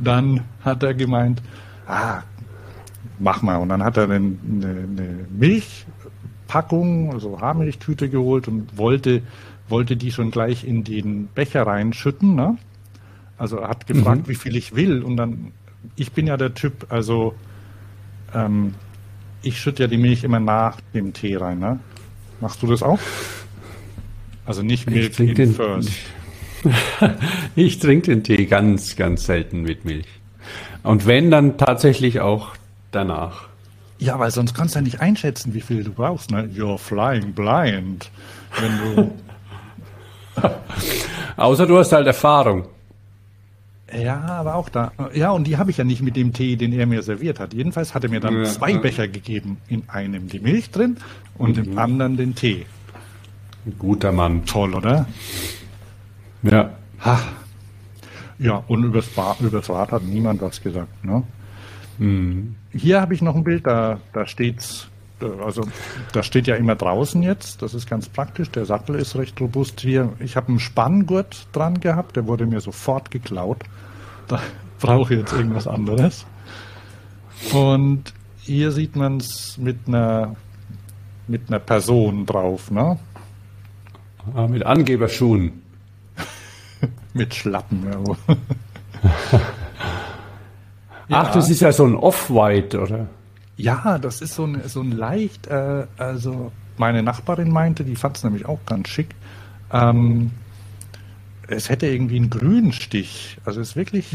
dann 0.00 0.44
hat 0.64 0.82
er 0.82 0.94
gemeint, 0.94 1.42
ah, 1.86 2.22
mach 3.18 3.42
mal. 3.42 3.56
Und 3.56 3.68
dann 3.68 3.82
hat 3.82 3.96
er 3.96 4.04
eine, 4.04 4.16
eine 4.16 5.26
Milchpackung, 5.30 7.12
also 7.12 7.40
Haarmilchtüte 7.40 8.08
geholt 8.08 8.48
und 8.48 8.76
wollte 8.76 9.22
wollte 9.72 9.96
die 9.96 10.12
schon 10.12 10.30
gleich 10.30 10.62
in 10.62 10.84
den 10.84 11.26
Becher 11.26 11.66
reinschütten. 11.66 12.36
Ne? 12.36 12.56
Also 13.36 13.56
er 13.56 13.68
hat 13.70 13.88
gefragt, 13.88 14.22
mhm. 14.22 14.28
wie 14.28 14.36
viel 14.36 14.54
ich 14.54 14.76
will. 14.76 15.02
Und 15.02 15.16
dann, 15.16 15.50
ich 15.96 16.12
bin 16.12 16.28
ja 16.28 16.36
der 16.36 16.54
Typ, 16.54 16.86
also 16.90 17.34
ähm, 18.32 18.74
ich 19.42 19.60
schütte 19.60 19.82
ja 19.82 19.88
die 19.88 19.96
Milch 19.96 20.22
immer 20.22 20.38
nach 20.38 20.80
dem 20.94 21.12
Tee 21.12 21.34
rein. 21.34 21.58
Ne? 21.58 21.80
Machst 22.40 22.62
du 22.62 22.68
das 22.68 22.84
auch? 22.84 23.00
Also 24.44 24.62
nicht 24.62 24.88
Milch 24.88 25.18
in 25.18 25.34
den, 25.34 25.54
first. 25.54 25.90
ich 27.56 27.78
trinke 27.80 28.12
den 28.12 28.22
Tee 28.22 28.46
ganz, 28.46 28.94
ganz 28.94 29.24
selten 29.24 29.62
mit 29.62 29.84
Milch. 29.84 30.06
Und 30.82 31.06
wenn, 31.06 31.30
dann 31.30 31.56
tatsächlich 31.56 32.20
auch 32.20 32.50
danach. 32.90 33.48
Ja, 33.98 34.18
weil 34.18 34.30
sonst 34.30 34.54
kannst 34.54 34.74
du 34.74 34.80
ja 34.80 34.82
nicht 34.82 35.00
einschätzen, 35.00 35.54
wie 35.54 35.60
viel 35.60 35.82
du 35.82 35.92
brauchst. 35.92 36.30
Ne? 36.30 36.50
You're 36.54 36.78
flying 36.78 37.32
blind. 37.32 38.10
Wenn 38.60 38.96
du 38.96 39.14
Außer 41.36 41.66
du 41.66 41.78
hast 41.78 41.92
halt 41.92 42.06
Erfahrung. 42.06 42.66
Ja, 43.94 44.20
aber 44.20 44.54
auch 44.54 44.68
da. 44.70 44.92
Ja, 45.12 45.32
und 45.32 45.46
die 45.46 45.58
habe 45.58 45.70
ich 45.70 45.76
ja 45.76 45.84
nicht 45.84 46.00
mit 46.02 46.16
dem 46.16 46.32
Tee, 46.32 46.56
den 46.56 46.72
er 46.72 46.86
mir 46.86 47.02
serviert 47.02 47.38
hat. 47.38 47.52
Jedenfalls 47.52 47.94
hat 47.94 48.04
er 48.04 48.10
mir 48.10 48.20
dann 48.20 48.38
Ja, 48.38 48.44
zwei 48.44 48.70
ja. 48.70 48.78
Becher 48.78 49.06
gegeben. 49.08 49.58
In 49.68 49.82
einem 49.88 50.28
die 50.28 50.40
Milch 50.40 50.70
drin 50.70 50.96
und 51.36 51.58
im 51.58 51.78
anderen 51.78 52.16
den 52.16 52.34
Tee. 52.34 52.64
Guter 53.78 54.10
Mann. 54.12 54.46
Toll, 54.46 54.74
oder? 54.74 55.06
Ja. 56.42 56.70
Ha. 57.04 57.20
Ja, 58.38 58.62
und 58.66 58.82
übers, 58.82 59.06
Ba- 59.08 59.36
übers 59.40 59.68
Rad 59.68 59.92
hat 59.92 60.02
niemand 60.04 60.40
was 60.40 60.60
gesagt. 60.62 61.04
Ne? 61.04 61.22
Mhm. 61.98 62.56
Hier 62.72 63.00
habe 63.00 63.12
ich 63.14 63.20
noch 63.22 63.36
ein 63.36 63.44
Bild, 63.44 63.66
da, 63.66 64.00
da 64.14 64.26
steht's, 64.26 64.88
äh, 64.88 64.91
also 65.22 65.62
da 66.12 66.22
steht 66.22 66.46
ja 66.46 66.56
immer 66.56 66.74
draußen 66.74 67.22
jetzt, 67.22 67.62
das 67.62 67.74
ist 67.74 67.88
ganz 67.88 68.08
praktisch, 68.08 68.50
der 68.50 68.64
Sattel 68.64 68.96
ist 68.96 69.16
recht 69.16 69.40
robust 69.40 69.80
hier. 69.80 70.12
Ich 70.20 70.36
habe 70.36 70.48
einen 70.48 70.60
Spanngurt 70.60 71.46
dran 71.52 71.80
gehabt, 71.80 72.16
der 72.16 72.26
wurde 72.26 72.46
mir 72.46 72.60
sofort 72.60 73.10
geklaut. 73.10 73.58
Da 74.28 74.40
brauche 74.80 75.14
ich 75.14 75.20
jetzt 75.20 75.32
irgendwas 75.32 75.66
anderes. 75.66 76.26
Und 77.52 78.12
hier 78.40 78.72
sieht 78.72 78.96
man 78.96 79.18
es 79.18 79.56
mit 79.58 79.88
einer 79.88 80.36
mit 81.28 81.48
einer 81.48 81.60
Person 81.60 82.26
drauf, 82.26 82.70
ne? 82.70 82.98
Ah, 84.34 84.46
mit 84.46 84.64
Angeberschuhen. 84.64 85.62
Mit 87.14 87.34
Schlappen. 87.34 87.84
Ja. 87.84 88.36
Ach, 91.10 91.32
das 91.32 91.50
ist 91.50 91.60
ja 91.60 91.72
so 91.72 91.84
ein 91.84 91.94
Off-White, 91.94 92.80
oder? 92.80 93.08
Ja, 93.62 93.98
das 93.98 94.20
ist 94.20 94.34
so 94.34 94.44
ein, 94.44 94.60
so 94.66 94.80
ein 94.80 94.92
leicht, 94.92 95.46
äh, 95.46 95.86
also 95.96 96.50
meine 96.78 97.02
Nachbarin 97.02 97.50
meinte, 97.50 97.84
die 97.84 97.96
fand 97.96 98.16
es 98.16 98.24
nämlich 98.24 98.46
auch 98.46 98.58
ganz 98.66 98.88
schick. 98.88 99.14
Ähm, 99.72 100.30
es 101.48 101.68
hätte 101.68 101.86
irgendwie 101.86 102.16
einen 102.16 102.30
grünen 102.30 102.72
Stich. 102.72 103.38
Also 103.44 103.60
es 103.60 103.70
ist 103.70 103.76
wirklich 103.76 104.06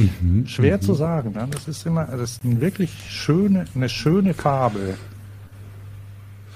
schwer 0.46 0.82
zu 0.82 0.94
sagen. 0.94 1.34
Ne? 1.34 1.48
Das 1.52 1.68
ist 1.68 1.86
immer, 1.86 2.06
das 2.06 2.32
ist 2.32 2.46
eine 2.46 2.62
wirklich 2.62 2.92
schöne, 3.10 3.66
eine 3.76 3.90
schöne 3.90 4.34
Farbe. 4.34 4.96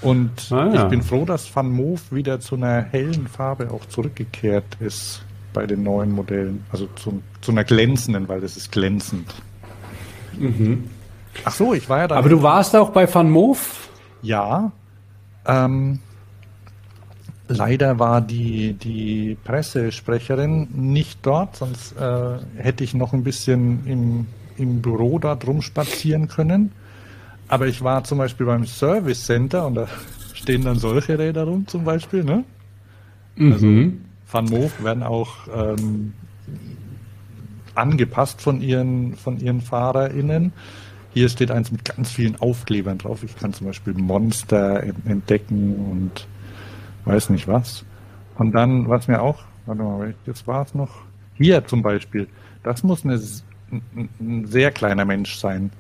Und 0.02 0.52
Ah, 0.52 0.74
ja. 0.74 0.84
ich 0.84 0.90
bin 0.90 1.04
froh, 1.04 1.26
dass 1.26 1.56
Van 1.56 1.70
Moof 1.70 2.12
wieder 2.12 2.40
zu 2.40 2.56
einer 2.56 2.82
hellen 2.82 3.28
Farbe 3.28 3.72
auch 3.72 3.86
zurückgekehrt 3.86 4.78
ist 4.80 5.24
bei 5.54 5.68
den 5.68 5.84
neuen 5.84 6.12
Modellen. 6.12 6.64
Also 6.72 6.88
zu, 6.96 7.22
zu 7.42 7.52
einer 7.52 7.64
glänzenden, 7.64 8.28
weil 8.28 8.42
das 8.42 8.58
ist 8.58 8.72
glänzend. 8.72 9.32
Ach 11.44 11.52
so, 11.52 11.74
ich 11.74 11.90
war 11.90 12.00
ja 12.00 12.08
da. 12.08 12.16
Aber 12.16 12.30
du 12.30 12.42
warst 12.42 12.76
auch 12.76 12.90
bei 12.90 13.12
Van 13.12 13.30
Moof? 13.30 13.90
Ja. 14.22 14.72
Ähm, 15.46 16.00
leider 17.48 18.00
war 18.00 18.22
die, 18.22 18.74
die 18.74 19.38
Pressesprecherin 19.44 20.68
nicht 20.74 21.20
dort, 21.24 21.56
sonst 21.56 21.94
äh, 21.98 22.38
hätte 22.56 22.84
ich 22.84 22.94
noch 22.94 23.14
ein 23.14 23.24
bisschen 23.24 23.86
im, 23.88 24.28
im 24.58 24.82
Büro 24.82 25.20
dort 25.20 25.48
rumspazieren 25.48 26.28
können. 26.28 26.72
Aber 27.48 27.68
ich 27.68 27.84
war 27.84 28.04
zum 28.04 28.18
Beispiel 28.18 28.46
beim 28.46 28.66
Service 28.66 29.26
Center 29.26 29.66
und 29.68 29.76
da 29.76 29.88
stehen 30.34 30.64
dann 30.64 30.80
solche 30.80 31.20
Räder 31.20 31.44
rum 31.44 31.68
zum 31.68 31.84
Beispiel. 31.84 32.24
Ne? 32.24 32.44
Mhm. 33.36 34.06
Van 34.32 34.46
Moof 34.46 34.84
werden 34.84 35.04
auch 35.04 35.36
ähm, 35.54 36.14
angepasst 37.76 38.42
von 38.42 38.62
ihren, 38.62 39.16
von 39.16 39.40
ihren 39.40 39.62
FahrerInnen. 39.62 40.54
Hier 41.14 41.28
steht 41.30 41.52
eins 41.52 41.72
mit 41.72 41.84
ganz 41.84 42.12
vielen 42.12 42.40
Aufklebern 42.40 42.98
drauf. 42.98 43.24
Ich 43.24 43.36
kann 43.36 43.54
zum 43.54 43.68
Beispiel 43.68 43.94
Monster 43.94 44.82
en- 44.84 44.96
entdecken 45.06 45.76
und 45.92 46.28
weiß 47.06 47.30
nicht 47.32 47.48
was. 47.48 47.84
Und 48.38 48.54
dann, 48.54 48.88
was 48.88 49.08
mir 49.08 49.22
auch, 49.22 49.40
warte 49.66 49.82
mal, 49.84 50.14
jetzt 50.26 50.48
war 50.48 50.64
es 50.66 50.74
noch, 50.74 50.90
hier 51.36 51.66
zum 51.68 51.82
Beispiel, 51.82 52.28
das 52.64 52.84
muss 52.84 53.04
eine, 53.04 53.20
ein 54.20 54.46
sehr 54.48 54.72
kleiner 54.72 55.06
Mensch 55.06 55.36
sein, 55.38 55.72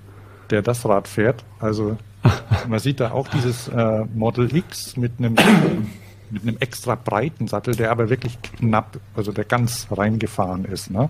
der 0.49 0.61
das 0.61 0.85
Rad 0.85 1.07
fährt. 1.07 1.43
Also 1.59 1.97
man 2.67 2.79
sieht 2.79 2.99
da 2.99 3.11
auch 3.11 3.27
dieses 3.29 3.67
äh, 3.69 4.05
Model 4.13 4.53
X 4.55 4.97
mit 4.97 5.13
einem 5.17 5.35
mit 6.33 6.43
einem 6.43 6.55
extra 6.61 6.95
breiten 6.95 7.49
Sattel, 7.49 7.75
der 7.75 7.91
aber 7.91 8.09
wirklich 8.09 8.41
knapp, 8.41 8.99
also 9.15 9.33
der 9.33 9.43
ganz 9.43 9.87
reingefahren 9.91 10.63
ist. 10.63 10.89
Ne? 10.89 11.09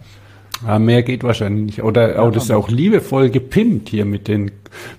Ja, 0.66 0.80
mehr 0.80 1.04
geht 1.04 1.24
wahrscheinlich 1.24 1.66
nicht. 1.66 1.84
Oder 1.84 2.24
oh, 2.24 2.30
das 2.32 2.46
ist 2.46 2.52
auch 2.52 2.70
liebevoll 2.70 3.30
gepimpt 3.30 3.90
hier 3.90 4.06
mit 4.06 4.28
den, 4.28 4.52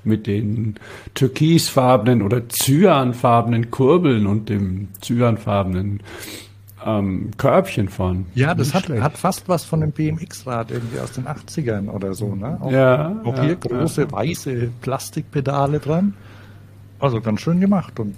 mit 0.05 0.27
den 0.27 0.75
türkisfarbenen 1.15 2.23
oder 2.23 2.49
cyanfarbenen 2.49 3.71
Kurbeln 3.71 4.27
und 4.27 4.49
dem 4.49 4.89
cyanfarbenen 5.03 6.01
ähm, 6.85 7.31
Körbchen 7.37 7.89
vorn. 7.89 8.27
Ja, 8.35 8.55
das 8.55 8.75
hat, 8.75 8.89
hat 8.89 9.17
fast 9.17 9.49
was 9.49 9.65
von 9.65 9.81
dem 9.81 9.93
BMX-Rad 9.93 10.71
irgendwie 10.73 10.99
aus 10.99 11.13
den 11.13 11.27
80ern 11.27 11.89
oder 11.89 12.15
so. 12.15 12.35
Ne? 12.35 12.59
Auch, 12.61 12.73
Ja, 12.73 13.21
auch 13.25 13.37
ja, 13.37 13.43
hier 13.45 13.57
große 13.57 14.11
weiße 14.11 14.71
Plastikpedale 14.81 15.79
dran. 15.79 16.15
Also 16.99 17.21
ganz 17.21 17.41
schön 17.41 17.61
gemacht. 17.61 17.99
Und 18.01 18.15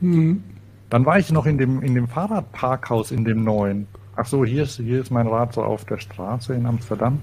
Mhm. 0.00 0.42
dann 0.90 1.06
war 1.06 1.18
ich 1.18 1.30
noch 1.30 1.46
in 1.46 1.56
dem, 1.58 1.80
in 1.82 1.94
dem 1.94 2.08
Fahrradparkhaus 2.08 3.10
in 3.10 3.24
dem 3.24 3.44
neuen. 3.44 3.86
Ach 4.16 4.26
so, 4.26 4.44
hier 4.44 4.62
ist, 4.62 4.76
hier 4.76 5.00
ist 5.00 5.10
mein 5.10 5.26
Rad 5.26 5.54
so 5.54 5.62
auf 5.62 5.84
der 5.84 5.98
Straße 5.98 6.54
in 6.54 6.66
Amsterdam. 6.66 7.20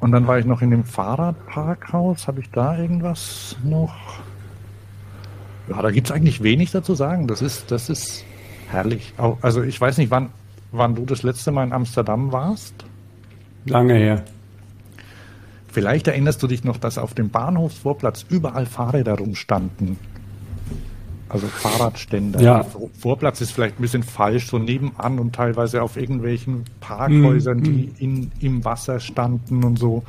Und 0.00 0.12
dann 0.12 0.26
war 0.26 0.38
ich 0.38 0.46
noch 0.46 0.62
in 0.62 0.70
dem 0.70 0.84
Fahrradparkhaus. 0.84 2.26
Habe 2.26 2.40
ich 2.40 2.50
da 2.50 2.76
irgendwas 2.78 3.56
noch? 3.62 3.94
Ja, 5.68 5.82
da 5.82 5.90
gibt's 5.90 6.10
eigentlich 6.10 6.42
wenig 6.42 6.70
dazu 6.72 6.94
sagen. 6.94 7.28
Das 7.28 7.42
ist, 7.42 7.70
das 7.70 7.90
ist 7.90 8.24
herrlich. 8.70 9.12
Also 9.42 9.62
ich 9.62 9.80
weiß 9.80 9.98
nicht, 9.98 10.10
wann, 10.10 10.30
wann 10.72 10.94
du 10.94 11.04
das 11.04 11.22
letzte 11.22 11.52
Mal 11.52 11.64
in 11.64 11.72
Amsterdam 11.72 12.32
warst. 12.32 12.74
Lange 13.66 13.94
her. 13.94 14.24
Vielleicht 15.68 16.08
erinnerst 16.08 16.42
du 16.42 16.48
dich 16.48 16.64
noch, 16.64 16.78
dass 16.78 16.98
auf 16.98 17.14
dem 17.14 17.28
Bahnhofsvorplatz 17.28 18.24
überall 18.28 18.66
Fahrräder 18.66 19.18
rumstanden. 19.18 19.98
Also 21.30 21.46
Fahrradständer. 21.46 22.40
Ja. 22.42 22.64
Vor- 22.64 22.90
Vorplatz 22.98 23.40
ist 23.40 23.52
vielleicht 23.52 23.78
ein 23.78 23.82
bisschen 23.82 24.02
falsch, 24.02 24.48
so 24.48 24.58
nebenan 24.58 25.18
und 25.20 25.32
teilweise 25.34 25.80
auf 25.82 25.96
irgendwelchen 25.96 26.64
Parkhäusern, 26.80 27.58
Mhm. 27.58 27.62
die 27.64 27.92
in, 27.98 28.32
im 28.40 28.64
Wasser 28.64 28.98
standen 29.00 29.62
und 29.64 29.78
so. 29.78 30.02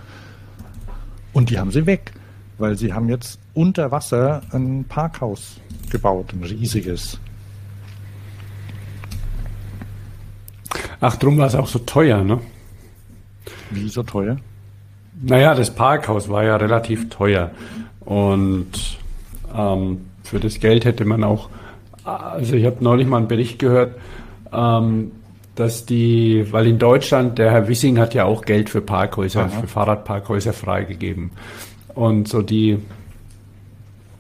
Und 1.32 1.50
die 1.52 1.60
haben 1.60 1.72
sie 1.72 1.86
weg, 1.86 2.12
weil 2.58 2.76
sie 2.76 2.92
haben 2.92 3.08
jetzt 3.08 3.40
unter 3.54 3.92
Wasser 3.92 4.42
ein 4.52 4.84
Parkhaus 4.90 5.58
gebaut, 5.92 6.34
ein 6.34 6.44
riesiges. 6.44 7.20
Ach, 11.00 11.16
drum 11.18 11.38
war 11.38 11.48
es 11.48 11.56
auch 11.56 11.68
so 11.68 11.80
teuer, 11.80 12.24
ne? 12.24 12.40
Wie 13.72 13.88
so 13.90 14.04
teuer? 14.04 14.38
Naja, 15.22 15.56
das 15.56 15.74
Parkhaus 15.74 16.30
war 16.30 16.44
ja 16.44 16.56
relativ 16.56 17.10
teuer. 17.10 17.52
Und 18.02 18.98
ähm, 19.56 20.02
für 20.32 20.40
das 20.40 20.62
Geld 20.62 20.86
hätte 20.86 21.04
man 21.04 21.26
auch, 21.26 21.50
also 22.06 22.56
ich 22.56 22.66
habe 22.66 22.78
neulich 22.80 23.06
mal 23.06 23.18
einen 23.18 23.28
Bericht 23.28 23.60
gehört, 23.60 23.96
ähm, 24.54 25.12
dass 25.56 25.86
die, 25.86 26.48
weil 26.52 26.68
in 26.68 26.80
Deutschland, 26.80 27.38
der 27.38 27.52
Herr 27.52 27.68
Wissing 27.68 28.00
hat 28.00 28.14
ja 28.14 28.24
auch 28.24 28.46
Geld 28.46 28.70
für 28.70 28.80
Parkhäuser, 28.80 29.42
Aha. 29.42 29.50
für 29.50 29.68
Fahrradparkhäuser 29.68 30.54
freigegeben. 30.54 31.32
Und 31.96 32.30
so 32.30 32.42
die, 32.42 32.80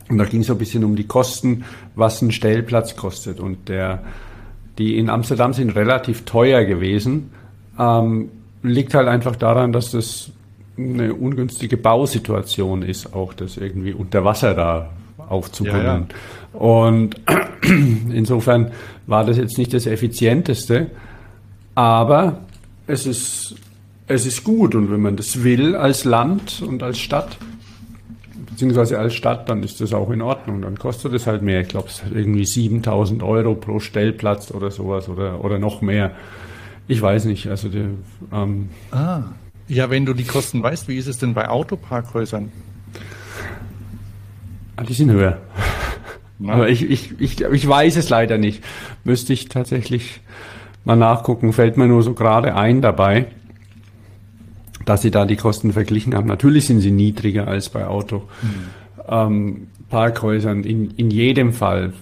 und 0.09 0.17
da 0.17 0.25
ging 0.25 0.41
es 0.41 0.47
so 0.47 0.53
ein 0.53 0.59
bisschen 0.59 0.83
um 0.83 0.97
die 0.97 1.07
Kosten, 1.07 1.63
was 1.95 2.21
ein 2.21 2.33
Stellplatz 2.33 2.97
kostet. 2.97 3.39
Und 3.39 3.69
der, 3.69 4.03
die 4.77 4.97
in 4.97 5.09
Amsterdam 5.09 5.53
sind 5.53 5.69
relativ 5.69 6.25
teuer 6.25 6.65
gewesen. 6.65 7.31
Ähm, 7.79 8.29
liegt 8.63 8.93
halt 8.93 9.07
einfach 9.07 9.38
daran, 9.38 9.71
dass 9.71 9.91
das 9.91 10.31
eine 10.77 11.13
ungünstige 11.13 11.77
Bausituation 11.77 12.81
ist, 12.81 13.13
auch 13.13 13.33
das 13.33 13.55
irgendwie 13.55 13.93
unter 13.93 14.25
Wasser 14.25 14.53
da 14.53 14.89
aufzubuddeln. 15.31 16.07
Und 16.53 17.15
insofern 18.13 18.71
war 19.07 19.25
das 19.25 19.37
jetzt 19.37 19.57
nicht 19.57 19.73
das 19.73 19.85
effizienteste, 19.85 20.87
aber 21.75 22.41
es 22.87 23.05
ist, 23.05 23.55
es 24.07 24.25
ist 24.25 24.43
gut 24.43 24.75
und 24.75 24.91
wenn 24.91 25.01
man 25.01 25.15
das 25.15 25.43
will 25.43 25.75
als 25.75 26.03
Land 26.03 26.61
und 26.61 26.83
als 26.83 26.99
Stadt, 26.99 27.37
beziehungsweise 28.49 28.99
als 28.99 29.13
Stadt, 29.13 29.49
dann 29.49 29.63
ist 29.63 29.79
das 29.79 29.93
auch 29.93 30.09
in 30.11 30.21
Ordnung. 30.21 30.61
Dann 30.61 30.77
kostet 30.77 31.13
es 31.13 31.25
halt 31.25 31.41
mehr. 31.41 31.61
Ich 31.61 31.69
glaube, 31.69 31.87
es 31.87 32.03
ist 32.03 32.11
irgendwie 32.13 32.45
7000 32.45 33.23
Euro 33.23 33.55
pro 33.55 33.79
Stellplatz 33.79 34.51
oder 34.51 34.69
sowas 34.69 35.07
oder, 35.09 35.43
oder 35.43 35.57
noch 35.57 35.81
mehr. 35.81 36.11
Ich 36.87 37.01
weiß 37.01 37.25
nicht. 37.25 37.47
Also, 37.47 37.69
die, 37.69 37.85
ähm, 38.33 38.69
Ah. 38.91 39.23
Ja, 39.67 39.89
wenn 39.89 40.05
du 40.05 40.13
die 40.13 40.25
Kosten 40.25 40.61
weißt, 40.61 40.89
wie 40.89 40.97
ist 40.97 41.07
es 41.07 41.17
denn 41.17 41.33
bei 41.33 41.47
Autoparkhäusern? 41.47 42.51
Die 44.83 44.93
sind 44.93 45.11
höher. 45.11 45.37
Na? 46.39 46.53
Aber 46.53 46.69
ich, 46.69 46.89
ich, 46.89 47.19
ich, 47.19 47.41
ich 47.41 47.67
weiß 47.67 47.97
es 47.97 48.09
leider 48.09 48.37
nicht. 48.37 48.63
Müsste 49.03 49.33
ich 49.33 49.47
tatsächlich 49.47 50.21
mal 50.85 50.95
nachgucken. 50.95 51.53
Fällt 51.53 51.77
mir 51.77 51.87
nur 51.87 52.01
so 52.03 52.13
gerade 52.13 52.55
ein 52.55 52.81
dabei, 52.81 53.27
dass 54.85 55.01
sie 55.01 55.11
da 55.11 55.25
die 55.25 55.35
Kosten 55.35 55.73
verglichen 55.73 56.15
haben. 56.15 56.27
Natürlich 56.27 56.65
sind 56.65 56.81
sie 56.81 56.91
niedriger 56.91 57.47
als 57.47 57.69
bei 57.69 57.85
Auto. 57.85 58.23
Ähm, 59.07 59.67
Parkhäusern 59.89 60.63
in, 60.63 60.91
in 60.91 61.11
jedem 61.11 61.53
Fall. 61.53 61.93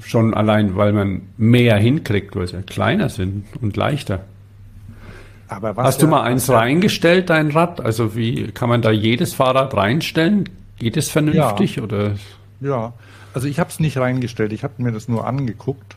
Schon 0.00 0.32
allein, 0.32 0.74
weil 0.76 0.92
man 0.92 1.22
mehr 1.36 1.76
hinkriegt, 1.76 2.34
weil 2.34 2.46
sie 2.46 2.56
ja 2.56 2.62
kleiner 2.62 3.10
sind 3.10 3.44
und 3.60 3.76
leichter. 3.76 4.24
Hast 5.48 6.00
ja, 6.00 6.06
du 6.06 6.10
mal 6.10 6.22
eins 6.22 6.48
reingestellt, 6.48 7.28
dein 7.28 7.50
Rad? 7.50 7.80
Also 7.80 8.16
wie 8.16 8.52
kann 8.52 8.70
man 8.70 8.80
da 8.80 8.90
jedes 8.90 9.34
Fahrrad 9.34 9.74
reinstellen? 9.76 10.48
Geht 10.78 10.96
es 10.96 11.10
vernünftig 11.10 11.76
ja. 11.76 11.82
oder? 11.82 12.14
Ja, 12.60 12.92
also 13.34 13.48
ich 13.48 13.58
habe 13.58 13.70
es 13.70 13.80
nicht 13.80 13.98
reingestellt, 13.98 14.52
ich 14.52 14.64
habe 14.64 14.82
mir 14.82 14.92
das 14.92 15.08
nur 15.08 15.26
angeguckt. 15.26 15.96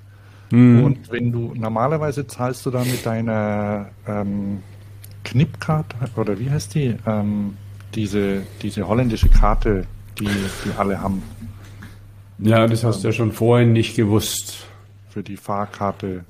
Mhm. 0.51 0.83
Und 0.83 1.11
wenn 1.11 1.31
du 1.31 1.53
normalerweise 1.55 2.27
zahlst 2.27 2.65
du 2.65 2.71
da 2.71 2.83
mit 2.83 3.05
deiner 3.05 3.89
ähm, 4.07 4.61
Knippkarte 5.23 5.95
oder 6.15 6.39
wie 6.39 6.49
heißt 6.49 6.75
die? 6.75 6.95
Ähm, 7.05 7.57
diese, 7.95 8.43
diese 8.61 8.87
holländische 8.87 9.29
Karte, 9.29 9.85
die, 10.19 10.25
die 10.25 10.71
alle 10.77 11.01
haben. 11.01 11.23
Ja, 12.39 12.67
das 12.67 12.83
hast 12.83 13.03
du 13.03 13.07
ja 13.07 13.13
schon 13.13 13.31
vorhin 13.31 13.73
nicht 13.73 13.95
gewusst. 13.95 14.67
Für 15.09 15.23
die 15.23 15.37
Fahrkarte. 15.37 16.25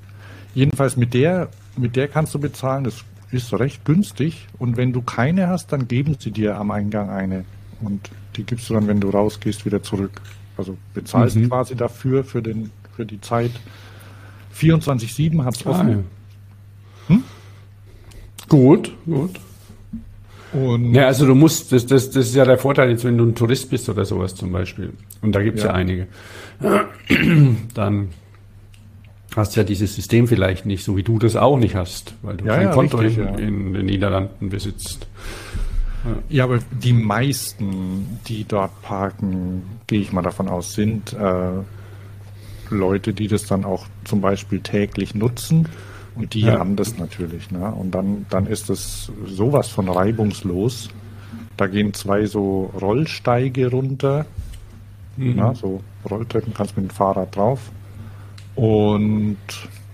Jedenfalls 0.54 0.96
mit 0.96 1.14
der, 1.14 1.50
mit 1.76 1.96
der 1.96 2.08
kannst 2.08 2.34
du 2.36 2.40
bezahlen, 2.40 2.84
das 2.84 3.04
ist 3.32 3.52
recht 3.54 3.84
günstig. 3.84 4.48
Und 4.60 4.78
wenn 4.78 4.94
du 4.94 5.02
keine 5.02 5.48
hast, 5.48 5.72
dann 5.72 5.88
geben 5.88 6.16
sie 6.20 6.32
dir 6.32 6.58
am 6.58 6.72
Eingang 6.72 7.10
eine. 7.10 7.46
Und 7.82 8.12
die 8.38 8.44
gibst 8.44 8.70
du 8.70 8.74
dann, 8.74 8.88
wenn 8.88 8.99
du 8.99 9.10
rausgehst, 9.10 9.66
wieder 9.66 9.82
zurück. 9.84 10.22
Also 10.57 10.78
bezahlst 10.94 11.36
mhm. 11.36 11.49
quasi 11.49 11.76
dafür, 11.76 12.24
für, 12.24 12.41
den, 12.41 12.72
für 12.95 13.06
die 13.06 13.20
Zeit. 13.22 13.52
24-7 14.57 15.44
hat 15.44 15.56
es 15.56 15.66
offen. 15.66 15.88
Ah, 15.88 15.91
ja. 15.91 17.16
hm? 17.16 17.24
Gut, 18.48 18.91
gut. 19.06 19.40
Und 20.53 20.94
ja, 20.94 21.07
also 21.07 21.26
du 21.26 21.36
musst, 21.36 21.74
das, 21.74 21.86
das, 21.86 22.12
das 22.12 22.28
ist 22.28 22.36
ja 22.36 22.45
der 22.45 22.57
Vorteil 22.57 22.90
jetzt, 22.90 23.03
wenn 23.03 23.18
du 23.18 23.26
ein 23.26 23.36
Tourist 23.36 23.70
bist 23.70 23.90
oder 23.90 24.06
sowas 24.06 24.36
zum 24.36 24.52
Beispiel. 24.53 24.94
Und 25.22 25.34
da 25.34 25.44
gibt 25.44 25.57
es 25.57 25.66
ja. 25.66 25.72
ja 25.72 25.76
einige. 25.76 26.07
Dann 27.74 28.10
hast 29.36 29.56
du 29.56 29.60
ja 29.60 29.66
dieses 29.66 29.95
System 29.95 30.28
vielleicht 30.28 30.66
nicht, 30.66 30.84
so 30.84 30.95
wie 30.95 31.03
du 31.03 31.20
das 31.20 31.36
auch 31.36 31.57
nicht 31.57 31.76
hast, 31.76 32.14
weil 32.22 32.38
du 32.38 32.45
ja, 32.45 32.56
kein 32.56 32.72
Konto 32.72 32.98
richtig, 32.98 33.26
in, 33.26 33.38
in, 33.38 33.74
den 33.74 33.86
Niederlanden 33.86 34.49
besitzt. 34.49 35.07
Ja. 36.30 36.44
aber 36.44 36.60
die 36.72 36.94
meisten, 36.94 38.19
die 38.27 38.44
dort 38.44 38.82
parken, 38.82 39.64
gehe 39.88 40.02
ich 40.02 40.11
mal 40.11 40.22
davon 40.22 40.48
aus, 40.48 40.73
sind 40.73 41.14
äh, 41.14 41.64
Leute, 42.69 43.14
die 43.14 43.27
das 43.27 43.45
dann 43.45 43.65
auch 43.65 43.86
zum 44.03 44.22
Beispiel 44.22 44.60
täglich 44.60 45.15
nutzen 45.15 45.68
und 46.15 46.34
die 46.34 46.41
ja. 46.41 46.60
haben 46.60 46.76
das 46.76 46.98
natürlich. 46.98 47.52
Ne? 47.52 47.72
Und 47.72 47.91
dann, 47.91 48.26
dann 48.30 48.48
ist 48.48 48.69
es 48.69 49.11
sowas 49.26 49.69
von 49.69 49.90
reibungslos. 49.90 50.90
Da 51.57 51.68
gehen 51.68 51.94
zwei 51.94 52.26
so 52.26 52.72
Rollsteige 52.80 53.69
runter. 53.69 54.26
Mhm. 55.18 55.34
Na, 55.36 55.53
so 55.56 55.82
Rolltreppen 56.10 56.53
kannst 56.53 56.76
mit 56.77 56.90
dem 56.90 56.94
Fahrrad 56.94 57.36
drauf. 57.36 57.72
Und 58.56 59.38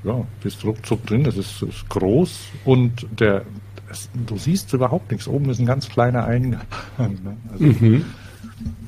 ja, 0.04 0.26
bist 0.42 0.64
ruckzuck 0.64 1.06
drin. 1.06 1.24
Das 1.24 1.38
ist, 1.38 1.62
ist 1.62 1.88
groß 1.90 2.50
und 2.66 3.08
der, 3.20 3.44
es, 3.92 4.10
du 4.14 4.38
siehst 4.38 4.74
überhaupt 4.74 5.12
nichts. 5.12 5.28
Oben 5.28 5.50
ist 5.50 5.60
ein 5.60 5.66
ganz 5.66 5.90
kleiner 5.90 6.26
Eingang. 6.26 6.62
Ne? 6.98 7.38
Also, 7.52 7.64
mhm. 7.64 8.06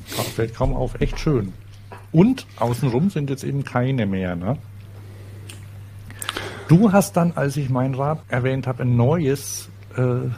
Fällt 0.06 0.54
kaum 0.54 0.74
auf. 0.74 1.00
Echt 1.00 1.18
schön. 1.18 1.52
Und 2.12 2.46
außenrum 2.58 3.10
sind 3.10 3.30
jetzt 3.30 3.44
eben 3.44 3.64
keine 3.64 4.06
mehr. 4.06 4.36
Ne? 4.36 4.56
Du 6.68 6.92
hast 6.92 7.16
dann, 7.16 7.32
als 7.34 7.56
ich 7.56 7.70
mein 7.70 7.94
Rad 7.94 8.20
erwähnt 8.28 8.66
habe, 8.66 8.82
ein 8.82 8.96
neues 8.96 9.68
äh, 9.96 10.28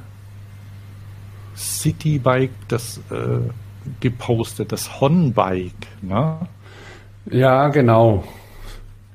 Citybike, 1.57 2.53
das 2.69 2.99
äh, 3.11 3.51
gepostet, 4.01 4.73
das 4.73 5.01
Honbike, 5.01 5.73
ne? 6.03 6.39
Ja, 7.27 7.69
genau. 7.69 8.25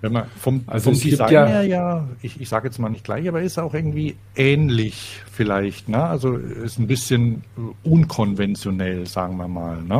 Wenn 0.01 0.13
man 0.13 0.25
vom, 0.39 0.63
also 0.65 0.91
vom 0.91 0.99
Design 0.99 1.31
ja, 1.31 1.45
her 1.45 1.61
ja, 1.61 2.07
ich, 2.21 2.41
ich 2.41 2.49
sage 2.49 2.67
jetzt 2.67 2.79
mal 2.79 2.89
nicht 2.89 3.03
gleich, 3.03 3.27
aber 3.27 3.41
ist 3.41 3.59
auch 3.59 3.73
irgendwie 3.73 4.15
ähnlich 4.35 5.21
vielleicht, 5.31 5.89
ne? 5.89 6.03
Also 6.03 6.35
ist 6.35 6.79
ein 6.79 6.87
bisschen 6.87 7.43
unkonventionell, 7.83 9.05
sagen 9.05 9.37
wir 9.37 9.47
mal, 9.47 9.81
ne? 9.83 9.99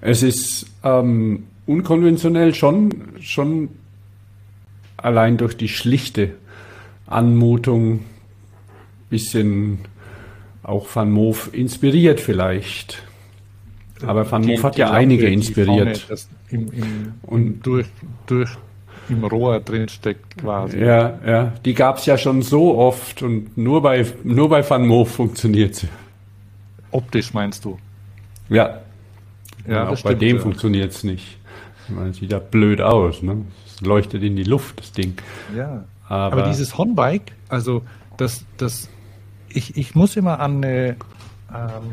Es 0.00 0.22
ist 0.22 0.66
ähm, 0.82 1.44
unkonventionell 1.66 2.54
schon, 2.54 2.90
schon 3.20 3.70
allein 4.96 5.36
durch 5.36 5.56
die 5.56 5.68
schlichte 5.68 6.32
Anmutung 7.06 8.00
bisschen 9.10 9.78
auch 10.62 10.88
Van 10.92 11.10
Moof 11.10 11.50
inspiriert 11.52 12.20
vielleicht. 12.20 13.02
Aber 14.04 14.30
Van 14.30 14.44
Moof 14.44 14.62
hat 14.62 14.76
ja 14.76 14.90
einige 14.90 15.28
inspiriert. 15.28 15.98
Vorne, 15.98 16.22
im, 16.50 16.72
im, 16.72 17.14
und 17.22 17.62
durch, 17.66 17.86
durch 18.26 18.50
im 19.08 19.24
Rohr 19.24 19.60
drin 19.60 19.88
steckt 19.88 20.38
quasi. 20.38 20.78
Ja, 20.78 21.18
ja, 21.24 21.52
die 21.64 21.74
gab 21.74 21.98
es 21.98 22.06
ja 22.06 22.18
schon 22.18 22.42
so 22.42 22.76
oft 22.76 23.22
und 23.22 23.56
nur 23.56 23.82
bei, 23.82 24.04
nur 24.24 24.48
bei 24.48 24.68
Van 24.68 24.86
Moof 24.86 25.12
funktioniert 25.12 25.74
sie. 25.76 25.88
Optisch 26.90 27.32
meinst 27.34 27.64
du? 27.64 27.78
Ja. 28.48 28.80
Ja, 29.66 29.88
auch 29.88 30.00
bei 30.02 30.14
dem 30.14 30.36
ja. 30.36 30.42
funktioniert 30.42 30.92
es 30.92 31.04
nicht. 31.04 31.38
Ich 31.88 31.94
meine, 31.94 32.12
sieht 32.12 32.32
ja 32.32 32.38
blöd 32.38 32.80
aus, 32.80 33.22
ne? 33.22 33.44
leuchtet 33.80 34.22
in 34.22 34.36
die 34.36 34.44
Luft, 34.44 34.80
das 34.80 34.92
Ding. 34.92 35.14
Ja. 35.54 35.84
Aber, 36.08 36.36
Aber 36.36 36.48
dieses 36.48 36.78
Honbike, 36.78 37.32
also 37.48 37.82
das, 38.16 38.44
das, 38.56 38.88
ich, 39.48 39.76
ich 39.76 39.94
muss 39.94 40.16
immer 40.16 40.40
an 40.40 40.64
eine, 40.64 40.88
ähm, 40.88 40.96
an 41.50 41.86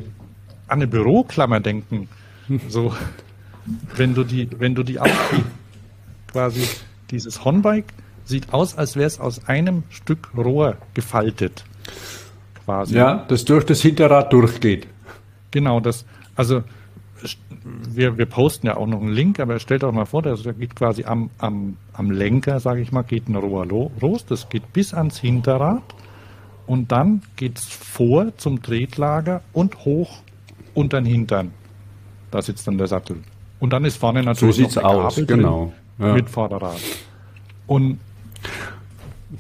eine 0.68 0.88
Büroklammer 0.88 1.60
denken. 1.60 2.08
So, 2.68 2.94
wenn 3.96 4.14
du 4.14 4.24
die, 4.24 4.50
wenn 4.60 4.76
du 4.76 4.84
die 4.84 5.00
aufziehst, 5.00 5.46
quasi 6.32 6.68
dieses 7.12 7.46
Honbike 7.46 7.94
sieht 8.26 8.54
aus, 8.54 8.78
als 8.78 8.96
wäre 8.96 9.08
es 9.08 9.20
aus 9.20 9.48
einem 9.48 9.84
Stück 9.90 10.30
Rohr 10.36 10.78
gefaltet. 10.94 11.66
Quasi. 12.66 12.96
Ja, 12.96 13.26
das 13.28 13.46
durch 13.46 13.66
das 13.66 13.82
Hinterrad 13.82 14.32
durchgeht. 14.32 14.88
Genau, 15.52 15.80
das, 15.80 16.06
also 16.36 16.64
wir, 17.64 18.18
wir 18.18 18.26
posten 18.26 18.68
ja 18.68 18.78
auch 18.78 18.88
noch 18.88 19.02
einen 19.02 19.12
Link, 19.12 19.40
aber 19.40 19.60
stellt 19.60 19.84
euch 19.84 19.94
mal 19.94 20.06
vor, 20.06 20.22
da 20.22 20.36
geht 20.36 20.76
quasi 20.76 21.06
am, 21.06 21.30
am, 21.38 21.78
am 21.94 22.12
Lenker, 22.12 22.60
sage 22.60 22.82
ich 22.82 22.92
mal, 22.92 23.04
geht 23.04 23.28
ein 23.28 23.36
Rohr 23.36 23.66
los. 23.66 24.26
Das 24.26 24.50
geht 24.50 24.74
bis 24.74 24.94
ans 24.94 25.20
Hinterrad 25.20 25.84
und 26.66 26.92
dann 26.92 27.22
geht 27.36 27.60
es 27.60 27.66
vor 27.66 28.36
zum 28.38 28.62
Tretlager 28.62 29.42
und 29.54 29.86
hoch 29.86 30.22
unter 30.74 31.02
den 31.02 31.06
Hintern. 31.06 31.52
Da 32.32 32.42
sitzt 32.42 32.68
dann 32.68 32.78
der 32.78 32.88
Sattel. 32.88 33.18
Und 33.64 33.70
dann 33.70 33.86
ist 33.86 33.96
vorne 33.96 34.22
natürlich 34.24 34.58
so 34.58 34.62
sieht's 34.64 34.76
noch 34.76 34.84
aus, 34.84 35.16
genau. 35.26 35.72
Ja. 35.98 36.16
mit 36.16 36.30
Vorderrad. 36.30 36.82
Und 37.66 37.98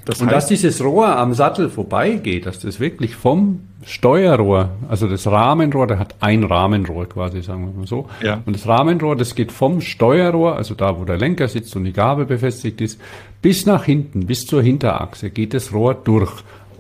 das 0.05 0.21
und 0.21 0.27
heißt, 0.27 0.37
dass 0.37 0.47
dieses 0.47 0.81
Rohr 0.81 1.17
am 1.17 1.33
Sattel 1.33 1.69
vorbeigeht, 1.69 2.45
dass 2.45 2.59
das 2.59 2.79
wirklich 2.79 3.17
vom 3.17 3.67
Steuerrohr, 3.83 4.69
also 4.87 5.09
das 5.09 5.27
Rahmenrohr, 5.27 5.87
der 5.87 5.99
hat 5.99 6.15
ein 6.21 6.45
Rahmenrohr 6.45 7.09
quasi, 7.09 7.41
sagen 7.41 7.65
wir 7.65 7.79
mal 7.79 7.85
so. 7.85 8.07
Ja. 8.21 8.41
Und 8.45 8.55
das 8.55 8.65
Rahmenrohr, 8.65 9.17
das 9.17 9.35
geht 9.35 9.51
vom 9.51 9.81
Steuerrohr, 9.81 10.55
also 10.55 10.73
da, 10.73 10.97
wo 10.97 11.03
der 11.03 11.17
Lenker 11.17 11.49
sitzt 11.49 11.75
und 11.75 11.83
die 11.83 11.91
Gabel 11.91 12.25
befestigt 12.25 12.79
ist, 12.79 13.01
bis 13.41 13.65
nach 13.65 13.83
hinten, 13.83 14.25
bis 14.25 14.45
zur 14.45 14.63
Hinterachse, 14.63 15.31
geht 15.31 15.53
das 15.53 15.73
Rohr 15.73 15.95
durch, 15.95 16.31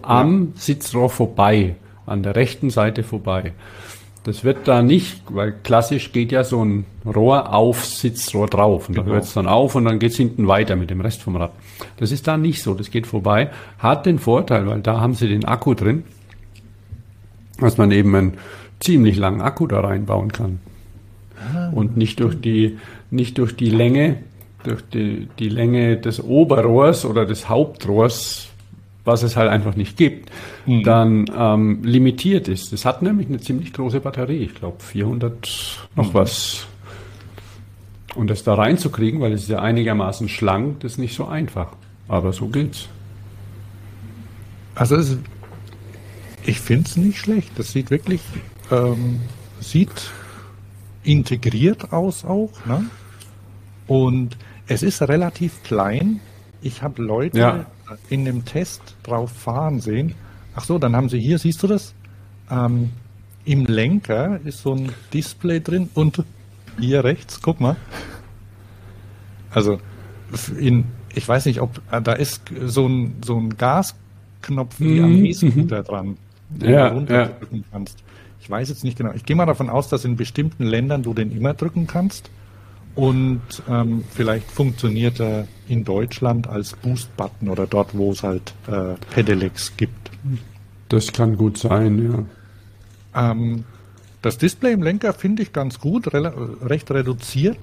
am 0.01 0.43
ja. 0.43 0.61
Sitzrohr 0.61 1.09
vorbei, 1.09 1.75
an 2.05 2.23
der 2.23 2.37
rechten 2.37 2.69
Seite 2.69 3.03
vorbei. 3.03 3.51
Das 4.23 4.45
wird 4.45 4.69
da 4.69 4.81
nicht, 4.81 5.21
weil 5.29 5.53
klassisch 5.63 6.13
geht 6.13 6.31
ja 6.31 6.45
so 6.45 6.63
ein 6.63 6.85
Rohr 7.05 7.53
auf 7.53 7.85
Sitzrohr 7.85 8.47
drauf 8.47 8.87
und 8.87 8.97
da 8.97 9.01
genau. 9.01 9.15
hört 9.15 9.25
es 9.25 9.33
dann 9.33 9.47
auf 9.47 9.75
und 9.75 9.83
dann 9.83 9.99
geht 9.99 10.11
es 10.11 10.17
hinten 10.17 10.47
weiter 10.47 10.77
mit 10.77 10.89
dem 10.89 11.01
Rest 11.01 11.21
vom 11.21 11.35
Rad. 11.35 11.51
Das 11.97 12.11
ist 12.11 12.25
da 12.25 12.37
nicht 12.37 12.63
so, 12.63 12.73
das 12.73 12.89
geht 12.89 13.05
vorbei. 13.05 13.51
Hat 13.79 14.05
den 14.05 14.19
Vorteil, 14.19 14.65
weil 14.65 14.79
da 14.79 15.01
haben 15.01 15.13
sie 15.13 15.27
den 15.27 15.43
Akku 15.43 15.73
drin, 15.73 16.03
dass 17.59 17.77
man 17.77 17.91
eben 17.91 18.15
einen 18.15 18.33
ziemlich 18.79 19.17
langen 19.17 19.41
Akku 19.41 19.67
da 19.67 19.81
reinbauen 19.81 20.31
kann. 20.31 20.59
Ah. 21.53 21.69
Und 21.73 21.97
nicht 21.97 22.21
durch 22.21 22.39
die, 22.39 22.77
nicht 23.11 23.37
durch 23.37 23.57
die 23.57 23.69
Länge, 23.69 24.19
durch 24.63 24.83
die, 24.93 25.27
die 25.37 25.49
Länge 25.49 25.97
des 25.97 26.23
Oberrohrs 26.23 27.03
oder 27.03 27.25
des 27.25 27.49
Hauptrohrs 27.49 28.52
was 29.05 29.23
es 29.23 29.35
halt 29.35 29.49
einfach 29.49 29.75
nicht 29.75 29.97
gibt, 29.97 30.31
mhm. 30.65 30.83
dann 30.83 31.25
ähm, 31.35 31.83
limitiert 31.83 32.47
ist. 32.47 32.71
Es 32.71 32.85
hat 32.85 33.01
nämlich 33.01 33.27
eine 33.27 33.39
ziemlich 33.39 33.73
große 33.73 33.99
Batterie, 33.99 34.37
ich 34.37 34.55
glaube 34.55 34.81
400 34.81 35.87
noch 35.95 36.09
mhm. 36.09 36.13
was. 36.13 36.67
Und 38.15 38.29
das 38.29 38.43
da 38.43 38.53
reinzukriegen, 38.53 39.19
weil 39.21 39.33
es 39.33 39.43
ist 39.43 39.49
ja 39.49 39.59
einigermaßen 39.59 40.29
schlank, 40.29 40.81
das 40.81 40.93
ist 40.93 40.97
nicht 40.99 41.15
so 41.15 41.25
einfach. 41.25 41.75
Aber 42.07 42.31
so 42.31 42.47
geht's. 42.47 42.87
Also 44.75 44.95
es, 44.95 45.17
ich 46.45 46.59
finde 46.59 46.85
es 46.85 46.95
nicht 46.95 47.17
schlecht. 47.17 47.51
Das 47.57 47.71
sieht 47.71 47.89
wirklich, 47.89 48.21
ähm, 48.71 49.21
sieht 49.59 50.11
integriert 51.03 51.91
aus 51.91 52.23
auch. 52.23 52.51
Ne? 52.65 52.85
Und 53.87 54.37
es 54.67 54.83
ist 54.83 55.01
relativ 55.01 55.63
klein. 55.63 56.19
Ich 56.61 56.81
habe 56.83 57.01
Leute 57.01 57.37
ja 57.37 57.65
in 58.09 58.25
dem 58.25 58.45
Test 58.45 58.81
drauf 59.03 59.31
fahren 59.31 59.79
sehen. 59.79 60.15
Ach 60.55 60.63
so, 60.63 60.77
dann 60.79 60.95
haben 60.95 61.09
sie 61.09 61.19
hier, 61.19 61.37
siehst 61.37 61.61
du 61.63 61.67
das? 61.67 61.93
Ähm, 62.49 62.91
Im 63.45 63.65
Lenker 63.65 64.39
ist 64.43 64.61
so 64.61 64.73
ein 64.75 64.91
Display 65.13 65.59
drin 65.59 65.89
und 65.93 66.23
hier 66.79 67.03
rechts, 67.03 67.41
guck 67.41 67.59
mal. 67.59 67.75
Also 69.51 69.79
in, 70.57 70.85
ich 71.13 71.27
weiß 71.27 71.45
nicht, 71.45 71.61
ob 71.61 71.81
äh, 71.91 72.01
da 72.01 72.13
ist 72.13 72.41
so 72.65 72.87
ein, 72.87 73.15
so 73.23 73.37
ein 73.37 73.57
Gas, 73.57 73.95
Startknopf 74.43 74.79
wie 74.79 75.01
am 75.01 75.19
Mhm, 75.19 75.25
E-Scooter 75.25 75.83
dran, 75.83 76.17
den 76.49 76.71
Ja, 76.71 76.89
du 76.89 76.95
runterdrücken 76.95 77.63
kannst. 77.71 78.03
Ich 78.41 78.49
weiß 78.49 78.69
jetzt 78.69 78.83
nicht 78.83 78.97
genau. 78.97 79.11
Ich 79.13 79.25
gehe 79.25 79.35
mal 79.35 79.45
davon 79.45 79.69
aus, 79.69 79.87
dass 79.87 80.03
in 80.05 80.17
bestimmten 80.17 80.63
Ländern 80.63 81.03
du 81.03 81.13
den 81.13 81.31
immer 81.31 81.53
drücken 81.53 81.87
kannst. 81.87 82.29
Und 82.95 83.41
ähm, 83.67 84.03
vielleicht 84.11 84.51
funktioniert 84.51 85.19
er 85.19 85.47
in 85.67 85.83
Deutschland 85.83 86.47
als 86.47 86.73
Boost-Button 86.73 87.49
oder 87.49 87.65
dort, 87.65 87.97
wo 87.97 88.11
es 88.11 88.21
halt 88.21 88.53
äh, 88.67 88.93
Pedelecs 89.13 89.75
gibt. 89.77 90.11
Das 90.89 91.11
kann 91.11 91.35
gut 91.35 91.57
sein, 91.57 92.27
ja. 93.13 93.31
Ähm, 93.31 93.63
das 94.21 94.37
Display 94.37 94.73
im 94.73 94.83
Lenker 94.83 95.13
finde 95.13 95.41
ich 95.41 95.53
ganz 95.53 95.79
gut, 95.79 96.07
rela- 96.09 96.61
recht 96.63 96.91
reduziert. 96.91 97.57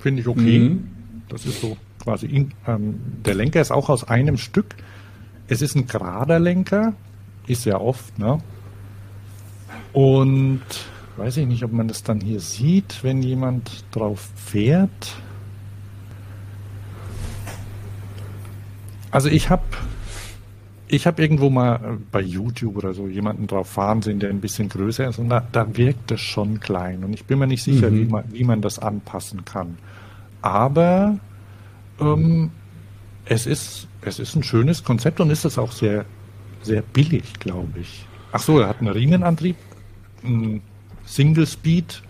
Finde 0.00 0.22
ich 0.22 0.28
okay. 0.28 0.58
Mhm. 0.58 0.88
Das 1.28 1.46
ist 1.46 1.60
so 1.60 1.76
quasi, 2.02 2.26
in, 2.26 2.52
ähm, 2.66 3.00
der 3.24 3.34
Lenker 3.34 3.60
ist 3.60 3.70
auch 3.70 3.88
aus 3.88 4.08
einem 4.08 4.38
Stück. 4.38 4.74
Es 5.48 5.62
ist 5.62 5.76
ein 5.76 5.86
gerader 5.86 6.40
Lenker, 6.40 6.94
ist 7.46 7.64
ja 7.64 7.78
oft, 7.80 8.18
ne? 8.18 8.38
Und 9.92 10.62
weiß 11.16 11.38
ich 11.38 11.46
nicht, 11.46 11.62
ob 11.64 11.72
man 11.72 11.88
das 11.88 12.02
dann 12.02 12.20
hier 12.20 12.40
sieht, 12.40 13.02
wenn 13.02 13.22
jemand 13.22 13.84
drauf 13.92 14.28
fährt. 14.36 15.16
Also 19.10 19.28
ich 19.28 19.48
habe 19.50 19.62
ich 20.88 21.06
habe 21.06 21.20
irgendwo 21.20 21.50
mal 21.50 21.76
äh, 21.76 21.96
bei 22.12 22.20
YouTube 22.20 22.76
oder 22.76 22.92
so 22.94 23.08
jemanden 23.08 23.46
drauf 23.48 23.68
fahren 23.68 24.02
sehen, 24.02 24.20
der 24.20 24.30
ein 24.30 24.40
bisschen 24.40 24.68
größer 24.68 25.08
ist 25.08 25.18
und 25.18 25.28
da, 25.30 25.42
da 25.52 25.76
wirkt 25.76 26.12
es 26.12 26.20
schon 26.20 26.60
klein 26.60 27.02
und 27.02 27.12
ich 27.12 27.24
bin 27.24 27.38
mir 27.38 27.46
nicht 27.48 27.62
sicher, 27.64 27.90
Mhm. 27.90 27.96
wie, 27.96 28.04
man, 28.04 28.24
wie 28.32 28.44
man 28.44 28.62
das 28.62 28.78
anpassen 28.78 29.44
kann. 29.44 29.78
Aber 30.42 31.18
ähm, 32.00 32.50
es 33.24 33.46
ist 33.46 33.88
es 34.02 34.18
ist 34.20 34.36
ein 34.36 34.42
schönes 34.44 34.84
Konzept 34.84 35.18
und 35.20 35.30
ist 35.30 35.44
es 35.44 35.58
auch 35.58 35.72
sehr 35.72 36.04
sehr 36.62 36.82
billig, 36.82 37.38
glaube 37.40 37.80
ich. 37.80 38.06
Ach 38.32 38.40
so, 38.40 38.60
er 38.60 38.68
hat 38.68 38.80
einen 38.80 38.88
Riemenantrieb, 38.90 39.56
ein 40.24 40.60
Single 41.06 41.46
Speed. 41.46 42.02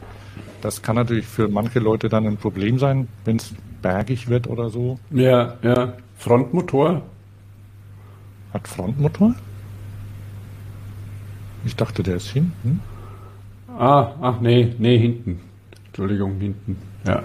Das 0.62 0.82
kann 0.82 0.96
natürlich 0.96 1.26
für 1.26 1.48
manche 1.48 1.78
Leute 1.78 2.08
dann 2.08 2.26
ein 2.26 2.36
Problem 2.36 2.78
sein, 2.78 3.08
wenn 3.24 3.36
es 3.36 3.54
bergig 3.82 4.28
wird 4.28 4.48
oder 4.48 4.70
so. 4.70 4.98
Ja, 5.10 5.54
ja. 5.62 5.92
Frontmotor? 6.16 7.02
Hat 8.52 8.66
Frontmotor? 8.66 9.34
Ich 11.64 11.76
dachte, 11.76 12.02
der 12.02 12.16
ist 12.16 12.28
hinten. 12.28 12.80
Ah, 13.78 14.12
ach 14.20 14.40
nee, 14.40 14.74
nee, 14.78 14.98
hinten. 14.98 15.40
Entschuldigung, 15.88 16.38
hinten. 16.40 16.76
Ja. 17.06 17.22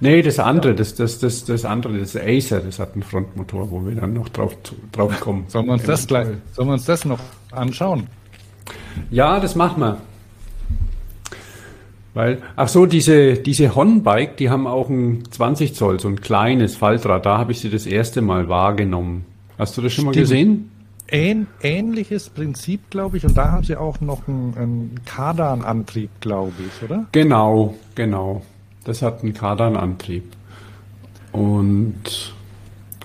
Nee, 0.00 0.22
das 0.22 0.38
andere, 0.38 0.74
das, 0.74 0.94
das, 0.94 1.18
das, 1.18 1.44
das 1.44 1.64
andere, 1.64 1.98
das 1.98 2.16
Acer, 2.16 2.60
das 2.60 2.78
hat 2.78 2.94
einen 2.94 3.02
Frontmotor, 3.02 3.70
wo 3.70 3.84
wir 3.86 3.94
dann 3.94 4.14
noch 4.14 4.28
drauf, 4.28 4.56
drauf 4.92 5.20
kommen. 5.20 5.44
Sollen 5.48 5.66
wir 5.66 5.74
uns 5.74 5.84
das 5.84 6.06
gleich, 6.06 6.26
sollen 6.52 6.68
wir 6.68 6.74
uns 6.74 6.84
das 6.84 7.04
noch 7.04 7.20
anschauen? 7.52 8.08
Ja, 9.10 9.40
das 9.40 9.54
machen 9.54 9.80
wir. 9.80 9.98
Weil, 12.14 12.38
ach 12.56 12.68
so, 12.68 12.86
diese, 12.86 13.34
diese 13.34 13.74
Honbike, 13.74 14.36
die 14.38 14.50
haben 14.50 14.66
auch 14.66 14.88
ein 14.88 15.22
20 15.30 15.74
Zoll, 15.74 16.00
so 16.00 16.08
ein 16.08 16.20
kleines 16.20 16.76
Faltrad. 16.76 17.26
Da 17.26 17.38
habe 17.38 17.52
ich 17.52 17.60
sie 17.60 17.70
das 17.70 17.86
erste 17.86 18.22
Mal 18.22 18.48
wahrgenommen. 18.48 19.24
Hast 19.56 19.76
du 19.76 19.82
das 19.82 19.92
schon 19.92 20.06
mal 20.06 20.12
Stimmt. 20.12 20.24
gesehen? 20.24 20.70
Ähn, 21.10 21.46
ähnliches 21.62 22.28
Prinzip, 22.28 22.90
glaube 22.90 23.16
ich, 23.16 23.24
und 23.24 23.36
da 23.36 23.52
haben 23.52 23.64
sie 23.64 23.76
auch 23.76 24.00
noch 24.00 24.26
einen, 24.26 24.54
einen 24.56 25.00
Kardanantrieb, 25.06 26.10
glaube 26.20 26.52
ich, 26.58 26.82
oder? 26.82 27.06
Genau, 27.12 27.74
genau. 27.94 28.42
Das 28.84 29.00
hat 29.00 29.22
einen 29.22 29.32
Kardanantrieb. 29.32 30.24
Und 31.32 32.34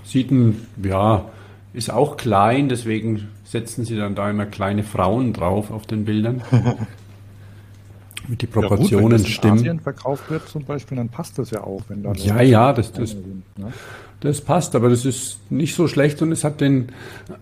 sieht 0.02 0.30
ein, 0.30 0.66
ja, 0.82 1.24
ist 1.72 1.90
auch 1.90 2.16
klein, 2.16 2.68
deswegen 2.68 3.28
setzen 3.54 3.84
sie 3.84 3.96
dann 3.96 4.16
da 4.16 4.28
immer 4.28 4.46
kleine 4.46 4.82
Frauen 4.82 5.32
drauf 5.32 5.70
auf 5.70 5.86
den 5.86 6.04
Bildern. 6.04 6.42
Mit 8.26 8.42
die 8.42 8.46
Ja, 8.46 8.52
gut, 8.52 8.62
wenn 8.62 8.68
Proportionen 8.68 9.22
das 9.22 9.28
stimmen. 9.28 9.58
Asien 9.58 9.78
verkauft 9.78 10.28
wird 10.28 10.48
zum 10.48 10.64
Beispiel, 10.64 10.96
dann 10.96 11.08
passt 11.08 11.38
das 11.38 11.52
ja 11.52 11.62
auch, 11.62 11.82
wenn 11.86 12.02
da 12.02 12.12
Ja, 12.14 12.42
ja, 12.42 12.72
das, 12.72 12.90
das, 12.90 13.10
sind, 13.10 13.44
ne? 13.56 13.72
Das 14.18 14.40
passt, 14.40 14.74
aber 14.74 14.88
das 14.88 15.04
ist 15.04 15.38
nicht 15.52 15.76
so 15.76 15.86
schlecht 15.86 16.20
und 16.20 16.32
es 16.32 16.42
hat 16.42 16.60
den, 16.60 16.88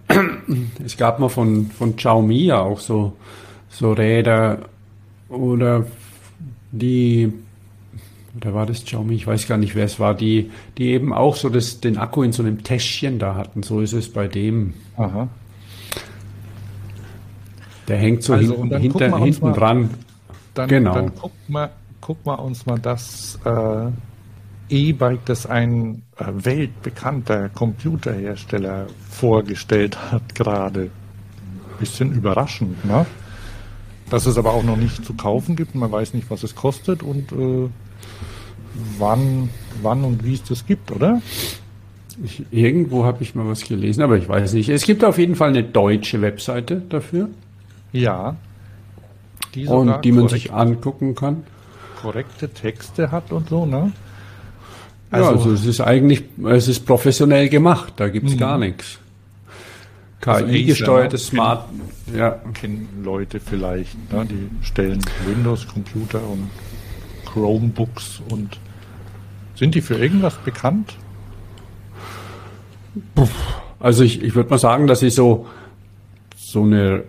es 0.85 0.99
gab 0.99 1.19
mal 1.19 1.31
von, 1.31 1.71
von 1.71 1.97
Xiaomi 1.97 2.45
ja 2.45 2.61
auch 2.61 2.81
so, 2.81 3.15
so 3.71 3.93
Räder 3.93 4.67
oder 5.31 5.87
die, 6.73 7.33
oder 8.37 8.53
war 8.53 8.67
das 8.67 8.85
Xiaomi, 8.85 9.15
ich 9.15 9.27
weiß 9.27 9.49
gar 9.49 9.57
nicht, 9.57 9.75
wer 9.75 9.87
es 9.87 9.99
war, 9.99 10.15
die, 10.15 10.51
die 10.77 10.91
eben 10.91 11.15
auch 11.15 11.37
so 11.37 11.49
das, 11.49 11.81
den 11.81 11.97
Akku 11.97 12.23
in 12.23 12.33
so 12.33 12.43
einem 12.43 12.65
Täschchen 12.65 13.19
da 13.19 13.35
hatten. 13.35 13.63
So 13.63 13.81
ist 13.81 13.95
es 13.95 14.13
bei 14.13 14.29
dem. 14.29 14.75
Aha. 14.99 15.29
Der 17.89 17.97
hängt 17.99 18.23
so 18.23 18.35
Also, 18.35 18.53
hin- 18.53 18.61
und 18.63 18.71
dann 18.71 18.81
hinter, 18.83 18.99
gucken 18.99 19.11
wir 19.11 19.17
uns 19.27 19.37
hinten 19.37 19.47
mal- 19.51 19.53
dran. 19.59 19.91
Dann, 20.55 20.69
Genau. 20.69 20.95
dann 20.95 21.13
guck 21.21 21.33
mal, 21.49 21.71
guck 22.01 22.25
mal 22.27 22.35
uns 22.35 22.67
mal 22.67 22.79
das 22.79 23.39
äh, 23.45 23.87
E-Bike, 24.69 25.25
das 25.25 25.47
ein 25.47 26.03
äh, 26.19 26.25
weltbekannter 26.33 27.49
Computerhersteller 27.51 28.87
vorgestellt 29.11 29.99
hat 30.13 30.35
gerade. 30.35 30.91
Bisschen 31.81 32.13
überraschend, 32.13 32.85
ne? 32.85 33.07
Dass 34.11 34.27
es 34.27 34.37
aber 34.39 34.53
auch 34.53 34.63
noch 34.63 34.77
nicht 34.77 35.05
zu 35.05 35.15
kaufen 35.15 35.57
gibt, 35.57 35.75
man 35.75 35.91
weiß 35.91 36.13
nicht, 36.15 36.31
was 36.31 36.43
es 36.43 36.55
kostet 36.55 37.03
und 37.03 37.33
äh, 37.33 37.69
wann, 38.99 39.49
wann 39.83 40.05
und 40.05 40.25
wie 40.25 40.35
es 40.35 40.45
das 40.45 40.67
gibt, 40.67 40.91
oder? 40.93 41.21
Ich, 42.23 42.45
irgendwo 42.51 43.05
habe 43.05 43.23
ich 43.23 43.35
mal 43.35 43.47
was 43.49 43.65
gelesen, 43.65 44.03
aber 44.03 44.19
ich 44.19 44.29
weiß 44.29 44.53
nicht. 44.53 44.69
Es 44.69 44.85
gibt 44.85 45.03
auf 45.03 45.19
jeden 45.19 45.35
Fall 45.35 45.49
eine 45.49 45.65
deutsche 45.65 46.21
Webseite 46.21 46.83
dafür 46.89 47.29
Ja. 47.93 48.37
Die 49.55 49.67
und 49.67 50.05
die 50.05 50.13
man 50.13 50.29
sich 50.29 50.53
angucken 50.53 51.15
kann. 51.15 51.45
korrekte 52.01 52.49
Texte 52.49 53.11
hat 53.13 53.31
und 53.33 53.51
so, 53.51 53.67
ne? 53.67 53.93
Also, 55.11 55.29
Also- 55.29 55.39
ja, 55.39 55.51
also 55.51 55.53
es 55.53 55.67
ist 55.67 55.81
eigentlich, 55.81 56.25
es 56.47 56.69
ist 56.69 56.87
professionell 56.87 57.49
gemacht, 57.49 57.93
da 57.97 58.09
gibt's 58.09 58.37
gar 58.37 58.59
nichts. 58.59 58.99
Also 60.25 60.47
KI-gesteuertes 60.47 61.23
Acer, 61.23 61.31
Smart, 61.31 61.69
ja, 62.15 62.41
kennen 62.55 63.03
Leute 63.05 63.41
vielleicht, 63.41 63.97
ne? 64.13 64.25
die 64.25 64.49
stellen 64.65 65.01
Windows-Computer 65.27 66.21
und 66.23 66.49
Chromebooks 67.27 68.23
und 68.31 68.59
sind 69.57 69.75
die 69.75 69.81
für 69.81 69.97
irgendwas 69.97 70.37
bekannt? 70.39 70.97
also 73.81 74.05
ich, 74.05 74.23
ich 74.23 74.35
würde 74.35 74.51
mal 74.51 74.59
sagen, 74.59 74.87
dass 74.87 75.01
sie 75.01 75.11
so, 75.11 75.47
so 76.37 76.63
eine, 76.63 77.05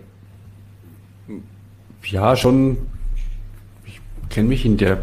ja, 2.10 2.36
schon, 2.36 2.78
ich 3.84 4.00
kenne 4.28 4.48
mich 4.48 4.64
in 4.64 4.76
der 4.76 4.98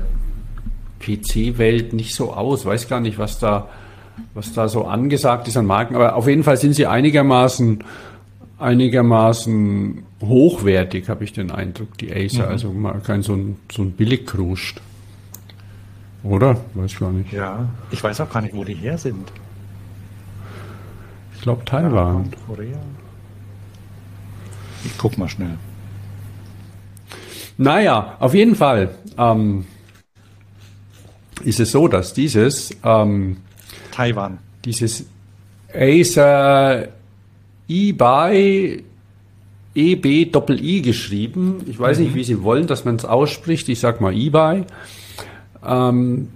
PC-Welt 1.00 1.94
nicht 1.94 2.16
so 2.16 2.34
aus, 2.34 2.66
weiß 2.66 2.88
gar 2.88 3.00
nicht, 3.00 3.18
was 3.18 3.40
da, 3.40 3.70
was 4.34 4.54
da 4.54 4.68
so 4.68 4.86
angesagt 4.86 5.48
ist 5.48 5.58
an 5.58 5.66
Marken, 5.66 5.96
aber 5.96 6.16
auf 6.16 6.28
jeden 6.28 6.44
Fall 6.44 6.58
sind 6.58 6.74
sie 6.74 6.86
einigermaßen, 6.88 7.84
einigermaßen 8.60 10.04
hochwertig, 10.22 11.10
habe 11.10 11.24
ich 11.24 11.34
den 11.34 11.52
Eindruck, 11.52 11.98
die 11.98 12.14
Acer, 12.14 12.48
also 12.48 12.72
mal 12.72 13.00
kein 13.00 13.24
so 13.24 13.34
ein, 13.34 13.58
so 13.72 13.82
ein 13.82 13.92
Billigkruscht. 13.92 14.82
Oder? 16.24 16.58
Weiß 16.76 17.00
gar 17.00 17.12
nicht. 17.12 17.34
Ja. 17.34 17.68
Ich 17.90 18.04
weiß 18.04 18.22
auch 18.22 18.30
gar 18.30 18.42
nicht, 18.42 18.54
wo 18.54 18.64
die 18.64 18.76
her 18.76 18.98
sind. 18.98 19.32
Ich 21.36 21.42
glaube 21.42 21.66
Taiwan. 21.66 22.32
Korea? 22.46 22.78
Ich 24.86 24.96
guck 25.00 25.18
mal 25.18 25.28
schnell. 25.28 25.58
Naja, 27.62 28.18
auf 28.20 28.34
jeden 28.34 28.56
Fall 28.56 28.90
ähm, 29.20 29.66
ist 31.44 31.60
es 31.60 31.72
so, 31.72 31.88
dass 31.88 32.12
dieses, 32.12 32.72
ähm, 32.84 33.38
Taiwan. 33.92 34.40
dieses 34.66 35.06
Acer 35.72 36.88
E-Buy 37.68 38.84
EB 39.76 40.32
Doppel 40.32 40.60
I 40.60 40.82
geschrieben. 40.82 41.64
Ich 41.68 41.80
weiß 41.80 42.00
nicht, 42.00 42.16
wie 42.16 42.24
Sie 42.24 42.42
wollen, 42.42 42.66
dass 42.66 42.84
man 42.84 42.96
es 42.96 43.06
ausspricht. 43.06 43.70
Ich 43.70 43.80
sag 43.80 44.02
mal 44.02 44.12
E-Buy. 44.12 44.64
Ähm, 45.64 46.30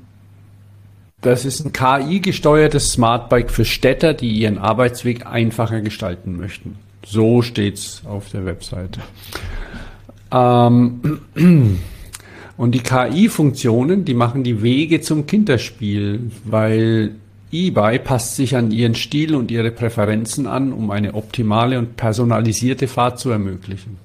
das 1.22 1.44
ist 1.44 1.66
ein 1.66 1.74
KI-gesteuertes 1.74 2.92
Smartbike 2.92 3.50
für 3.50 3.66
Städter, 3.66 4.14
die 4.14 4.30
ihren 4.30 4.60
Arbeitsweg 4.60 5.26
einfacher 5.26 5.82
gestalten 5.82 6.38
möchten. 6.38 6.78
So 7.04 7.42
steht's 7.42 8.04
auf 8.06 8.30
der 8.30 8.46
Webseite. 8.46 9.02
Ähm, 10.36 11.22
und 12.58 12.72
die 12.72 12.80
KI-Funktionen, 12.80 14.04
die 14.04 14.14
machen 14.14 14.44
die 14.44 14.62
Wege 14.62 15.00
zum 15.02 15.26
Kinderspiel, 15.26 16.32
weil 16.44 17.16
eBay 17.52 18.00
passt 18.00 18.36
sich 18.36 18.56
an 18.56 18.72
ihren 18.72 18.96
Stil 18.96 19.34
und 19.34 19.50
ihre 19.50 19.72
Präferenzen 19.72 20.46
an, 20.46 20.74
um 20.74 20.92
eine 20.92 21.14
optimale 21.14 21.80
und 21.80 21.96
personalisierte 21.96 22.88
Fahrt 22.88 23.20
zu 23.20 23.30
ermöglichen. 23.30 23.98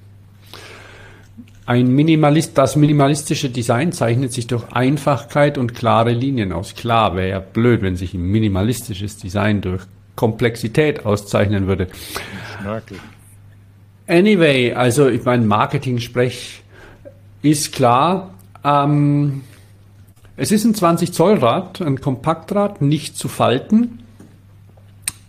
Ein 1.65 1.93
Minimalist, 1.93 2.57
das 2.57 2.75
minimalistische 2.75 3.49
Design 3.49 3.91
zeichnet 3.91 4.31
sich 4.31 4.47
durch 4.47 4.71
Einfachkeit 4.71 5.57
und 5.57 5.75
klare 5.75 6.11
Linien 6.11 6.53
aus. 6.53 6.75
Klar, 6.75 7.15
wäre 7.15 7.29
ja 7.29 7.39
blöd, 7.39 7.81
wenn 7.81 7.95
sich 7.95 8.13
ein 8.13 8.23
minimalistisches 8.23 9.17
Design 9.17 9.61
durch 9.61 9.83
Komplexität 10.15 11.05
auszeichnen 11.05 11.67
würde. 11.67 11.87
Schnörkel. 12.59 12.97
Anyway, 14.11 14.73
also 14.73 15.07
ich 15.07 15.23
meine, 15.23 15.45
Marketing-Sprech 15.45 16.63
ist 17.41 17.71
klar. 17.71 18.33
Ähm, 18.61 19.43
es 20.35 20.51
ist 20.51 20.65
ein 20.65 20.75
20 20.75 21.13
Zoll 21.13 21.35
Rad, 21.35 21.81
ein 21.81 22.01
Kompaktrad, 22.01 22.81
nicht 22.81 23.15
zu 23.15 23.29
falten. 23.29 23.99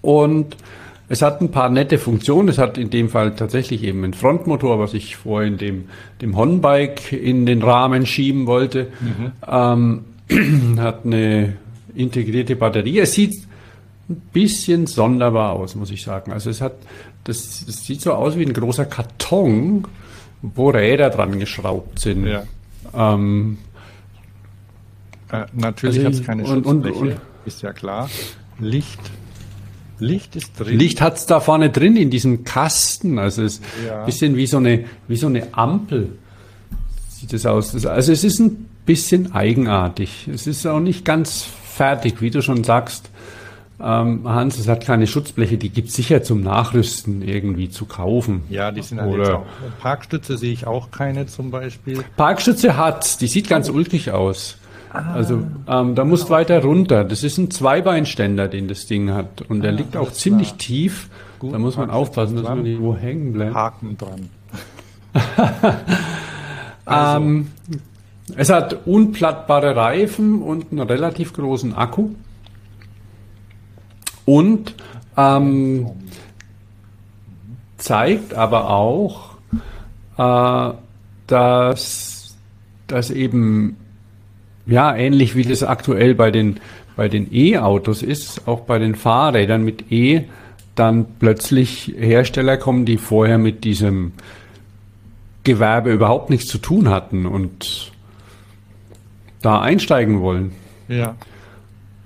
Und 0.01 0.57
es 1.09 1.23
hat 1.23 1.41
ein 1.41 1.53
paar 1.53 1.69
nette 1.69 1.97
Funktionen. 1.97 2.49
Es 2.49 2.59
hat 2.59 2.77
in 2.77 2.91
dem 2.91 3.09
Fall 3.09 3.37
tatsächlich 3.37 3.85
eben 3.85 4.03
einen 4.03 4.15
Frontmotor, 4.15 4.81
was 4.81 4.95
ich 4.95 5.15
vorhin 5.15 5.59
dem, 5.59 5.85
dem 6.21 6.37
Honbike 6.37 7.13
in 7.13 7.47
den 7.47 7.63
Rahmen 7.63 8.05
schieben 8.05 8.47
wollte. 8.47 8.89
Mhm. 9.01 9.33
Ähm, 9.47 10.77
hat 10.81 11.05
eine 11.05 11.53
integrierte 11.95 12.57
Batterie. 12.57 12.99
Es 12.99 13.13
sieht 13.13 13.47
ein 14.09 14.21
bisschen 14.33 14.89
sonderbar 14.89 15.53
aus, 15.53 15.77
muss 15.77 15.93
ich 15.93 16.03
sagen. 16.03 16.33
Also 16.33 16.51
es 16.51 16.61
hat, 16.61 16.75
das, 17.25 17.65
das 17.67 17.87
sieht 17.87 18.01
so 18.01 18.13
aus 18.13 18.37
wie 18.37 18.45
ein 18.45 18.53
großer 18.53 18.85
Karton, 18.85 19.87
wo 20.43 20.71
Räder 20.71 21.11
dran 21.11 21.39
geschraubt 21.39 21.99
sind. 21.99 22.27
Ja. 22.27 22.45
Ähm, 22.95 23.59
äh, 25.31 25.45
natürlich 25.53 26.05
also, 26.05 26.09
hat 26.09 26.15
es 26.15 26.27
keine 26.27 26.45
und, 26.45 26.65
Schutzfläche, 26.65 26.99
und, 26.99 27.13
und, 27.13 27.21
ist 27.45 27.63
ja 27.63 27.73
klar. 27.73 28.11
Licht 28.59 29.01
Licht 30.03 30.37
ist 30.37 30.59
drin. 30.59 30.79
Licht 30.79 31.01
hat 31.01 31.17
es 31.17 31.27
da 31.27 31.41
vorne 31.41 31.71
drin 31.71 31.97
in 31.97 32.11
diesem 32.11 32.45
Kasten. 32.45 33.19
Also 33.19 33.43
es 33.43 33.55
ist 33.55 33.63
ja. 33.87 34.01
ein 34.01 34.07
bisschen 34.07 34.37
wie 34.37 34.47
so 34.47 34.59
eine, 34.59 34.85
wie 35.09 35.17
so 35.17 35.29
eine 35.29 35.55
Ampel. 35.55 36.19
Sieht 37.09 37.33
es 37.33 37.47
aus. 37.47 37.87
Also 37.87 38.13
es 38.13 38.25
ist 38.25 38.41
ein 38.41 38.69
bisschen 38.85 39.33
eigenartig. 39.33 40.29
Es 40.33 40.47
ist 40.47 40.67
auch 40.67 40.81
nicht 40.81 41.05
ganz 41.05 41.47
fertig, 41.65 42.21
wie 42.21 42.31
du 42.31 42.43
schon 42.43 42.65
sagst. 42.65 43.11
Ähm, 43.85 44.21
Hans, 44.25 44.59
es 44.59 44.69
hat 44.69 44.85
keine 44.85 45.09
Schutzbleche, 45.09 45.59
die 45.59 45.69
gibt 45.69 45.89
es 45.89 45.95
sicher 45.95 46.23
zum 46.23 46.41
Nachrüsten 46.41 47.21
irgendwie 47.21 47.69
zu 47.69 47.85
kaufen. 47.85 48.43
Ja, 48.49 48.71
die 48.71 48.81
sind 48.81 49.01
halt 49.01 49.13
Oder 49.13 49.39
auch. 49.39 49.47
Parkstütze 49.81 50.39
sehe 50.39 50.53
ich 50.53 50.69
auch 50.69 50.93
keine 50.93 51.27
zum 51.27 51.51
Beispiel. 51.51 52.05
Parkstütze 52.17 52.77
hat, 52.77 53.21
die 53.21 53.27
sieht 53.27 53.49
ganz 53.49 53.69
ulkig 53.69 54.13
aus. 54.13 54.59
Ah, 54.93 55.15
also 55.15 55.43
ähm, 55.67 55.95
da 55.97 56.05
musst 56.05 56.31
weiter 56.31 56.63
runter. 56.63 57.03
Das 57.03 57.25
ist 57.25 57.39
ein 57.39 57.51
Zweibeinständer, 57.51 58.47
den 58.47 58.69
das 58.69 58.87
Ding 58.87 59.11
hat. 59.11 59.43
Und 59.43 59.63
der 59.63 59.73
ah, 59.73 59.75
liegt 59.75 59.97
auch 59.97 60.13
ziemlich 60.13 60.55
tief. 60.55 61.09
Gut, 61.41 61.53
da 61.53 61.59
muss 61.59 61.77
man 61.77 61.91
aufpassen, 61.91 62.37
dass 62.37 62.45
man 62.45 62.63
nicht 62.63 62.81
wo 62.81 62.95
hängen 62.95 63.33
bleibt. 63.33 63.55
Haken 63.55 63.97
dran. 63.97 64.31
also. 66.85 67.25
ähm, 67.25 67.47
es 68.37 68.51
hat 68.51 68.87
unplattbare 68.87 69.75
Reifen 69.75 70.41
und 70.41 70.71
einen 70.71 70.81
relativ 70.81 71.33
großen 71.33 71.75
Akku. 71.75 72.11
Und 74.25 74.75
ähm, 75.17 75.91
zeigt 77.79 78.35
aber 78.35 78.71
auch, 78.71 79.37
äh, 80.17 80.75
dass, 81.27 82.37
dass 82.87 83.11
eben 83.11 83.77
ja, 84.67 84.95
ähnlich 84.95 85.35
wie 85.35 85.43
das 85.43 85.63
aktuell 85.63 86.15
bei 86.15 86.31
den, 86.31 86.61
bei 86.97 87.09
den 87.09 87.35
E-Autos 87.35 88.03
ist, 88.03 88.47
auch 88.47 88.61
bei 88.61 88.79
den 88.79 88.95
Fahrrädern 88.95 89.65
mit 89.65 89.91
E, 89.91 90.25
dann 90.75 91.07
plötzlich 91.19 91.95
Hersteller 91.99 92.57
kommen, 92.57 92.87
die 92.87 92.97
vorher 92.97 93.39
mit 93.39 93.65
diesem 93.65 94.13
Gewerbe 95.45 95.93
überhaupt 95.93 96.31
nichts 96.31 96.47
zu 96.47 96.59
tun 96.59 96.89
hatten 96.89 97.27
und 97.27 97.93
da 99.43 99.61
einsteigen 99.61 100.21
wollen. 100.21 100.53
Ja. 100.89 101.17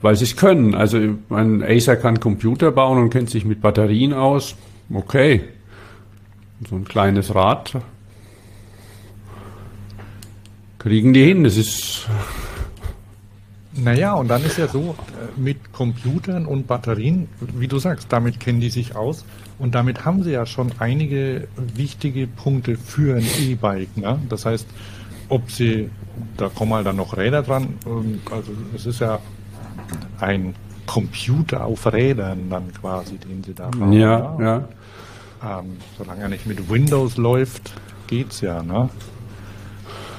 Weil 0.02 0.16
sie 0.16 0.24
es 0.24 0.36
können. 0.36 0.74
Also 0.74 0.98
ein 1.30 1.62
Acer 1.62 1.96
kann 1.96 2.20
Computer 2.20 2.70
bauen 2.70 2.98
und 2.98 3.10
kennt 3.10 3.30
sich 3.30 3.44
mit 3.44 3.60
Batterien 3.60 4.12
aus. 4.12 4.56
Okay. 4.92 5.42
So 6.68 6.76
ein 6.76 6.84
kleines 6.84 7.34
Rad 7.34 7.76
kriegen 10.78 11.12
die 11.12 11.24
hin. 11.24 11.42
Das 11.42 11.56
ist 11.56 12.06
naja, 13.78 14.14
und 14.14 14.28
dann 14.28 14.42
ist 14.42 14.56
ja 14.56 14.68
so, 14.68 14.94
äh, 15.10 15.38
mit 15.38 15.72
Computern 15.72 16.46
und 16.46 16.66
Batterien, 16.66 17.28
wie 17.40 17.68
du 17.68 17.78
sagst, 17.78 18.10
damit 18.10 18.40
kennen 18.40 18.60
die 18.60 18.70
sich 18.70 18.96
aus 18.96 19.24
und 19.58 19.74
damit 19.74 20.04
haben 20.06 20.22
sie 20.22 20.30
ja 20.30 20.46
schon 20.46 20.72
einige 20.78 21.46
wichtige 21.74 22.26
Punkte 22.26 22.78
für 22.78 23.16
ein 23.16 23.26
E-Bike. 23.38 23.94
Ne? 23.98 24.18
Das 24.30 24.46
heißt, 24.46 24.66
ob 25.28 25.50
sie, 25.50 25.90
da 26.38 26.48
kommen 26.48 26.72
halt 26.72 26.86
dann 26.86 26.96
noch 26.96 27.16
Räder 27.18 27.42
dran, 27.42 27.74
also 28.30 28.52
es 28.74 28.86
ist 28.86 29.00
ja 29.00 29.18
ein 30.20 30.54
Computer 30.86 31.64
auf 31.64 31.92
Rädern 31.92 32.48
dann 32.50 32.72
quasi, 32.72 33.18
den 33.18 33.42
sie 33.42 33.54
da 33.54 33.64
haben. 33.66 33.92
Ja, 33.92 34.36
ja. 34.40 34.64
Ähm, 35.42 35.76
solange 35.98 36.22
er 36.22 36.28
nicht 36.28 36.46
mit 36.46 36.70
Windows 36.70 37.16
läuft, 37.16 37.72
geht's 38.06 38.40
ja. 38.40 38.62
Ne? 38.62 38.88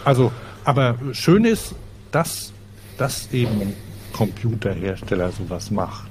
Also, 0.05 0.31
aber 0.63 0.95
schön 1.13 1.45
ist, 1.45 1.73
dass 2.11 2.53
dass 2.97 3.31
eben 3.31 3.73
Computerhersteller 4.13 5.31
sowas 5.31 5.71
macht. 5.71 6.09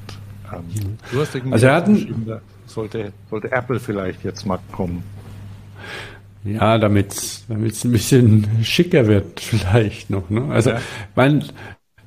Ähm, 0.52 0.96
du 1.10 1.20
hast 1.20 1.34
irgendwie 1.34 1.54
also 1.54 1.66
er 1.66 1.74
hatten, 1.74 2.40
sollte, 2.66 3.12
sollte 3.28 3.50
Apple 3.52 3.80
vielleicht 3.80 4.24
jetzt 4.24 4.46
mal 4.46 4.58
kommen. 4.72 5.02
Ja, 6.44 6.78
damit 6.78 7.12
es 7.12 7.44
ein 7.50 7.90
bisschen 7.90 8.46
schicker 8.62 9.08
wird 9.08 9.40
vielleicht 9.40 10.10
noch. 10.10 10.30
Ne? 10.30 10.44
Also 10.50 10.70
ja. 10.70 10.80
mein, 11.16 11.44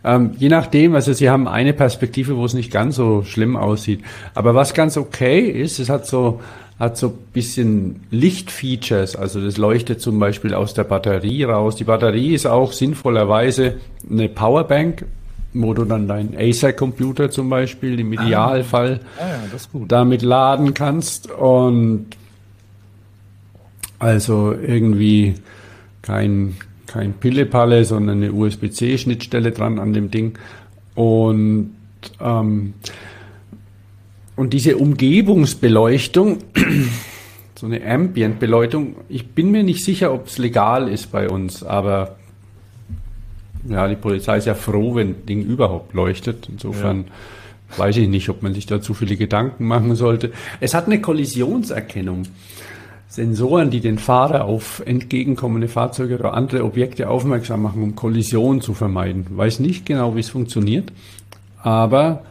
ähm, 0.04 0.32
je 0.38 0.50
nachdem, 0.50 0.96
also 0.96 1.14
sie 1.14 1.30
haben 1.30 1.48
eine 1.48 1.74
Perspektive, 1.74 2.38
wo 2.38 2.46
es 2.46 2.54
nicht 2.54 2.72
ganz 2.72 2.96
so 2.96 3.24
schlimm 3.24 3.56
aussieht. 3.56 4.02
Aber 4.34 4.56
was 4.56 4.74
ganz 4.74 4.98
okay 4.98 5.40
ist, 5.40 5.80
es 5.80 5.90
hat 5.90 6.08
so 6.08 6.40
hat 6.80 6.98
so 6.98 7.10
bisschen 7.10 8.08
Lichtfeatures, 8.10 9.18
also 9.18 9.42
das 9.42 9.58
leuchtet 9.58 10.00
zum 10.00 10.18
Beispiel 10.18 10.54
aus 10.54 10.74
der 10.74 10.86
Batterie 10.86 11.44
raus. 11.44 11.76
Die 11.76 11.84
Batterie 11.84 12.34
ist 12.34 12.46
auch 12.46 12.72
sinnvollerweise 12.72 13.76
eine 14.10 14.30
Powerbank, 14.30 15.06
wo 15.54 15.74
du 15.74 15.84
dann 15.84 16.08
deinen 16.08 16.38
Acer-Computer 16.38 17.32
zum 17.32 17.50
Beispiel 17.50 18.00
im 18.00 18.14
Idealfall 18.14 19.02
ah, 19.20 19.22
ja, 19.22 19.82
damit 19.88 20.22
laden 20.22 20.74
kannst 20.74 21.30
und 21.30 22.08
also 23.98 24.54
irgendwie 24.54 25.36
kein, 26.02 26.56
kein 26.92 27.14
Pillepalle, 27.14 27.86
sondern 27.86 28.18
eine 28.18 28.34
USB-C-Schnittstelle 28.34 29.52
dran 29.52 29.80
an 29.80 29.94
dem 29.94 30.10
Ding 30.10 30.38
und 30.96 31.72
ähm, 32.20 32.74
und 34.36 34.54
diese 34.54 34.78
Umgebungsbeleuchtung, 34.78 36.38
so 37.56 37.66
eine 37.66 37.86
Ambient-Beleuchtung, 37.86 38.96
ich 39.10 39.28
bin 39.28 39.52
mir 39.52 39.64
nicht 39.64 39.84
sicher, 39.84 40.14
ob 40.14 40.28
es 40.28 40.38
legal 40.38 40.88
ist 40.88 41.12
bei 41.12 41.30
uns, 41.30 41.62
aber 41.62 42.16
ja, 43.68 43.88
die 43.88 43.98
Polizei 43.98 44.38
ist 44.38 44.46
ja 44.46 44.56
froh, 44.56 44.96
wenn 44.96 45.14
das 45.14 45.26
Ding 45.26 45.44
überhaupt 45.44 45.94
leuchtet. 45.94 46.48
Insofern 46.50 47.06
ja. 47.72 47.78
weiß 47.78 47.98
ich 47.98 48.08
nicht, 48.08 48.30
ob 48.30 48.42
man 48.42 48.54
sich 48.54 48.66
da 48.66 48.82
zu 48.82 48.94
viele 48.94 49.18
Gedanken 49.18 49.66
machen 49.66 49.96
sollte. 49.96 50.32
Es 50.62 50.74
hat 50.74 50.86
eine 50.86 51.02
Kollisionserkennung. 51.02 52.24
Sensoren, 53.10 53.72
die 53.72 53.82
den 53.82 53.98
Fahrer 53.98 54.46
auf 54.46 54.84
entgegenkommende 54.86 55.68
Fahrzeuge 55.68 56.20
oder 56.20 56.36
andere 56.36 56.64
Objekte 56.64 57.10
aufmerksam 57.10 57.64
machen, 57.64 57.82
um 57.82 57.96
Kollision 57.96 58.62
zu 58.62 58.76
vermeiden. 58.76 59.26
Weiß 59.32 59.60
nicht 59.60 59.88
genau, 59.88 60.16
wie 60.16 60.20
es 60.20 60.30
funktioniert, 60.30 60.94
aber 61.64 62.22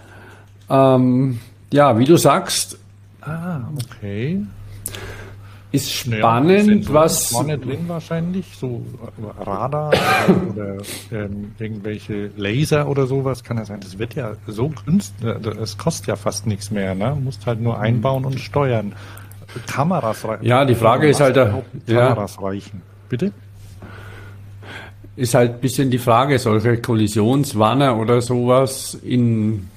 ähm, 0.71 1.41
ja, 1.73 1.99
wie 1.99 2.05
du 2.05 2.17
sagst. 2.17 2.79
Ah, 3.21 3.61
okay. 3.75 4.41
Ist 5.71 5.93
spannend, 5.93 6.87
ja, 6.87 6.95
was. 6.95 7.27
Vorne 7.27 7.59
drin 7.59 7.81
wahrscheinlich, 7.89 8.47
so 8.59 8.81
Radar 9.39 9.93
oder 10.51 10.79
ähm, 11.13 11.53
irgendwelche 11.59 12.31
Laser 12.37 12.89
oder 12.89 13.07
sowas 13.07 13.45
kann 13.45 13.59
ja 13.59 13.67
sein. 13.67 13.81
Das 13.81 13.99
wird 13.99 14.15
ja 14.15 14.33
so 14.47 14.73
günstig, 14.87 15.27
es 15.61 15.77
kostet 15.77 16.07
ja 16.07 16.17
fast 16.17 16.47
nichts 16.47 16.71
mehr, 16.71 16.95
ne? 16.95 17.19
Musst 17.23 17.45
halt 17.47 17.61
nur 17.61 17.79
einbauen 17.81 18.25
und 18.25 18.41
steuern. 18.41 18.95
Kameras 19.67 20.25
reichen. 20.25 20.45
Ja, 20.45 20.65
die 20.65 20.75
Frage 20.75 21.09
ist 21.09 21.21
halt, 21.21 21.37
da, 21.37 21.63
Kameras 21.87 22.37
ja. 22.37 22.43
reichen. 22.43 22.83
Bitte? 23.09 23.33
Ist 25.17 25.35
halt 25.35 25.55
ein 25.55 25.61
bisschen 25.61 25.91
die 25.91 25.99
Frage, 25.99 26.39
solche 26.39 26.81
Kollisionswanner 26.81 27.97
oder 27.97 28.21
sowas 28.21 28.95
in 29.03 29.69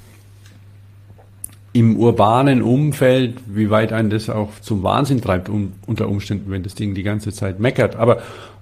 im 1.73 1.95
urbanen 1.97 2.61
Umfeld, 2.61 3.37
wie 3.47 3.69
weit 3.69 3.93
einen 3.93 4.09
das 4.09 4.29
auch 4.29 4.49
zum 4.59 4.83
Wahnsinn 4.83 5.21
treibt, 5.21 5.47
um, 5.47 5.71
unter 5.87 6.09
Umständen, 6.09 6.51
wenn 6.51 6.63
das 6.63 6.75
Ding 6.75 6.93
die 6.93 7.03
ganze 7.03 7.31
Zeit 7.31 7.61
meckert. 7.61 7.95
Aber 7.95 8.17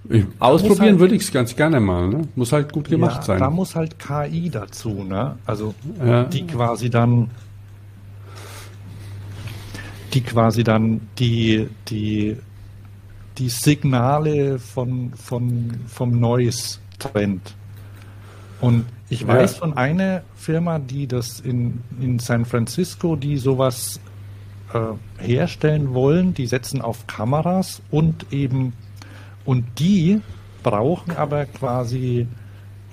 äh, 0.10 0.24
ausprobieren 0.38 0.92
halt, 0.92 1.00
würde 1.00 1.16
ich 1.16 1.24
es 1.24 1.32
ganz 1.32 1.56
gerne 1.56 1.80
mal. 1.80 2.08
Ne? 2.08 2.28
Muss 2.36 2.52
halt 2.52 2.72
gut 2.72 2.88
gemacht 2.88 3.18
ja, 3.18 3.24
sein. 3.24 3.40
Da 3.40 3.50
muss 3.50 3.76
halt 3.76 3.98
KI 3.98 4.50
dazu, 4.52 5.04
ne? 5.04 5.36
Also 5.46 5.74
ja. 6.06 6.26
die 6.26 6.46
quasi 6.46 6.92
dann 6.92 7.32
die 10.14 10.22
quasi 10.22 10.64
dann 10.64 11.02
die, 11.18 11.68
die, 11.88 12.38
die 13.38 13.50
Signale 13.50 14.60
von, 14.60 15.14
von, 15.14 15.80
vom 15.88 16.20
Noise 16.20 16.80
trennt. 16.98 17.56
Und 18.62 18.86
ich 19.10 19.26
weiß 19.26 19.56
von 19.56 19.76
einer 19.76 20.24
Firma, 20.36 20.80
die 20.80 21.08
das 21.08 21.40
in, 21.40 21.82
in 22.00 22.20
San 22.20 22.46
Francisco, 22.46 23.16
die 23.16 23.38
sowas 23.38 24.00
äh, 24.74 25.24
herstellen 25.24 25.94
wollen, 25.94 26.34
die 26.34 26.46
setzen 26.46 26.82
auf 26.82 27.08
Kameras 27.08 27.82
und 27.90 28.32
eben, 28.32 28.74
und 29.46 29.66
die 29.80 30.22
brauchen 30.62 31.16
aber 31.16 31.46
quasi 31.46 32.28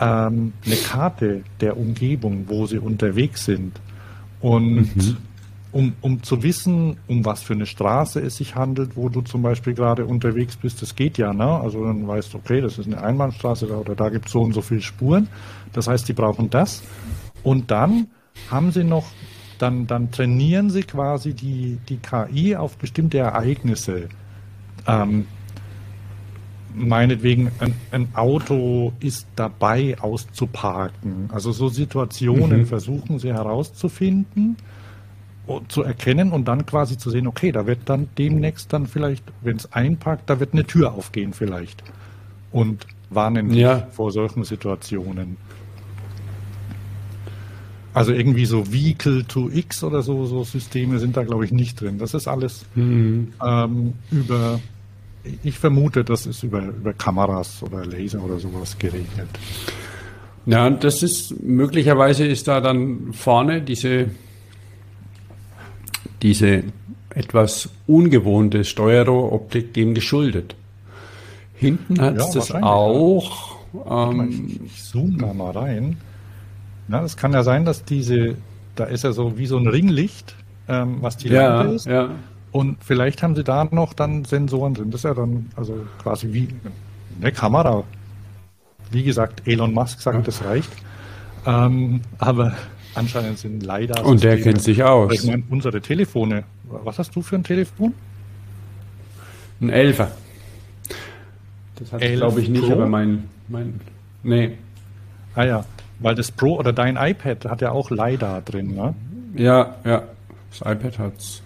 ähm, 0.01 0.53
eine 0.65 0.77
Karte 0.77 1.43
der 1.61 1.77
Umgebung, 1.77 2.45
wo 2.49 2.67
sie 2.67 2.79
unterwegs 2.79 3.45
sind. 3.45 3.79
Und 4.41 4.97
mhm. 4.97 5.17
Um, 5.77 5.93
um 6.01 6.23
zu 6.23 6.43
wissen, 6.43 6.97
um 7.07 7.27
was 7.27 7.43
für 7.43 7.53
eine 7.53 7.67
Straße 7.67 8.19
es 8.21 8.37
sich 8.37 8.55
handelt, 8.55 8.97
wo 8.97 9.11
du 9.11 9.21
zum 9.21 9.43
Beispiel 9.43 9.75
gerade 9.75 10.07
unterwegs 10.07 10.57
bist, 10.57 10.81
das 10.81 10.95
geht 10.95 11.19
ja, 11.19 11.35
ne? 11.35 11.45
Also 11.45 11.85
dann 11.85 12.09
weißt 12.09 12.33
du, 12.33 12.39
okay, 12.39 12.63
das 12.63 12.79
ist 12.79 12.87
eine 12.87 13.03
Einbahnstraße 13.03 13.69
oder 13.69 13.95
da 13.95 14.09
gibt 14.09 14.25
es 14.25 14.33
so 14.33 14.41
und 14.41 14.55
so 14.55 14.63
viele 14.63 14.81
Spuren. 14.81 15.29
Das 15.75 15.87
heißt, 15.87 16.09
die 16.09 16.15
brauchen 16.15 16.49
das. 16.49 16.83
Und 17.43 17.71
dann 17.71 18.07
haben 18.51 18.73
sie 18.73 18.85
noch, 18.85 19.05
dann, 19.59 19.87
dann 19.87 20.11
trainieren 20.11 20.71
sie 20.71 20.83
quasi 20.83 21.35
die, 21.35 21.79
die 21.91 21.99
KI 21.99 22.57
auf 22.57 22.79
bestimmte 22.79 23.19
Ereignisse. 23.19 24.09
Ähm, 24.87 25.27
meinetwegen 26.75 27.51
ein, 27.59 27.75
ein, 27.91 28.09
Auto 28.15 28.95
ist 29.01 29.27
dabei 29.37 29.99
auszuparken. 30.01 31.29
Also 31.31 31.53
so 31.53 31.69
Situationen 31.69 32.61
mhm. 32.61 32.67
versuchen 32.67 33.19
sie 33.19 33.35
herauszufinden, 33.35 34.57
zu 35.69 35.83
erkennen 35.83 36.33
und 36.33 36.47
dann 36.49 36.67
quasi 36.67 36.99
zu 36.99 37.11
sehen, 37.11 37.27
okay, 37.27 37.53
da 37.53 37.67
wird 37.67 37.81
dann 37.87 38.09
demnächst 38.19 38.73
dann 38.73 38.87
vielleicht, 38.87 39.25
wenn 39.43 39.57
es 39.57 39.73
einparkt, 39.73 40.29
da 40.29 40.41
wird 40.41 40.53
eine 40.53 40.65
Tür 40.65 40.93
aufgehen 40.93 41.33
vielleicht. 41.33 41.83
Und 42.53 42.87
warnen 43.11 43.53
ja. 43.53 43.87
vor 43.93 44.11
solchen 44.11 44.45
Situationen. 44.45 45.37
Also 47.95 48.13
irgendwie 48.13 48.45
so 48.45 48.73
Vehicle 48.73 49.25
to 49.25 49.49
X 49.51 49.83
oder 49.83 50.03
so, 50.03 50.27
so 50.27 50.45
Systeme 50.45 50.99
sind 50.99 51.17
da, 51.17 51.23
glaube 51.23 51.45
ich, 51.45 51.53
nicht 51.53 51.81
drin. 51.81 51.99
Das 51.99 52.13
ist 52.13 52.29
alles 52.29 52.67
mhm. 52.75 53.33
ähm, 53.43 53.95
über, 54.11 54.61
ich 55.43 55.59
vermute, 55.59 56.05
das 56.05 56.27
ist 56.27 56.43
über, 56.43 56.63
über 56.63 56.93
Kameras 56.93 57.63
oder 57.63 57.87
Laser 57.87 58.23
oder 58.23 58.39
sowas 58.39 58.77
geregelt. 58.79 59.29
Ja, 60.45 60.69
das 60.69 61.03
ist 61.03 61.43
möglicherweise 61.43 62.27
ist 62.27 62.49
da 62.49 62.61
dann 62.61 63.13
vorne 63.13 63.63
diese, 63.63 64.11
diese 66.27 66.65
etwas 67.15 67.69
ungewohnte 67.87 68.65
Steuerrohroptik 68.65 69.73
dem 69.75 69.95
geschuldet. 69.95 70.57
Hinten 71.55 72.01
hat 72.01 72.17
es 72.17 72.35
ja, 72.35 72.41
das 72.41 72.51
auch. 72.51 73.59
Ähm, 73.89 74.29
ich, 74.29 74.61
ich 74.67 74.83
zoome 74.83 75.19
da 75.19 75.33
mal 75.33 75.53
rein. 75.53 75.99
Na, 76.89 77.05
es 77.05 77.17
kann 77.17 77.33
ja 77.33 77.45
sein, 77.45 77.65
dass 77.65 77.85
diese, 77.85 78.35
da 78.75 78.85
ist 78.85 79.05
ja 79.05 79.13
so 79.13 79.39
wie 79.39 79.47
so 79.47 79.57
ein 79.57 79.69
Ringlicht, 79.69 80.35
ähm, 80.67 80.99
was 81.01 81.17
die 81.17 81.29
ja, 81.29 81.59
Lampe 81.59 81.75
ist. 81.75 81.87
Ja. 81.87 82.11
Und 82.51 82.79
vielleicht 82.83 83.23
haben 83.23 83.37
sie 83.37 83.45
da 83.45 83.69
noch 83.71 83.93
dann 83.93 84.25
Sensoren 84.25 84.75
drin. 84.75 84.91
Das 84.91 85.01
ist 85.01 85.05
ja 85.05 85.15
dann 85.15 85.49
also 85.55 85.87
quasi 86.03 86.33
wie 86.33 86.49
eine 87.21 87.31
Kamera. 87.31 87.85
Wie 88.91 89.05
gesagt, 89.05 89.47
Elon 89.47 89.73
Musk 89.73 90.01
sagt, 90.01 90.19
ja. 90.19 90.23
das 90.23 90.45
reicht. 90.45 90.73
Ähm, 91.47 92.01
aber 92.19 92.57
anscheinend 92.97 93.39
sind 93.39 93.63
leider. 93.63 94.05
Und 94.05 94.23
der 94.23 94.41
kennt 94.41 94.63
sich 94.63 94.83
aus. 94.83 95.13
Ich 95.13 95.25
meine, 95.25 95.43
unsere 95.51 95.81
Telefone. 95.81 96.45
Was 96.65 96.99
hast 96.99 97.15
du 97.15 97.23
für 97.23 97.37
ein 97.37 97.45
Telefon? 97.45 97.95
Ein 99.61 99.71
Elfer. 99.71 100.11
Das 101.77 101.93
hat 101.93 102.01
glaube 102.01 102.41
ich 102.41 102.49
nicht, 102.49 102.65
Pro? 102.65 102.73
aber 102.73 102.87
mein, 102.87 103.29
mein. 103.49 103.81
Nee. 104.23 104.59
Ah 105.35 105.45
ja. 105.45 105.65
Weil 105.99 106.15
das 106.15 106.31
Pro 106.31 106.57
oder 106.59 106.73
dein 106.73 106.97
iPad 106.97 107.45
hat 107.47 107.61
ja 107.61 107.71
auch 107.71 107.91
LiDAR 107.91 108.43
drin, 108.43 108.75
ne? 108.75 108.95
Ja, 109.35 109.77
ja. 109.85 110.03
Das 110.51 110.61
iPad 110.61 110.99
hat's. 110.99 111.43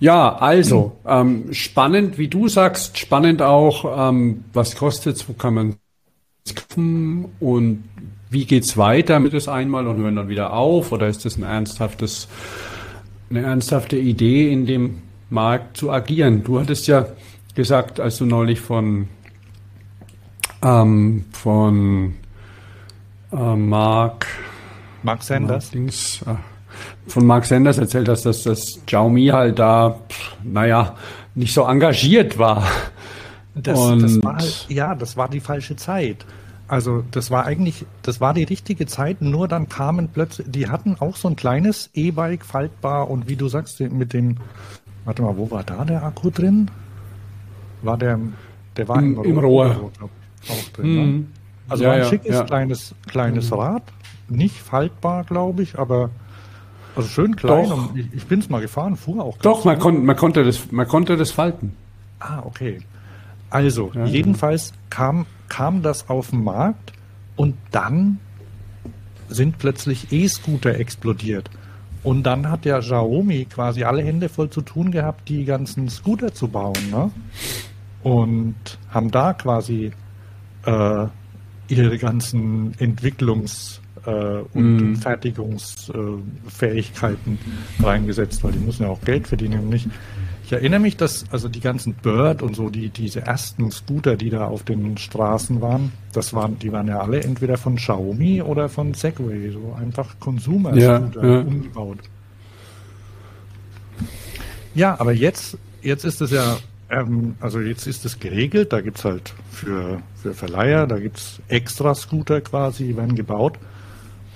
Ja, 0.00 0.36
also 0.36 0.96
ähm, 1.06 1.52
spannend, 1.52 2.18
wie 2.18 2.28
du 2.28 2.46
sagst, 2.46 2.98
spannend 2.98 3.42
auch, 3.42 4.10
ähm, 4.10 4.44
was 4.52 4.76
kostet's, 4.76 5.28
wo 5.28 5.32
kann 5.32 5.54
man 5.54 5.68
es 5.70 5.76
und 7.40 7.84
wie 8.30 8.44
geht's 8.44 8.76
weiter 8.76 9.20
mit 9.20 9.34
es 9.34 9.48
einmal 9.48 9.86
und 9.86 9.96
hören 9.98 10.16
dann 10.16 10.28
wieder 10.28 10.52
auf 10.52 10.92
oder 10.92 11.08
ist 11.08 11.24
das 11.24 11.36
ein 11.36 11.44
ernsthaftes, 11.44 12.28
eine 13.30 13.42
ernsthafte 13.42 13.96
Idee 13.96 14.52
in 14.52 14.66
dem 14.66 15.02
Markt 15.30 15.76
zu 15.76 15.90
agieren? 15.90 16.44
Du 16.44 16.60
hattest 16.60 16.86
ja 16.86 17.06
gesagt, 17.54 18.00
als 18.00 18.18
du 18.18 18.26
neulich 18.26 18.60
von 18.60 19.08
ähm, 20.62 21.24
von 21.32 22.14
äh, 23.32 23.56
Mark, 23.56 24.26
Mark 25.02 25.22
Sanders. 25.22 25.70
Dings, 25.70 26.22
äh, 26.22 26.34
von 27.06 27.26
Mark 27.26 27.46
Sanders 27.46 27.78
erzählt 27.78 28.08
hast, 28.08 28.26
dass 28.26 28.42
das 28.42 28.80
Xiaomi 28.86 29.26
halt 29.26 29.58
da, 29.58 29.98
pff, 30.08 30.36
naja, 30.44 30.96
nicht 31.34 31.54
so 31.54 31.64
engagiert 31.64 32.38
war. 32.38 32.66
Das, 33.54 33.78
das 34.00 34.22
war 34.22 34.36
halt, 34.36 34.66
ja, 34.68 34.94
das 34.94 35.16
war 35.16 35.28
die 35.28 35.40
falsche 35.40 35.76
Zeit. 35.76 36.24
Also 36.68 37.02
das 37.10 37.30
war 37.30 37.46
eigentlich, 37.46 37.86
das 38.02 38.20
war 38.20 38.34
die 38.34 38.44
richtige 38.44 38.86
Zeit, 38.86 39.22
nur 39.22 39.48
dann 39.48 39.68
kamen 39.70 40.08
plötzlich, 40.08 40.46
die 40.50 40.68
hatten 40.68 40.96
auch 41.00 41.16
so 41.16 41.28
ein 41.28 41.34
kleines 41.34 41.88
E-Bike 41.94 42.44
faltbar 42.44 43.10
und 43.10 43.26
wie 43.26 43.36
du 43.36 43.48
sagst, 43.48 43.80
mit 43.80 44.12
dem, 44.12 44.36
warte 45.06 45.22
mal, 45.22 45.36
wo 45.38 45.50
war 45.50 45.64
da 45.64 45.84
der 45.86 46.04
Akku 46.04 46.30
drin? 46.30 46.70
War 47.80 47.96
der, 47.96 48.20
der 48.76 48.86
war 48.86 48.98
im, 48.98 49.24
im 49.24 49.38
Rohr. 49.38 49.66
Rohr 49.72 49.92
auch 50.48 50.72
drin. 50.74 50.94
Ne? 50.94 51.02
Mhm. 51.02 51.26
Also 51.70 51.84
ja, 51.84 51.92
ein 51.92 52.04
schickes 52.04 52.34
ja. 52.34 52.44
kleines, 52.44 52.94
kleines 53.06 53.50
mhm. 53.50 53.56
Rad, 53.56 53.82
nicht 54.28 54.56
faltbar, 54.56 55.24
glaube 55.24 55.62
ich, 55.62 55.78
aber 55.78 56.10
also 56.96 57.08
schön 57.08 57.36
klein. 57.36 57.70
Ich, 57.94 58.12
ich 58.12 58.26
bin 58.26 58.40
es 58.40 58.50
mal 58.50 58.60
gefahren, 58.60 58.96
fuhr 58.96 59.24
auch. 59.24 59.38
Doch, 59.38 59.64
man, 59.64 59.78
kon 59.78 60.04
man, 60.04 60.16
konnte 60.16 60.44
das, 60.44 60.70
man 60.70 60.86
konnte 60.86 61.16
das 61.16 61.30
falten. 61.30 61.74
Ah, 62.18 62.42
okay. 62.44 62.80
Also, 63.50 63.92
jedenfalls 64.06 64.72
kam, 64.90 65.26
kam 65.48 65.82
das 65.82 66.10
auf 66.10 66.30
den 66.30 66.44
Markt 66.44 66.92
und 67.36 67.54
dann 67.70 68.18
sind 69.28 69.58
plötzlich 69.58 70.12
E-Scooter 70.12 70.78
explodiert. 70.78 71.50
Und 72.02 72.24
dann 72.24 72.50
hat 72.50 72.64
ja 72.64 72.80
Xiaomi 72.80 73.46
quasi 73.46 73.84
alle 73.84 74.02
Hände 74.02 74.28
voll 74.28 74.50
zu 74.50 74.62
tun 74.62 74.90
gehabt, 74.90 75.28
die 75.28 75.44
ganzen 75.44 75.88
Scooter 75.88 76.32
zu 76.32 76.48
bauen. 76.48 76.90
Ne? 76.90 77.10
Und 78.02 78.56
haben 78.90 79.10
da 79.10 79.34
quasi 79.34 79.92
äh, 80.64 81.06
ihre 81.68 81.98
ganzen 81.98 82.74
Entwicklungs- 82.76 83.80
äh, 84.06 84.42
und 84.54 84.92
mm. 84.92 84.94
Fertigungsfähigkeiten 84.96 87.38
äh, 87.78 87.84
reingesetzt, 87.84 88.42
weil 88.44 88.52
die 88.52 88.58
müssen 88.58 88.84
ja 88.84 88.88
auch 88.88 89.02
Geld 89.02 89.28
verdienen 89.28 89.68
nicht. 89.68 89.88
Ich 90.48 90.52
erinnere 90.52 90.80
mich, 90.80 90.96
dass 90.96 91.26
also 91.30 91.46
die 91.50 91.60
ganzen 91.60 91.92
Bird 91.92 92.40
und 92.40 92.56
so, 92.56 92.70
die, 92.70 92.88
diese 92.88 93.20
ersten 93.20 93.70
Scooter, 93.70 94.16
die 94.16 94.30
da 94.30 94.46
auf 94.46 94.62
den 94.62 94.96
Straßen 94.96 95.60
waren, 95.60 95.92
das 96.14 96.32
waren, 96.32 96.58
die 96.58 96.72
waren 96.72 96.88
ja 96.88 97.00
alle 97.00 97.22
entweder 97.22 97.58
von 97.58 97.76
Xiaomi 97.76 98.40
oder 98.40 98.70
von 98.70 98.94
Segway, 98.94 99.50
so 99.50 99.76
einfach 99.78 100.18
Consumer-Scooter 100.20 101.22
ja, 101.22 101.34
ja. 101.34 101.40
umgebaut. 101.40 101.98
Ja, 104.74 104.98
aber 104.98 105.12
jetzt, 105.12 105.58
jetzt 105.82 106.06
ist 106.06 106.22
es 106.22 106.30
ja 106.30 106.56
ähm, 106.88 107.34
also 107.40 107.60
jetzt 107.60 107.86
ist 107.86 108.06
es 108.06 108.18
geregelt, 108.18 108.72
da 108.72 108.80
gibt 108.80 108.96
es 108.96 109.04
halt 109.04 109.34
für, 109.50 110.00
für 110.14 110.32
Verleiher, 110.32 110.86
da 110.86 110.98
gibt 110.98 111.18
es 111.18 111.42
extra 111.48 111.94
Scooter 111.94 112.40
quasi, 112.40 112.86
die 112.86 112.96
werden 112.96 113.16
gebaut. 113.16 113.58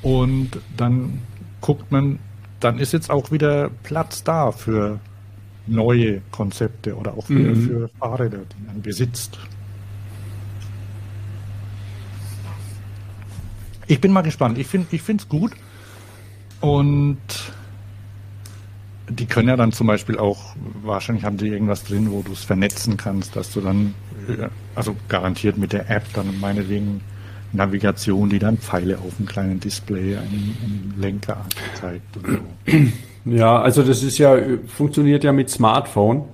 Und 0.02 0.60
dann 0.76 1.20
guckt 1.62 1.90
man, 1.90 2.18
dann 2.60 2.78
ist 2.78 2.92
jetzt 2.92 3.10
auch 3.10 3.30
wieder 3.30 3.70
Platz 3.82 4.24
da 4.24 4.52
für 4.52 5.00
neue 5.66 6.20
Konzepte 6.30 6.96
oder 6.96 7.14
auch 7.14 7.26
für, 7.26 7.32
mhm. 7.32 7.66
für 7.66 7.88
Fahrräder, 7.98 8.38
die 8.38 8.66
man 8.66 8.82
besitzt. 8.82 9.38
Ich 13.86 14.00
bin 14.00 14.12
mal 14.12 14.22
gespannt. 14.22 14.58
Ich 14.58 14.66
finde 14.66 14.88
es 14.90 15.28
gut. 15.28 15.52
Und 16.60 17.18
die 19.08 19.26
können 19.26 19.48
ja 19.48 19.56
dann 19.56 19.72
zum 19.72 19.86
Beispiel 19.86 20.18
auch, 20.18 20.54
wahrscheinlich 20.82 21.24
haben 21.24 21.36
die 21.36 21.48
irgendwas 21.48 21.84
drin, 21.84 22.10
wo 22.10 22.22
du 22.22 22.32
es 22.32 22.44
vernetzen 22.44 22.96
kannst, 22.96 23.36
dass 23.36 23.52
du 23.52 23.60
dann, 23.60 23.94
äh, 24.28 24.48
also 24.74 24.96
garantiert 25.08 25.58
mit 25.58 25.72
der 25.72 25.90
App 25.90 26.04
dann 26.14 26.38
meinetwegen 26.40 27.00
Navigation, 27.52 28.30
die 28.30 28.38
dann 28.38 28.56
Pfeile 28.56 28.98
auf 28.98 29.16
dem 29.16 29.26
kleinen 29.26 29.60
Display, 29.60 30.16
einen, 30.16 30.56
einen 30.62 30.94
Lenker 30.98 31.44
anzeigt. 31.74 32.06
So. 32.24 32.72
Ja, 33.24 33.60
also 33.60 33.82
das 33.82 34.02
ist 34.02 34.18
ja, 34.18 34.36
funktioniert 34.66 35.24
ja 35.24 35.32
mit 35.32 35.48
Smartphone. 35.50 36.24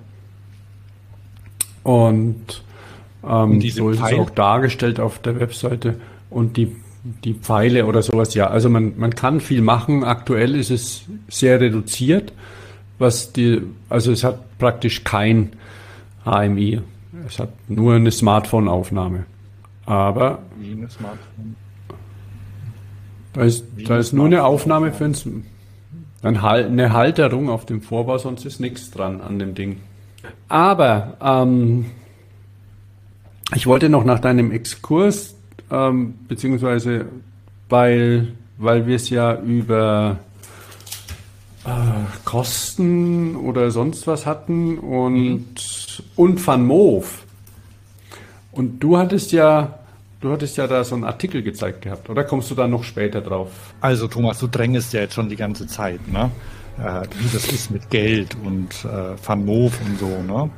Und, 1.83 2.63
ähm, 3.25 3.51
und 3.51 3.73
so 3.73 3.91
ist 3.91 4.01
Pfeil? 4.01 4.15
es 4.15 4.21
auch 4.21 4.31
dargestellt 4.31 5.01
auf 5.01 5.19
der 5.19 5.39
Webseite. 5.41 5.97
Und 6.31 6.57
die, 6.57 6.75
die 7.25 7.35
Pfeile 7.35 7.87
oder 7.87 8.03
sowas, 8.03 8.35
ja. 8.35 8.49
Also 8.49 8.69
man, 8.71 8.95
man 8.99 9.15
kann 9.15 9.41
viel 9.41 9.63
machen. 9.63 10.05
Aktuell 10.05 10.55
ist 10.55 10.71
es 10.71 11.05
sehr 11.29 11.61
reduziert 11.61 12.33
was 12.99 13.33
die, 13.33 13.63
also 13.89 14.13
es 14.13 14.25
hat 14.25 14.59
praktisch 14.59 15.05
kein 15.05 15.51
HMI. 16.25 16.81
Es 17.27 17.39
hat 17.39 17.51
nur 17.69 17.95
eine 17.95 18.11
Smartphone-Aufnahme. 18.11 19.25
Aber 19.87 20.41
Wie 20.59 20.73
ein 20.73 20.89
Smartphone. 20.91 21.57
da 23.33 23.43
ist, 23.43 23.65
da 23.87 23.99
ist 23.99 24.13
nur 24.13 24.27
eine 24.27 24.37
Smartphone. 24.37 24.55
Aufnahme 24.55 24.93
für 24.93 25.05
ein, 25.05 25.15
Hal- 25.15 25.43
eine 26.23 26.93
Halterung 26.93 27.49
auf 27.49 27.67
dem 27.67 27.81
Vorbau, 27.81 28.19
sonst 28.19 28.45
ist 28.45 28.61
nichts 28.61 28.91
dran 28.91 29.21
an 29.21 29.39
dem 29.39 29.55
Ding. 29.55 29.81
Aber 30.49 31.17
ähm, 31.23 31.87
ich 33.55 33.67
wollte 33.67 33.89
noch 33.89 34.05
nach 34.05 34.19
deinem 34.19 34.51
Exkurs, 34.51 35.37
ähm, 35.71 36.15
beziehungsweise 36.27 37.07
weil, 37.69 38.33
weil 38.57 38.87
wir 38.87 38.97
es 38.97 39.11
ja 39.11 39.41
über 39.41 40.19
äh, 41.65 41.71
Kosten 42.25 43.37
oder 43.37 43.71
sonst 43.71 44.07
was 44.07 44.27
hatten 44.27 44.79
und, 44.79 46.03
und 46.17 46.47
Van 46.47 46.67
Moof. 46.67 47.25
Und 48.53 48.81
du 48.81 48.99
hattest 48.99 49.33
ja, 49.33 49.79
du 50.21 50.33
hattest 50.33 50.57
ja 50.57 50.67
da 50.67 50.85
so 50.85 50.95
einen 50.95 51.05
Artikel 51.05 51.43
gezeigt 51.43 51.83
gehabt, 51.83 52.11
oder 52.11 52.25
kommst 52.25 52.51
du 52.51 52.55
da 52.55 52.67
noch 52.67 52.85
später 52.85 53.21
drauf? 53.21 53.75
Also 53.81 54.09
Thomas, 54.09 54.39
du 54.39 54.47
drängest 54.47 54.93
ja 54.93 55.01
jetzt 55.01 55.15
schon 55.15 55.29
die 55.29 55.37
ganze 55.37 55.67
Zeit, 55.67 56.07
ne? 56.09 56.31
Äh, 56.79 57.03
wie 57.19 57.29
das 57.33 57.51
ist 57.51 57.71
mit 57.71 57.91
Geld 57.91 58.37
und 58.45 58.85
äh, 58.85 59.15
Van 59.25 59.45
Moof 59.45 59.81
und 59.85 59.99
so, 59.99 60.23
ne? 60.23 60.51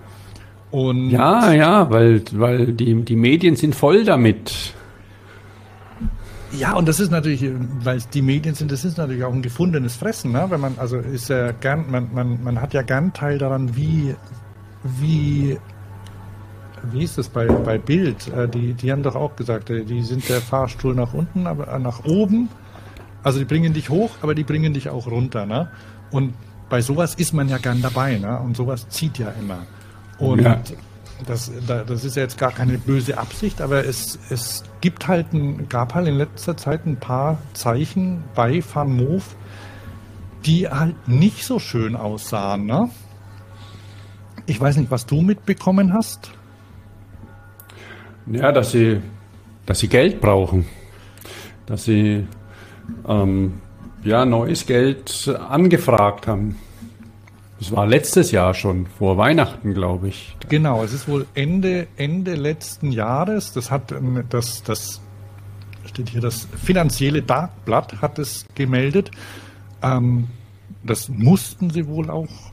Und 0.71 1.11
Ja, 1.11 1.53
ja, 1.53 1.91
weil, 1.91 2.23
weil 2.33 2.73
die, 2.73 3.03
die 3.03 3.17
Medien 3.17 3.57
sind 3.57 3.75
voll 3.75 4.05
damit. 4.05 4.75
Ja, 6.53 6.75
und 6.75 6.89
das 6.89 6.99
ist 6.99 7.11
natürlich, 7.11 7.45
weil 7.83 7.97
es 7.97 8.09
die 8.09 8.23
Medien 8.23 8.55
sind, 8.55 8.73
das 8.73 8.85
ist 8.85 8.99
natürlich 8.99 9.25
auch 9.25 9.33
ein 9.33 9.43
gefundenes 9.43 9.97
Fressen, 9.97 10.33
ne? 10.33 10.47
Wenn 10.49 10.61
man, 10.61 10.75
also 10.79 10.99
ist 10.99 11.29
ja 11.29 11.53
gern, 11.53 11.91
man, 11.91 12.09
man, 12.13 12.43
man 12.43 12.61
hat 12.61 12.75
ja 12.75 12.83
gern 12.83 13.13
Teil 13.13 13.39
daran, 13.39 13.77
wie, 13.77 14.15
wie, 14.83 15.59
wie 16.93 17.03
ist 17.05 17.19
das 17.19 17.29
bei, 17.29 17.47
bei 17.47 17.79
Bild? 17.79 18.29
Äh, 18.29 18.49
Die, 18.49 18.75
die 18.75 18.91
haben 18.93 19.03
doch 19.03 19.15
auch 19.17 19.37
gesagt, 19.37 19.71
äh, 19.71 19.85
die 19.85 20.03
sind 20.03 20.29
der 20.29 20.41
Fahrstuhl 20.41 20.95
nach 20.95 21.15
unten, 21.15 21.47
aber 21.47 21.69
äh, 21.69 21.79
nach 21.79 22.05
oben. 22.05 22.49
Also 23.23 23.39
die 23.39 23.45
bringen 23.45 23.73
dich 23.75 23.91
hoch, 23.91 24.11
aber 24.23 24.35
die 24.35 24.45
bringen 24.45 24.73
dich 24.73 24.89
auch 24.89 25.07
runter, 25.07 25.45
ne? 25.47 25.71
Und 26.11 26.35
bei 26.69 26.81
sowas 26.81 27.15
ist 27.17 27.33
man 27.35 27.49
ja 27.49 27.59
gern 27.59 27.83
dabei, 27.83 28.17
ne? 28.19 28.39
Und 28.41 28.57
sowas 28.57 28.89
zieht 28.89 29.19
ja 29.19 29.31
immer. 29.39 29.59
Und 30.19 30.41
Ja. 30.43 30.61
das, 31.27 31.51
da- 31.67 31.85
das 31.85 32.05
ist 32.05 32.17
ja 32.17 32.23
jetzt 32.23 32.39
gar 32.39 32.53
keine 32.53 32.79
böse 32.79 33.19
Absicht, 33.19 33.61
aber 33.61 33.85
es, 33.85 34.19
es 34.31 34.63
gibt 34.81 35.07
halt 35.07 35.33
ein, 35.35 35.69
gab 35.69 35.95
halt 35.95 36.09
in 36.09 36.15
letzter 36.15 36.57
Zeit 36.57 36.87
ein 36.87 36.97
paar 36.97 37.39
Zeichen 37.53 38.25
bei 38.35 38.63
Van 38.73 38.97
Moof, 38.97 39.37
die 40.47 40.67
halt 40.69 41.07
nicht 41.07 41.45
so 41.45 41.59
schön 41.59 41.97
aussahen, 41.97 42.65
ne? 42.65 42.89
Ich 44.47 44.59
weiß 44.59 44.77
nicht, 44.79 44.91
was 44.91 45.05
du 45.07 45.21
mitbekommen 45.21 45.93
hast. 45.93 46.31
Ja, 48.31 48.53
dass 48.53 48.73
sie, 48.73 49.01
dass 49.67 49.81
sie 49.81 49.89
Geld 49.89 50.21
brauchen. 50.21 50.67
Dass 51.67 51.85
sie 51.85 52.27
ähm, 53.09 53.61
ja, 54.05 54.25
neues 54.25 54.67
Geld 54.67 55.29
angefragt 55.49 56.27
haben. 56.27 56.57
Das 57.59 57.73
war 57.73 57.87
letztes 57.87 58.31
Jahr 58.31 58.55
schon, 58.55 58.87
vor 58.87 59.19
Weihnachten, 59.19 59.75
glaube 59.75 60.09
ich. 60.09 60.35
Genau, 60.49 60.83
es 60.83 60.95
ist 60.95 61.09
wohl 61.09 61.27
Ende, 61.35 61.89
Ende 61.97 62.35
letzten 62.35 62.91
Jahres. 62.91 63.53
Das 63.53 63.71
hat 63.71 63.93
ähm, 63.93 64.25
das, 64.31 64.63
das 64.63 65.01
steht 65.85 66.09
hier, 66.09 66.23
das 66.23 66.49
finanzielle 66.65 67.21
Darkblatt 67.21 68.01
hat 68.01 68.19
es 68.19 68.47
gemeldet. 68.55 69.11
Ähm, 69.83 70.29
das 70.83 71.09
mussten 71.09 71.71
sie 71.71 71.87
wohl 71.87 72.09
auch 72.09 72.50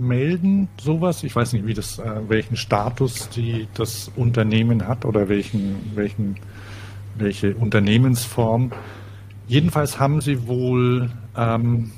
melden, 0.00 0.68
sowas. 0.80 1.22
Ich 1.22 1.34
weiß 1.34 1.52
nicht, 1.52 1.66
wie 1.66 1.74
das, 1.74 1.98
äh, 1.98 2.20
welchen 2.28 2.56
Status 2.56 3.28
die, 3.30 3.68
das 3.74 4.10
Unternehmen 4.16 4.86
hat 4.86 5.04
oder 5.04 5.28
welchen, 5.28 5.76
welchen, 5.94 6.36
welche 7.16 7.54
Unternehmensform. 7.54 8.72
Jedenfalls 9.46 9.98
haben 9.98 10.20
sie 10.20 10.46
wohl 10.46 11.10
ähm, 11.36 11.92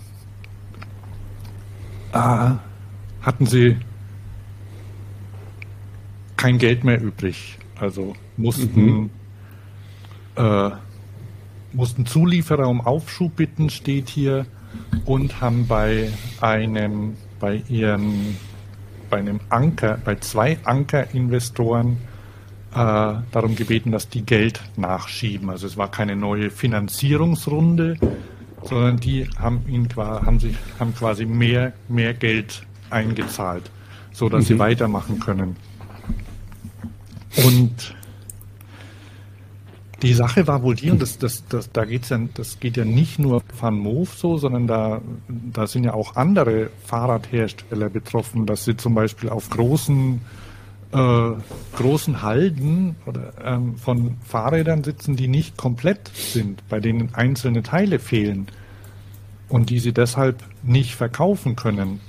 äh, 2.12 2.50
hatten 3.22 3.46
sie 3.46 3.76
kein 6.36 6.58
Geld 6.58 6.84
mehr 6.84 7.00
übrig. 7.00 7.58
Also 7.78 8.14
mussten, 8.36 9.10
äh, 10.36 10.70
mussten 11.72 12.06
Zulieferer 12.06 12.68
um 12.68 12.80
Aufschub 12.80 13.36
bitten, 13.36 13.70
steht 13.70 14.08
hier, 14.08 14.46
und 15.04 15.40
haben 15.40 15.66
bei 15.66 16.10
einem, 16.40 17.16
bei 17.40 17.62
ihren, 17.68 18.36
bei 19.08 19.18
einem 19.18 19.40
Anker, 19.48 19.98
bei 20.04 20.16
zwei 20.16 20.58
Ankerinvestoren 20.64 21.96
äh, 22.72 22.76
darum 23.32 23.56
gebeten, 23.56 23.90
dass 23.90 24.08
die 24.08 24.22
Geld 24.24 24.60
nachschieben. 24.76 25.50
Also 25.50 25.66
es 25.66 25.76
war 25.76 25.90
keine 25.90 26.14
neue 26.14 26.50
Finanzierungsrunde, 26.50 27.96
sondern 28.62 28.98
die 28.98 29.28
haben 29.38 29.64
ihn 29.66 29.88
haben 29.96 30.38
sich 30.38 30.54
haben 30.78 30.94
quasi 30.94 31.26
mehr 31.26 31.72
mehr 31.88 32.14
Geld 32.14 32.62
eingezahlt, 32.90 33.70
so 34.12 34.28
dass 34.28 34.46
sie 34.46 34.58
weitermachen 34.58 35.18
können. 35.18 35.56
Und 37.44 37.94
die 40.02 40.14
Sache 40.14 40.46
war 40.46 40.62
wohl 40.62 40.74
die, 40.74 40.90
und 40.90 41.02
das, 41.02 41.18
das, 41.18 41.44
das, 41.48 41.70
da 41.72 41.84
geht's 41.84 42.08
ja, 42.08 42.18
das 42.34 42.60
geht 42.60 42.76
ja 42.76 42.84
nicht 42.84 43.18
nur 43.18 43.42
Van 43.58 43.78
Moof 43.78 44.14
so, 44.16 44.38
sondern 44.38 44.66
da, 44.66 45.00
da 45.28 45.66
sind 45.66 45.84
ja 45.84 45.94
auch 45.94 46.16
andere 46.16 46.70
Fahrradhersteller 46.84 47.90
betroffen, 47.90 48.46
dass 48.46 48.64
sie 48.64 48.76
zum 48.76 48.94
Beispiel 48.94 49.28
auf 49.28 49.50
großen, 49.50 50.20
äh, 50.92 51.30
großen 51.76 52.22
Halden 52.22 52.96
oder, 53.06 53.32
ähm, 53.44 53.76
von 53.76 54.16
Fahrrädern 54.24 54.84
sitzen, 54.84 55.16
die 55.16 55.28
nicht 55.28 55.56
komplett 55.56 56.10
sind, 56.14 56.66
bei 56.68 56.80
denen 56.80 57.14
einzelne 57.14 57.62
Teile 57.62 57.98
fehlen 57.98 58.46
und 59.48 59.70
die 59.70 59.80
sie 59.80 59.92
deshalb 59.92 60.42
nicht 60.62 60.94
verkaufen 60.94 61.56
können. 61.56 62.00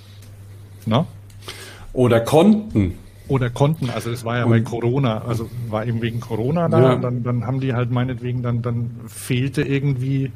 Ne? 0.86 1.06
Oder 1.94 2.22
konnten. 2.22 2.98
Oder 3.32 3.50
konnten, 3.50 3.90
also 3.90 4.12
es 4.12 4.26
war 4.26 4.38
ja 4.40 4.46
bei 4.46 4.60
Corona, 4.60 5.20
also 5.24 5.50
war 5.70 5.86
eben 5.86 6.02
wegen 6.02 6.20
Corona 6.20 6.68
da, 6.68 6.82
Ja. 6.82 6.94
und 6.96 7.02
dann, 7.02 7.24
dann 7.24 7.48
haben 7.48 7.62
die 7.62 7.74
halt 7.74 7.90
meinetwegen, 7.92 8.42
dann, 8.44 8.62
dann 8.62 8.92
fehlte 9.08 9.62
irgendwie, 9.62 10.32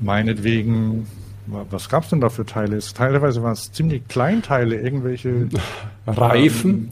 meinetwegen, 0.00 1.06
wa- 1.46 1.64
was 1.70 1.88
gab's 1.88 2.08
denn 2.10 2.20
da 2.20 2.28
für 2.28 2.44
Teile? 2.44 2.76
Es- 2.76 2.92
Teilweise 2.94 3.42
waren 3.44 3.52
es 3.52 3.70
ziemlich 3.70 4.08
Kleinteile, 4.08 4.74
irgendwelche, 4.80 5.48
Reifen. 6.06 6.90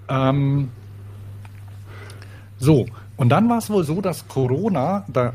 Ähm, 0.09 0.69
so, 2.57 2.85
und 3.21 3.29
dann 3.29 3.47
war 3.49 3.59
es 3.59 3.69
wohl 3.69 3.83
so, 3.83 4.01
dass 4.01 4.27
Corona, 4.27 5.05
da, 5.07 5.33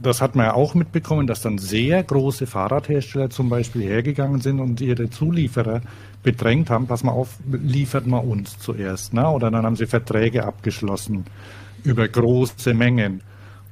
das 0.00 0.22
hat 0.22 0.34
man 0.34 0.46
ja 0.46 0.54
auch 0.54 0.74
mitbekommen, 0.74 1.26
dass 1.26 1.42
dann 1.42 1.58
sehr 1.58 2.02
große 2.02 2.46
Fahrradhersteller 2.46 3.28
zum 3.28 3.50
Beispiel 3.50 3.82
hergegangen 3.82 4.40
sind 4.40 4.60
und 4.60 4.80
ihre 4.80 5.10
Zulieferer 5.10 5.82
bedrängt 6.22 6.70
haben, 6.70 6.86
pass 6.86 7.04
mal 7.04 7.12
auf, 7.12 7.36
liefert 7.52 8.06
mal 8.06 8.20
uns 8.20 8.58
zuerst. 8.58 9.12
Ne? 9.12 9.28
Oder 9.28 9.50
dann 9.50 9.66
haben 9.66 9.76
sie 9.76 9.84
Verträge 9.84 10.46
abgeschlossen 10.46 11.26
über 11.82 12.08
große 12.08 12.72
Mengen. 12.72 13.20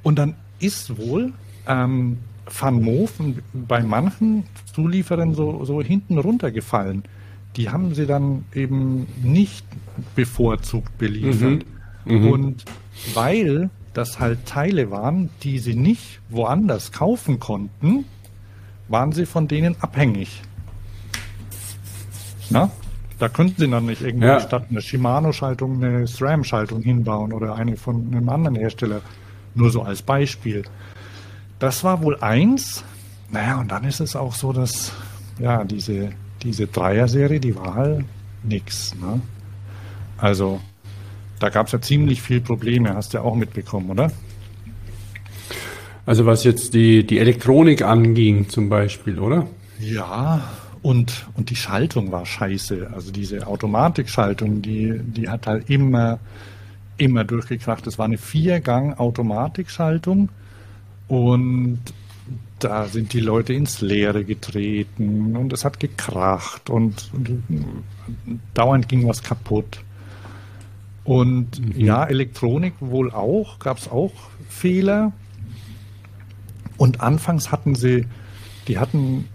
Und 0.03 0.19
dann 0.19 0.35
ist 0.59 0.95
wohl 0.95 1.33
ähm, 1.67 2.19
Van 2.45 2.79
Moof 2.79 3.13
bei 3.53 3.81
manchen 3.81 4.43
Zulieferern 4.71 5.33
so, 5.33 5.65
so 5.65 5.81
hinten 5.81 6.19
runtergefallen. 6.19 7.01
Die 7.55 7.71
haben 7.71 7.95
sie 7.95 8.05
dann 8.05 8.45
eben 8.53 9.07
nicht 9.23 9.65
bevorzugt 10.13 10.95
beliefert. 10.99 11.65
Mhm. 12.05 12.21
Mhm. 12.21 12.29
Und 12.29 12.65
weil 13.13 13.69
das 13.93 14.19
halt 14.19 14.45
Teile 14.45 14.91
waren, 14.91 15.29
die 15.43 15.59
sie 15.59 15.75
nicht 15.75 16.19
woanders 16.29 16.91
kaufen 16.91 17.39
konnten, 17.39 18.05
waren 18.87 19.11
sie 19.11 19.25
von 19.25 19.47
denen 19.47 19.75
abhängig. 19.81 20.41
Na? 22.49 22.71
Da 23.19 23.29
könnten 23.29 23.61
sie 23.61 23.69
dann 23.69 23.85
nicht 23.85 24.01
irgendwie 24.01 24.27
ja. 24.27 24.39
statt 24.39 24.65
einer 24.69 24.81
Shimano-Schaltung 24.81 25.83
eine 25.83 26.07
SRAM-Schaltung 26.07 26.81
hinbauen 26.81 27.31
oder 27.31 27.55
eine 27.55 27.77
von 27.77 28.07
einem 28.07 28.27
anderen 28.27 28.55
Hersteller. 28.55 29.01
Nur 29.55 29.69
so 29.69 29.83
als 29.83 30.01
Beispiel. 30.01 30.63
Das 31.59 31.83
war 31.83 32.01
wohl 32.01 32.17
eins. 32.19 32.83
Naja, 33.29 33.59
und 33.59 33.71
dann 33.71 33.83
ist 33.83 33.99
es 33.99 34.15
auch 34.15 34.33
so, 34.33 34.51
dass 34.51 34.91
ja, 35.39 35.63
diese, 35.63 36.11
diese 36.41 36.67
Dreier-Serie, 36.67 37.39
die 37.39 37.55
war 37.55 37.75
halt 37.75 38.05
nix. 38.43 38.93
Ne? 38.95 39.21
Also, 40.17 40.59
da 41.39 41.49
gab 41.49 41.67
es 41.67 41.73
ja 41.73 41.81
ziemlich 41.81 42.21
viel 42.21 42.41
Probleme, 42.41 42.95
hast 42.95 43.13
du 43.13 43.17
ja 43.17 43.23
auch 43.23 43.35
mitbekommen, 43.35 43.89
oder? 43.89 44.11
Also 46.05 46.25
was 46.25 46.43
jetzt 46.43 46.73
die, 46.73 47.05
die 47.05 47.19
Elektronik 47.19 47.81
anging 47.81 48.49
zum 48.49 48.67
Beispiel, 48.69 49.19
oder? 49.19 49.47
Ja, 49.79 50.49
und, 50.81 51.27
und 51.35 51.49
die 51.49 51.55
Schaltung 51.55 52.11
war 52.11 52.25
scheiße. 52.25 52.89
Also 52.93 53.09
diese 53.11 53.47
Automatikschaltung, 53.47 54.61
die, 54.61 54.99
die 55.01 55.29
hat 55.29 55.47
halt 55.47 55.69
immer, 55.69 56.19
immer 56.97 57.23
durchgekracht. 57.23 57.87
Das 57.87 57.97
war 57.97 58.03
eine 58.05 58.17
Viergang-Automatikschaltung 58.17 60.27
und 61.07 61.79
da 62.59 62.85
sind 62.85 63.13
die 63.13 63.21
Leute 63.21 63.53
ins 63.53 63.81
Leere 63.81 64.25
getreten 64.25 65.35
und 65.35 65.51
es 65.53 65.65
hat 65.65 65.79
gekracht 65.79 66.69
und, 66.69 67.09
und 67.13 67.43
dauernd 68.53 68.87
ging 68.89 69.07
was 69.07 69.23
kaputt. 69.23 69.79
Und 71.03 71.59
mhm. 71.59 71.79
ja, 71.79 72.05
Elektronik 72.05 72.73
wohl 72.79 73.11
auch, 73.11 73.59
gab 73.59 73.77
es 73.77 73.89
auch 73.89 74.13
Fehler. 74.47 75.11
Und 76.77 77.01
anfangs 77.01 77.51
hatten 77.51 77.75
sie, 77.75 78.07
die 78.67 78.79
hatten, 78.79 79.27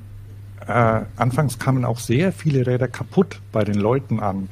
äh, 0.66 1.02
anfangs 1.16 1.58
kamen 1.58 1.84
auch 1.84 1.98
sehr 1.98 2.32
viele 2.32 2.66
Räder 2.66 2.88
kaputt 2.88 3.40
bei 3.52 3.64
den 3.64 3.76
Leuten 3.76 4.20
an 4.20 4.48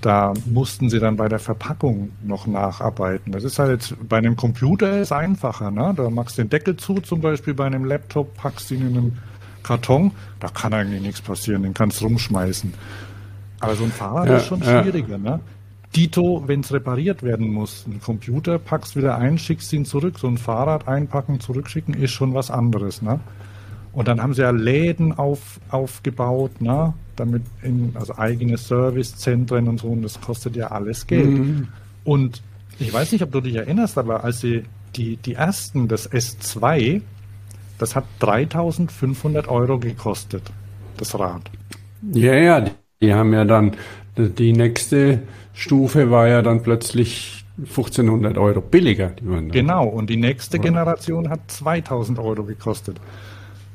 da 0.00 0.34
mussten 0.46 0.88
sie 0.88 1.00
dann 1.00 1.16
bei 1.16 1.28
der 1.28 1.38
Verpackung 1.38 2.10
noch 2.22 2.46
nacharbeiten. 2.46 3.32
Das 3.32 3.44
ist 3.44 3.58
halt 3.58 3.70
jetzt, 3.70 4.08
bei 4.08 4.18
einem 4.18 4.36
Computer 4.36 5.00
ist 5.00 5.12
einfacher, 5.12 5.70
ne? 5.70 5.92
Da 5.96 6.10
machst 6.10 6.38
du 6.38 6.42
den 6.42 6.50
Deckel 6.50 6.76
zu, 6.76 6.94
zum 7.00 7.20
Beispiel 7.20 7.54
bei 7.54 7.66
einem 7.66 7.84
Laptop, 7.84 8.36
packst 8.36 8.70
ihn 8.70 8.82
in 8.82 8.96
einen 8.96 9.18
Karton, 9.62 10.12
da 10.38 10.48
kann 10.48 10.72
eigentlich 10.72 11.02
nichts 11.02 11.20
passieren, 11.20 11.62
den 11.64 11.74
kannst 11.74 12.00
du 12.00 12.04
rumschmeißen. 12.06 12.72
Aber 13.60 13.74
so 13.74 13.84
ein 13.84 13.90
Fahrrad 13.90 14.28
ja, 14.28 14.36
ist 14.36 14.46
schon 14.46 14.62
schwieriger, 14.62 15.16
ja. 15.16 15.18
ne? 15.18 15.40
Dito, 15.96 16.44
wenn 16.46 16.60
es 16.60 16.72
repariert 16.72 17.22
werden 17.22 17.48
muss, 17.48 17.84
ein 17.86 18.00
Computer 18.00 18.58
packst 18.58 18.96
wieder 18.96 19.16
ein, 19.16 19.38
schickst 19.38 19.72
ihn 19.72 19.84
zurück. 19.84 20.18
So 20.18 20.28
ein 20.28 20.38
Fahrrad 20.38 20.86
einpacken, 20.86 21.40
zurückschicken 21.40 21.94
ist 21.94 22.12
schon 22.12 22.32
was 22.34 22.50
anderes, 22.50 23.02
ne? 23.02 23.20
Und 23.92 24.06
dann 24.06 24.22
haben 24.22 24.34
sie 24.34 24.42
ja 24.42 24.50
Läden 24.50 25.12
auf, 25.18 25.58
aufgebaut, 25.68 26.60
ne? 26.60 26.94
damit 27.16 27.42
in, 27.62 27.92
also 27.94 28.16
eigene 28.16 28.56
Servicezentren 28.56 29.68
und 29.68 29.80
so, 29.80 29.88
und 29.88 30.02
das 30.02 30.20
kostet 30.20 30.56
ja 30.56 30.68
alles 30.68 31.06
Geld. 31.06 31.28
Mhm. 31.28 31.68
Und 32.04 32.42
ich 32.78 32.92
weiß 32.92 33.12
nicht, 33.12 33.22
ob 33.22 33.32
du 33.32 33.40
dich 33.40 33.56
erinnerst, 33.56 33.98
aber 33.98 34.24
als 34.24 34.40
sie 34.40 34.62
die, 34.96 35.16
die 35.16 35.34
ersten, 35.34 35.86
das 35.86 36.10
S2, 36.10 37.02
das 37.78 37.94
hat 37.94 38.04
3500 38.20 39.48
Euro 39.48 39.78
gekostet, 39.78 40.50
das 40.96 41.18
Rad. 41.18 41.50
Ja, 42.12 42.34
ja, 42.34 42.60
die, 42.60 42.70
die 43.02 43.12
haben 43.12 43.32
ja 43.32 43.44
dann, 43.44 43.72
die 44.16 44.52
nächste 44.52 45.22
Stufe 45.52 46.10
war 46.10 46.28
ja 46.28 46.42
dann 46.42 46.62
plötzlich 46.62 47.44
1500 47.58 48.38
Euro 48.38 48.60
billiger. 48.60 49.12
genau, 49.50 49.86
und 49.86 50.08
die 50.08 50.16
nächste 50.16 50.58
Generation 50.58 51.28
hat 51.28 51.40
2000 51.48 52.18
Euro 52.18 52.44
gekostet. 52.44 53.00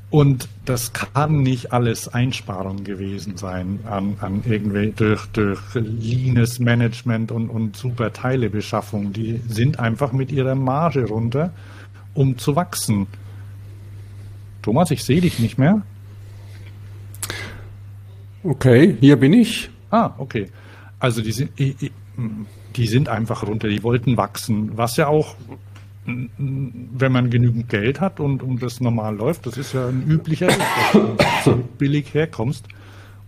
Und 0.08 0.48
das 0.64 0.92
kann 0.92 1.42
nicht 1.42 1.72
alles 1.72 2.08
Einsparung 2.08 2.84
gewesen 2.84 3.36
sein 3.36 3.80
an, 3.84 4.16
an 4.20 4.42
irgendwie 4.44 4.92
durch, 4.94 5.26
durch 5.26 5.60
leanes 5.74 6.60
Management 6.60 7.32
und, 7.32 7.50
und 7.50 7.76
super 7.76 8.12
Teilebeschaffung. 8.12 9.12
Die 9.12 9.40
sind 9.48 9.80
einfach 9.80 10.12
mit 10.12 10.30
ihrer 10.30 10.54
Marge 10.54 11.06
runter, 11.06 11.52
um 12.14 12.38
zu 12.38 12.54
wachsen. 12.54 13.08
Thomas, 14.62 14.90
ich 14.92 15.04
sehe 15.04 15.20
dich 15.20 15.40
nicht 15.40 15.58
mehr. 15.58 15.82
Okay, 18.44 18.96
hier 19.00 19.16
bin 19.16 19.32
ich. 19.32 19.70
Ah, 19.90 20.10
okay. 20.18 20.46
Also 21.06 21.22
die 21.22 21.30
sind, 21.30 21.52
die 21.56 22.86
sind 22.88 23.08
einfach 23.08 23.46
runter, 23.46 23.68
die 23.68 23.84
wollten 23.84 24.16
wachsen, 24.16 24.76
was 24.76 24.96
ja 24.96 25.06
auch 25.06 25.36
wenn 26.04 27.12
man 27.12 27.30
genügend 27.30 27.68
Geld 27.68 28.00
hat 28.00 28.18
und, 28.18 28.42
und 28.42 28.60
das 28.60 28.80
normal 28.80 29.14
läuft, 29.14 29.46
das 29.46 29.56
ist 29.56 29.72
ja 29.72 29.86
ein 29.86 30.02
üblicher 30.02 30.48
Weg, 30.48 31.16
dass 31.16 31.44
du 31.44 31.62
billig 31.78 32.12
herkommst, 32.12 32.66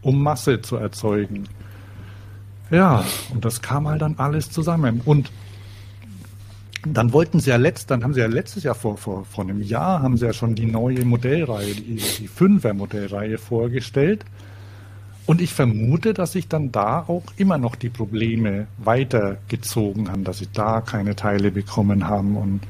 um 0.03 0.21
Masse 0.21 0.61
zu 0.61 0.75
erzeugen. 0.75 1.45
Ja, 2.73 3.05
und 3.33 3.45
das 3.45 3.63
kam 3.63 3.87
halt 3.87 4.03
dann 4.03 4.17
alles 4.19 4.51
zusammen. 4.51 5.01
Und 5.05 5.31
dann 6.85 7.13
wollten 7.13 7.39
sie 7.39 7.51
ja 7.51 7.57
letzt, 7.57 7.93
dann 7.93 8.03
haben 8.03 8.15
sie 8.15 8.21
ja 8.21 8.27
letztes 8.27 8.65
Jahr 8.65 8.75
vor, 8.75 8.97
vor, 8.97 9.25
vor 9.25 9.45
einem 9.45 9.63
Jahr 9.63 10.03
haben 10.03 10.17
sie 10.17 10.27
ja 10.27 10.33
schon 10.33 10.57
die 10.57 10.67
neue 10.67 11.05
Modellreihe, 11.05 11.75
die, 11.75 11.95
die 11.95 12.27
Fünfer 12.27 12.75
Modellreihe 12.75 13.39
vorgestellt. 13.39 14.25
Und 15.29 15.43
ich 15.43 15.53
vermute, 15.53 16.15
dass 16.15 16.33
sich 16.33 16.49
dann 16.49 16.73
da 16.73 17.01
auch 17.07 17.23
immer 17.37 17.59
noch 17.59 17.77
die 17.77 17.91
Probleme 17.91 18.67
weitergezogen 18.79 20.11
haben, 20.11 20.25
dass 20.25 20.39
sie 20.39 20.49
da 20.55 20.81
keine 20.81 21.17
Teile 21.17 21.51
bekommen 21.51 22.09
haben 22.09 22.35
und 22.35 22.63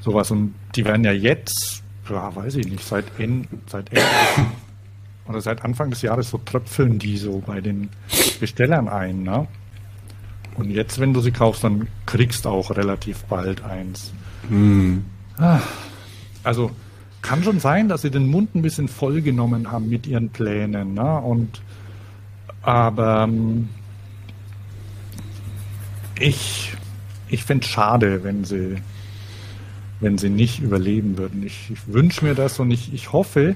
sowas. 0.00 0.30
Und 0.30 0.54
die 0.74 0.84
werden 0.84 1.04
ja 1.04 1.12
jetzt, 1.12 1.82
ja, 2.10 2.36
weiß 2.36 2.56
ich 2.56 2.68
nicht, 2.68 2.84
seit, 2.84 3.06
Ende, 3.18 3.48
seit 3.66 3.88
Ende 3.88 4.04
oder 5.26 5.40
seit 5.40 5.64
Anfang 5.64 5.88
des 5.88 6.02
Jahres 6.02 6.28
so 6.28 6.36
tröpfeln 6.36 6.98
die 6.98 7.16
so 7.16 7.42
bei 7.46 7.62
den 7.62 7.88
Bestellern 8.40 8.88
ein. 8.88 9.22
Ne? 9.22 9.48
Und 10.56 10.68
jetzt, 10.68 11.00
wenn 11.00 11.14
du 11.14 11.22
sie 11.22 11.32
kaufst, 11.32 11.64
dann 11.64 11.88
kriegst 12.04 12.44
du 12.44 12.50
auch 12.50 12.76
relativ 12.76 13.24
bald 13.24 13.64
eins. 13.64 14.12
Hm. 14.50 15.02
Also 16.44 16.72
kann 17.22 17.42
schon 17.42 17.58
sein, 17.58 17.88
dass 17.88 18.02
sie 18.02 18.10
den 18.10 18.26
Mund 18.26 18.54
ein 18.54 18.60
bisschen 18.60 18.88
voll 18.88 19.22
genommen 19.22 19.72
haben 19.72 19.88
mit 19.88 20.06
ihren 20.06 20.28
Plänen. 20.28 20.92
Ne? 20.92 21.20
Und 21.22 21.62
aber 22.66 23.22
ähm, 23.22 23.68
ich, 26.18 26.72
ich 27.28 27.44
fände 27.44 27.64
es 27.64 27.70
schade, 27.70 28.24
wenn 28.24 28.44
sie, 28.44 28.76
wenn 30.00 30.18
sie 30.18 30.30
nicht 30.30 30.60
überleben 30.60 31.16
würden. 31.16 31.44
Ich, 31.46 31.70
ich 31.70 31.86
wünsche 31.86 32.24
mir 32.24 32.34
das 32.34 32.58
und 32.58 32.72
ich, 32.72 32.92
ich 32.92 33.12
hoffe, 33.12 33.54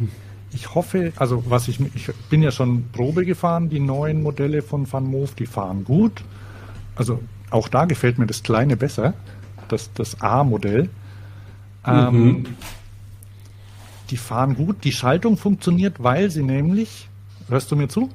ich 0.52 0.76
hoffe, 0.76 1.12
also 1.16 1.42
was 1.48 1.66
ich, 1.66 1.80
ich 1.96 2.14
bin 2.30 2.40
ja 2.40 2.52
schon 2.52 2.84
Probe 2.92 3.24
gefahren, 3.24 3.68
die 3.68 3.80
neuen 3.80 4.22
Modelle 4.22 4.62
von 4.62 4.90
Van 4.90 5.04
Moof, 5.04 5.34
die 5.34 5.46
fahren 5.46 5.82
gut. 5.84 6.22
Also 6.94 7.20
auch 7.50 7.66
da 7.66 7.86
gefällt 7.86 8.16
mir 8.16 8.26
das 8.26 8.44
kleine 8.44 8.76
besser, 8.76 9.14
das, 9.66 9.92
das 9.92 10.20
A-Modell. 10.20 10.88
Ähm, 11.84 12.14
mhm. 12.14 12.46
die 14.10 14.18
fahren 14.18 14.54
gut, 14.54 14.84
die 14.84 14.92
Schaltung 14.92 15.36
funktioniert, 15.36 16.00
weil 16.00 16.30
sie 16.30 16.44
nämlich, 16.44 17.08
hörst 17.48 17.72
du 17.72 17.76
mir 17.76 17.88
zu? 17.88 18.08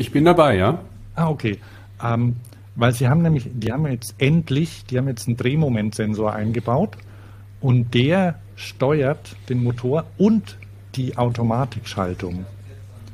Ich 0.00 0.12
bin 0.12 0.24
dabei, 0.24 0.56
ja. 0.56 0.78
Ah, 1.14 1.28
okay. 1.28 1.58
Ähm, 2.02 2.36
weil 2.74 2.94
sie 2.94 3.06
haben 3.06 3.20
nämlich, 3.20 3.50
die 3.52 3.70
haben 3.70 3.86
jetzt 3.86 4.14
endlich, 4.16 4.86
die 4.86 4.96
haben 4.96 5.08
jetzt 5.08 5.28
einen 5.28 5.36
Drehmomentsensor 5.36 6.32
eingebaut 6.32 6.96
und 7.60 7.92
der 7.92 8.38
steuert 8.56 9.36
den 9.50 9.62
Motor 9.62 10.06
und 10.16 10.56
die 10.94 11.18
Automatikschaltung. 11.18 12.46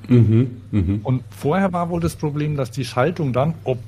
Mhm, 0.06 0.60
mh. 0.70 1.00
Und 1.02 1.24
vorher 1.30 1.72
war 1.72 1.90
wohl 1.90 1.98
das 2.00 2.14
Problem, 2.14 2.56
dass 2.56 2.70
die 2.70 2.84
Schaltung 2.84 3.32
dann, 3.32 3.54
ob 3.64 3.78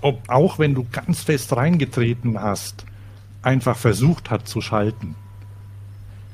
ob 0.00 0.30
auch 0.30 0.58
wenn 0.58 0.74
du 0.74 0.86
ganz 0.90 1.20
fest 1.20 1.54
reingetreten 1.54 2.40
hast, 2.40 2.86
einfach 3.42 3.76
versucht 3.76 4.30
hat 4.30 4.48
zu 4.48 4.62
schalten. 4.62 5.14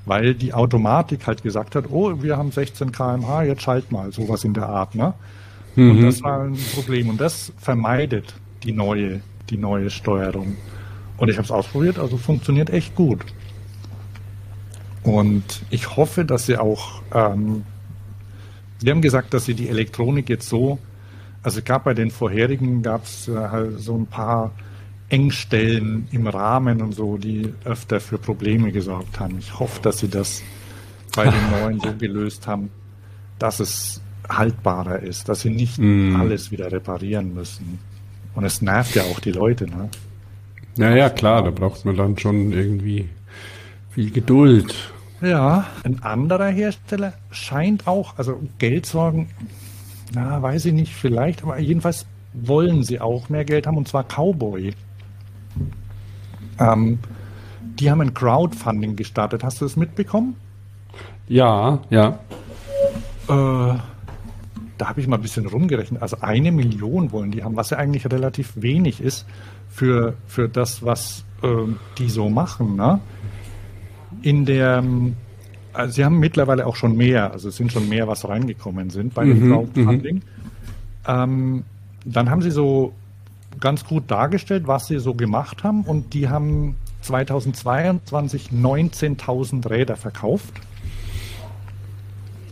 Weil 0.06 0.34
die 0.34 0.54
Automatik 0.54 1.26
halt 1.26 1.42
gesagt 1.42 1.74
hat, 1.74 1.86
oh, 1.90 2.22
wir 2.22 2.36
haben 2.36 2.52
16 2.52 2.92
kmh, 2.92 3.42
jetzt 3.42 3.62
schalt 3.62 3.90
mal, 3.90 4.12
sowas 4.12 4.44
in 4.44 4.54
der 4.54 4.68
Art. 4.68 4.94
Ne? 4.94 5.14
Mhm. 5.76 5.90
Und 5.90 6.02
das 6.02 6.22
war 6.22 6.44
ein 6.44 6.58
Problem. 6.74 7.08
Und 7.10 7.20
das 7.20 7.52
vermeidet 7.58 8.34
die 8.62 8.72
neue, 8.72 9.20
die 9.50 9.56
neue 9.56 9.90
Steuerung. 9.90 10.56
Und 11.16 11.28
ich 11.28 11.36
habe 11.36 11.44
es 11.44 11.50
ausprobiert, 11.50 11.98
also 11.98 12.16
funktioniert 12.16 12.70
echt 12.70 12.94
gut. 12.94 13.24
Und 15.02 15.62
ich 15.70 15.96
hoffe, 15.96 16.24
dass 16.24 16.46
sie 16.46 16.56
auch, 16.56 17.02
ähm, 17.12 17.64
sie 18.78 18.90
haben 18.90 19.02
gesagt, 19.02 19.34
dass 19.34 19.44
sie 19.44 19.54
die 19.54 19.68
Elektronik 19.68 20.28
jetzt 20.28 20.48
so, 20.48 20.78
also 21.42 21.60
gab 21.62 21.84
bei 21.84 21.94
den 21.94 22.10
vorherigen, 22.10 22.82
gab 22.82 23.04
es 23.04 23.28
äh, 23.28 23.36
halt 23.36 23.78
so 23.78 23.96
ein 23.96 24.06
paar 24.06 24.52
Engstellen 25.10 26.08
im 26.10 26.26
Rahmen 26.26 26.80
und 26.80 26.92
so, 26.92 27.18
die 27.18 27.52
öfter 27.64 28.00
für 28.00 28.16
Probleme 28.16 28.72
gesorgt 28.72 29.20
haben. 29.20 29.38
Ich 29.38 29.58
hoffe, 29.58 29.80
dass 29.82 29.98
sie 29.98 30.08
das 30.08 30.42
bei 31.14 31.24
den 31.24 31.50
neuen 31.60 31.80
so 31.80 31.92
gelöst 31.92 32.46
haben, 32.46 32.70
dass 33.38 33.60
es 33.60 34.00
haltbarer 34.28 35.00
ist, 35.00 35.28
dass 35.28 35.40
sie 35.40 35.50
nicht 35.50 35.78
mm. 35.78 36.16
alles 36.16 36.50
wieder 36.50 36.70
reparieren 36.72 37.34
müssen. 37.34 37.78
Und 38.34 38.44
es 38.44 38.62
nervt 38.62 38.94
ja 38.94 39.02
auch 39.04 39.20
die 39.20 39.32
Leute, 39.32 39.66
ne? 39.66 39.88
Naja, 40.76 41.08
klar, 41.08 41.42
da 41.42 41.50
braucht 41.50 41.84
man 41.84 41.96
dann 41.96 42.18
schon 42.18 42.52
irgendwie 42.52 43.08
viel 43.90 44.10
Geduld. 44.10 44.74
Ja, 45.20 45.66
ein 45.84 46.02
anderer 46.02 46.48
Hersteller 46.48 47.12
scheint 47.30 47.86
auch, 47.86 48.18
also 48.18 48.40
Geldsorgen, 48.58 49.28
na, 50.12 50.42
weiß 50.42 50.66
ich 50.66 50.72
nicht, 50.72 50.92
vielleicht, 50.92 51.44
aber 51.44 51.58
jedenfalls 51.58 52.06
wollen 52.32 52.82
sie 52.82 53.00
auch 53.00 53.28
mehr 53.28 53.44
Geld 53.44 53.66
haben, 53.66 53.76
und 53.76 53.86
zwar 53.86 54.04
Cowboy. 54.04 54.74
Ähm, 56.58 56.98
die 57.78 57.90
haben 57.90 58.00
ein 58.00 58.14
Crowdfunding 58.14 58.96
gestartet. 58.96 59.42
Hast 59.44 59.60
du 59.60 59.64
das 59.64 59.76
mitbekommen? 59.76 60.36
Ja, 61.28 61.80
ja. 61.90 62.18
Äh, 63.28 63.78
da 64.78 64.88
habe 64.88 65.00
ich 65.00 65.06
mal 65.06 65.16
ein 65.16 65.22
bisschen 65.22 65.46
rumgerechnet. 65.46 66.02
Also 66.02 66.18
eine 66.20 66.52
Million 66.52 67.12
wollen 67.12 67.30
die 67.30 67.44
haben, 67.44 67.56
was 67.56 67.70
ja 67.70 67.78
eigentlich 67.78 68.10
relativ 68.10 68.52
wenig 68.56 69.00
ist 69.00 69.26
für, 69.68 70.14
für 70.26 70.48
das, 70.48 70.84
was 70.84 71.24
äh, 71.42 71.48
die 71.98 72.08
so 72.08 72.28
machen. 72.28 72.76
Ne? 72.76 73.00
In 74.22 74.44
der, 74.44 74.82
also 75.72 75.92
sie 75.92 76.04
haben 76.04 76.18
mittlerweile 76.18 76.66
auch 76.66 76.76
schon 76.76 76.96
mehr, 76.96 77.32
also 77.32 77.48
es 77.48 77.56
sind 77.56 77.72
schon 77.72 77.88
mehr, 77.88 78.08
was 78.08 78.28
reingekommen 78.28 78.90
sind 78.90 79.14
bei 79.14 79.24
dem 79.24 79.44
mhm, 79.44 79.52
Crowdfunding. 79.52 80.16
Mhm. 80.16 80.22
Ähm, 81.06 81.64
dann 82.04 82.30
haben 82.30 82.42
sie 82.42 82.50
so 82.50 82.92
ganz 83.60 83.84
gut 83.84 84.10
dargestellt, 84.10 84.66
was 84.66 84.86
sie 84.86 84.98
so 84.98 85.14
gemacht 85.14 85.62
haben 85.62 85.82
und 85.82 86.14
die 86.14 86.28
haben 86.28 86.76
2022 87.02 88.48
19.000 88.48 89.68
Räder 89.68 89.96
verkauft. 89.96 90.54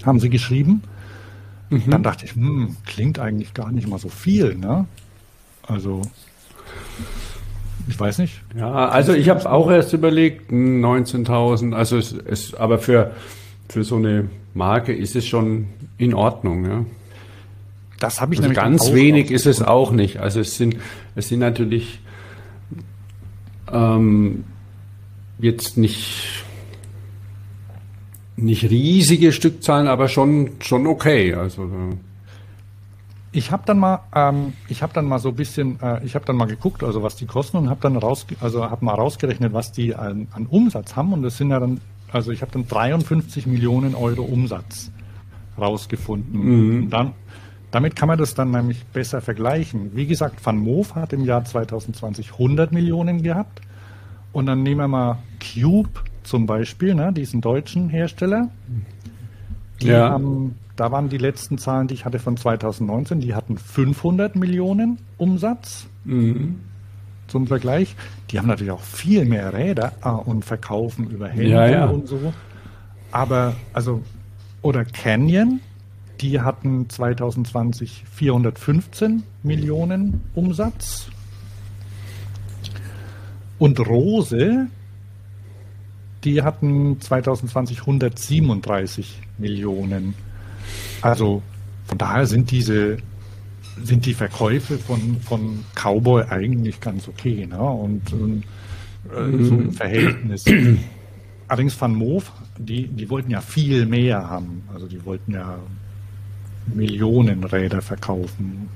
Haben 0.04 0.20
sie 0.20 0.30
geschrieben. 0.30 0.82
Mhm. 1.72 1.90
Dann 1.90 2.02
dachte 2.02 2.26
ich, 2.26 2.34
hm, 2.34 2.76
klingt 2.84 3.18
eigentlich 3.18 3.54
gar 3.54 3.72
nicht 3.72 3.88
mal 3.88 3.98
so 3.98 4.08
viel, 4.08 4.54
ne? 4.54 4.86
Also, 5.66 6.02
ich 7.88 7.98
weiß 7.98 8.18
nicht. 8.18 8.42
Ja, 8.56 8.88
also 8.88 9.14
ich 9.14 9.28
habe 9.28 9.40
es 9.40 9.46
auch 9.46 9.70
erst 9.70 9.92
überlegt, 9.92 10.50
19.000, 10.50 11.72
also 11.72 11.96
es, 11.96 12.12
es, 12.12 12.54
aber 12.54 12.78
für, 12.78 13.12
für 13.68 13.84
so 13.84 13.96
eine 13.96 14.28
Marke 14.54 14.92
ist 14.92 15.16
es 15.16 15.26
schon 15.26 15.68
in 15.96 16.14
Ordnung, 16.14 16.66
ja. 16.66 16.84
Das 17.98 18.20
habe 18.20 18.34
ich 18.34 18.40
also 18.40 18.48
nämlich 18.48 18.58
ganz 18.58 18.92
wenig 18.92 19.30
ist 19.30 19.46
es 19.46 19.62
auch 19.62 19.92
nicht. 19.92 20.18
Also 20.18 20.40
es 20.40 20.56
sind 20.56 20.76
es 21.14 21.28
sind 21.28 21.38
natürlich 21.38 22.00
ähm, 23.72 24.42
jetzt 25.38 25.78
nicht 25.78 26.41
nicht 28.42 28.68
riesige 28.70 29.32
Stückzahlen, 29.32 29.88
aber 29.88 30.08
schon 30.08 30.50
schon 30.60 30.86
okay. 30.86 31.34
Also 31.34 31.68
ich 33.32 33.50
habe 33.50 33.62
dann 33.64 33.78
mal, 33.78 34.00
ähm, 34.14 34.52
ich 34.68 34.82
habe 34.82 34.92
dann 34.92 35.06
mal 35.06 35.18
so 35.18 35.30
ein 35.30 35.34
bisschen, 35.34 35.80
äh, 35.80 36.04
ich 36.04 36.14
habe 36.14 36.24
dann 36.26 36.36
mal 36.36 36.46
geguckt, 36.46 36.84
also 36.84 37.02
was 37.02 37.16
die 37.16 37.26
kosten 37.26 37.56
und 37.56 37.70
habe 37.70 37.80
dann 37.80 37.96
raus, 37.96 38.26
also 38.40 38.68
habe 38.70 38.84
mal 38.84 38.94
rausgerechnet, 38.94 39.54
was 39.54 39.72
die 39.72 39.94
an, 39.94 40.28
an, 40.32 40.46
Umsatz 40.46 40.96
haben 40.96 41.14
und 41.14 41.22
das 41.22 41.38
sind 41.38 41.50
ja 41.50 41.58
dann, 41.58 41.80
also 42.12 42.30
ich 42.30 42.42
habe 42.42 42.52
dann 42.52 42.68
53 42.68 43.46
Millionen 43.46 43.94
Euro 43.94 44.22
Umsatz 44.22 44.92
rausgefunden. 45.58 46.40
Mhm. 46.40 46.82
Und 46.84 46.90
dann 46.90 47.12
damit 47.72 47.96
kann 47.96 48.06
man 48.06 48.18
das 48.18 48.34
dann 48.34 48.50
nämlich 48.50 48.84
besser 48.84 49.22
vergleichen. 49.22 49.96
Wie 49.96 50.06
gesagt, 50.06 50.44
Van 50.44 50.58
Moof 50.58 50.94
hat 50.94 51.14
im 51.14 51.24
Jahr 51.24 51.42
2020 51.42 52.32
100 52.32 52.70
Millionen 52.70 53.22
gehabt. 53.22 53.62
Und 54.30 54.44
dann 54.44 54.62
nehmen 54.62 54.82
wir 54.82 54.88
mal 54.88 55.18
Cube 55.40 55.88
zum 56.22 56.46
Beispiel, 56.46 56.94
ne, 56.94 57.12
diesen 57.12 57.40
deutschen 57.40 57.88
Hersteller. 57.88 58.48
Die 59.80 59.88
ja. 59.88 60.10
haben, 60.10 60.56
da 60.76 60.92
waren 60.92 61.08
die 61.08 61.18
letzten 61.18 61.58
Zahlen, 61.58 61.88
die 61.88 61.94
ich 61.94 62.04
hatte 62.04 62.18
von 62.18 62.36
2019, 62.36 63.20
die 63.20 63.34
hatten 63.34 63.58
500 63.58 64.36
Millionen 64.36 64.98
Umsatz. 65.18 65.86
Mhm. 66.04 66.60
Zum 67.28 67.46
Vergleich. 67.46 67.96
Die 68.30 68.38
haben 68.38 68.48
natürlich 68.48 68.72
auch 68.72 68.82
viel 68.82 69.24
mehr 69.24 69.54
Räder 69.54 69.92
ah, 70.02 70.16
und 70.16 70.44
verkaufen 70.44 71.08
über 71.08 71.28
Händler 71.28 71.68
ja, 71.68 71.72
ja. 71.72 71.86
und 71.86 72.06
so. 72.06 72.32
Aber, 73.10 73.54
also, 73.72 74.02
oder 74.60 74.84
Canyon, 74.84 75.60
die 76.20 76.40
hatten 76.40 76.88
2020 76.88 78.04
415 78.12 79.22
Millionen 79.42 80.20
Umsatz. 80.34 81.08
Und 83.58 83.80
Rose, 83.80 84.66
die 86.24 86.42
hatten 86.42 87.00
2020 87.00 87.80
137 87.80 89.20
Millionen. 89.38 90.14
Also 91.00 91.42
von 91.86 91.98
daher 91.98 92.26
sind 92.26 92.50
diese 92.50 92.98
sind 93.82 94.06
die 94.06 94.14
Verkäufe 94.14 94.78
von, 94.78 95.16
von 95.20 95.64
Cowboy 95.74 96.24
eigentlich 96.28 96.80
ganz 96.80 97.08
okay. 97.08 97.46
Ne? 97.46 97.58
Und 97.58 98.02
äh, 98.12 99.20
mhm. 99.20 99.44
so 99.44 99.54
im 99.54 99.72
Verhältnis. 99.72 100.44
Allerdings 101.48 101.80
Van 101.80 101.94
Moof, 101.94 102.32
die, 102.58 102.86
die 102.86 103.08
wollten 103.10 103.30
ja 103.30 103.40
viel 103.40 103.86
mehr 103.86 104.28
haben. 104.28 104.62
Also 104.72 104.86
die 104.86 105.04
wollten 105.04 105.32
ja 105.32 105.58
Millionen 106.72 107.44
Räder 107.44 107.82
verkaufen. 107.82 108.68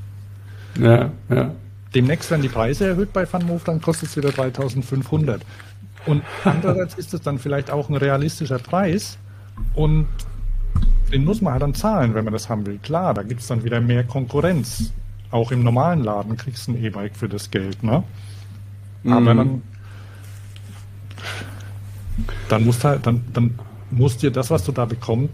Ja, 0.80 1.10
ja. 1.28 1.54
Demnächst 1.94 2.30
werden 2.30 2.42
die 2.42 2.48
Preise 2.48 2.88
erhöht 2.88 3.12
bei 3.12 3.30
VanMoof, 3.30 3.64
dann 3.64 3.80
kostet 3.80 4.10
es 4.10 4.16
wieder 4.16 4.30
3500. 4.30 5.40
Und 6.06 6.22
andererseits 6.44 6.94
ist 6.94 7.14
es 7.14 7.20
dann 7.20 7.38
vielleicht 7.38 7.70
auch 7.70 7.88
ein 7.88 7.96
realistischer 7.96 8.58
Preis 8.58 9.18
und 9.74 10.06
den 11.12 11.24
muss 11.24 11.40
man 11.40 11.52
halt 11.52 11.62
dann 11.62 11.74
zahlen, 11.74 12.14
wenn 12.14 12.24
man 12.24 12.32
das 12.32 12.48
haben 12.48 12.66
will. 12.66 12.78
Klar, 12.78 13.14
da 13.14 13.22
gibt 13.22 13.40
es 13.40 13.46
dann 13.46 13.64
wieder 13.64 13.80
mehr 13.80 14.04
Konkurrenz. 14.04 14.92
Auch 15.30 15.52
im 15.52 15.62
normalen 15.62 16.02
Laden 16.02 16.36
kriegst 16.36 16.66
du 16.66 16.72
ein 16.72 16.82
E-Bike 16.82 17.16
für 17.16 17.28
das 17.28 17.50
Geld, 17.50 17.82
ne? 17.82 18.02
Aber 19.04 19.20
mhm. 19.20 19.36
dann, 19.36 19.62
dann 22.48 22.64
musst 22.64 22.84
halt, 22.84 23.06
dann, 23.06 23.24
dann 23.32 23.58
musst 23.90 24.22
dir 24.22 24.30
das, 24.30 24.50
was 24.50 24.64
du 24.64 24.72
da 24.72 24.84
bekommst, 24.84 25.32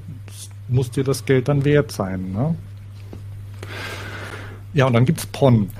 muss 0.68 0.90
dir 0.90 1.04
das 1.04 1.24
Geld 1.24 1.48
dann 1.48 1.64
wert 1.64 1.90
sein. 1.90 2.32
Ne? 2.32 2.54
Ja, 4.74 4.86
und 4.86 4.94
dann 4.94 5.04
gibt 5.04 5.20
es 5.20 5.26
PON. 5.26 5.70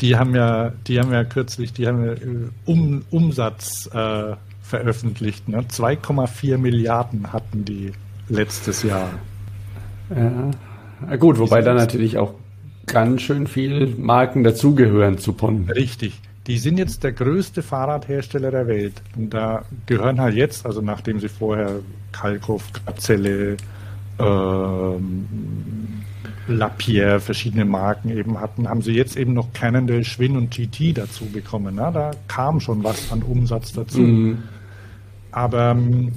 Die 0.00 0.16
haben 0.16 0.34
ja, 0.34 0.72
die 0.86 1.00
haben 1.00 1.12
ja 1.12 1.24
kürzlich, 1.24 1.72
die 1.72 1.86
haben 1.86 2.04
ja 2.04 2.12
äh, 2.12 2.48
um, 2.64 3.04
Umsatz 3.10 3.88
äh, 3.92 4.36
veröffentlicht. 4.62 5.48
Ne? 5.48 5.58
2,4 5.58 6.58
Milliarden 6.58 7.32
hatten 7.32 7.64
die 7.64 7.92
letztes 8.28 8.82
Jahr. 8.82 9.08
Ja, 10.10 11.16
gut, 11.16 11.38
wobei 11.38 11.60
da 11.60 11.74
natürlich 11.74 12.18
auch 12.18 12.34
ganz 12.86 13.22
schön 13.22 13.46
viele 13.46 13.86
Marken 13.86 14.44
dazugehören 14.44 15.18
zu 15.18 15.32
PON. 15.32 15.68
Richtig. 15.70 16.20
Die 16.46 16.58
sind 16.58 16.78
jetzt 16.78 17.04
der 17.04 17.12
größte 17.12 17.62
Fahrradhersteller 17.62 18.50
der 18.50 18.66
Welt. 18.66 19.02
Und 19.16 19.34
da 19.34 19.64
gehören 19.86 20.20
halt 20.20 20.34
jetzt, 20.34 20.64
also 20.64 20.80
nachdem 20.80 21.20
sie 21.20 21.28
vorher 21.28 21.80
Kalkow, 22.12 22.62
Gazelle, 22.86 23.58
ähm, 24.18 25.26
Lapierre, 26.48 27.20
verschiedene 27.20 27.64
Marken 27.64 28.10
eben 28.10 28.40
hatten, 28.40 28.68
haben 28.68 28.82
sie 28.82 28.92
jetzt 28.92 29.16
eben 29.16 29.34
noch 29.34 29.52
Cannondale, 29.52 30.04
Schwinn 30.04 30.36
und 30.36 30.50
GT 30.50 30.96
dazu 30.96 31.26
bekommen. 31.26 31.74
Na, 31.76 31.90
da 31.90 32.10
kam 32.26 32.60
schon 32.60 32.82
was 32.82 33.12
an 33.12 33.22
Umsatz 33.22 33.72
dazu. 33.72 34.00
Mhm. 34.00 34.42
Aber 35.30 35.70
ähm, 35.70 36.12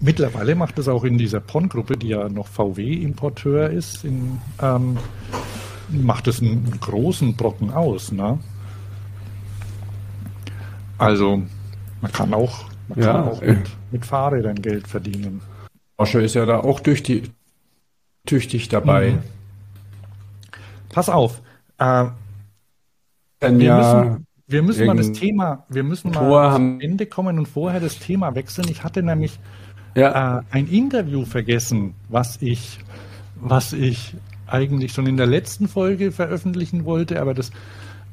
mittlerweile 0.00 0.54
macht 0.54 0.78
es 0.78 0.88
auch 0.88 1.04
in 1.04 1.18
dieser 1.18 1.40
PON-Gruppe, 1.40 1.96
die 1.96 2.08
ja 2.08 2.28
noch 2.28 2.46
VW-Importeur 2.46 3.70
ist, 3.70 4.04
in, 4.04 4.38
ähm, 4.62 4.96
macht 5.90 6.28
es 6.28 6.40
einen, 6.40 6.78
großen 6.80 7.34
Brocken 7.34 7.72
aus. 7.72 8.12
Ne? 8.12 8.38
Also 10.98 11.42
man 12.00 12.12
kann 12.12 12.32
auch, 12.34 12.64
man 12.88 13.00
ja, 13.00 13.12
kann 13.12 13.24
auch 13.24 13.40
mit, 13.40 13.70
mit, 13.90 14.06
Fahrrädern 14.06 14.60
Geld 14.62 14.86
verdienen. 14.86 15.40
Porsche 15.96 16.22
ist 16.22 16.34
ja 16.34 16.46
da 16.46 16.60
auch 16.60 16.80
tüchtig, 16.80 17.30
tüchtig 18.26 18.68
dabei. 18.68 19.12
Mhm. 19.12 19.18
pass 20.90 21.08
auf. 21.08 21.42
Äh, 21.78 22.06
wir 23.40 23.50
ja, 23.58 23.76
müssen, 24.04 24.26
wir 24.46 24.62
müssen 24.62 24.86
mal 24.86 24.96
das 24.96 25.12
Thema, 25.12 25.66
wir 25.68 25.82
müssen 25.82 26.10
mal 26.12 26.50
haben- 26.52 26.80
Ende 26.80 27.06
kommen 27.06 27.38
und 27.38 27.46
vorher 27.46 27.80
das 27.80 27.98
Thema 27.98 28.34
wechseln. 28.34 28.68
Ich 28.70 28.82
hatte 28.84 29.02
nämlich 29.02 29.38
ja, 29.94 30.38
äh, 30.38 30.42
ein 30.50 30.68
Interview 30.68 31.24
vergessen, 31.24 31.94
was 32.08 32.40
ich, 32.40 32.78
was 33.36 33.72
ich 33.72 34.14
eigentlich 34.46 34.92
schon 34.92 35.06
in 35.06 35.16
der 35.16 35.26
letzten 35.26 35.68
Folge 35.68 36.12
veröffentlichen 36.12 36.84
wollte, 36.84 37.20
aber 37.20 37.34
das, 37.34 37.50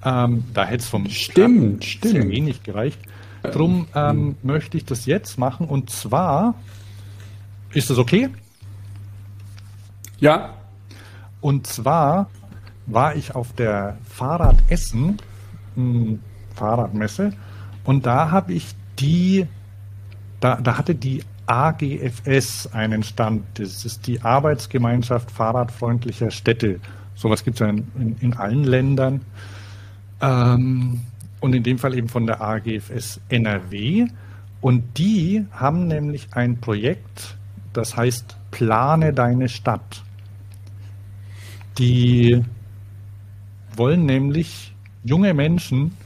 ähm, 0.03 0.43
da 0.53 0.65
hätte 0.65 0.83
es 0.83 0.89
vom 0.89 1.07
Stimmt, 1.09 1.83
sehr 1.83 1.91
stimmt. 2.11 2.29
wenig 2.31 2.63
gereicht. 2.63 2.99
Drum 3.43 3.87
ähm, 3.95 4.35
möchte 4.43 4.77
ich 4.77 4.85
das 4.85 5.05
jetzt 5.05 5.39
machen 5.39 5.67
und 5.67 5.89
zwar 5.89 6.55
ist 7.73 7.89
das 7.89 7.97
okay? 7.97 8.29
Ja, 10.21 10.53
Und 11.41 11.67
zwar 11.67 12.29
war 12.85 13.15
ich 13.15 13.35
auf 13.35 13.53
der 13.53 13.97
Fahrradessen 14.03 15.17
mh, 15.75 16.19
Fahrradmesse 16.55 17.33
und 17.83 18.05
da 18.05 18.31
habe 18.31 18.53
ich 18.53 18.75
die, 18.99 19.47
da, 20.39 20.55
da 20.55 20.77
hatte 20.77 20.95
die 20.95 21.23
AGFS 21.47 22.67
einen 22.71 23.03
Stand. 23.03 23.43
Das 23.55 23.83
ist 23.83 24.07
die 24.07 24.21
Arbeitsgemeinschaft 24.21 25.31
fahrradfreundlicher 25.31 26.31
Städte. 26.31 26.79
Sowas 27.15 27.43
gibt 27.43 27.55
es 27.55 27.59
ja 27.59 27.69
in, 27.69 27.87
in, 27.95 28.15
in 28.21 28.33
allen 28.35 28.63
Ländern. 28.63 29.21
Ähm, 30.21 31.01
und 31.39 31.53
in 31.55 31.63
dem 31.63 31.79
Fall 31.79 31.95
eben 31.95 32.07
von 32.07 32.27
der 32.27 32.41
AGFS 32.41 33.19
NRW. 33.29 34.07
Und 34.61 34.97
die 34.97 35.45
haben 35.51 35.87
nämlich 35.87 36.29
ein 36.31 36.61
Projekt, 36.61 37.35
das 37.73 37.97
heißt 37.97 38.37
Plane 38.51 39.11
deine 39.11 39.49
Stadt. 39.49 40.03
Die 41.81 42.43
wollen 43.75 44.05
nämlich 44.05 44.75
junge 45.03 45.33
Menschen 45.33 45.97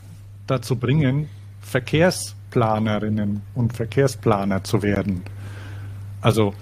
dazu 0.48 0.78
bringen, 0.78 1.28
Verkehrsplanerinnen 1.60 3.42
und 3.56 3.74
Verkehrsplaner 3.74 4.64
zu 4.64 4.82
werden. 4.82 5.24
Also 6.22 6.54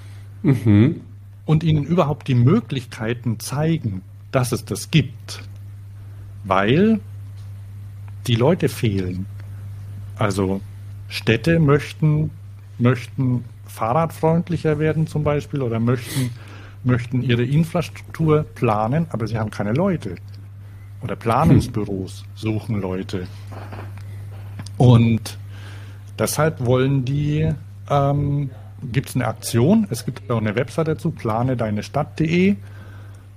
mhm. 0.41 1.01
und 1.45 1.63
ihnen 1.63 1.83
überhaupt 1.83 2.27
die 2.27 2.33
Möglichkeiten 2.33 3.39
zeigen, 3.39 4.01
dass 4.31 4.51
es 4.51 4.65
das 4.65 4.89
gibt. 4.89 5.43
Weil 6.43 6.99
die 8.25 8.35
Leute 8.35 8.67
fehlen. 8.67 9.27
Also 10.15 10.59
Städte 11.07 11.59
möchten, 11.59 12.31
möchten 12.79 13.45
fahrradfreundlicher 13.67 14.79
werden 14.79 15.05
zum 15.05 15.23
Beispiel 15.23 15.61
oder 15.61 15.79
möchten, 15.79 16.31
möchten 16.83 17.21
ihre 17.21 17.43
Infrastruktur 17.43 18.43
planen, 18.43 19.07
aber 19.09 19.27
sie 19.27 19.37
haben 19.37 19.51
keine 19.51 19.73
Leute. 19.73 20.15
Oder 21.01 21.15
Planungsbüros 21.15 22.23
suchen 22.35 22.81
Leute. 22.81 23.27
Und 24.77 25.37
deshalb 26.17 26.65
wollen 26.65 27.05
die, 27.05 27.49
ähm, 27.89 28.49
gibt 28.91 29.09
es 29.09 29.15
eine 29.15 29.27
Aktion, 29.27 29.87
es 29.89 30.05
gibt 30.05 30.29
auch 30.31 30.39
eine 30.39 30.55
Website 30.55 30.87
dazu, 30.87 31.11
plane 31.11 31.57
deine 31.57 31.83
Stadt.de. 31.83 32.55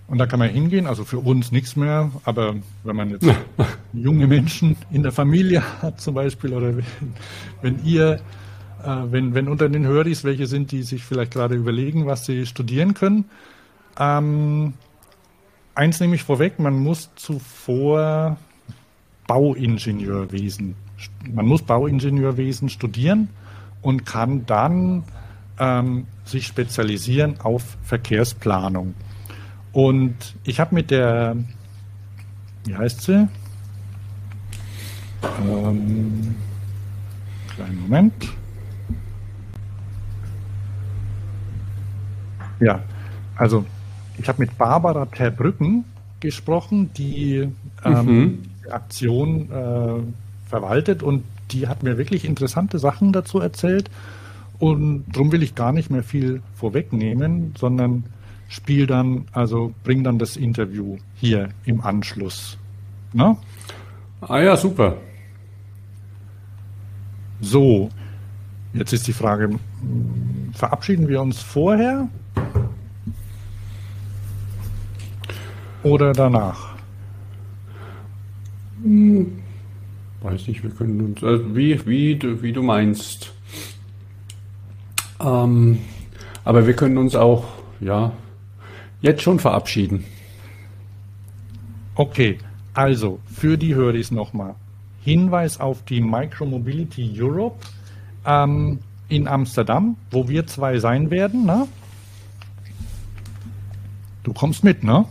Und 0.08 0.18
da 0.18 0.26
kann 0.26 0.38
man 0.38 0.50
hingehen, 0.50 0.86
also 0.86 1.04
für 1.04 1.18
uns 1.18 1.50
nichts 1.50 1.74
mehr, 1.74 2.12
aber 2.24 2.54
wenn 2.84 2.96
man 2.96 3.10
jetzt 3.10 3.26
junge 3.92 4.28
Menschen 4.28 4.76
in 4.92 5.02
der 5.02 5.10
Familie 5.10 5.62
hat 5.82 6.00
zum 6.00 6.14
Beispiel 6.14 6.52
oder 6.52 6.76
wenn, 6.76 6.84
wenn 7.62 7.84
ihr, 7.84 8.20
wenn, 8.84 9.34
wenn 9.34 9.48
unter 9.48 9.68
den 9.68 9.86
Höris 9.86 10.24
welche 10.24 10.46
sind, 10.46 10.72
die 10.72 10.82
sich 10.82 11.04
vielleicht 11.04 11.32
gerade 11.32 11.54
überlegen, 11.54 12.06
was 12.06 12.26
sie 12.26 12.46
studieren 12.46 12.94
können, 12.94 13.24
ähm, 13.98 14.74
eins 15.74 16.00
nehme 16.00 16.14
ich 16.14 16.22
vorweg, 16.22 16.58
man 16.58 16.74
muss 16.74 17.10
zuvor 17.16 18.36
Bauingenieurwesen, 19.26 20.74
man 21.32 21.46
muss 21.46 21.62
Bauingenieurwesen 21.62 22.68
studieren 22.68 23.28
und 23.82 24.06
kann 24.06 24.46
dann 24.46 25.04
ähm, 25.58 26.06
sich 26.24 26.46
spezialisieren 26.46 27.40
auf 27.40 27.76
Verkehrsplanung. 27.82 28.94
Und 29.72 30.14
ich 30.44 30.60
habe 30.60 30.74
mit 30.74 30.90
der, 30.90 31.36
wie 32.64 32.74
heißt 32.74 33.02
sie? 33.02 33.28
Ähm, 35.42 36.34
kleinen 37.54 37.80
Moment. 37.80 38.14
Ja, 42.60 42.80
also 43.36 43.64
ich 44.18 44.28
habe 44.28 44.40
mit 44.40 44.56
Barbara 44.58 45.06
Terbrücken 45.06 45.84
gesprochen, 46.20 46.90
die 46.96 47.48
ähm, 47.84 48.06
Mhm. 48.06 48.38
die 48.64 48.70
Aktion 48.70 49.50
äh, 49.50 50.48
verwaltet 50.48 51.02
und 51.02 51.24
die 51.50 51.68
hat 51.68 51.82
mir 51.82 51.98
wirklich 51.98 52.24
interessante 52.24 52.78
Sachen 52.78 53.12
dazu 53.12 53.40
erzählt. 53.40 53.90
Und 54.58 55.04
darum 55.12 55.32
will 55.32 55.42
ich 55.42 55.54
gar 55.54 55.72
nicht 55.72 55.90
mehr 55.90 56.02
viel 56.02 56.40
vorwegnehmen, 56.54 57.54
sondern 57.58 58.04
spiel 58.48 58.86
dann, 58.86 59.26
also 59.32 59.74
bring 59.84 60.02
dann 60.02 60.18
das 60.18 60.36
Interview 60.36 60.96
hier 61.16 61.50
im 61.66 61.82
Anschluss. 61.82 62.56
Ne? 63.12 63.36
Ah 64.22 64.40
ja, 64.40 64.56
super. 64.56 64.96
So, 67.40 67.90
jetzt 68.76 68.92
ist 68.92 69.06
die 69.06 69.12
Frage, 69.12 69.58
verabschieden 70.52 71.08
wir 71.08 71.20
uns 71.20 71.40
vorher 71.40 72.08
oder 75.82 76.12
danach? 76.12 76.76
Weiß 80.20 80.46
nicht, 80.48 80.62
wir 80.62 80.70
können 80.70 81.00
uns, 81.00 81.24
also 81.24 81.56
wie, 81.56 81.84
wie, 81.86 82.16
du, 82.16 82.42
wie 82.42 82.52
du 82.52 82.62
meinst. 82.62 83.32
Ähm, 85.20 85.78
aber 86.44 86.66
wir 86.66 86.74
können 86.74 86.98
uns 86.98 87.14
auch, 87.14 87.44
ja, 87.80 88.12
jetzt 89.00 89.22
schon 89.22 89.38
verabschieden. 89.38 90.04
Okay, 91.94 92.38
also 92.74 93.20
für 93.24 93.56
die 93.56 93.74
Höris 93.74 94.10
nochmal. 94.10 94.54
Hinweis 95.02 95.60
auf 95.60 95.84
die 95.84 96.00
Micromobility 96.00 97.10
Europe 97.16 97.64
ähm, 98.26 98.80
in 99.08 99.28
Amsterdam, 99.28 99.96
wo 100.10 100.28
wir 100.28 100.46
zwei 100.46 100.78
sein 100.78 101.10
werden. 101.10 101.44
Ne? 101.44 101.66
Du 104.24 104.32
kommst 104.32 104.64
mit, 104.64 104.82
ne? 104.82 105.06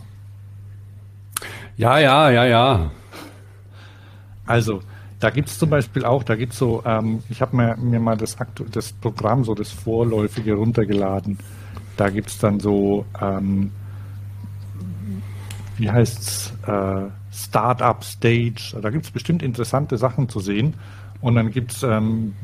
Ja, 1.76 1.98
ja, 1.98 2.30
ja, 2.30 2.44
ja. 2.44 2.90
Also, 4.46 4.82
da 5.18 5.30
gibt 5.30 5.48
es 5.48 5.58
zum 5.58 5.70
Beispiel 5.70 6.04
auch, 6.04 6.22
da 6.22 6.36
gibt 6.36 6.52
es 6.52 6.58
so, 6.58 6.82
ähm, 6.84 7.22
ich 7.28 7.40
habe 7.40 7.56
mir, 7.56 7.76
mir 7.76 8.00
mal 8.00 8.16
das, 8.16 8.38
aktu 8.38 8.64
das 8.70 8.92
Programm, 8.92 9.44
so 9.44 9.54
das 9.54 9.70
Vorläufige 9.70 10.54
runtergeladen. 10.54 11.38
Da 11.96 12.10
gibt 12.10 12.28
es 12.28 12.38
dann 12.38 12.60
so, 12.60 13.06
ähm, 13.20 13.72
wie 15.78 15.90
heißt's, 15.90 16.52
äh, 16.66 17.06
Startup 17.32 18.02
Stage. 18.02 18.76
Da 18.80 18.90
gibt 18.90 19.04
es 19.04 19.10
bestimmt 19.10 19.42
interessante 19.42 19.98
Sachen 19.98 20.28
zu 20.28 20.40
sehen. 20.40 20.74
Und 21.20 21.34
dann 21.34 21.50
gibt 21.50 21.72
es 21.72 21.82
ähm, 21.82 22.34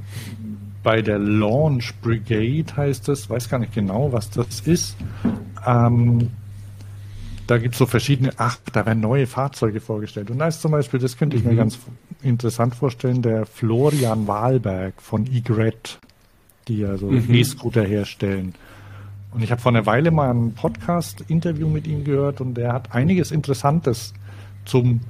bei 0.82 1.02
der 1.02 1.18
Launch 1.18 1.94
Brigade, 2.00 2.76
heißt 2.76 3.09
es, 3.09 3.30
weiß 3.30 3.48
gar 3.48 3.59
nicht 3.59 3.74
genau, 3.74 4.12
was 4.12 4.30
das 4.30 4.60
ist. 4.60 4.96
Ähm, 5.66 6.30
da 7.46 7.59
gibt 7.59 7.74
es 7.74 7.78
so 7.78 7.86
verschiedene, 7.86 8.32
ach, 8.36 8.59
da 8.72 8.86
werden 8.86 9.00
neue 9.00 9.26
Fahrzeuge 9.26 9.80
vorgestellt. 9.80 10.30
Und 10.30 10.38
da 10.38 10.48
ist 10.48 10.60
zum 10.60 10.72
Beispiel, 10.72 11.00
das 11.00 11.16
könnte 11.16 11.36
ich 11.36 11.44
mir 11.44 11.54
ganz 11.54 11.78
interessant 12.22 12.74
vorstellen, 12.74 13.22
der 13.22 13.46
Florian 13.46 14.26
Wahlberg 14.26 15.00
von 15.02 15.26
Egret, 15.26 15.98
die 16.68 16.78
ja 16.78 16.96
so 16.96 17.10
E-Scooter 17.10 17.84
herstellen. 17.84 18.54
Und 19.32 19.42
ich 19.42 19.50
habe 19.50 19.60
vor 19.60 19.72
einer 19.72 19.86
Weile 19.86 20.10
mal 20.10 20.30
ein 20.30 20.52
Podcast-Interview 20.52 21.68
mit 21.68 21.86
ihm 21.86 22.04
gehört 22.04 22.40
und 22.40 22.59
er 22.59 22.72
hat 22.72 22.94
einiges 22.94 23.30
Interessantes 23.30 24.12
zum, 24.64 25.00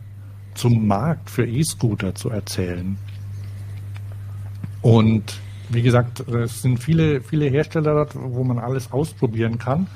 zum 0.54 0.86
Markt 0.86 1.28
für 1.28 1.46
E-Scooter 1.46 2.14
zu 2.14 2.30
erzählen. 2.30 2.96
Und 4.80 5.38
wie 5.72 5.82
gesagt, 5.82 6.20
es 6.28 6.62
sind 6.62 6.78
viele, 6.78 7.20
viele 7.20 7.46
Hersteller 7.46 7.94
dort, 7.94 8.14
wo 8.14 8.44
man 8.44 8.58
alles 8.58 8.92
ausprobieren 8.92 9.58
kann. 9.58 9.86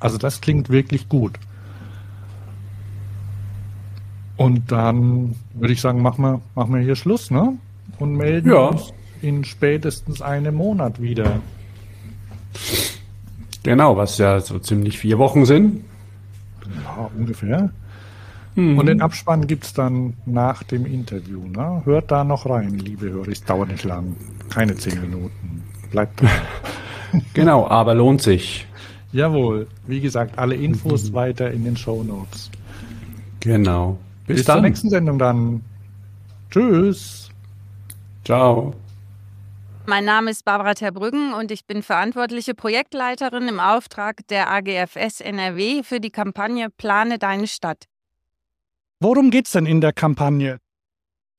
Also 0.00 0.18
das 0.18 0.40
klingt 0.40 0.70
wirklich 0.70 1.08
gut. 1.08 1.38
Und 4.36 4.70
dann 4.70 5.34
würde 5.54 5.72
ich 5.72 5.80
sagen, 5.80 6.00
machen 6.00 6.22
wir, 6.24 6.40
machen 6.54 6.74
wir 6.74 6.80
hier 6.80 6.94
Schluss, 6.96 7.30
ne? 7.30 7.54
Und 7.98 8.14
melden 8.14 8.50
Ja. 8.52 8.68
uns 8.68 8.92
in 9.20 9.44
spätestens 9.44 10.22
einem 10.22 10.54
Monat 10.54 11.02
wieder. 11.02 11.40
Genau, 13.64 13.96
was 13.96 14.18
ja 14.18 14.38
so 14.40 14.58
ziemlich 14.60 14.98
vier 14.98 15.18
Wochen 15.18 15.44
sind. 15.44 15.82
Ja, 16.84 17.10
ungefähr. 17.16 17.70
Und 18.56 18.86
den 18.86 19.00
Abspann 19.00 19.46
gibt 19.46 19.64
es 19.64 19.72
dann 19.72 20.14
nach 20.26 20.62
dem 20.64 20.84
Interview. 20.84 21.46
Ne? 21.46 21.82
Hört 21.84 22.10
da 22.10 22.24
noch 22.24 22.44
rein, 22.48 22.78
liebe 22.78 23.10
Hörer. 23.10 23.28
Es 23.28 23.44
dauert 23.44 23.68
nicht 23.68 23.84
lang. 23.84 24.16
Keine 24.50 24.74
zehn 24.74 25.00
Minuten. 25.00 25.62
Bleibt 25.90 26.20
dran. 26.20 26.30
Genau, 27.32 27.66
aber 27.66 27.94
lohnt 27.94 28.20
sich. 28.20 28.66
Jawohl. 29.12 29.66
Wie 29.86 30.00
gesagt, 30.00 30.38
alle 30.38 30.54
Infos 30.54 31.14
weiter 31.14 31.50
in 31.50 31.64
den 31.64 31.74
Show 31.74 32.02
Notes. 32.02 32.50
Genau. 33.40 33.98
Bis, 34.26 34.38
Bis 34.38 34.46
zur 34.46 34.60
nächsten 34.60 34.90
Sendung 34.90 35.18
dann. 35.18 35.62
Tschüss. 36.50 37.30
Ciao. 38.24 38.74
Mein 39.86 40.04
Name 40.04 40.30
ist 40.30 40.44
Barbara 40.44 40.74
Terbrüggen 40.74 41.32
und 41.32 41.50
ich 41.50 41.64
bin 41.64 41.82
verantwortliche 41.82 42.54
Projektleiterin 42.54 43.48
im 43.48 43.58
Auftrag 43.58 44.26
der 44.28 44.50
AGFS 44.50 45.22
NRW 45.22 45.82
für 45.82 45.98
die 45.98 46.10
Kampagne 46.10 46.68
Plane 46.68 47.18
deine 47.18 47.46
Stadt. 47.46 47.86
Worum 49.00 49.30
geht 49.30 49.46
es 49.46 49.52
denn 49.52 49.66
in 49.66 49.80
der 49.80 49.92
Kampagne? 49.92 50.58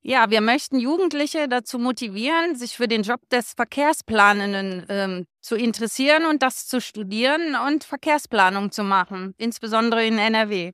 Ja, 0.02 0.30
wir 0.30 0.40
möchten 0.40 0.80
Jugendliche 0.80 1.50
dazu 1.50 1.78
motivieren, 1.78 2.56
sich 2.56 2.78
für 2.78 2.88
den 2.88 3.04
Job 3.04 3.20
des 3.30 3.52
Verkehrsplanenden 3.52 4.86
ähm, 4.88 5.26
zu 5.42 5.56
interessieren 5.56 6.26
und 6.26 6.42
das 6.42 6.68
zu 6.68 6.80
studieren 6.80 7.58
und 7.68 7.84
Verkehrsplanung 7.84 8.72
zu 8.72 8.84
machen, 8.84 9.34
insbesondere 9.38 10.06
in 10.06 10.18
NRW. 10.18 10.72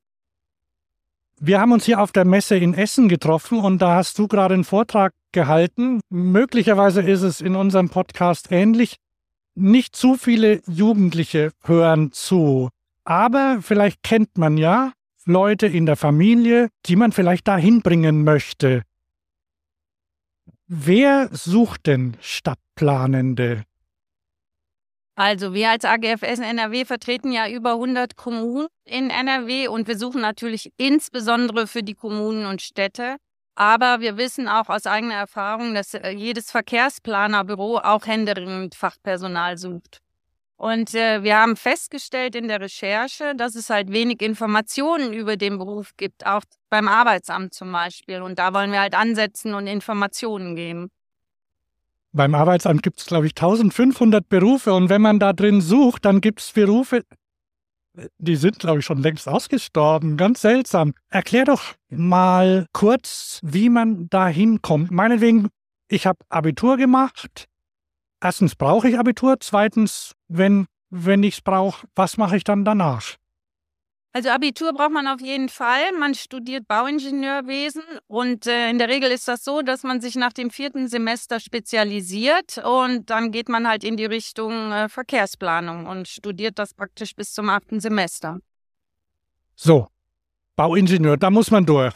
Wir 1.40 1.60
haben 1.60 1.72
uns 1.72 1.84
hier 1.84 2.00
auf 2.00 2.12
der 2.12 2.24
Messe 2.24 2.56
in 2.56 2.72
Essen 2.72 3.08
getroffen 3.08 3.58
und 3.58 3.82
da 3.82 3.96
hast 3.96 4.18
du 4.18 4.28
gerade 4.28 4.54
einen 4.54 4.64
Vortrag 4.64 5.12
gehalten. 5.32 6.00
Möglicherweise 6.08 7.02
ist 7.02 7.22
es 7.22 7.40
in 7.40 7.56
unserem 7.56 7.88
Podcast 7.88 8.52
ähnlich. 8.52 8.96
Nicht 9.56 9.96
zu 9.96 10.14
viele 10.14 10.62
Jugendliche 10.68 11.52
hören 11.64 12.12
zu. 12.12 12.68
Aber 13.04 13.58
vielleicht 13.60 14.02
kennt 14.02 14.38
man 14.38 14.56
ja 14.56 14.92
Leute 15.26 15.66
in 15.66 15.86
der 15.86 15.96
Familie, 15.96 16.68
die 16.86 16.96
man 16.96 17.12
vielleicht 17.12 17.46
dahin 17.48 17.82
bringen 17.82 18.24
möchte. 18.24 18.82
Wer 20.68 21.28
sucht 21.32 21.86
denn 21.86 22.16
Stadtplanende? 22.20 23.64
Also 25.16 25.54
wir 25.54 25.70
als 25.70 25.84
AGFS 25.84 26.38
NRW 26.40 26.84
vertreten 26.84 27.32
ja 27.32 27.48
über 27.48 27.72
100 27.72 28.16
Kommunen 28.16 28.68
in 28.84 29.10
NRW 29.10 29.68
und 29.68 29.88
wir 29.88 29.98
suchen 29.98 30.20
natürlich 30.20 30.72
insbesondere 30.76 31.66
für 31.66 31.82
die 31.82 31.94
Kommunen 31.94 32.46
und 32.46 32.62
Städte. 32.62 33.16
Aber 33.54 34.00
wir 34.00 34.18
wissen 34.18 34.48
auch 34.48 34.68
aus 34.68 34.86
eigener 34.86 35.14
Erfahrung, 35.14 35.74
dass 35.74 35.94
äh, 35.94 36.10
jedes 36.10 36.50
Verkehrsplanerbüro 36.50 37.78
auch 37.78 38.06
händeringend 38.06 38.74
Fachpersonal 38.74 39.56
sucht. 39.56 40.02
Und 40.56 40.94
äh, 40.94 41.22
wir 41.22 41.36
haben 41.38 41.54
festgestellt 41.56 42.34
in 42.34 42.48
der 42.48 42.60
Recherche, 42.60 43.34
dass 43.36 43.54
es 43.54 43.68
halt 43.68 43.92
wenig 43.92 44.22
Informationen 44.22 45.12
über 45.12 45.36
den 45.36 45.58
Beruf 45.58 45.92
gibt, 45.96 46.26
auch 46.26 46.42
beim 46.70 46.88
Arbeitsamt 46.88 47.52
zum 47.52 47.70
Beispiel. 47.72 48.22
Und 48.22 48.38
da 48.38 48.54
wollen 48.54 48.72
wir 48.72 48.80
halt 48.80 48.94
ansetzen 48.94 49.54
und 49.54 49.66
Informationen 49.66 50.56
geben. 50.56 50.88
Beim 52.12 52.34
Arbeitsamt 52.34 52.82
gibt 52.82 53.00
es, 53.00 53.06
glaube 53.06 53.26
ich, 53.26 53.32
1500 53.32 54.26
Berufe 54.26 54.72
und 54.72 54.88
wenn 54.88 55.02
man 55.02 55.18
da 55.18 55.34
drin 55.34 55.60
sucht, 55.60 56.06
dann 56.06 56.22
gibt 56.22 56.40
es 56.40 56.52
Berufe, 56.52 57.02
die 58.18 58.36
sind, 58.36 58.58
glaube 58.58 58.78
ich, 58.78 58.84
schon 58.86 59.02
längst 59.02 59.28
ausgestorben. 59.28 60.16
Ganz 60.16 60.40
seltsam. 60.40 60.94
Erklär 61.10 61.44
doch 61.44 61.74
mal 61.90 62.66
kurz, 62.72 63.40
wie 63.42 63.68
man 63.68 64.08
da 64.08 64.28
hinkommt. 64.28 64.90
Meinetwegen, 64.90 65.48
ich 65.88 66.06
habe 66.06 66.18
Abitur 66.28 66.76
gemacht. 66.76 67.46
Erstens 68.26 68.56
brauche 68.56 68.88
ich 68.88 68.98
Abitur. 68.98 69.36
Zweitens, 69.38 70.16
wenn, 70.26 70.66
wenn 70.90 71.22
ich 71.22 71.34
es 71.34 71.40
brauche, 71.42 71.86
was 71.94 72.16
mache 72.16 72.36
ich 72.36 72.42
dann 72.42 72.64
danach? 72.64 73.14
Also 74.12 74.30
Abitur 74.30 74.72
braucht 74.72 74.90
man 74.90 75.06
auf 75.06 75.20
jeden 75.20 75.48
Fall. 75.48 75.92
Man 75.96 76.12
studiert 76.16 76.66
Bauingenieurwesen 76.66 77.84
und 78.08 78.48
äh, 78.48 78.68
in 78.68 78.78
der 78.78 78.88
Regel 78.88 79.12
ist 79.12 79.28
das 79.28 79.44
so, 79.44 79.62
dass 79.62 79.84
man 79.84 80.00
sich 80.00 80.16
nach 80.16 80.32
dem 80.32 80.50
vierten 80.50 80.88
Semester 80.88 81.38
spezialisiert 81.38 82.58
und 82.58 83.10
dann 83.10 83.30
geht 83.30 83.48
man 83.48 83.68
halt 83.68 83.84
in 83.84 83.96
die 83.96 84.06
Richtung 84.06 84.72
äh, 84.72 84.88
Verkehrsplanung 84.88 85.86
und 85.86 86.08
studiert 86.08 86.58
das 86.58 86.74
praktisch 86.74 87.14
bis 87.14 87.32
zum 87.32 87.48
achten 87.48 87.78
Semester. 87.78 88.40
So, 89.54 89.86
Bauingenieur, 90.56 91.16
da 91.16 91.30
muss 91.30 91.52
man 91.52 91.64
durch. 91.64 91.94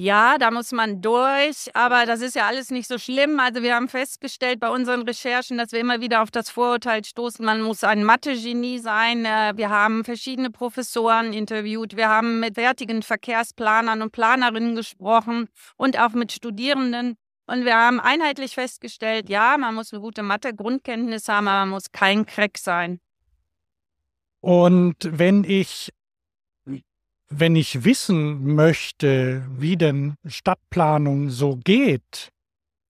Ja, 0.00 0.38
da 0.38 0.52
muss 0.52 0.70
man 0.70 1.02
durch, 1.02 1.74
aber 1.74 2.06
das 2.06 2.20
ist 2.20 2.36
ja 2.36 2.46
alles 2.46 2.70
nicht 2.70 2.86
so 2.86 2.98
schlimm. 2.98 3.40
Also 3.40 3.64
wir 3.64 3.74
haben 3.74 3.88
festgestellt 3.88 4.60
bei 4.60 4.70
unseren 4.70 5.02
Recherchen, 5.02 5.58
dass 5.58 5.72
wir 5.72 5.80
immer 5.80 6.00
wieder 6.00 6.22
auf 6.22 6.30
das 6.30 6.50
Vorurteil 6.50 7.04
stoßen, 7.04 7.44
man 7.44 7.62
muss 7.62 7.82
ein 7.82 8.04
Mathe-Genie 8.04 8.78
sein. 8.78 9.24
Äh, 9.24 9.54
wir 9.56 9.70
haben 9.70 10.04
verschiedene 10.04 10.52
Professoren 10.52 11.32
interviewt, 11.32 11.96
wir 11.96 12.08
haben 12.08 12.38
mit 12.38 12.54
fertigen 12.54 13.02
Verkehrsplanern 13.02 14.00
und 14.00 14.12
Planerinnen 14.12 14.76
gesprochen 14.76 15.48
und 15.76 15.98
auch 15.98 16.12
mit 16.12 16.30
Studierenden. 16.30 17.16
Und 17.48 17.64
wir 17.64 17.74
haben 17.74 17.98
einheitlich 17.98 18.54
festgestellt, 18.54 19.28
ja, 19.28 19.58
man 19.58 19.74
muss 19.74 19.92
eine 19.92 20.00
gute 20.00 20.22
Mathe-Grundkenntnis 20.22 21.26
haben, 21.26 21.48
aber 21.48 21.66
man 21.66 21.70
muss 21.70 21.90
kein 21.90 22.24
Crack 22.24 22.56
sein. 22.58 23.00
Und 24.40 24.98
wenn 25.02 25.42
ich 25.42 25.90
wenn 27.28 27.56
ich 27.56 27.84
wissen 27.84 28.54
möchte, 28.54 29.44
wie 29.56 29.76
denn 29.76 30.14
Stadtplanung 30.26 31.30
so 31.30 31.56
geht, 31.56 32.32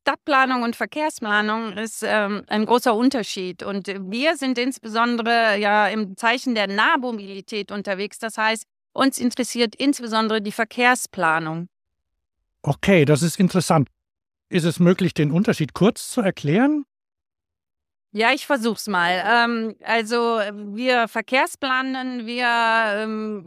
Stadtplanung 0.09 0.62
und 0.62 0.74
Verkehrsplanung 0.74 1.73
ist 1.73 2.02
ähm, 2.02 2.43
ein 2.47 2.65
großer 2.65 2.94
Unterschied. 2.94 3.62
Und 3.62 3.89
wir 3.89 4.39
sind 4.39 4.56
insbesondere 4.56 5.59
ja 5.59 5.86
im 5.89 6.16
Zeichen 6.16 6.55
der 6.55 6.66
Nahmobilität 6.66 7.70
unterwegs. 7.70 8.19
Das 8.19 8.39
heißt, 8.39 8.65
uns 8.94 9.19
interessiert 9.19 9.74
insbesondere 9.77 10.40
die 10.40 10.51
Verkehrsplanung. 10.51 11.69
Okay, 12.62 13.05
das 13.05 13.20
ist 13.20 13.39
interessant. 13.39 13.89
Ist 14.48 14.65
es 14.65 14.81
möglich, 14.81 15.12
den 15.12 15.31
Unterschied 15.31 15.74
kurz 15.74 16.09
zu 16.09 16.23
erklären? 16.23 16.86
Ja, 18.12 18.32
ich 18.32 18.47
versuch's 18.47 18.86
mal. 18.86 19.23
Ähm, 19.27 19.77
also 19.85 20.40
wir 20.73 21.09
Verkehrsplanen, 21.09 22.24
wir 22.24 22.47
ähm, 22.94 23.44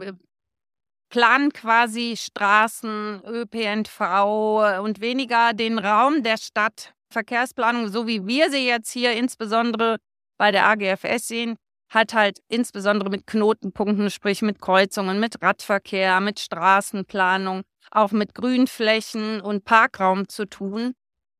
planen 1.12 1.52
quasi 1.52 2.14
Straßen, 2.16 3.22
ÖPNV 3.26 4.80
und 4.82 5.00
weniger 5.02 5.52
den 5.52 5.78
Raum 5.78 6.22
der 6.22 6.38
Stadt. 6.38 6.94
Verkehrsplanung, 7.10 7.88
so 7.88 8.06
wie 8.06 8.26
wir 8.26 8.50
sie 8.50 8.66
jetzt 8.66 8.90
hier 8.90 9.12
insbesondere 9.12 9.98
bei 10.38 10.50
der 10.50 10.66
AGFS 10.66 11.28
sehen, 11.28 11.56
hat 11.90 12.14
halt 12.14 12.38
insbesondere 12.48 13.10
mit 13.10 13.26
Knotenpunkten, 13.26 14.10
sprich 14.10 14.40
mit 14.40 14.62
Kreuzungen, 14.62 15.20
mit 15.20 15.42
Radverkehr, 15.42 16.20
mit 16.20 16.40
Straßenplanung, 16.40 17.60
auch 17.90 18.12
mit 18.12 18.34
Grünflächen 18.34 19.42
und 19.42 19.66
Parkraum 19.66 20.26
zu 20.28 20.46
tun. 20.46 20.94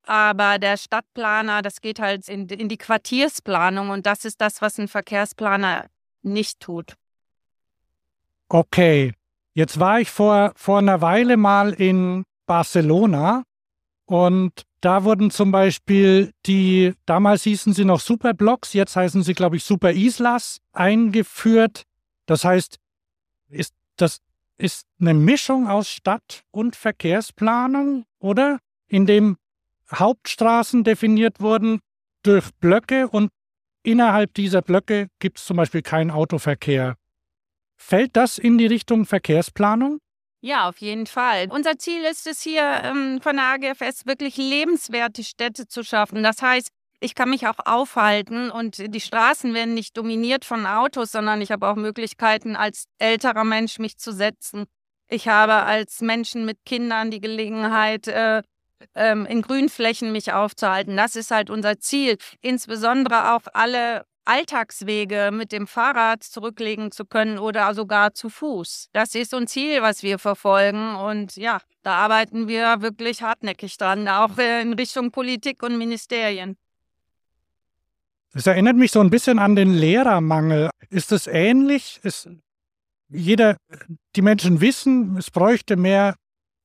Aber 0.05 0.59
der 0.59 0.77
Stadtplaner, 0.77 1.62
das 1.62 1.81
geht 1.81 1.99
halt 1.99 2.28
in, 2.28 2.47
in 2.49 2.69
die 2.69 2.77
Quartiersplanung 2.77 3.89
und 3.89 4.05
das 4.05 4.27
ist 4.27 4.43
das, 4.43 4.61
was 4.61 4.78
ein 4.78 4.89
Verkehrsplaner 4.89 5.86
nicht 6.20 6.61
tut. 6.61 6.93
Okay, 8.51 9.15
Jetzt 9.55 9.79
war 9.79 10.01
ich 10.01 10.11
vor, 10.11 10.53
vor 10.57 10.79
einer 10.79 11.01
Weile 11.01 11.37
mal 11.37 11.73
in 11.73 12.24
Barcelona 12.47 13.43
und 14.07 14.62
da 14.81 15.05
wurden 15.05 15.31
zum 15.31 15.53
Beispiel 15.53 16.33
die, 16.47 16.95
damals 17.07 17.45
hießen 17.45 17.73
sie 17.73 17.85
noch 17.85 18.01
Superblocks, 18.01 18.73
jetzt 18.73 18.97
heißen 18.97 19.23
sie, 19.23 19.35
glaube 19.35 19.57
ich, 19.57 19.65
Super 19.65 19.93
Islas 19.93 20.61
eingeführt. 20.73 21.85
Das 22.27 22.45
heißt, 22.45 22.79
ist, 23.49 23.74
das 23.97 24.20
ist 24.59 24.87
eine 25.01 25.15
Mischung 25.15 25.69
aus 25.69 25.89
Stadt- 25.89 26.43
und 26.51 26.74
Verkehrsplanung, 26.74 28.05
oder? 28.19 28.59
In 28.89 29.07
dem 29.07 29.37
Hauptstraßen 29.95 30.83
definiert 30.83 31.41
wurden 31.41 31.81
durch 32.23 32.51
Blöcke 32.55 33.09
und 33.09 33.31
innerhalb 33.83 34.35
dieser 34.35 34.62
Blöcke 34.62 35.09
gibt 35.19 35.39
es 35.39 35.45
zum 35.45 35.59
Beispiel 35.59 35.83
keinen 35.83 36.11
Autoverkehr. 36.11 36.97
Fällt 37.84 38.16
das 38.16 38.38
in 38.38 38.59
die 38.59 38.66
Richtung 38.66 39.04
Verkehrsplanung? 39.06 39.98
Ja, 40.40 40.68
auf 40.68 40.78
jeden 40.78 41.06
Fall. 41.06 41.48
Unser 41.50 41.78
Ziel 41.78 42.02
ist 42.04 42.26
es 42.26 42.40
hier 42.40 42.62
ähm, 42.84 43.20
von 43.20 43.36
der 43.36 43.44
AGFS 43.44 44.06
wirklich 44.06 44.36
lebenswerte 44.36 45.22
Städte 45.24 45.66
zu 45.66 45.82
schaffen. 45.84 46.22
Das 46.22 46.40
heißt, 46.40 46.68
ich 47.00 47.14
kann 47.14 47.28
mich 47.30 47.46
auch 47.46 47.59
aufhalten 47.64 48.50
und 48.50 48.78
die 48.78 49.00
Straßen 49.00 49.52
werden 49.52 49.74
nicht 49.74 49.96
dominiert 49.96 50.44
von 50.44 50.64
Autos, 50.64 51.10
sondern 51.10 51.42
ich 51.42 51.50
habe 51.50 51.68
auch 51.68 51.74
Möglichkeiten, 51.74 52.56
als 52.56 52.84
älterer 52.98 53.44
Mensch 53.44 53.78
mich 53.78 53.98
zu 53.98 54.12
setzen. 54.12 54.64
Ich 55.09 55.28
habe 55.28 55.54
als 55.54 56.00
Menschen 56.00 56.44
mit 56.44 56.64
Kindern 56.64 57.10
die 57.10 57.20
Gelegenheit, 57.20 58.06
äh, 58.06 58.42
ähm, 58.94 59.26
in 59.26 59.42
Grünflächen 59.42 60.12
mich 60.12 60.32
aufzuhalten. 60.32 60.96
Das 60.96 61.16
ist 61.16 61.32
halt 61.32 61.50
unser 61.50 61.78
Ziel. 61.78 62.16
Insbesondere 62.40 63.34
auch 63.34 63.42
alle 63.52 64.06
Alltagswege 64.24 65.31
mit 65.32 65.53
dem 65.53 65.66
Fahrrad 65.66 66.23
zurücklegen 66.23 66.93
zu 66.93 67.05
können 67.05 67.39
oder 67.39 67.74
sogar 67.74 68.15
zu 68.15 68.28
Fuß. 68.28 68.89
Das 68.93 69.15
ist 69.15 69.31
so 69.31 69.36
ein 69.36 69.47
Ziel, 69.47 69.82
was 69.82 70.03
wir 70.03 70.19
verfolgen. 70.19 70.94
Und 70.94 71.36
ja, 71.36 71.61
da 71.82 71.94
arbeiten 71.94 72.49
wir 72.49 72.82
wirklich 72.82 73.23
hartnäckig 73.23 73.77
dran, 73.77 74.09
auch 74.09 74.39
in 74.39 74.74
Richtung 74.74 75.11
Politik 75.11 75.62
und 75.62 75.78
Ministerien. 75.78 76.57
Es 78.35 78.47
erinnert 78.47 78.77
mich 78.77 78.93
so 78.93 79.01
ein 79.01 79.11
bisschen 79.11 79.39
an 79.39 79.57
den 79.57 79.74
Lehrermangel. 79.74 80.70
Ist 80.89 81.12
es 81.12 81.27
ähnlich? 81.27 82.01
Ist 82.03 82.31
jeder, 83.11 83.57
die 84.16 84.23
Menschen 84.23 84.61
wissen, 84.61 85.19
es 85.19 85.31
bräuchte 85.31 85.77
mehr 85.77 86.15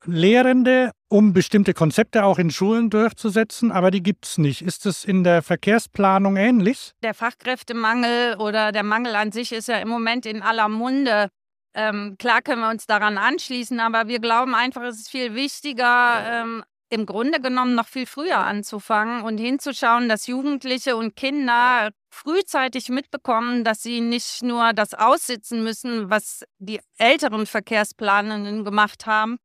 Lehrende, 0.06 0.92
um 1.10 1.34
bestimmte 1.34 1.74
Konzepte 1.74 2.24
auch 2.24 2.40
in 2.40 2.52
Schulen 2.52 2.90
durchzusetzen, 2.90 3.72
aber 3.72 3.92
die 3.92 4.04
gibt 4.04 4.26
es 4.26 4.38
nicht. 4.38 4.62
Ist 4.62 4.86
es 4.86 5.06
in 5.06 5.24
der 5.24 5.42
Verkehrsplanung 5.42 6.38
ähnlich? 6.38 6.92
Der 7.04 7.14
Fachkräftemangel 7.14 8.36
oder 8.38 8.72
der 8.72 8.84
Mangel 8.84 9.16
an 9.16 9.32
sich 9.32 9.52
ist 9.52 9.68
ja 9.68 9.78
im 9.78 9.90
Moment 9.90 10.26
in 10.26 10.42
aller 10.42 10.70
Munde. 10.70 11.30
ähm, 11.74 12.16
klar 12.18 12.42
können 12.42 12.62
wir 12.62 12.70
uns 12.70 12.86
daran 12.88 13.18
anschließen, 13.18 13.80
aber 13.80 14.08
wir 14.08 14.20
glauben 14.20 14.56
einfach, 14.56 14.82
es 14.84 14.98
ist 14.98 15.10
viel 15.10 15.36
wichtiger, 15.36 16.24
ähm, 16.26 16.64
im 16.90 17.06
Grunde 17.06 17.42
genommen 17.42 17.76
noch 17.76 17.88
viel 17.88 18.06
früher 18.06 18.38
anzufangen 18.38 19.24
und 19.24 19.38
hinzuschauen, 19.38 20.08
dass 20.08 20.28
Jugendliche 20.28 20.96
und 20.96 21.16
Kinder 21.16 21.90
frühzeitig 22.10 22.90
mitbekommen, 22.90 23.64
dass 23.64 23.84
sie 23.84 24.00
nicht 24.00 24.42
nur 24.42 24.74
das 24.74 24.94
aussitzen 24.94 25.64
müssen, 25.64 26.10
was 26.10 26.44
die 26.60 26.80
älteren 26.98 27.46
Verkehrsplanenden 27.46 28.64
gemacht 28.64 29.06
haben, 29.06 29.38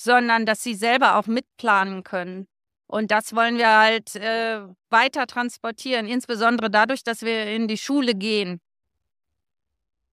sondern 0.00 0.46
dass 0.46 0.62
sie 0.62 0.74
selber 0.74 1.16
auch 1.16 1.26
mitplanen 1.26 2.02
können. 2.04 2.46
Und 2.86 3.10
das 3.10 3.34
wollen 3.36 3.58
wir 3.58 3.68
halt 3.68 4.16
äh, 4.16 4.62
weiter 4.88 5.26
transportieren, 5.26 6.06
insbesondere 6.06 6.70
dadurch, 6.70 7.04
dass 7.04 7.22
wir 7.22 7.46
in 7.46 7.68
die 7.68 7.78
Schule 7.78 8.14
gehen. 8.14 8.60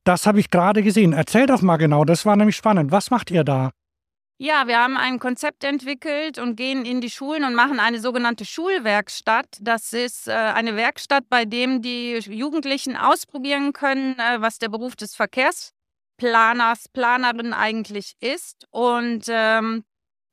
Das 0.03 0.27
habe 0.27 0.39
ich 0.39 0.49
gerade 0.49 0.83
gesehen. 0.83 1.13
Erzähl 1.13 1.47
doch 1.47 1.61
mal 1.61 1.77
genau, 1.77 2.05
das 2.05 2.25
war 2.25 2.35
nämlich 2.35 2.55
spannend. 2.55 2.91
Was 2.91 3.09
macht 3.09 3.31
ihr 3.31 3.43
da? 3.43 3.71
Ja, 4.39 4.67
wir 4.67 4.77
haben 4.77 4.97
ein 4.97 5.17
Konzept 5.17 5.63
entwickelt 5.63 6.37
und 6.37 6.55
gehen 6.55 6.85
in 6.85 7.01
die 7.01 7.09
Schulen 7.09 7.43
und 7.43 7.55
machen 7.55 7.79
eine 7.79 7.99
sogenannte 7.99 8.45
Schulwerkstatt. 8.45 9.57
Das 9.61 9.93
ist 9.93 10.27
äh, 10.27 10.33
eine 10.33 10.75
Werkstatt, 10.75 11.23
bei 11.27 11.45
dem 11.45 11.81
die 11.81 12.19
Jugendlichen 12.19 12.95
ausprobieren 12.95 13.73
können, 13.73 14.19
äh, 14.19 14.39
was 14.39 14.59
der 14.59 14.69
Beruf 14.69 14.95
des 14.95 15.15
Verkehrsplaners, 16.17 16.89
Planerin 16.89 17.53
eigentlich 17.53 18.15
ist. 18.19 18.65
Und 18.71 19.25
ähm, 19.27 19.83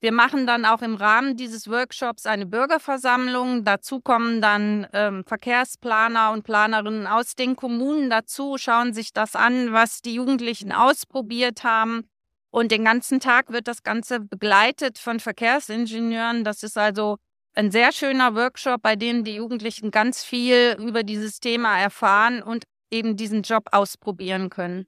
wir 0.01 0.13
machen 0.13 0.47
dann 0.47 0.65
auch 0.65 0.83
im 0.83 0.97
Rahmen 0.97 1.37
dieses 1.37 1.69
Workshops 1.69 2.27
eine 2.27 2.47
Bürgerversammlung. 2.47 3.65
Dazu 3.65 4.01
kommen 4.01 4.41
dann 4.41 4.87
ähm, 4.93 5.25
Verkehrsplaner 5.27 6.33
und 6.33 6.45
Planerinnen 6.45 7.07
aus 7.07 7.35
den 7.35 7.57
Kommunen 7.57 8.11
dazu, 8.11 8.57
schauen 8.59 8.93
sich 8.93 9.13
das 9.13 9.35
an, 9.35 9.73
was 9.73 10.03
die 10.03 10.15
Jugendlichen 10.15 10.73
ausprobiert 10.73 11.65
haben 11.65 12.09
und 12.51 12.71
den 12.71 12.85
ganzen 12.85 13.21
Tag 13.21 13.51
wird 13.51 13.67
das 13.67 13.83
Ganze 13.83 14.21
begleitet 14.21 14.99
von 14.99 15.21
Verkehrsingenieuren. 15.21 16.45
Das 16.45 16.63
ist 16.63 16.77
also 16.79 17.17
ein 17.55 17.71
sehr 17.71 17.93
schöner 17.93 18.35
Workshop, 18.35 18.83
bei 18.83 18.97
dem 18.97 19.25
die 19.25 19.37
Jugendlichen 19.37 19.91
ganz 19.91 20.23
viel 20.23 20.77
über 20.79 21.03
dieses 21.03 21.41
Thema 21.41 21.79
erfahren 21.79 22.43
und 22.43 22.65
eben 22.91 23.17
diesen 23.17 23.43
Job 23.43 23.69
ausprobieren 23.73 24.51
können. 24.51 24.87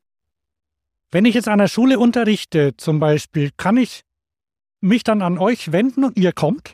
Wenn 1.11 1.24
ich 1.24 1.35
jetzt 1.35 1.49
an 1.49 1.59
der 1.59 1.69
Schule 1.69 1.99
unterrichte 1.99 2.77
zum 2.77 2.99
Beispiel, 2.99 3.51
kann 3.57 3.77
ich 3.77 4.03
mich 4.81 5.05
dann 5.05 5.23
an 5.23 5.39
euch 5.39 5.73
wenden 5.73 6.05
und 6.05 6.16
ihr 6.16 6.33
kommt? 6.33 6.73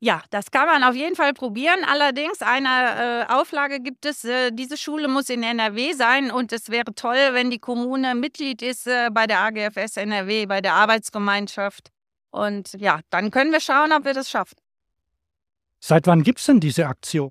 Ja, 0.00 0.20
das 0.30 0.50
kann 0.50 0.66
man 0.66 0.82
auf 0.82 0.96
jeden 0.96 1.14
Fall 1.14 1.32
probieren. 1.32 1.84
Allerdings 1.86 2.42
eine 2.42 3.26
äh, 3.28 3.32
Auflage 3.32 3.78
gibt 3.78 4.04
es, 4.04 4.24
äh, 4.24 4.50
diese 4.50 4.76
Schule 4.76 5.06
muss 5.06 5.28
in 5.28 5.44
NRW 5.44 5.92
sein 5.92 6.32
und 6.32 6.52
es 6.52 6.70
wäre 6.70 6.92
toll, 6.92 7.18
wenn 7.32 7.50
die 7.50 7.60
Kommune 7.60 8.16
Mitglied 8.16 8.62
ist 8.62 8.88
äh, 8.88 9.10
bei 9.12 9.28
der 9.28 9.38
AGFS 9.40 9.98
NRW, 9.98 10.46
bei 10.46 10.60
der 10.60 10.74
Arbeitsgemeinschaft. 10.74 11.90
Und 12.30 12.72
ja, 12.72 12.98
dann 13.10 13.30
können 13.30 13.52
wir 13.52 13.60
schauen, 13.60 13.92
ob 13.92 14.04
wir 14.04 14.14
das 14.14 14.28
schaffen. 14.28 14.56
Seit 15.78 16.08
wann 16.08 16.24
gibt 16.24 16.40
es 16.40 16.46
denn 16.46 16.58
diese 16.58 16.88
Aktion? 16.88 17.30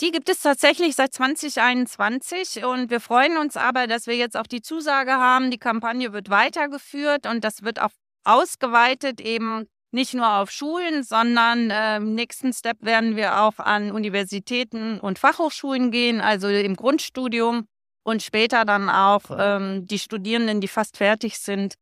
Die 0.00 0.12
gibt 0.12 0.28
es 0.28 0.42
tatsächlich 0.42 0.94
seit 0.94 1.12
2021 1.12 2.64
und 2.64 2.88
wir 2.88 3.00
freuen 3.00 3.36
uns 3.36 3.56
aber, 3.56 3.88
dass 3.88 4.06
wir 4.06 4.14
jetzt 4.14 4.36
auch 4.36 4.46
die 4.46 4.62
Zusage 4.62 5.10
haben, 5.10 5.50
die 5.50 5.58
Kampagne 5.58 6.12
wird 6.12 6.30
weitergeführt 6.30 7.26
und 7.26 7.42
das 7.42 7.62
wird 7.62 7.82
auch 7.82 7.90
ausgeweitet 8.22 9.20
eben 9.20 9.66
nicht 9.90 10.14
nur 10.14 10.30
auf 10.36 10.50
Schulen, 10.50 11.02
sondern 11.02 11.70
äh, 11.70 11.96
im 11.96 12.14
nächsten 12.14 12.52
Step 12.52 12.76
werden 12.80 13.16
wir 13.16 13.40
auch 13.40 13.58
an 13.58 13.90
Universitäten 13.90 15.00
und 15.00 15.18
Fachhochschulen 15.18 15.90
gehen, 15.90 16.20
also 16.20 16.46
im 16.48 16.76
Grundstudium 16.76 17.66
und 18.04 18.22
später 18.22 18.64
dann 18.64 18.88
auch 18.90 19.22
ähm, 19.36 19.86
die 19.86 19.98
Studierenden, 19.98 20.60
die 20.60 20.68
fast 20.68 20.96
fertig 20.96 21.38
sind, 21.38 21.74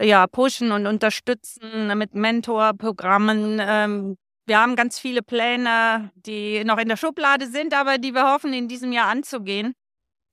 ja, 0.00 0.26
pushen 0.26 0.72
und 0.72 0.86
unterstützen 0.86 1.96
mit 1.96 2.14
Mentorprogrammen. 2.14 3.60
Ähm, 3.60 4.16
wir 4.46 4.58
haben 4.60 4.76
ganz 4.76 4.98
viele 4.98 5.22
Pläne, 5.22 6.10
die 6.14 6.64
noch 6.64 6.78
in 6.78 6.88
der 6.88 6.96
Schublade 6.96 7.48
sind, 7.48 7.74
aber 7.74 7.98
die 7.98 8.14
wir 8.14 8.32
hoffen, 8.32 8.52
in 8.52 8.68
diesem 8.68 8.92
Jahr 8.92 9.08
anzugehen. 9.08 9.74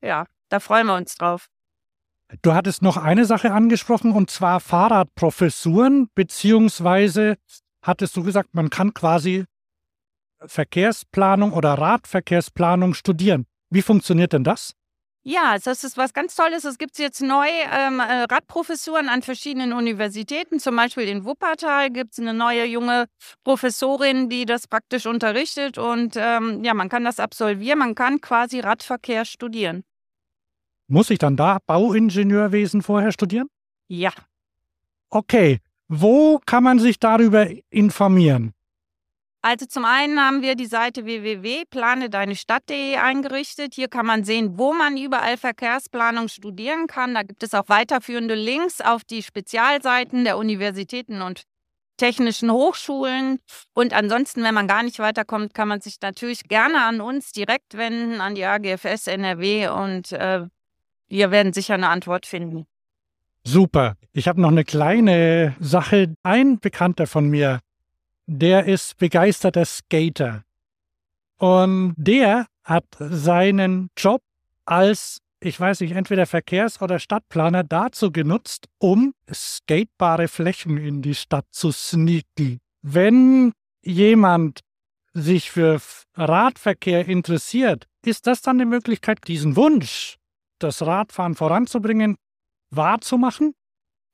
Ja, 0.01 0.25
da 0.49 0.59
freuen 0.59 0.87
wir 0.87 0.95
uns 0.95 1.15
drauf. 1.15 1.47
Du 2.41 2.53
hattest 2.53 2.81
noch 2.81 2.97
eine 2.97 3.25
Sache 3.25 3.51
angesprochen 3.51 4.11
und 4.11 4.29
zwar 4.29 4.59
Fahrradprofessuren, 4.59 6.09
beziehungsweise 6.15 7.37
hattest 7.81 8.15
du 8.15 8.23
gesagt, 8.23 8.53
man 8.53 8.69
kann 8.69 8.93
quasi 8.93 9.45
Verkehrsplanung 10.45 11.53
oder 11.53 11.73
Radverkehrsplanung 11.73 12.93
studieren. 12.93 13.45
Wie 13.69 13.81
funktioniert 13.81 14.33
denn 14.33 14.43
das? 14.43 14.75
Ja, 15.25 15.57
das 15.63 15.85
ist 15.85 15.95
was 15.95 16.13
ganz 16.13 16.35
Tolles. 16.35 16.65
Es 16.65 16.77
gibt 16.77 16.99
jetzt 16.99 17.21
neu 17.21 17.47
ähm, 17.47 18.01
äh, 18.01 18.23
Radprofessuren 18.23 19.07
an 19.07 19.21
verschiedenen 19.21 19.71
Universitäten. 19.71 20.59
Zum 20.59 20.75
Beispiel 20.75 21.07
in 21.07 21.23
Wuppertal 21.23 21.91
gibt 21.91 22.11
es 22.11 22.19
eine 22.19 22.33
neue 22.33 22.65
junge 22.65 23.05
Professorin, 23.45 24.27
die 24.27 24.45
das 24.45 24.67
praktisch 24.67 25.05
unterrichtet. 25.05 25.77
Und 25.77 26.15
ähm, 26.17 26.61
ja, 26.65 26.73
man 26.73 26.89
kann 26.89 27.05
das 27.05 27.21
absolvieren. 27.21 27.79
Man 27.79 27.95
kann 27.95 28.19
quasi 28.19 28.59
Radverkehr 28.59 29.23
studieren. 29.23 29.85
Muss 30.87 31.09
ich 31.09 31.19
dann 31.19 31.37
da 31.37 31.59
Bauingenieurwesen 31.65 32.81
vorher 32.81 33.13
studieren? 33.13 33.47
Ja. 33.87 34.11
Okay. 35.09 35.59
Wo 35.87 36.39
kann 36.45 36.63
man 36.63 36.79
sich 36.79 36.99
darüber 36.99 37.47
informieren? 37.69 38.53
Also 39.45 39.65
zum 39.65 39.83
einen 39.83 40.21
haben 40.21 40.41
wir 40.41 40.55
die 40.55 40.67
Seite 40.67 41.03
www.planedeinestadt.de 41.03 42.95
eingerichtet. 42.95 43.73
Hier 43.75 43.89
kann 43.89 44.05
man 44.05 44.23
sehen, 44.23 44.57
wo 44.57 44.71
man 44.71 44.95
überall 44.95 45.35
Verkehrsplanung 45.35 46.29
studieren 46.29 46.87
kann. 46.87 47.13
Da 47.13 47.23
gibt 47.23 47.43
es 47.43 47.53
auch 47.53 47.67
weiterführende 47.67 48.35
Links 48.35 48.79
auf 48.79 49.03
die 49.03 49.21
Spezialseiten 49.21 50.23
der 50.23 50.37
Universitäten 50.37 51.21
und 51.21 51.43
technischen 51.97 52.51
Hochschulen. 52.51 53.39
Und 53.73 53.91
ansonsten, 53.91 54.43
wenn 54.43 54.53
man 54.53 54.69
gar 54.69 54.81
nicht 54.81 54.99
weiterkommt, 54.99 55.53
kann 55.53 55.67
man 55.67 55.81
sich 55.81 55.97
natürlich 56.01 56.43
gerne 56.47 56.81
an 56.81 57.01
uns 57.01 57.33
direkt 57.33 57.75
wenden, 57.75 58.21
an 58.21 58.35
die 58.35 58.45
AGFS 58.45 59.07
NRW 59.07 59.67
und 59.67 60.13
äh, 60.13 60.45
wir 61.09 61.31
werden 61.31 61.51
sicher 61.51 61.73
eine 61.73 61.89
Antwort 61.89 62.25
finden. 62.25 62.65
Super. 63.43 63.97
Ich 64.13 64.29
habe 64.29 64.39
noch 64.39 64.51
eine 64.51 64.63
kleine 64.63 65.53
Sache. 65.59 66.13
Ein 66.23 66.59
Bekannter 66.59 67.07
von 67.07 67.27
mir, 67.29 67.59
der 68.25 68.65
ist 68.65 68.97
begeisterter 68.97 69.65
Skater. 69.65 70.43
Und 71.37 71.93
der 71.97 72.47
hat 72.63 72.85
seinen 72.97 73.89
Job 73.97 74.21
als, 74.65 75.19
ich 75.39 75.59
weiß 75.59 75.81
nicht, 75.81 75.91
entweder 75.91 76.25
Verkehrs- 76.25 76.81
oder 76.81 76.99
Stadtplaner 76.99 77.63
dazu 77.63 78.11
genutzt, 78.11 78.67
um 78.79 79.13
skatebare 79.31 80.27
Flächen 80.27 80.77
in 80.77 81.01
die 81.01 81.15
Stadt 81.15 81.45
zu 81.51 81.71
sneaken. 81.71 82.59
Wenn 82.81 83.51
jemand 83.81 84.61
sich 85.13 85.51
für 85.51 85.81
Radverkehr 86.15 87.07
interessiert, 87.07 87.87
ist 88.05 88.27
das 88.27 88.41
dann 88.41 88.57
die 88.57 88.65
Möglichkeit, 88.65 89.19
diesen 89.27 89.55
Wunsch 89.55 90.17
das 90.59 90.81
Radfahren 90.81 91.35
voranzubringen, 91.35 92.15
wahrzumachen? 92.69 93.53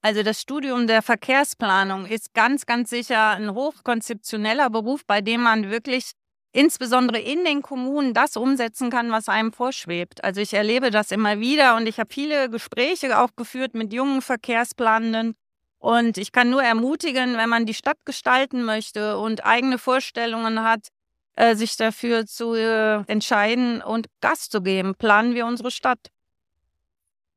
Also 0.01 0.23
das 0.23 0.39
Studium 0.39 0.87
der 0.87 1.01
Verkehrsplanung 1.01 2.05
ist 2.05 2.33
ganz, 2.33 2.65
ganz 2.65 2.89
sicher 2.89 3.31
ein 3.31 3.53
hochkonzeptioneller 3.53 4.69
Beruf, 4.69 5.05
bei 5.05 5.19
dem 5.21 5.41
man 5.41 5.69
wirklich 5.69 6.11
insbesondere 6.51 7.19
in 7.19 7.43
den 7.43 7.61
Kommunen 7.61 8.13
das 8.13 8.37
umsetzen 8.37 8.89
kann, 8.89 9.11
was 9.11 9.29
einem 9.29 9.51
vorschwebt. 9.51 10.23
Also 10.23 10.41
ich 10.41 10.53
erlebe 10.53 10.89
das 10.89 11.11
immer 11.11 11.39
wieder 11.39 11.75
und 11.75 11.85
ich 11.87 11.99
habe 11.99 12.13
viele 12.13 12.49
Gespräche 12.49 13.19
auch 13.19 13.35
geführt 13.35 13.75
mit 13.75 13.93
jungen 13.93 14.21
Verkehrsplanenden. 14.21 15.35
Und 15.77 16.17
ich 16.17 16.31
kann 16.31 16.49
nur 16.49 16.63
ermutigen, 16.63 17.37
wenn 17.37 17.49
man 17.49 17.65
die 17.65 17.73
Stadt 17.73 17.97
gestalten 18.05 18.63
möchte 18.63 19.17
und 19.17 19.45
eigene 19.45 19.77
Vorstellungen 19.77 20.63
hat, 20.63 20.87
äh, 21.35 21.55
sich 21.55 21.77
dafür 21.77 22.25
zu 22.25 22.53
äh, 22.53 23.03
entscheiden 23.07 23.81
und 23.81 24.07
Gas 24.19 24.49
zu 24.49 24.61
geben. 24.61 24.95
Planen 24.95 25.35
wir 25.35 25.45
unsere 25.45 25.71
Stadt. 25.71 26.09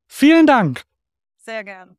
Vielen 0.09 0.47
Dank. 0.47 0.83
Sehr 1.37 1.63
gern. 1.63 1.97